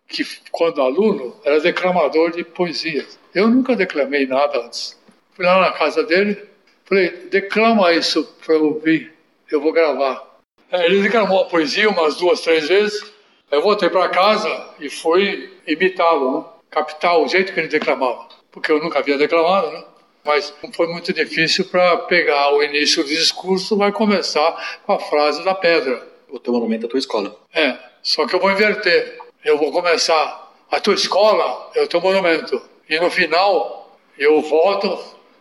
Que, 0.10 0.26
quando 0.52 0.82
aluno, 0.82 1.38
era 1.45 1.62
declamador 1.62 2.32
de 2.32 2.44
poesias. 2.44 3.18
Eu 3.34 3.48
nunca 3.48 3.78
declamei 3.78 4.28
nada 4.28 4.60
antes. 4.60 5.00
Fui 5.36 5.45
lá 5.45 5.62
na 5.62 5.72
casa 5.72 6.04
dele, 6.04 6.38
falei, 6.84 7.28
declama 7.32 7.94
isso 7.94 8.26
para 8.45 8.56
eu 8.56 8.66
ouvir, 8.66 9.14
eu 9.50 9.62
vou 9.62 9.72
gravar. 9.72 10.32
É, 10.74 10.88
ele 10.88 11.04
declamou 11.04 11.41
a 11.41 11.45
poesia 11.45 11.88
umas 11.88 12.16
duas, 12.16 12.41
três 12.41 12.68
vezes. 12.68 13.14
Eu 13.52 13.62
voltei 13.62 13.91
para 13.91 14.10
casa 14.10 14.70
e 14.80 14.90
fui 14.90 15.54
imitá-lo, 15.68 16.40
né? 16.40 16.45
captar 16.72 17.20
o 17.20 17.28
jeito 17.28 17.54
que 17.54 17.60
ele 17.60 17.68
declamava, 17.68 18.28
porque 18.52 18.72
eu 18.72 18.80
nunca 18.82 18.98
havia 18.98 19.16
declamado, 19.16 19.70
né? 19.70 19.84
mas 20.26 20.52
não 20.64 20.74
foi 20.74 20.88
muito 20.88 21.14
difícil 21.14 21.66
para 21.66 21.98
pegar 21.98 22.52
o 22.52 22.64
início 22.64 23.04
do 23.04 23.10
discurso, 23.10 23.78
vai 23.78 23.91
começar 23.91 24.80
com 24.84 24.94
a 24.94 25.00
frase 25.00 25.44
da 25.44 25.54
pedra. 25.54 26.08
O 26.30 26.40
teu 26.40 26.52
monumento 26.52 26.86
é 26.86 26.88
a 26.88 26.90
tua 26.90 26.98
escola. 26.98 27.38
É, 27.54 27.78
só 28.02 28.26
que 28.26 28.34
eu 28.34 28.40
vou 28.40 28.52
inverter. 28.52 29.20
Eu 29.45 29.60
vou 29.60 29.72
começar, 29.72 30.52
a 30.72 30.80
tua 30.80 30.95
escola 30.95 31.70
é 31.76 31.84
o 31.84 31.88
teu 31.88 32.02
monumento. 32.02 32.60
E 32.90 33.00
no 33.00 33.12
final, 33.12 33.95
eu 34.18 34.41
volto, 34.41 34.98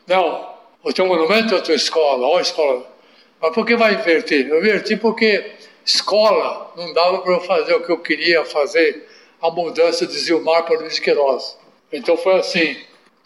não, 0.06 0.52
o 0.82 0.92
teu 0.92 1.06
monumento 1.06 1.54
é 1.54 1.58
a 1.58 1.62
tua 1.62 1.74
escola, 1.74 2.26
ó 2.26 2.38
escola. 2.40 2.91
Mas 3.42 3.52
por 3.52 3.66
que 3.66 3.74
vai 3.74 3.94
inverter? 3.94 4.46
Eu 4.46 4.60
inverti 4.60 4.96
porque 4.96 5.50
escola 5.84 6.72
não 6.76 6.92
dava 6.92 7.18
para 7.18 7.32
eu 7.32 7.40
fazer 7.40 7.74
o 7.74 7.80
que 7.80 7.90
eu 7.90 7.98
queria 7.98 8.44
fazer, 8.44 9.08
a 9.42 9.50
mudança 9.50 10.06
de 10.06 10.16
Zilmar 10.16 10.62
para 10.62 10.78
Luiz 10.78 11.00
Queiroz. 11.00 11.58
Então 11.92 12.16
foi 12.16 12.38
assim, 12.38 12.76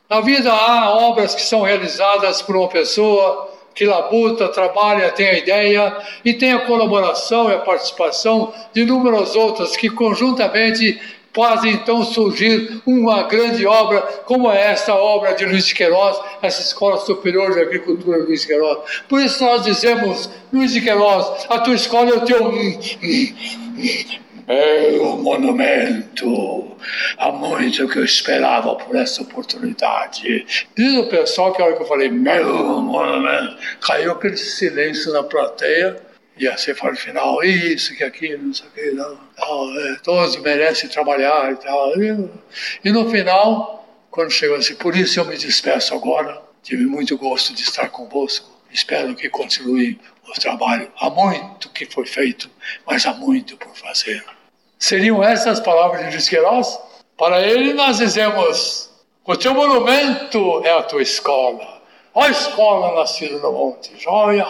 na 0.09 0.22
vida 0.22 0.51
há 0.51 0.90
obras 0.90 1.34
que 1.34 1.43
são 1.43 1.60
realizadas 1.60 2.40
por 2.40 2.56
uma 2.56 2.68
pessoa 2.68 3.52
que 3.74 3.84
labuta, 3.84 4.48
trabalha, 4.48 5.12
tem 5.12 5.28
a 5.28 5.34
ideia 5.34 5.97
e 6.24 6.32
tem 6.32 6.55
a 6.55 6.60
colaboração 6.60 7.51
e 7.51 7.55
a 7.55 7.59
participação 7.59 8.55
de 8.72 8.80
inúmeras 8.80 9.36
outras 9.36 9.76
que 9.76 9.90
conjuntamente 9.90 10.98
fazem 11.37 11.75
então 11.75 12.03
surgir 12.03 12.81
uma 12.87 13.25
grande 13.25 13.67
obra, 13.67 14.01
como 14.25 14.51
é 14.51 14.73
esta 14.73 14.95
obra 14.95 15.35
de 15.35 15.45
Luiz 15.45 15.67
de 15.67 15.75
Queiroz, 15.75 16.19
essa 16.41 16.63
Escola 16.63 16.97
Superior 16.97 17.53
de 17.53 17.61
Agricultura 17.61 18.17
Luiz 18.17 18.41
de 18.41 18.47
Queiroz. 18.47 19.03
Por 19.07 19.21
isso 19.21 19.45
nós 19.45 19.63
dizemos, 19.63 20.31
Luiz 20.51 20.73
de 20.73 20.81
Queiroz, 20.81 21.47
a 21.51 21.59
tua 21.59 21.75
escola 21.75 22.09
é 22.09 22.15
o 22.15 22.21
teu 22.23 22.51
é 24.49 24.99
o 25.01 25.17
monumento. 25.17 26.77
Há 27.19 27.33
muito 27.33 27.89
que 27.89 27.99
eu 27.99 28.05
esperava 28.05 28.77
por 28.77 28.95
essa 28.97 29.23
oportunidade. 29.23 30.47
Diz 30.77 30.99
o 30.99 31.09
pessoal 31.09 31.53
que 31.53 31.61
a 31.61 31.67
hora 31.67 31.77
que 31.77 31.83
eu 31.83 31.87
falei, 31.87 32.09
meu 32.09 32.81
monumento, 32.81 33.57
caiu 33.81 34.13
aquele 34.13 34.37
silêncio 34.37 35.13
na 35.13 35.23
plateia. 35.23 36.06
E 36.37 36.47
assim 36.47 36.75
foi 36.75 36.91
no 36.91 36.97
final, 36.97 37.43
isso, 37.43 37.95
que 37.97 38.05
aquilo, 38.05 38.49
não 38.49 38.55
sei 38.55 38.67
o 38.67 38.71
que, 38.71 38.91
não, 38.91 39.19
não, 39.39 39.81
é, 39.81 39.97
todos 40.03 40.37
merecem 40.37 40.89
trabalhar 40.89 41.53
e 41.53 41.57
tal. 41.57 41.93
E, 42.85 42.91
no 42.91 43.11
final, 43.11 43.89
quando 44.11 44.31
chegou 44.31 44.57
assim, 44.57 44.75
por 44.75 44.95
isso 44.95 45.19
eu 45.19 45.25
me 45.25 45.37
despeço 45.37 45.95
agora, 45.95 46.43
tive 46.63 46.85
muito 46.85 47.17
gosto 47.17 47.55
de 47.55 47.63
estar 47.63 47.89
convosco, 47.89 48.51
espero 48.71 49.15
que 49.15 49.31
continue 49.31 49.99
o 50.29 50.33
trabalho. 50.39 50.91
Há 51.01 51.09
muito 51.09 51.71
que 51.71 51.87
foi 51.87 52.07
feito, 52.07 52.51
mas 52.87 53.07
há 53.07 53.15
muito 53.15 53.57
por 53.57 53.75
fazer. 53.75 54.23
Seriam 54.79 55.25
essas 55.25 55.59
palavras 55.59 56.11
de 56.11 56.37
Luiz? 56.39 56.79
Para 57.17 57.41
ele 57.41 57.73
nós 57.73 57.97
dizemos, 57.97 58.91
o 59.25 59.35
teu 59.37 59.55
monumento 59.55 60.63
é 60.65 60.73
a 60.73 60.83
tua 60.83 61.01
escola. 61.01 61.76
Ó 62.18 62.26
escola 62.28 62.98
nascida 62.98 63.38
no 63.40 63.52
monte, 63.52 63.93
joia, 63.98 64.47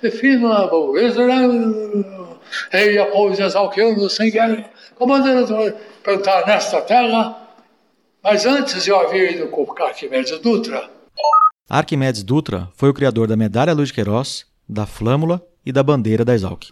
defina, 0.00 0.66
rei 2.70 2.96
após 2.96 3.38
exalquiano 3.38 4.08
sem 4.08 4.30
guerra, 4.30 4.70
comandante 4.94 5.74
plantar 6.02 6.46
nesta 6.46 6.80
terra. 6.80 7.36
Mas 8.24 8.46
antes 8.46 8.88
eu 8.88 8.98
havia 8.98 9.30
ido 9.30 9.48
com 9.48 9.70
Arquimedes 9.82 10.38
Dutra. 10.38 10.88
Arquimedes 11.68 12.22
Dutra 12.22 12.70
foi 12.74 12.88
o 12.88 12.94
criador 12.94 13.28
da 13.28 13.36
medalha 13.36 13.74
Luiz 13.74 13.92
Queiroz, 13.92 14.46
da 14.66 14.86
flâmula 14.86 15.46
e 15.66 15.72
da 15.72 15.82
bandeira 15.82 16.24
da 16.24 16.32
Exalc. 16.32 16.68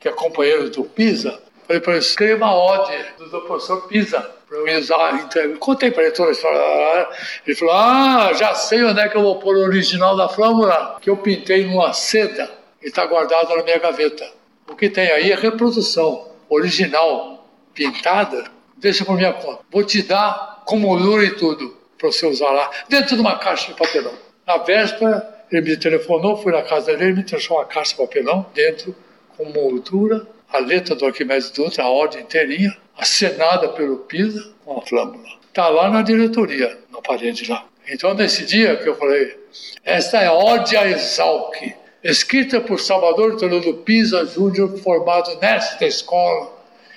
Que 0.00 0.08
é 0.08 0.12
companheiro 0.12 0.70
do 0.70 0.84
Pisa, 0.84 1.38
falei 1.66 1.82
para 1.82 1.92
ele, 1.92 2.00
escreva 2.00 2.46
a 2.46 2.56
ode 2.56 3.04
do 3.30 3.42
professor 3.42 3.86
Pisa 3.86 4.41
eu 4.52 5.58
contei 5.58 5.90
para 5.90 6.02
ele 6.02 6.12
toda 6.12 6.28
a 6.28 6.32
história. 6.32 7.08
Ele 7.46 7.56
falou: 7.56 7.74
Ah, 7.74 8.32
já 8.34 8.54
sei 8.54 8.84
onde 8.84 9.00
é 9.00 9.08
que 9.08 9.16
eu 9.16 9.22
vou 9.22 9.38
pôr 9.38 9.56
o 9.56 9.60
original 9.60 10.16
da 10.16 10.28
flâmula, 10.28 10.98
que 11.00 11.08
eu 11.08 11.16
pintei 11.16 11.64
numa 11.64 11.92
seda 11.92 12.50
e 12.82 12.88
está 12.88 13.06
guardado 13.06 13.56
na 13.56 13.62
minha 13.62 13.78
gaveta. 13.78 14.28
O 14.68 14.76
que 14.76 14.90
tem 14.90 15.10
aí 15.10 15.32
é 15.32 15.34
reprodução 15.34 16.28
original, 16.48 17.48
pintada, 17.74 18.44
deixa 18.76 19.04
por 19.04 19.16
minha 19.16 19.32
conta. 19.32 19.60
Vou 19.70 19.84
te 19.84 20.02
dar 20.02 20.62
com 20.66 20.78
moldura 20.78 21.24
e 21.24 21.30
tudo 21.30 21.76
para 21.98 22.10
você 22.10 22.26
usar 22.26 22.50
lá, 22.50 22.70
dentro 22.88 23.14
de 23.14 23.20
uma 23.20 23.38
caixa 23.38 23.68
de 23.68 23.78
papelão. 23.78 24.12
Na 24.44 24.58
véspera, 24.58 25.44
ele 25.50 25.70
me 25.70 25.76
telefonou, 25.76 26.36
fui 26.36 26.52
na 26.52 26.62
casa 26.62 26.96
dele, 26.96 27.12
me 27.12 27.22
trouxe 27.22 27.48
uma 27.50 27.64
caixa 27.64 27.92
de 27.92 27.98
papelão 27.98 28.44
dentro, 28.52 28.94
com 29.36 29.44
moldura, 29.44 30.26
a 30.52 30.58
letra 30.58 30.94
do 30.94 31.06
Arquimedes 31.06 31.50
Dutra, 31.50 31.84
a 31.84 31.88
ordem 31.88 32.20
inteirinha, 32.20 32.76
assinada 32.96 33.70
pelo 33.70 33.98
Pisa 33.98 34.52
com 34.64 34.78
a 34.78 34.82
flâmula. 34.82 35.28
Está 35.48 35.68
lá 35.68 35.90
na 35.90 36.02
diretoria, 36.02 36.78
na 36.90 37.00
parede 37.00 37.50
lá. 37.50 37.66
Então, 37.88 38.14
nesse 38.14 38.44
dia 38.44 38.76
que 38.76 38.88
eu 38.88 38.94
falei, 38.94 39.36
esta 39.82 40.20
é 40.20 40.30
Ode 40.30 40.76
a 40.76 40.88
Exalc, 40.88 41.56
escrita 42.04 42.60
por 42.60 42.78
Salvador 42.78 43.36
Toledo 43.36 43.74
Pisa 43.78 44.24
Júnior, 44.26 44.78
formado 44.78 45.38
nesta 45.40 45.86
escola 45.86 46.52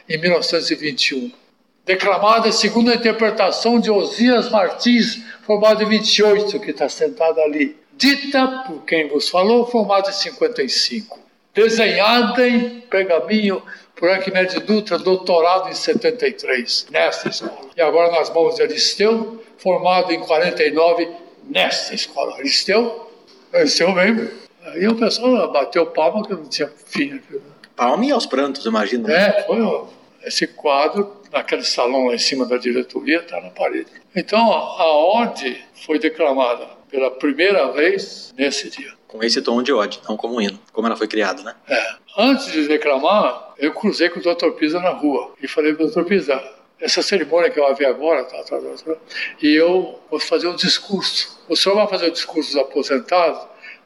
em 0.08 0.18
1921. 0.20 1.32
Declamada 1.86 2.52
segundo 2.52 2.92
a 2.92 2.96
interpretação 2.96 3.80
de 3.80 3.90
Osias 3.90 4.50
Martins, 4.50 5.22
formado 5.44 5.84
em 5.84 5.88
28, 5.88 6.60
que 6.60 6.72
está 6.72 6.90
sentado 6.90 7.40
ali. 7.40 7.78
Dita 7.94 8.64
por 8.68 8.84
quem 8.84 9.08
vos 9.08 9.30
falou, 9.30 9.66
formado 9.66 10.10
em 10.10 10.14
55 10.14 11.25
desenhada 11.56 12.48
em 12.48 12.82
pergaminho 12.82 13.64
por 13.96 14.10
Arquimedes 14.10 14.62
Dutra, 14.62 15.00
doutorado 15.00 15.70
em 15.70 15.74
73, 15.74 16.88
nesta 16.92 17.30
escola. 17.30 17.70
E 17.76 17.82
agora 17.82 18.12
nas 18.12 18.30
mãos 18.30 18.56
de 18.56 18.64
Aristeu, 18.64 19.42
formado 19.58 20.12
em 20.12 20.20
49, 20.20 21.08
nesta 21.50 21.96
escola. 21.96 22.36
Aristeu, 22.36 23.10
Aristeu 23.54 23.94
mesmo. 23.94 24.30
Aí 24.66 24.86
o 24.88 24.96
pessoal 24.96 25.50
bateu 25.52 25.86
palma 25.88 26.28
que 26.28 26.34
não 26.34 26.44
tinha 26.44 26.70
fim. 26.88 27.22
Palma 27.76 28.06
e 28.06 28.12
aos 28.12 28.26
prantos, 28.26 28.66
imagina. 28.66 29.12
É, 29.14 29.44
foi 29.44 29.60
esse 30.24 30.48
quadro, 30.48 31.16
naquele 31.32 31.64
salão 31.64 32.08
lá 32.08 32.16
em 32.16 32.20
cima 32.20 32.46
da 32.46 32.58
diretoria, 32.58 33.20
está 33.20 33.40
na 33.40 33.50
parede. 33.50 33.88
Então, 34.14 34.52
a 34.52 35.22
ode 35.22 35.64
foi 35.86 36.00
declamada 36.00 36.68
pela 36.90 37.12
primeira 37.12 37.72
vez 37.72 38.34
nesse 38.38 38.70
dia 38.70 38.95
com 39.08 39.24
esse 39.24 39.42
tom 39.42 39.62
de 39.62 39.72
ódio, 39.72 40.02
não 40.08 40.18
como 40.18 40.36
um 40.36 40.42
hino, 40.42 40.60
como 40.72 40.88
ela 40.88 40.96
foi 40.96 41.08
criada, 41.08 41.42
né? 41.44 41.56
É. 41.68 41.96
Antes 42.18 42.52
de 42.52 42.68
declamar, 42.68 43.54
eu 43.58 43.74
cruzei 43.74 44.10
com 44.10 44.20
o 44.20 44.24
Dr. 44.24 44.52
Pisa 44.52 44.80
na 44.80 44.92
rua 44.92 45.34
e 45.42 45.48
falei 45.48 45.74
para 45.74 45.86
o 45.86 45.90
Dr. 45.90 46.04
Pisa, 46.04 46.42
essa 46.80 47.02
cerimônia 47.02 47.50
que 47.50 47.60
eu 47.60 47.76
vi 47.76 47.86
agora, 47.86 48.24
tá, 48.26 48.44
tá, 48.44 48.58
tá, 48.58 48.84
tá, 48.86 48.96
e 49.42 49.54
eu 49.56 50.00
vou 50.10 50.20
fazer 50.20 50.48
um 50.48 50.56
discurso. 50.56 51.40
O 51.48 51.56
senhor 51.56 51.76
vai 51.76 51.88
fazer 51.88 52.08
o 52.08 52.12
discurso 52.12 52.54
dos 52.54 52.62
aposentados, 52.62 53.42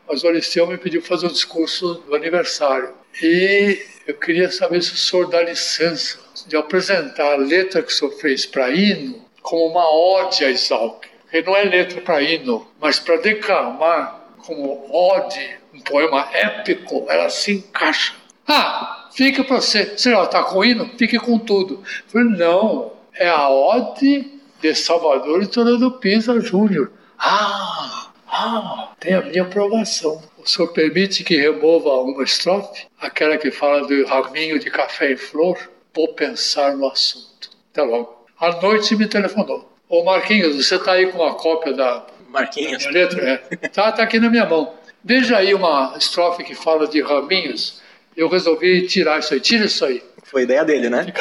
mas 0.08 0.24
o 0.24 0.28
Aristeu 0.28 0.66
me 0.66 0.78
pediu 0.78 1.02
fazer 1.02 1.28
o 1.28 1.32
discurso 1.32 1.96
do 2.08 2.16
aniversário. 2.16 2.94
E 3.22 3.80
eu 4.08 4.16
queria 4.16 4.52
saber 4.52 4.82
se 4.82 4.94
o 4.94 4.98
senhor 4.98 5.30
dá 5.30 5.42
licença 5.42 6.18
de 6.48 6.56
apresentar 6.56 7.34
a 7.34 7.38
letra 7.38 7.82
que 7.84 7.92
o 7.92 7.96
senhor 7.96 8.12
fez 8.14 8.46
para 8.46 8.72
hino 8.72 9.24
como 9.42 9.68
uma 9.68 9.88
ode 9.90 10.44
a 10.44 10.50
Exalc. 10.50 11.06
Porque 11.22 11.42
não 11.44 11.56
é 11.56 11.64
letra 11.64 12.02
para 12.02 12.22
hino, 12.22 12.68
mas 12.80 13.00
para 13.00 13.18
declamar 13.18 14.19
como 14.50 14.90
ode, 14.92 15.58
um 15.72 15.80
poema 15.80 16.28
épico, 16.34 17.06
ela 17.08 17.30
se 17.30 17.52
encaixa. 17.52 18.16
Ah, 18.48 19.08
fica 19.12 19.44
para 19.44 19.62
você. 19.62 19.96
Você 19.96 20.10
já 20.10 20.24
está 20.24 20.44
com 20.44 20.66
hino? 20.66 20.90
Fique 20.98 21.20
com 21.20 21.38
tudo. 21.38 21.76
Eu 21.76 22.12
falei, 22.12 22.30
não, 22.36 22.92
é 23.14 23.30
a 23.30 23.48
ode 23.48 24.40
de 24.60 24.74
Salvador 24.74 25.44
e 25.44 25.48
Toledo 25.48 25.92
Pisa 25.92 26.42
Júnior. 26.42 26.92
Ah, 27.20 28.12
ah, 28.28 28.92
tem 29.00 29.14
a 29.14 29.22
minha 29.22 29.44
aprovação. 29.44 30.20
O 30.40 30.48
senhor 30.48 30.70
permite 30.70 31.24
que 31.24 31.38
remova 31.38 32.00
uma 32.00 32.24
estrofe? 32.24 32.88
Aquela 33.00 33.38
que 33.38 33.52
fala 33.52 33.86
do 33.86 34.06
raminho 34.08 34.58
de 34.58 34.72
café 34.72 35.12
em 35.12 35.18
flor? 35.18 35.60
Vou 35.94 36.08
pensar 36.14 36.76
no 36.76 36.88
assunto. 36.88 37.52
Até 37.72 37.84
logo. 37.84 38.26
À 38.40 38.60
noite 38.60 38.96
me 38.96 39.06
telefonou. 39.06 39.72
Ô 39.88 40.04
Marquinhos, 40.04 40.56
você 40.56 40.76
está 40.76 40.94
aí 40.94 41.12
com 41.12 41.24
a 41.24 41.36
cópia 41.36 41.74
da 41.74 42.06
Marquinhos. 42.30 42.86
A 42.86 42.90
letra, 42.90 43.30
é. 43.30 43.68
Tá, 43.68 43.92
tá 43.92 44.04
aqui 44.04 44.20
na 44.20 44.30
minha 44.30 44.46
mão. 44.46 44.74
Veja 45.04 45.38
aí 45.38 45.54
uma 45.54 45.96
estrofe 45.98 46.44
que 46.44 46.56
fala 46.56 46.88
de 46.88 47.02
raminhos. 47.02 47.82
Eu 48.16 48.28
resolvi 48.28 48.86
tirar 48.88 49.20
isso 49.20 49.34
aí. 49.34 49.40
Tira 49.40 49.66
isso 49.66 49.86
aí. 49.86 50.04
Foi 50.24 50.44
ideia 50.44 50.64
dele, 50.64 50.90
né? 50.90 51.12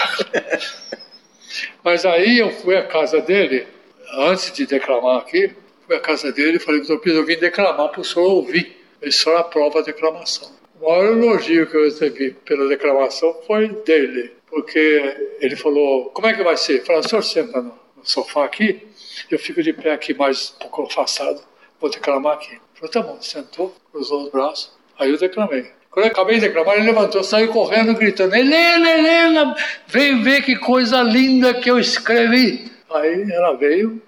Mas 1.82 2.04
aí 2.04 2.38
eu 2.38 2.50
fui 2.50 2.76
à 2.76 2.86
casa 2.86 3.20
dele, 3.20 3.66
antes 4.12 4.52
de 4.52 4.66
declamar 4.66 5.18
aqui, 5.18 5.52
fui 5.86 5.96
à 5.96 6.00
casa 6.00 6.30
dele 6.32 6.56
e 6.56 6.60
falei, 6.60 6.80
doutor 6.80 7.00
Pires, 7.00 7.18
eu 7.18 7.24
vim 7.24 7.36
declamar 7.38 7.88
para 7.88 8.00
o 8.00 8.04
senhor 8.04 8.26
ouvir. 8.26 8.76
Ele 9.00 9.12
só 9.12 9.36
aprova 9.38 9.78
a 9.78 9.82
declamação. 9.82 10.50
O 10.80 10.88
maior 10.88 11.16
elogio 11.16 11.66
que 11.66 11.76
eu 11.76 11.84
recebi 11.84 12.32
pela 12.44 12.68
declamação 12.68 13.34
foi 13.46 13.68
dele, 13.68 14.32
porque 14.48 15.36
ele 15.40 15.56
falou, 15.56 16.06
como 16.10 16.26
é 16.26 16.34
que 16.34 16.42
vai 16.42 16.56
ser? 16.56 16.84
Falei, 16.84 17.00
o 17.00 17.08
senhor 17.08 17.22
senta 17.22 17.64
no 17.98 18.06
sofá 18.06 18.44
aqui, 18.44 18.86
eu 19.30 19.38
fico 19.38 19.62
de 19.62 19.72
pé 19.72 19.92
aqui 19.92 20.14
mais 20.14 20.54
um 20.56 20.58
pouco 20.60 20.82
afastado, 20.84 21.42
vou 21.80 21.90
declamar 21.90 22.34
aqui. 22.34 22.58
Falei, 22.74 22.90
tá 22.90 23.02
bom, 23.02 23.20
sentou, 23.20 23.74
cruzou 23.90 24.24
os 24.24 24.30
braços, 24.30 24.72
aí 24.98 25.10
eu 25.10 25.18
declamei. 25.18 25.70
Quando 25.90 26.06
eu 26.06 26.12
acabei 26.12 26.36
de 26.36 26.42
declamar, 26.42 26.76
ele 26.76 26.86
levantou, 26.86 27.24
saiu 27.24 27.52
correndo, 27.52 27.94
gritando: 27.94 28.34
Helena, 28.34 28.90
Helena, 28.90 29.56
vem 29.86 30.22
ver 30.22 30.42
que 30.42 30.56
coisa 30.56 31.02
linda 31.02 31.54
que 31.54 31.70
eu 31.70 31.78
escrevi. 31.78 32.70
Aí 32.90 33.30
ela 33.32 33.56
veio, 33.56 34.00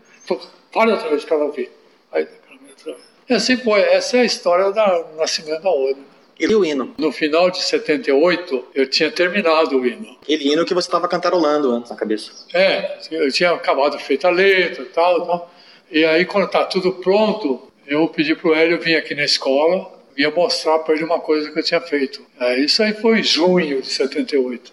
Fala 0.73 0.93
outra 0.93 1.09
vez 1.09 1.25
para 1.25 1.37
ela 1.37 1.47
ouvir. 1.47 1.71
Aí 2.13 2.25
declamei 2.25 2.71
outra 2.71 2.93
vez. 2.93 3.05
E 3.29 3.35
assim 3.35 3.57
foi, 3.57 3.81
essa 3.81 4.17
é 4.19 4.21
a 4.21 4.25
história 4.25 4.71
do 4.71 5.17
nascimento 5.17 5.63
da 5.63 5.71
ONU. 5.71 6.10
E 6.41 6.55
o 6.55 6.65
hino? 6.65 6.95
No 6.97 7.13
final 7.13 7.51
de 7.51 7.63
78, 7.63 8.69
eu 8.75 8.89
tinha 8.89 9.11
terminado 9.11 9.79
o 9.79 9.87
hino. 9.87 10.17
Aquele 10.23 10.51
hino 10.51 10.65
que 10.65 10.73
você 10.73 10.89
estava 10.89 11.07
cantarolando 11.07 11.71
antes 11.71 11.91
na 11.91 11.97
cabeça. 11.97 12.33
É, 12.55 12.97
eu 13.11 13.31
tinha 13.31 13.51
acabado 13.51 13.99
de 13.99 14.03
feita 14.03 14.29
a 14.29 14.31
letra 14.31 14.83
e 14.83 14.87
tal, 14.87 15.27
tal. 15.27 15.55
E 15.91 16.03
aí, 16.03 16.25
quando 16.25 16.49
tá 16.49 16.65
tudo 16.65 16.93
pronto, 16.95 17.71
eu 17.87 18.09
pedi 18.09 18.35
pro 18.35 18.55
Hélio 18.55 18.81
vir 18.81 18.97
aqui 18.97 19.15
na 19.15 19.25
escola, 19.25 19.93
ia 20.17 20.31
mostrar 20.31 20.79
para 20.79 20.95
ele 20.95 21.05
uma 21.05 21.21
coisa 21.21 21.51
que 21.51 21.59
eu 21.59 21.63
tinha 21.63 21.81
feito. 21.83 22.25
É, 22.41 22.59
isso 22.59 22.83
aí 22.83 22.95
foi 22.95 23.19
em 23.19 23.23
junho 23.23 23.83
de 23.83 23.89
78. 23.89 24.73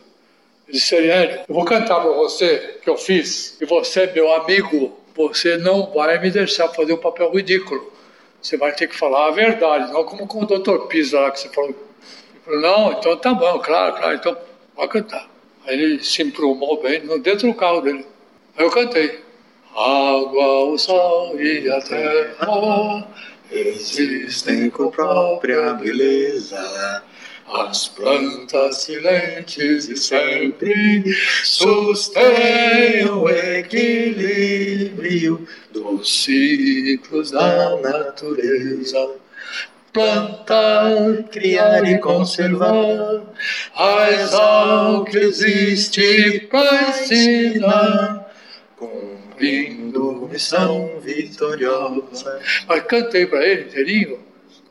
Eu 0.69 0.73
disse, 0.73 0.95
Hélio, 0.95 1.41
eu 1.49 1.53
vou 1.53 1.65
cantar 1.65 1.99
para 1.99 2.11
você 2.11 2.77
que 2.81 2.89
eu 2.89 2.97
fiz, 2.97 3.57
e 3.59 3.65
você, 3.65 4.07
meu 4.07 4.31
amigo, 4.33 4.97
você 5.13 5.57
não 5.57 5.91
vai 5.91 6.17
me 6.17 6.31
deixar 6.31 6.69
fazer 6.69 6.93
um 6.93 6.97
papel 6.97 7.29
ridículo. 7.29 7.91
Você 8.47 8.55
vai 8.55 8.71
ter 8.71 8.87
que 8.87 8.95
falar 8.95 9.27
a 9.27 9.31
verdade, 9.31 9.91
não 9.91 10.05
como 10.05 10.25
com 10.25 10.41
o 10.41 10.45
doutor 10.45 10.87
Pisa 10.87 11.19
lá 11.19 11.31
que 11.31 11.41
você 11.41 11.49
falou. 11.49 11.69
Ele 11.69 11.77
falou, 12.45 12.61
não, 12.61 12.91
então 12.93 13.17
tá 13.17 13.33
bom, 13.33 13.59
claro, 13.59 13.97
claro, 13.97 14.15
então 14.15 14.37
pode 14.73 14.91
cantar. 14.93 15.29
Aí 15.65 15.73
ele 15.77 16.01
se 16.01 16.23
emprumou 16.23 16.81
bem 16.81 17.01
dentro 17.19 17.45
do 17.45 17.53
carro 17.53 17.81
dele. 17.81 18.05
Aí 18.57 18.63
eu 18.63 18.71
cantei. 18.71 19.19
Água, 19.75 20.63
o 20.63 20.77
sol 20.77 21.39
e 21.39 21.69
a 21.69 21.81
terra 21.81 23.07
existem 23.51 24.69
com 24.69 24.89
própria 24.91 25.73
beleza. 25.73 27.03
As 27.49 27.87
plantas 27.87 28.81
silentes 28.81 29.87
e 29.87 29.95
sempre 29.95 31.13
sustêm 31.45 33.09
o 33.09 33.29
equilíbrio 33.29 34.97
dos 35.71 36.23
ciclos 36.23 37.31
da 37.31 37.77
natureza. 37.77 39.11
Plantar, 39.93 41.23
criar 41.31 41.89
e 41.89 41.97
conservar 41.99 43.23
a 43.73 44.11
exal 44.11 45.05
que 45.05 45.17
existe 45.17 46.47
para 46.51 46.89
ensinar, 46.89 48.29
cumprindo 48.75 50.27
missão 50.29 50.99
vitoriosa. 50.99 52.41
Mas 52.67 52.83
cantei 52.83 53.25
para 53.25 53.47
ele 53.47 53.61
inteirinho. 53.63 54.19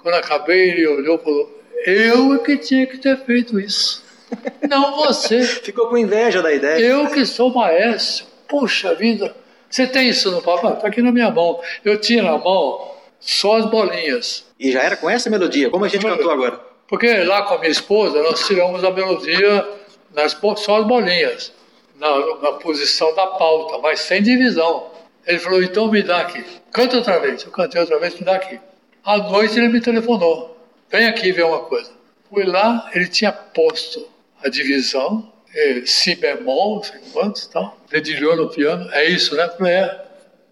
Quando 0.02 0.16
acabei, 0.16 0.70
ele 0.70 0.86
olhou 0.86 1.16
e 1.16 1.24
falou: 1.24 1.55
eu 1.84 2.34
é 2.34 2.38
que 2.38 2.56
tinha 2.56 2.86
que 2.86 2.98
ter 2.98 3.16
feito 3.18 3.60
isso. 3.60 4.02
Não 4.68 4.96
você. 4.96 5.42
Ficou 5.42 5.88
com 5.88 5.96
inveja 5.96 6.42
da 6.42 6.52
ideia. 6.52 6.80
Eu 6.80 7.08
que 7.10 7.24
sou 7.24 7.52
maestro. 7.52 8.26
Puxa 8.48 8.94
vida. 8.94 9.34
Você 9.68 9.86
tem 9.86 10.08
isso 10.08 10.30
no 10.30 10.40
papel? 10.40 10.74
Está 10.74 10.88
aqui 10.88 11.02
na 11.02 11.12
minha 11.12 11.30
mão. 11.30 11.60
Eu 11.84 12.00
tinha 12.00 12.22
na 12.22 12.38
mão 12.38 12.92
só 13.20 13.58
as 13.58 13.66
bolinhas. 13.66 14.44
E 14.58 14.72
já 14.72 14.82
era 14.82 14.96
com 14.96 15.10
essa 15.10 15.28
melodia, 15.28 15.68
como 15.68 15.84
a 15.84 15.88
gente 15.88 16.04
cantou 16.04 16.30
agora. 16.30 16.60
Porque 16.88 17.12
lá 17.24 17.42
com 17.42 17.54
a 17.54 17.58
minha 17.58 17.70
esposa, 17.70 18.22
nós 18.22 18.46
tiramos 18.46 18.84
a 18.84 18.90
melodia 18.90 19.66
nas, 20.14 20.36
só 20.58 20.80
as 20.80 20.86
bolinhas, 20.86 21.52
na, 21.98 22.40
na 22.40 22.52
posição 22.52 23.12
da 23.14 23.26
pauta, 23.26 23.78
mas 23.78 24.00
sem 24.00 24.22
divisão. 24.22 24.86
Ele 25.26 25.38
falou, 25.40 25.62
então 25.62 25.90
me 25.90 26.02
dá 26.02 26.20
aqui. 26.20 26.44
Canta 26.72 26.96
outra 26.96 27.18
vez. 27.18 27.42
Eu 27.42 27.50
cantei 27.50 27.80
outra 27.80 27.98
vez, 27.98 28.14
me 28.14 28.24
dá 28.24 28.36
aqui. 28.36 28.60
À 29.04 29.18
noite 29.18 29.58
ele 29.58 29.68
me 29.68 29.80
telefonou 29.80 30.55
vem 30.90 31.06
aqui 31.06 31.32
ver 31.32 31.44
uma 31.44 31.60
coisa. 31.60 31.90
Fui 32.28 32.44
lá, 32.44 32.90
ele 32.94 33.08
tinha 33.08 33.32
posto 33.32 34.06
a 34.42 34.48
divisão, 34.48 35.32
é, 35.54 35.82
si 35.86 36.14
bemol, 36.14 36.76
não 36.76 36.82
sei 36.82 37.00
quantos, 37.12 37.46
tal, 37.46 37.78
dedilhou 37.88 38.36
no 38.36 38.50
piano, 38.50 38.90
é 38.92 39.08
isso, 39.08 39.34
né? 39.34 39.48
Falei, 39.48 39.72
é, 39.72 39.86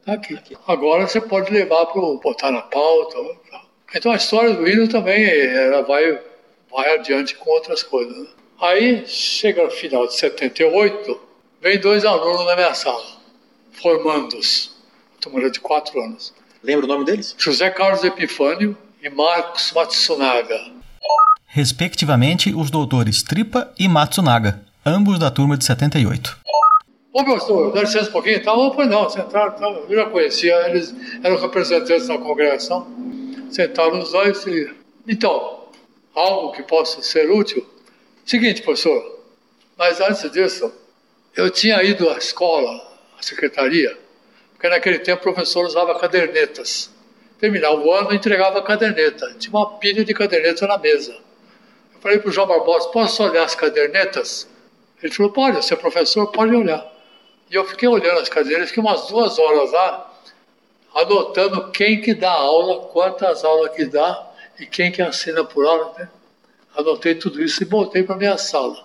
tá 0.05 0.12
aqui. 0.15 0.39
Agora 0.66 1.06
você 1.06 1.20
pode 1.20 1.52
levar 1.52 1.86
para 1.86 2.01
botar 2.01 2.51
na 2.51 2.62
pauta. 2.62 3.16
Tal. 3.51 3.65
Então 3.94 4.12
a 4.12 4.16
história 4.16 4.55
do 4.55 4.66
hino 4.66 4.89
também 4.89 5.24
ela 5.28 5.82
vai, 5.82 6.20
vai 6.70 6.94
adiante 6.94 7.36
com 7.36 7.51
outras 7.51 7.82
coisas. 7.82 8.16
Né? 8.16 8.27
Aí, 8.61 9.06
chega 9.06 9.65
no 9.65 9.70
final 9.70 10.06
de 10.06 10.15
78, 10.15 11.20
vem 11.61 11.78
dois 11.78 12.05
alunos 12.05 12.47
na 12.47 12.55
minha 12.55 12.73
sala, 12.73 13.05
formandos, 13.73 14.74
turma 15.20 15.51
de 15.51 15.61
quatro 15.61 16.01
anos. 16.01 16.32
Lembra 16.62 16.86
o 16.86 16.89
nome 16.89 17.05
deles? 17.05 17.35
José 17.36 17.69
Carlos 17.69 18.05
Epifânio 18.05 18.77
e 19.05 19.10
Marcos 19.10 19.70
Matsunaga. 19.72 20.59
Respectivamente, 21.47 22.55
os 22.55 22.70
doutores 22.70 23.22
Tripa 23.22 23.70
e 23.78 23.86
Matsunaga, 23.86 24.62
ambos 24.85 25.18
da 25.18 25.31
turma 25.31 25.59
de 25.59 25.64
78. 25.66 26.39
Ô, 27.12 27.22
pastor, 27.22 27.70
dá 27.74 27.82
licença 27.82 28.09
um 28.09 28.12
pouquinho? 28.12 28.43
Tá, 28.43 28.55
pois 28.74 28.89
não, 28.89 29.10
sentaram, 29.10 29.52
tá, 29.52 29.66
eu 29.66 29.94
já 29.94 30.06
conhecia, 30.06 30.70
eles 30.70 30.94
eram 31.22 31.39
representantes 31.39 32.09
da 32.09 32.16
congregação. 32.16 32.89
Sentaram 33.51 33.98
os 34.01 34.10
dois 34.10 34.47
e. 34.47 34.74
Então, 35.06 35.64
algo 36.14 36.52
que 36.52 36.62
possa 36.62 37.02
ser 37.02 37.31
útil? 37.31 37.64
Seguinte, 38.24 38.62
professor, 38.62 39.20
mas 39.76 40.01
antes 40.01 40.31
disso, 40.32 40.72
eu 41.36 41.51
tinha 41.51 41.82
ido 41.82 42.09
à 42.09 42.16
escola, 42.16 42.72
à 43.18 43.22
secretaria, 43.22 43.98
porque 44.55 44.66
naquele 44.66 44.98
tempo 44.98 45.20
o 45.20 45.35
professor 45.35 45.66
usava 45.66 46.01
cadernetas 46.01 46.93
terminava 47.39 47.77
o 47.77 47.93
ano, 47.93 48.15
entregava 48.15 48.59
a 48.59 48.62
caderneta. 48.62 49.35
Tinha 49.39 49.55
uma 49.55 49.78
pilha 49.78 50.05
de 50.05 50.15
caderneta 50.15 50.66
na 50.66 50.78
mesa. 50.78 51.12
Eu 51.12 52.01
falei 52.01 52.19
para 52.19 52.28
o 52.28 52.32
João 52.32 52.47
Barbosa, 52.47 52.89
posso 52.89 53.23
olhar 53.23 53.44
as 53.44 53.55
cadernetas? 53.55 54.48
Ele 55.02 55.12
falou, 55.12 55.32
pode, 55.32 55.56
você 55.56 55.74
é 55.74 55.77
professor, 55.77 56.27
pode 56.28 56.55
olhar. 56.55 56.90
E 57.51 57.55
eu 57.55 57.65
fiquei 57.65 57.89
olhando 57.89 58.20
as 58.20 58.28
cadernetas, 58.28 58.69
fiquei 58.70 58.82
umas 58.82 59.06
duas 59.06 59.39
horas 59.39 59.73
lá, 59.73 60.12
anotando 60.94 61.70
quem 61.70 62.01
que 62.01 62.15
dá 62.15 62.31
aula, 62.31 62.86
quantas 62.89 63.44
aulas 63.44 63.74
que 63.74 63.85
dá 63.85 64.31
e 64.59 64.66
quem 64.66 64.90
que 64.90 65.02
assina 65.02 65.44
por 65.44 65.66
aula. 65.66 65.93
Né? 65.98 66.09
Anotei 66.77 67.15
tudo 67.15 67.43
isso 67.43 67.62
e 67.62 67.66
voltei 67.66 68.02
para 68.02 68.16
minha 68.16 68.39
sala. 68.39 68.77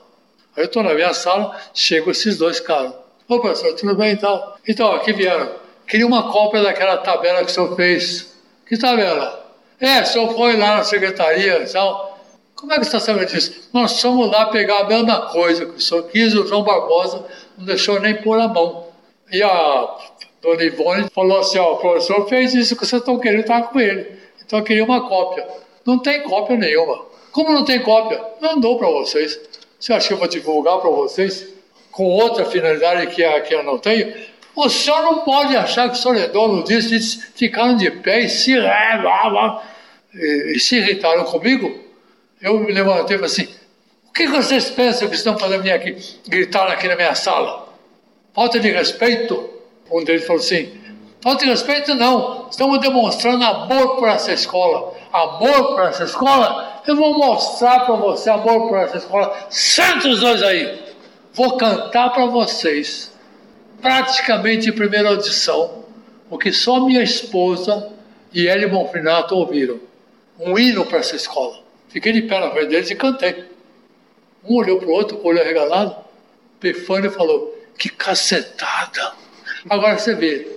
Aí 0.56 0.64
eu 0.64 0.66
estou 0.66 0.84
na 0.84 0.94
minha 0.94 1.14
sala, 1.14 1.58
chegam 1.74 2.12
esses 2.12 2.38
dois 2.38 2.60
caras. 2.60 2.94
Ô 3.28 3.40
professor, 3.40 3.74
tudo 3.76 3.96
bem 3.96 4.14
e 4.14 4.18
tal? 4.18 4.58
Então, 4.68 4.92
aqui 4.92 5.14
vieram. 5.14 5.56
Queria 5.88 6.06
uma 6.06 6.32
cópia 6.32 6.64
daquela 6.64 6.98
tabela 6.98 7.46
que 7.46 7.52
o 7.52 7.54
senhor 7.54 7.76
fez 7.76 8.36
que 8.70 8.78
tabela? 8.78 9.52
É, 9.80 10.06
senhor 10.06 10.32
foi 10.36 10.56
lá 10.56 10.78
na 10.78 10.84
secretaria 10.84 11.64
e 11.64 11.66
tal. 11.66 12.20
Como 12.56 12.72
é 12.72 12.76
que 12.76 12.84
está 12.84 13.00
sabendo 13.00 13.26
disso? 13.26 13.68
Nós 13.74 14.00
fomos 14.00 14.30
lá 14.30 14.46
pegar 14.48 14.82
a 14.82 14.84
mesma 14.84 15.22
coisa 15.32 15.66
que 15.66 15.78
o 15.78 15.82
senhor 15.82 16.04
quis, 16.04 16.36
o 16.36 16.46
João 16.46 16.62
Barbosa 16.62 17.26
não 17.58 17.66
deixou 17.66 18.00
nem 18.00 18.14
pôr 18.16 18.40
a 18.40 18.48
mão. 18.48 18.88
E 19.32 19.42
a 19.42 19.98
dona 20.40 20.64
Ivone 20.64 21.10
falou 21.10 21.40
assim: 21.40 21.58
ó, 21.58 21.74
o 21.74 21.78
professor 21.78 22.28
fez 22.30 22.54
isso 22.54 22.76
que 22.76 22.86
vocês 22.86 23.02
estão 23.02 23.18
querendo, 23.18 23.42
estava 23.42 23.68
com 23.68 23.80
ele. 23.80 24.20
Então 24.46 24.60
eu 24.60 24.66
queria 24.66 24.84
uma 24.84 25.08
cópia. 25.08 25.48
Não 25.86 25.98
tem 25.98 26.22
cópia 26.24 26.56
nenhuma. 26.56 27.06
Como 27.32 27.52
não 27.52 27.66
tem 27.66 27.82
cópia? 27.82 28.24
Não 28.40 28.60
dou 28.60 28.78
para 28.78 28.90
vocês. 28.90 29.40
Você 29.80 29.94
acha 29.94 30.10
que 30.10 30.14
eu 30.14 30.18
vou 30.18 30.28
divulgar 30.28 30.80
para 30.80 30.90
vocês 30.90 31.48
com 31.92 32.04
outra 32.04 32.46
finalidade 32.46 33.08
que, 33.08 33.24
a, 33.24 33.42
que 33.42 33.56
eu 33.56 33.64
não 33.64 33.80
tenho? 33.80 34.14
O 34.62 34.68
senhor 34.68 35.02
não 35.04 35.20
pode 35.20 35.56
achar 35.56 35.90
que 35.90 35.98
o 35.98 35.98
senhor 35.98 36.18
é 36.18 36.28
dono 36.28 36.66
disso, 36.66 36.94
eles 36.94 37.32
ficaram 37.34 37.78
de 37.78 37.90
pé 37.90 38.26
e 38.26 38.30
se, 38.30 38.54
e, 38.54 40.54
e 40.54 40.60
se 40.60 40.76
irritaram 40.76 41.24
comigo. 41.24 41.80
Eu 42.42 42.60
me 42.60 42.74
levantei 42.74 43.16
e 43.16 43.20
falei 43.20 43.26
assim: 43.26 43.48
o 44.06 44.12
que 44.12 44.28
vocês 44.28 44.70
pensam 44.70 45.08
que 45.08 45.16
estão 45.16 45.40
fazendo 45.40 45.64
vir 45.64 45.72
aqui, 45.72 45.96
gritar 46.28 46.68
aqui 46.68 46.90
na 46.90 46.98
minha 46.98 47.16
sala? 47.16 47.70
Falta 48.34 48.60
de 48.60 48.70
respeito? 48.70 49.50
Um 49.90 50.04
deles 50.04 50.28
falou 50.28 50.42
assim: 50.42 50.78
falta 51.22 51.46
de 51.46 51.52
respeito 51.52 51.96
não, 51.96 52.50
estamos 52.52 52.82
demonstrando 52.82 53.46
amor 53.46 53.96
por 53.96 54.10
essa 54.10 54.34
escola. 54.34 54.94
Amor 55.14 55.70
por 55.70 55.86
essa 55.86 56.04
escola? 56.04 56.82
Eu 56.86 56.98
vou 56.98 57.18
mostrar 57.18 57.86
para 57.86 57.96
você 57.96 58.30
amor 58.30 58.68
por 58.68 58.78
essa 58.78 58.98
escola. 58.98 59.38
Senta 59.50 60.10
os 60.10 60.20
dois 60.20 60.44
aí, 60.44 60.78
vou 61.34 61.56
cantar 61.56 62.10
para 62.10 62.26
vocês 62.26 63.09
praticamente 63.82 64.70
em 64.70 64.74
primeira 64.74 65.10
audição, 65.10 65.86
o 66.30 66.38
que 66.38 66.52
só 66.52 66.86
minha 66.86 67.04
esposa 67.04 67.92
e 68.34 68.48
Eli 68.48 68.68
Bonfinato 68.68 69.36
ouviram. 69.36 69.80
Um 70.40 70.58
hino 70.58 70.86
para 70.86 71.00
essa 71.00 71.16
escola. 71.16 71.60
Fiquei 71.90 72.14
de 72.14 72.22
pé 72.22 72.40
na 72.40 72.52
frente 72.52 72.70
deles 72.70 72.90
e 72.90 72.96
cantei. 72.96 73.46
Um 74.44 74.56
olhou 74.56 74.80
para 74.80 74.88
o 74.88 74.92
outro 74.92 75.18
com 75.18 75.28
o 75.28 75.32
olho 75.32 75.42
arregalado. 75.42 75.96
Pefânio 76.60 77.12
falou: 77.12 77.58
Que 77.78 77.90
cacetada! 77.90 79.14
Agora 79.70 79.98
você 79.98 80.16
vê, 80.16 80.48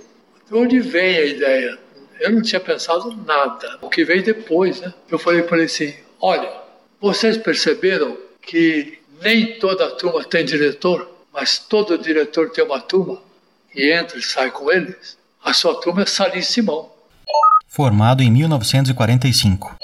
de 0.47 0.55
onde 0.55 0.79
vem 0.79 1.17
a 1.17 1.25
ideia? 1.25 1.79
Eu 2.19 2.31
não 2.31 2.41
tinha 2.41 2.59
pensado 2.59 3.11
nada. 3.25 3.79
O 3.81 3.89
que 3.89 4.05
veio 4.05 4.23
depois, 4.23 4.79
né? 4.79 4.93
Eu 5.09 5.19
falei 5.19 5.41
para 5.41 5.57
ele 5.57 5.65
assim: 5.65 5.93
Olha, 6.21 6.49
vocês 7.01 7.37
perceberam 7.37 8.17
que 8.41 8.99
nem 9.21 9.59
toda 9.59 9.89
turma 9.91 10.23
tem 10.23 10.45
diretor? 10.45 11.12
Mas 11.33 11.57
todo 11.57 11.97
diretor 11.97 12.51
tem 12.51 12.63
uma 12.63 12.79
turma 12.79 13.19
e 13.75 13.91
entra 13.91 14.19
e 14.19 14.21
sai 14.21 14.51
com 14.51 14.71
eles. 14.71 15.17
A 15.43 15.51
sua 15.51 15.81
turma 15.81 16.03
é 16.03 16.05
Salim 16.05 16.41
Simão. 16.41 16.91
Formado 17.67 18.21
em 18.21 18.31
1945. 18.31 19.75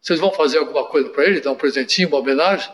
Vocês 0.00 0.18
vão 0.18 0.32
fazer 0.32 0.58
alguma 0.58 0.86
coisa 0.86 1.10
para 1.10 1.24
ele, 1.24 1.40
dar 1.40 1.52
um 1.52 1.56
presentinho, 1.56 2.08
uma 2.08 2.18
homenagem? 2.18 2.72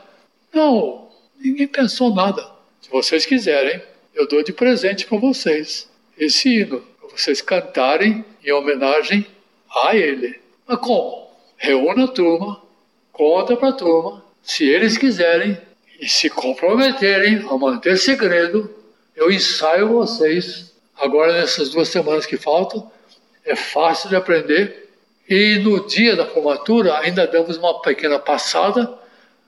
Não, 0.55 1.09
ninguém 1.39 1.67
pensou 1.67 2.15
nada. 2.15 2.49
Se 2.81 2.89
vocês 2.89 3.27
quiserem, 3.27 3.83
eu 4.15 4.29
dou 4.29 4.43
de 4.43 4.53
presente 4.53 5.05
para 5.05 5.19
vocês 5.19 5.91
esse 6.17 6.49
hino, 6.49 6.81
para 7.01 7.11
vocês 7.11 7.43
cantarem 7.43 8.25
em 8.43 8.53
homenagem 8.53 9.27
a 9.85 9.95
ele. 9.95 10.41
Mas 10.67 10.79
como? 10.79 11.29
Reúna 11.57 12.05
a 12.05 12.09
turma, 12.09 12.63
conta 13.13 13.57
para 13.57 13.71
a 13.71 13.73
turma, 13.73 14.25
se 14.43 14.65
eles 14.65 14.97
quiserem, 14.97 15.59
e 15.99 16.09
se 16.09 16.31
comprometerem 16.31 17.45
a 17.49 17.59
manter 17.59 17.99
segredo, 17.99 18.73
eu 19.17 19.31
ensaio 19.31 19.89
vocês 19.89 20.73
agora 20.97 21.33
nessas 21.33 21.71
duas 21.71 21.89
semanas 21.89 22.25
que 22.25 22.37
faltam. 22.37 22.91
É 23.45 23.57
fácil 23.57 24.09
de 24.09 24.17
aprender. 24.17 24.89
E 25.29 25.59
no 25.59 25.87
dia 25.87 26.15
da 26.15 26.25
formatura 26.25 26.99
ainda 26.99 27.27
damos 27.27 27.57
uma 27.57 27.83
pequena 27.83 28.19
passada. 28.19 28.97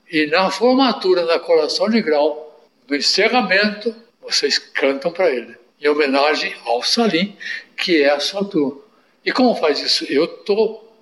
E 0.09 0.27
na 0.27 0.51
formatura, 0.51 1.25
na 1.25 1.39
colação 1.39 1.89
de 1.89 2.01
grau, 2.01 2.67
no 2.87 2.95
encerramento, 2.95 3.95
vocês 4.21 4.59
cantam 4.59 5.11
para 5.11 5.31
ele, 5.31 5.55
em 5.79 5.87
homenagem 5.87 6.53
ao 6.65 6.83
Salim, 6.83 7.35
que 7.77 8.03
é 8.03 8.09
a 8.09 8.19
sua 8.19 8.43
turma. 8.43 8.81
E 9.25 9.31
como 9.31 9.55
faz 9.55 9.79
isso? 9.79 10.03
Eu 10.11 10.25
estou 10.25 10.93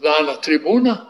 lá 0.00 0.22
na 0.22 0.36
tribuna 0.36 1.08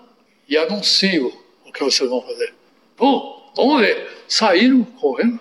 e 0.48 0.56
anuncio 0.56 1.32
o 1.66 1.73
que 1.73 1.85
vocês 1.85 2.09
vão 2.09 2.23
fazer. 2.23 2.55
Bom, 2.97 3.41
vamos 3.57 3.81
ver. 3.81 4.24
Saíram 4.29 4.85
correndo, 4.85 5.39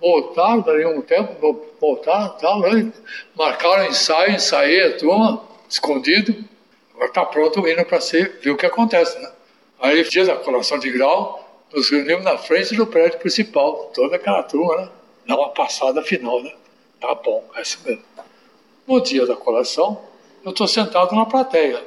voltaram, 0.00 0.60
dali 0.60 0.86
um 0.86 1.00
tempo, 1.00 1.34
voltaram, 1.80 2.28
tal, 2.38 2.60
né? 2.60 2.92
marcaram 3.34 3.86
ensaio, 3.86 4.34
ensaiei 4.34 4.84
a 4.84 4.96
turma, 4.96 5.42
escondido. 5.68 6.34
Agora 6.94 7.08
está 7.08 7.24
pronto 7.24 7.60
o 7.60 7.68
hino 7.68 7.84
para 7.84 8.00
ser, 8.00 8.38
ver 8.40 8.50
o 8.50 8.56
que 8.56 8.66
acontece, 8.66 9.18
né? 9.18 9.30
Aí, 9.80 10.02
dia 10.08 10.24
da 10.24 10.36
colação 10.36 10.78
de 10.78 10.90
grau, 10.90 11.64
nos 11.72 11.88
reunimos 11.90 12.24
na 12.24 12.36
frente 12.36 12.74
do 12.74 12.86
prédio 12.86 13.18
principal, 13.20 13.90
toda 13.94 14.16
aquela 14.16 14.42
turma, 14.42 14.76
né? 14.76 14.88
Dá 15.26 15.36
uma 15.36 15.50
passada 15.50 16.02
final, 16.02 16.42
né? 16.42 16.52
Tá 17.00 17.14
bom, 17.14 17.44
é 17.54 17.62
isso 17.62 17.78
mesmo. 17.84 18.02
No 18.86 19.00
dia 19.00 19.26
da 19.26 19.36
colação, 19.36 20.02
eu 20.44 20.50
estou 20.50 20.66
sentado 20.66 21.14
na 21.14 21.26
plateia, 21.26 21.84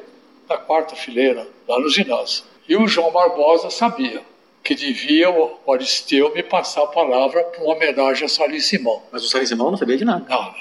na 0.48 0.58
quarta 0.58 0.96
fileira, 0.96 1.48
lá 1.68 1.80
no 1.80 1.90
ginásio. 1.90 2.46
E 2.68 2.78
o 2.78 2.88
João 2.88 3.12
Barbosa 3.12 3.70
sabia 3.70 4.22
que 4.64 4.76
devia 4.76 5.30
o 5.30 5.72
Aristeu 5.72 6.34
me 6.34 6.44
passar 6.44 6.84
a 6.84 6.88
palavra 6.88 7.44
para 7.44 7.64
uma 7.64 7.76
homenagem 7.76 8.26
a 8.26 8.30
Salim 8.30 8.60
Simão. 8.60 9.02
Mas 9.12 9.24
o 9.24 9.30
Salim 9.30 9.46
Simão 9.46 9.72
não 9.72 9.78
sabia 9.78 9.98
de 9.98 10.06
nada. 10.06 10.26
Nada. 10.30 10.56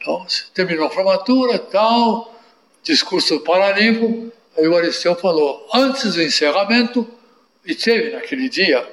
Então, 0.00 0.26
terminou 0.54 0.86
a 0.86 0.90
formatura 0.90 1.58
tal, 1.58 2.34
discurso 2.82 3.36
do 3.36 3.40
Paraninfo, 3.40 4.30
aí 4.56 4.68
o 4.68 4.76
Aristeu 4.76 5.14
falou, 5.14 5.66
antes 5.74 6.14
do 6.14 6.22
encerramento, 6.22 7.06
e 7.64 7.74
teve 7.74 8.10
naquele 8.10 8.48
dia, 8.48 8.86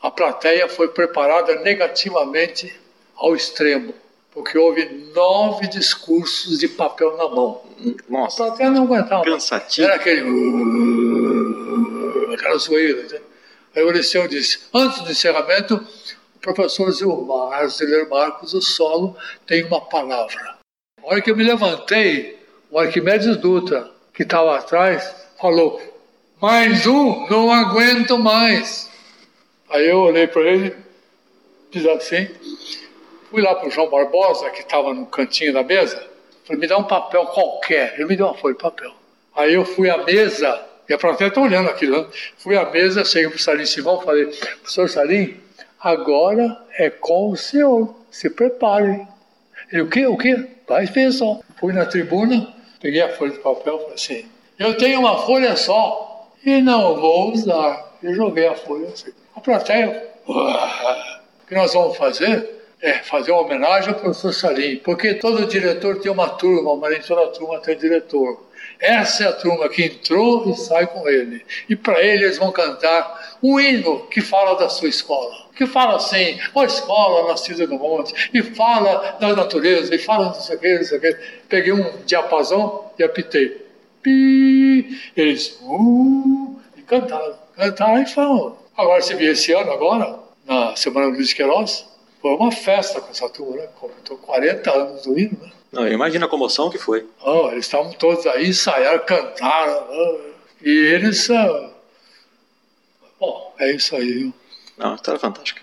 a 0.00 0.10
plateia 0.10 0.68
foi 0.68 0.88
preparada 0.88 1.56
negativamente 1.56 2.74
ao 3.16 3.36
extremo, 3.36 3.94
porque 4.32 4.58
houve 4.58 4.86
nove 5.14 5.68
discursos 5.68 6.58
de 6.58 6.68
papel 6.68 7.16
na 7.16 7.28
mão. 7.28 7.62
Nossa. 8.08 8.42
A 8.42 8.46
plateia 8.48 8.70
não 8.70 8.84
aguentava. 8.84 9.24
Cansativo. 9.24 9.86
Era 9.86 9.96
aquele. 9.96 10.22
aquela 12.34 12.56
zoeira. 12.56 13.22
Aí 13.74 13.82
o 13.82 13.90
Liceu 13.90 14.28
disse: 14.28 14.60
antes 14.72 15.00
do 15.02 15.10
encerramento, 15.10 15.86
o 16.36 16.38
professor 16.40 16.90
Zilmar, 16.92 17.66
Marcos, 18.10 18.54
o 18.54 18.60
solo, 18.60 19.16
tem 19.46 19.64
uma 19.64 19.80
palavra. 19.80 20.58
A 21.02 21.06
hora 21.06 21.20
que 21.20 21.30
eu 21.30 21.36
me 21.36 21.44
levantei, 21.44 22.38
o 22.70 22.78
Arquimedes 22.78 23.36
Dutra, 23.36 23.90
que 24.14 24.22
estava 24.22 24.56
atrás, 24.56 25.14
falou: 25.40 25.80
mais 26.40 26.86
um, 26.86 27.26
não 27.28 27.52
aguento 27.52 28.18
mais. 28.18 28.90
Aí 29.70 29.88
eu 29.88 30.00
olhei 30.00 30.26
para 30.26 30.42
ele, 30.42 30.76
fiz 31.70 31.86
assim, 31.86 32.28
fui 33.30 33.40
lá 33.40 33.54
para 33.54 33.68
o 33.68 33.70
João 33.70 33.88
Barbosa, 33.88 34.50
que 34.50 34.60
estava 34.60 34.92
no 34.92 35.06
cantinho 35.06 35.54
da 35.54 35.62
mesa, 35.62 36.06
falei, 36.44 36.60
me 36.60 36.66
dá 36.66 36.76
um 36.76 36.84
papel 36.84 37.24
qualquer. 37.26 37.94
Ele 37.94 38.04
me 38.04 38.16
deu 38.16 38.26
uma 38.26 38.34
folha 38.34 38.54
de 38.54 38.60
papel. 38.60 38.92
Aí 39.34 39.54
eu 39.54 39.64
fui 39.64 39.88
à 39.88 40.04
mesa, 40.04 40.62
e 40.92 40.94
a 40.94 40.98
plateia 40.98 41.28
está 41.28 41.40
olhando 41.40 41.70
aquilo, 41.70 42.02
né? 42.02 42.06
fui 42.36 42.54
à 42.54 42.68
mesa, 42.68 43.02
cheguei 43.02 43.30
para 43.30 43.36
o 43.36 43.40
Salim 43.40 43.64
Simão 43.64 43.98
e 44.02 44.04
falei, 44.04 44.26
professor 44.26 44.90
Salim, 44.90 45.40
agora 45.80 46.54
é 46.76 46.90
com 46.90 47.30
o 47.30 47.36
senhor, 47.36 47.94
se 48.10 48.28
prepare. 48.28 49.08
Ele, 49.72 49.80
o 49.80 49.88
quê, 49.88 50.06
o 50.06 50.18
quê? 50.18 50.48
Vai 50.68 50.86
só. 51.10 51.40
Fui 51.58 51.72
na 51.72 51.86
tribuna, 51.86 52.46
peguei 52.78 53.00
a 53.00 53.08
folha 53.08 53.32
de 53.32 53.38
papel 53.38 53.76
e 53.76 53.78
falei 53.78 53.94
assim, 53.94 54.26
eu 54.58 54.76
tenho 54.76 55.00
uma 55.00 55.24
folha 55.24 55.56
só, 55.56 56.30
e 56.44 56.60
não 56.60 57.00
vou 57.00 57.32
usar. 57.32 57.96
Eu 58.02 58.14
joguei 58.14 58.46
a 58.46 58.54
folha 58.54 58.88
assim. 58.88 59.12
A 59.34 59.40
plateia, 59.40 60.10
o 60.26 61.46
que 61.48 61.54
nós 61.54 61.72
vamos 61.72 61.96
fazer 61.96 62.50
é 62.82 62.98
fazer 62.98 63.32
uma 63.32 63.40
homenagem 63.40 63.94
ao 63.94 63.98
professor 63.98 64.34
Salim, 64.34 64.76
porque 64.76 65.14
todo 65.14 65.46
diretor 65.46 66.00
tem 66.00 66.12
uma 66.12 66.28
turma, 66.28 66.90
nem 66.90 67.00
toda 67.00 67.28
turma 67.28 67.60
tem 67.60 67.78
diretor. 67.78 68.51
Essa 68.82 69.22
é 69.22 69.28
a 69.28 69.32
turma 69.32 69.68
que 69.68 69.84
entrou 69.84 70.50
e 70.50 70.56
sai 70.56 70.88
com 70.88 71.08
ele. 71.08 71.46
E 71.68 71.76
para 71.76 72.02
ele 72.02 72.24
eles 72.24 72.36
vão 72.36 72.50
cantar 72.50 73.38
um 73.40 73.60
hino 73.60 74.08
que 74.08 74.20
fala 74.20 74.58
da 74.58 74.68
sua 74.68 74.88
escola. 74.88 75.46
Que 75.54 75.66
fala 75.66 75.96
assim, 75.96 76.40
a 76.52 76.64
escola 76.64 77.28
nascida 77.28 77.64
no 77.68 77.78
monte, 77.78 78.30
e 78.34 78.42
fala 78.42 79.16
da 79.20 79.36
natureza, 79.36 79.94
e 79.94 79.98
fala 79.98 80.26
não 80.26 80.34
sei 80.34 80.56
o 80.56 80.58
que, 80.58 80.74
não 80.74 80.82
sei 80.82 80.98
o 80.98 81.00
que. 81.00 81.16
Peguei 81.48 81.72
um 81.72 82.04
diapasão 82.04 82.90
e 82.98 83.04
apitei 83.04 83.62
pi, 84.02 85.00
eles 85.16 85.60
uh, 85.62 86.60
e 86.76 86.82
cantaram, 86.82 87.38
cantaram 87.56 88.02
e 88.02 88.06
falam. 88.06 88.58
Agora, 88.76 89.00
se 89.00 89.14
vier 89.14 89.30
esse 89.30 89.52
ano, 89.52 89.70
agora, 89.70 90.18
na 90.44 90.74
Semana 90.74 91.06
do 91.06 91.14
Luiz 91.14 91.32
Queiroz, 91.32 91.86
foi 92.20 92.34
uma 92.34 92.50
festa 92.50 93.00
com 93.00 93.10
essa 93.12 93.28
turma, 93.28 93.56
né? 93.58 93.68
Completou 93.78 94.16
40 94.18 94.70
anos 94.72 95.02
do 95.04 95.16
hino, 95.16 95.38
né? 95.40 95.52
Não, 95.72 95.88
imagina 95.88 96.26
a 96.26 96.28
comoção 96.28 96.70
que 96.70 96.78
foi. 96.78 97.06
Oh, 97.24 97.48
eles 97.50 97.64
estavam 97.64 97.92
todos 97.92 98.26
aí, 98.26 98.48
ensaiaram, 98.48 99.04
cantaram, 99.04 99.86
oh, 99.90 100.18
e 100.62 100.70
eles. 100.70 101.28
Uh... 101.28 101.70
Bom, 103.18 103.54
é 103.58 103.72
isso 103.72 103.96
aí, 103.96 104.12
viu? 104.12 104.34
Não, 104.76 104.94
história 104.94 105.18
fantástica. 105.18 105.62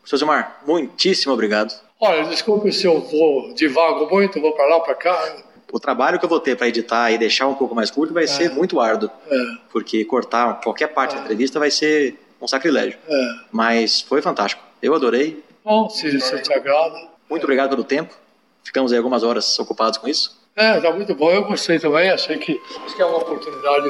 Professor 0.00 0.18
Gilmar, 0.18 0.62
muitíssimo 0.66 1.32
obrigado. 1.32 1.74
Olha, 1.98 2.24
desculpe 2.24 2.70
se 2.72 2.86
eu 2.86 3.00
vou 3.00 3.54
divago 3.54 4.08
muito, 4.10 4.40
vou 4.40 4.52
para 4.52 4.66
lá, 4.66 4.80
para 4.80 4.94
cá 4.94 5.36
o 5.72 5.80
trabalho 5.80 6.18
que 6.18 6.24
eu 6.24 6.28
vou 6.28 6.40
ter 6.40 6.56
para 6.56 6.68
editar 6.68 7.10
e 7.10 7.18
deixar 7.18 7.46
um 7.46 7.54
pouco 7.54 7.74
mais 7.74 7.90
curto 7.90 8.14
vai 8.14 8.24
é. 8.24 8.26
ser 8.26 8.50
muito 8.50 8.80
árduo. 8.80 9.10
É. 9.28 9.36
Porque 9.70 10.04
cortar 10.04 10.60
qualquer 10.60 10.88
parte 10.88 11.14
é. 11.14 11.18
da 11.18 11.24
entrevista 11.24 11.58
vai 11.58 11.70
ser 11.70 12.18
um 12.40 12.46
sacrilégio. 12.46 12.98
É. 13.08 13.34
Mas 13.50 14.00
foi 14.00 14.22
fantástico. 14.22 14.62
Eu 14.82 14.94
adorei. 14.94 15.42
Bom, 15.64 15.88
se, 15.88 16.20
se 16.20 16.42
te 16.42 16.52
agrada. 16.52 17.08
Muito 17.28 17.42
obrigado 17.42 17.70
pelo 17.70 17.84
tempo. 17.84 18.14
Ficamos 18.66 18.90
aí 18.90 18.98
algumas 18.98 19.22
horas 19.22 19.56
ocupados 19.60 19.96
com 19.96 20.08
isso. 20.08 20.36
É, 20.56 20.80
tá 20.80 20.90
muito 20.90 21.14
bom. 21.14 21.30
Eu 21.30 21.44
gostei 21.44 21.78
também. 21.78 22.10
Achei 22.10 22.36
que, 22.36 22.60
acho 22.84 22.96
que 22.96 23.00
é 23.00 23.06
uma 23.06 23.18
oportunidade. 23.18 23.88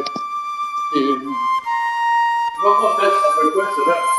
E... 0.95 1.01
Não 2.63 2.73
acontece 2.75 3.17
com 3.23 3.33
frequência, 3.41 3.87
né? 3.87 4.16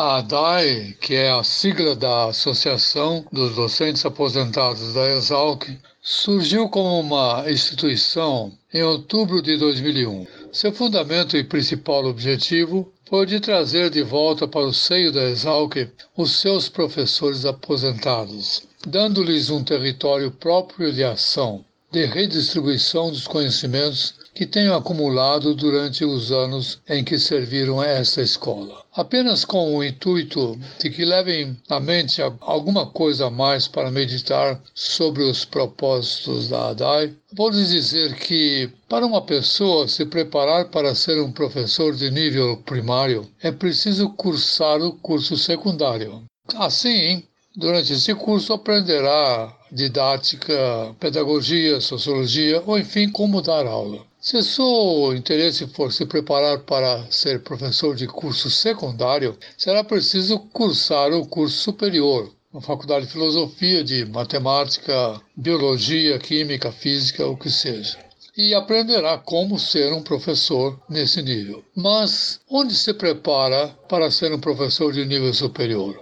A 0.00 0.18
ADAE, 0.18 0.96
que 1.00 1.16
é 1.16 1.28
a 1.28 1.42
sigla 1.42 1.96
da 1.96 2.26
Associação 2.26 3.26
dos 3.32 3.56
Docentes 3.56 4.06
Aposentados 4.06 4.94
da 4.94 5.10
Exalc, 5.10 5.68
surgiu 6.00 6.68
como 6.68 7.00
uma 7.00 7.50
instituição 7.50 8.52
em 8.72 8.80
outubro 8.80 9.42
de 9.42 9.56
2001. 9.56 10.24
Seu 10.52 10.72
fundamento 10.72 11.36
e 11.36 11.42
principal 11.42 12.04
objetivo 12.04 12.88
foi 13.08 13.26
de 13.26 13.40
trazer 13.40 13.90
de 13.90 14.04
volta 14.04 14.46
para 14.46 14.68
o 14.68 14.72
seio 14.72 15.10
da 15.10 15.24
Exalc 15.24 15.74
os 16.16 16.30
seus 16.38 16.68
professores 16.68 17.44
aposentados, 17.44 18.68
dando-lhes 18.86 19.50
um 19.50 19.64
território 19.64 20.30
próprio 20.30 20.92
de 20.92 21.02
ação, 21.02 21.64
de 21.90 22.04
redistribuição 22.04 23.10
dos 23.10 23.26
conhecimentos 23.26 24.14
que 24.38 24.46
tenham 24.46 24.76
acumulado 24.76 25.52
durante 25.52 26.04
os 26.04 26.30
anos 26.30 26.80
em 26.88 27.02
que 27.02 27.18
serviram 27.18 27.82
esta 27.82 28.22
escola. 28.22 28.84
Apenas 28.94 29.44
com 29.44 29.76
o 29.76 29.82
intuito 29.82 30.56
de 30.78 30.90
que 30.90 31.04
levem 31.04 31.60
à 31.68 31.80
mente 31.80 32.22
alguma 32.40 32.86
coisa 32.86 33.26
a 33.26 33.30
mais 33.30 33.66
para 33.66 33.90
meditar 33.90 34.62
sobre 34.72 35.24
os 35.24 35.44
propósitos 35.44 36.48
da 36.48 36.68
ADAI, 36.68 37.14
vou 37.32 37.50
lhes 37.50 37.70
dizer 37.70 38.14
que, 38.14 38.70
para 38.88 39.04
uma 39.04 39.22
pessoa 39.22 39.88
se 39.88 40.06
preparar 40.06 40.66
para 40.66 40.94
ser 40.94 41.20
um 41.20 41.32
professor 41.32 41.92
de 41.96 42.08
nível 42.08 42.58
primário, 42.58 43.28
é 43.42 43.50
preciso 43.50 44.08
cursar 44.10 44.80
o 44.80 44.92
curso 44.92 45.36
secundário. 45.36 46.22
Assim, 46.54 47.24
Durante 47.56 47.92
esse 47.92 48.14
curso 48.14 48.52
aprenderá 48.52 49.52
didática, 49.72 50.94
pedagogia, 51.00 51.80
sociologia 51.80 52.62
ou 52.64 52.78
enfim 52.78 53.10
como 53.10 53.42
dar 53.42 53.66
aula. 53.66 54.06
Se 54.20 54.42
seu 54.42 55.14
interesse 55.14 55.68
for 55.68 55.92
se 55.92 56.04
preparar 56.04 56.58
para 56.64 57.06
ser 57.08 57.40
professor 57.44 57.94
de 57.94 58.08
curso 58.08 58.50
secundário, 58.50 59.38
será 59.56 59.84
preciso 59.84 60.40
cursar 60.52 61.12
o 61.12 61.24
curso 61.24 61.56
superior, 61.58 62.28
na 62.52 62.60
faculdade 62.60 63.06
de 63.06 63.12
filosofia, 63.12 63.84
de 63.84 64.04
matemática, 64.06 65.20
biologia, 65.36 66.18
química, 66.18 66.72
física, 66.72 67.28
o 67.28 67.36
que 67.36 67.48
seja. 67.48 67.96
E 68.36 68.54
aprenderá 68.54 69.18
como 69.18 69.56
ser 69.56 69.92
um 69.92 70.02
professor 70.02 70.80
nesse 70.88 71.22
nível. 71.22 71.64
Mas 71.76 72.40
onde 72.50 72.74
se 72.74 72.92
prepara 72.94 73.68
para 73.88 74.10
ser 74.10 74.32
um 74.32 74.40
professor 74.40 74.92
de 74.92 75.04
nível 75.04 75.32
superior? 75.32 75.96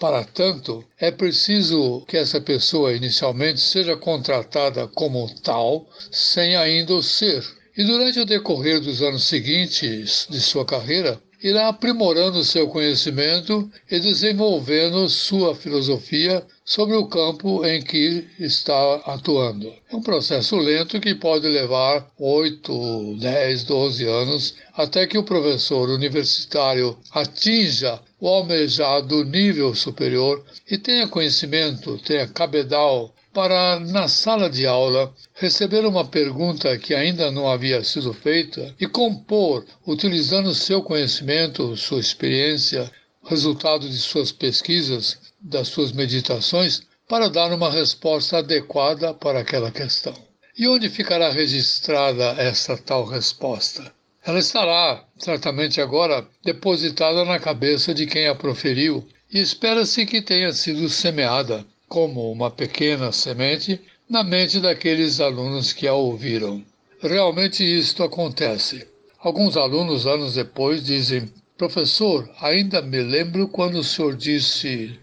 Para 0.00 0.24
tanto, 0.24 0.84
é 0.98 1.12
preciso 1.12 2.00
que 2.08 2.16
essa 2.16 2.40
pessoa 2.40 2.94
inicialmente 2.94 3.60
seja 3.60 3.96
contratada 3.96 4.88
como 4.88 5.32
tal, 5.42 5.86
sem 6.10 6.56
ainda 6.56 6.94
o 6.94 7.02
ser. 7.02 7.59
E 7.80 7.84
durante 7.84 8.20
o 8.20 8.26
decorrer 8.26 8.78
dos 8.78 9.00
anos 9.00 9.24
seguintes 9.24 10.26
de 10.28 10.38
sua 10.38 10.66
carreira, 10.66 11.18
irá 11.42 11.68
aprimorando 11.68 12.44
seu 12.44 12.68
conhecimento 12.68 13.70
e 13.90 13.98
desenvolvendo 13.98 15.08
sua 15.08 15.54
filosofia 15.54 16.44
sobre 16.62 16.94
o 16.94 17.06
campo 17.06 17.64
em 17.64 17.80
que 17.80 18.26
está 18.38 18.96
atuando. 19.06 19.72
É 19.90 19.96
um 19.96 20.02
processo 20.02 20.58
lento 20.58 21.00
que 21.00 21.14
pode 21.14 21.48
levar 21.48 22.06
8, 22.18 23.16
10, 23.18 23.64
12 23.64 24.06
anos 24.06 24.54
até 24.74 25.06
que 25.06 25.16
o 25.16 25.24
professor 25.24 25.88
universitário 25.88 26.98
atinja 27.10 27.98
o 28.20 28.28
almejado 28.28 29.24
nível 29.24 29.74
superior 29.74 30.44
e 30.70 30.76
tenha 30.76 31.08
conhecimento, 31.08 31.96
tenha 32.04 32.28
cabedal 32.28 33.14
para, 33.32 33.78
na 33.80 34.08
sala 34.08 34.50
de 34.50 34.66
aula, 34.66 35.14
receber 35.34 35.86
uma 35.86 36.04
pergunta 36.04 36.76
que 36.78 36.94
ainda 36.94 37.30
não 37.30 37.48
havia 37.48 37.82
sido 37.84 38.12
feita 38.12 38.74
e 38.80 38.86
compor, 38.86 39.64
utilizando 39.86 40.54
seu 40.54 40.82
conhecimento, 40.82 41.76
sua 41.76 42.00
experiência, 42.00 42.90
resultado 43.24 43.88
de 43.88 43.98
suas 43.98 44.32
pesquisas, 44.32 45.18
das 45.40 45.68
suas 45.68 45.92
meditações, 45.92 46.82
para 47.08 47.28
dar 47.28 47.52
uma 47.52 47.70
resposta 47.70 48.38
adequada 48.38 49.14
para 49.14 49.40
aquela 49.40 49.70
questão. 49.70 50.14
E 50.56 50.66
onde 50.68 50.88
ficará 50.88 51.30
registrada 51.30 52.34
essa 52.38 52.76
tal 52.76 53.04
resposta? 53.04 53.92
Ela 54.24 54.38
estará, 54.38 55.04
certamente 55.16 55.80
agora, 55.80 56.26
depositada 56.44 57.24
na 57.24 57.38
cabeça 57.38 57.94
de 57.94 58.06
quem 58.06 58.26
a 58.26 58.34
proferiu 58.34 59.06
e 59.32 59.40
espera-se 59.40 60.04
que 60.04 60.20
tenha 60.20 60.52
sido 60.52 60.88
semeada 60.88 61.64
como 61.90 62.30
uma 62.30 62.52
pequena 62.52 63.10
semente 63.10 63.80
na 64.08 64.22
mente 64.22 64.60
daqueles 64.60 65.18
alunos 65.18 65.72
que 65.72 65.88
a 65.88 65.92
ouviram. 65.92 66.64
Realmente 67.02 67.64
isto 67.64 68.04
acontece. 68.04 68.86
Alguns 69.18 69.56
alunos, 69.56 70.06
anos 70.06 70.34
depois, 70.34 70.84
dizem: 70.84 71.28
Professor, 71.58 72.30
ainda 72.40 72.80
me 72.80 73.02
lembro 73.02 73.48
quando 73.48 73.80
o 73.80 73.84
senhor 73.84 74.14
disse. 74.14 75.00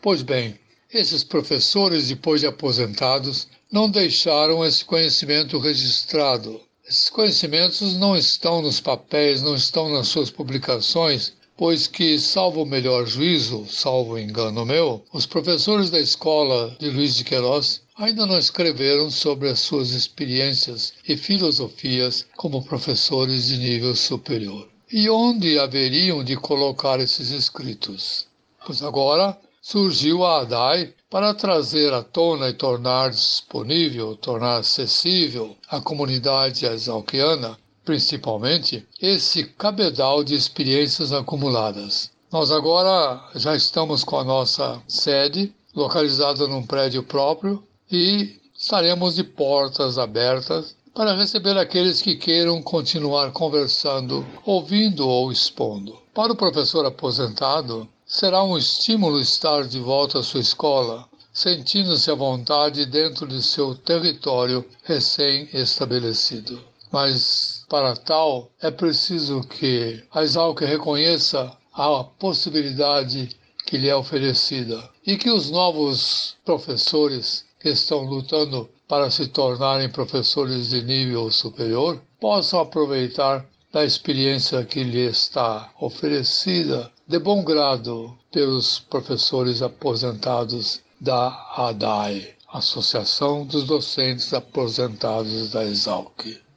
Pois 0.00 0.22
bem, 0.22 0.54
esses 0.94 1.24
professores, 1.24 2.06
depois 2.06 2.42
de 2.42 2.46
aposentados, 2.46 3.48
não 3.70 3.90
deixaram 3.90 4.64
esse 4.64 4.84
conhecimento 4.84 5.58
registrado. 5.58 6.60
Esses 6.88 7.10
conhecimentos 7.10 7.96
não 7.96 8.16
estão 8.16 8.62
nos 8.62 8.80
papéis, 8.80 9.42
não 9.42 9.56
estão 9.56 9.88
nas 9.88 10.06
suas 10.06 10.30
publicações, 10.30 11.32
pois 11.58 11.88
que, 11.88 12.20
salvo 12.20 12.62
o 12.62 12.66
melhor 12.66 13.04
juízo, 13.04 13.66
salvo 13.68 14.16
engano 14.16 14.64
meu, 14.64 15.04
os 15.12 15.26
professores 15.26 15.90
da 15.90 15.98
escola 15.98 16.76
de 16.78 16.88
Luiz 16.88 17.16
de 17.16 17.24
Queiroz 17.24 17.82
ainda 17.96 18.24
não 18.24 18.38
escreveram 18.38 19.10
sobre 19.10 19.48
as 19.48 19.58
suas 19.58 19.90
experiências 19.90 20.92
e 21.06 21.16
filosofias 21.16 22.24
como 22.36 22.64
professores 22.64 23.48
de 23.48 23.56
nível 23.56 23.96
superior. 23.96 24.68
E 24.90 25.10
onde 25.10 25.58
haveriam 25.58 26.22
de 26.22 26.36
colocar 26.36 27.00
esses 27.00 27.30
escritos? 27.30 28.28
Pois 28.64 28.80
agora 28.80 29.36
surgiu 29.60 30.24
a 30.24 30.42
ADAI 30.42 30.94
para 31.10 31.34
trazer 31.34 31.92
à 31.92 32.04
tona 32.04 32.50
e 32.50 32.54
tornar 32.54 33.10
disponível, 33.10 34.16
tornar 34.16 34.58
acessível 34.58 35.56
à 35.68 35.80
comunidade 35.80 36.66
exalquiana 36.66 37.58
principalmente, 37.88 38.86
esse 39.00 39.44
cabedal 39.44 40.22
de 40.22 40.34
experiências 40.34 41.10
acumuladas. 41.10 42.10
Nós 42.30 42.50
agora 42.50 43.18
já 43.34 43.56
estamos 43.56 44.04
com 44.04 44.18
a 44.18 44.24
nossa 44.24 44.78
sede 44.86 45.54
localizada 45.74 46.46
num 46.46 46.62
prédio 46.62 47.02
próprio 47.02 47.62
e 47.90 48.38
estaremos 48.54 49.14
de 49.14 49.24
portas 49.24 49.96
abertas 49.96 50.76
para 50.94 51.16
receber 51.16 51.56
aqueles 51.56 52.02
que 52.02 52.14
queiram 52.14 52.60
continuar 52.60 53.32
conversando, 53.32 54.22
ouvindo 54.44 55.08
ou 55.08 55.32
expondo. 55.32 55.98
Para 56.12 56.34
o 56.34 56.36
professor 56.36 56.84
aposentado, 56.84 57.88
será 58.04 58.44
um 58.44 58.58
estímulo 58.58 59.18
estar 59.18 59.66
de 59.66 59.80
volta 59.80 60.18
à 60.18 60.22
sua 60.22 60.40
escola, 60.40 61.08
sentindo-se 61.32 62.10
à 62.10 62.14
vontade 62.14 62.84
dentro 62.84 63.26
de 63.26 63.42
seu 63.42 63.74
território 63.74 64.62
recém-estabelecido. 64.84 66.60
Mas 66.92 67.57
para 67.68 67.94
tal, 67.94 68.50
é 68.62 68.70
preciso 68.70 69.42
que 69.42 70.02
a 70.10 70.22
Exalc 70.22 70.60
reconheça 70.60 71.52
a 71.72 72.02
possibilidade 72.02 73.28
que 73.66 73.76
lhe 73.76 73.88
é 73.88 73.94
oferecida 73.94 74.88
e 75.06 75.16
que 75.16 75.30
os 75.30 75.50
novos 75.50 76.36
professores 76.44 77.44
que 77.60 77.68
estão 77.68 78.04
lutando 78.04 78.68
para 78.88 79.10
se 79.10 79.26
tornarem 79.26 79.90
professores 79.90 80.70
de 80.70 80.82
nível 80.82 81.30
superior 81.30 82.00
possam 82.18 82.60
aproveitar 82.60 83.46
da 83.70 83.84
experiência 83.84 84.64
que 84.64 84.82
lhe 84.82 85.06
está 85.06 85.70
oferecida 85.78 86.90
de 87.06 87.18
bom 87.18 87.44
grado 87.44 88.16
pelos 88.32 88.78
professores 88.78 89.60
aposentados 89.60 90.80
da 90.98 91.28
ADAI, 91.54 92.34
Associação 92.50 93.44
dos 93.44 93.64
Docentes 93.64 94.32
Aposentados 94.32 95.50
da 95.50 95.64
Exalc. 95.64 96.47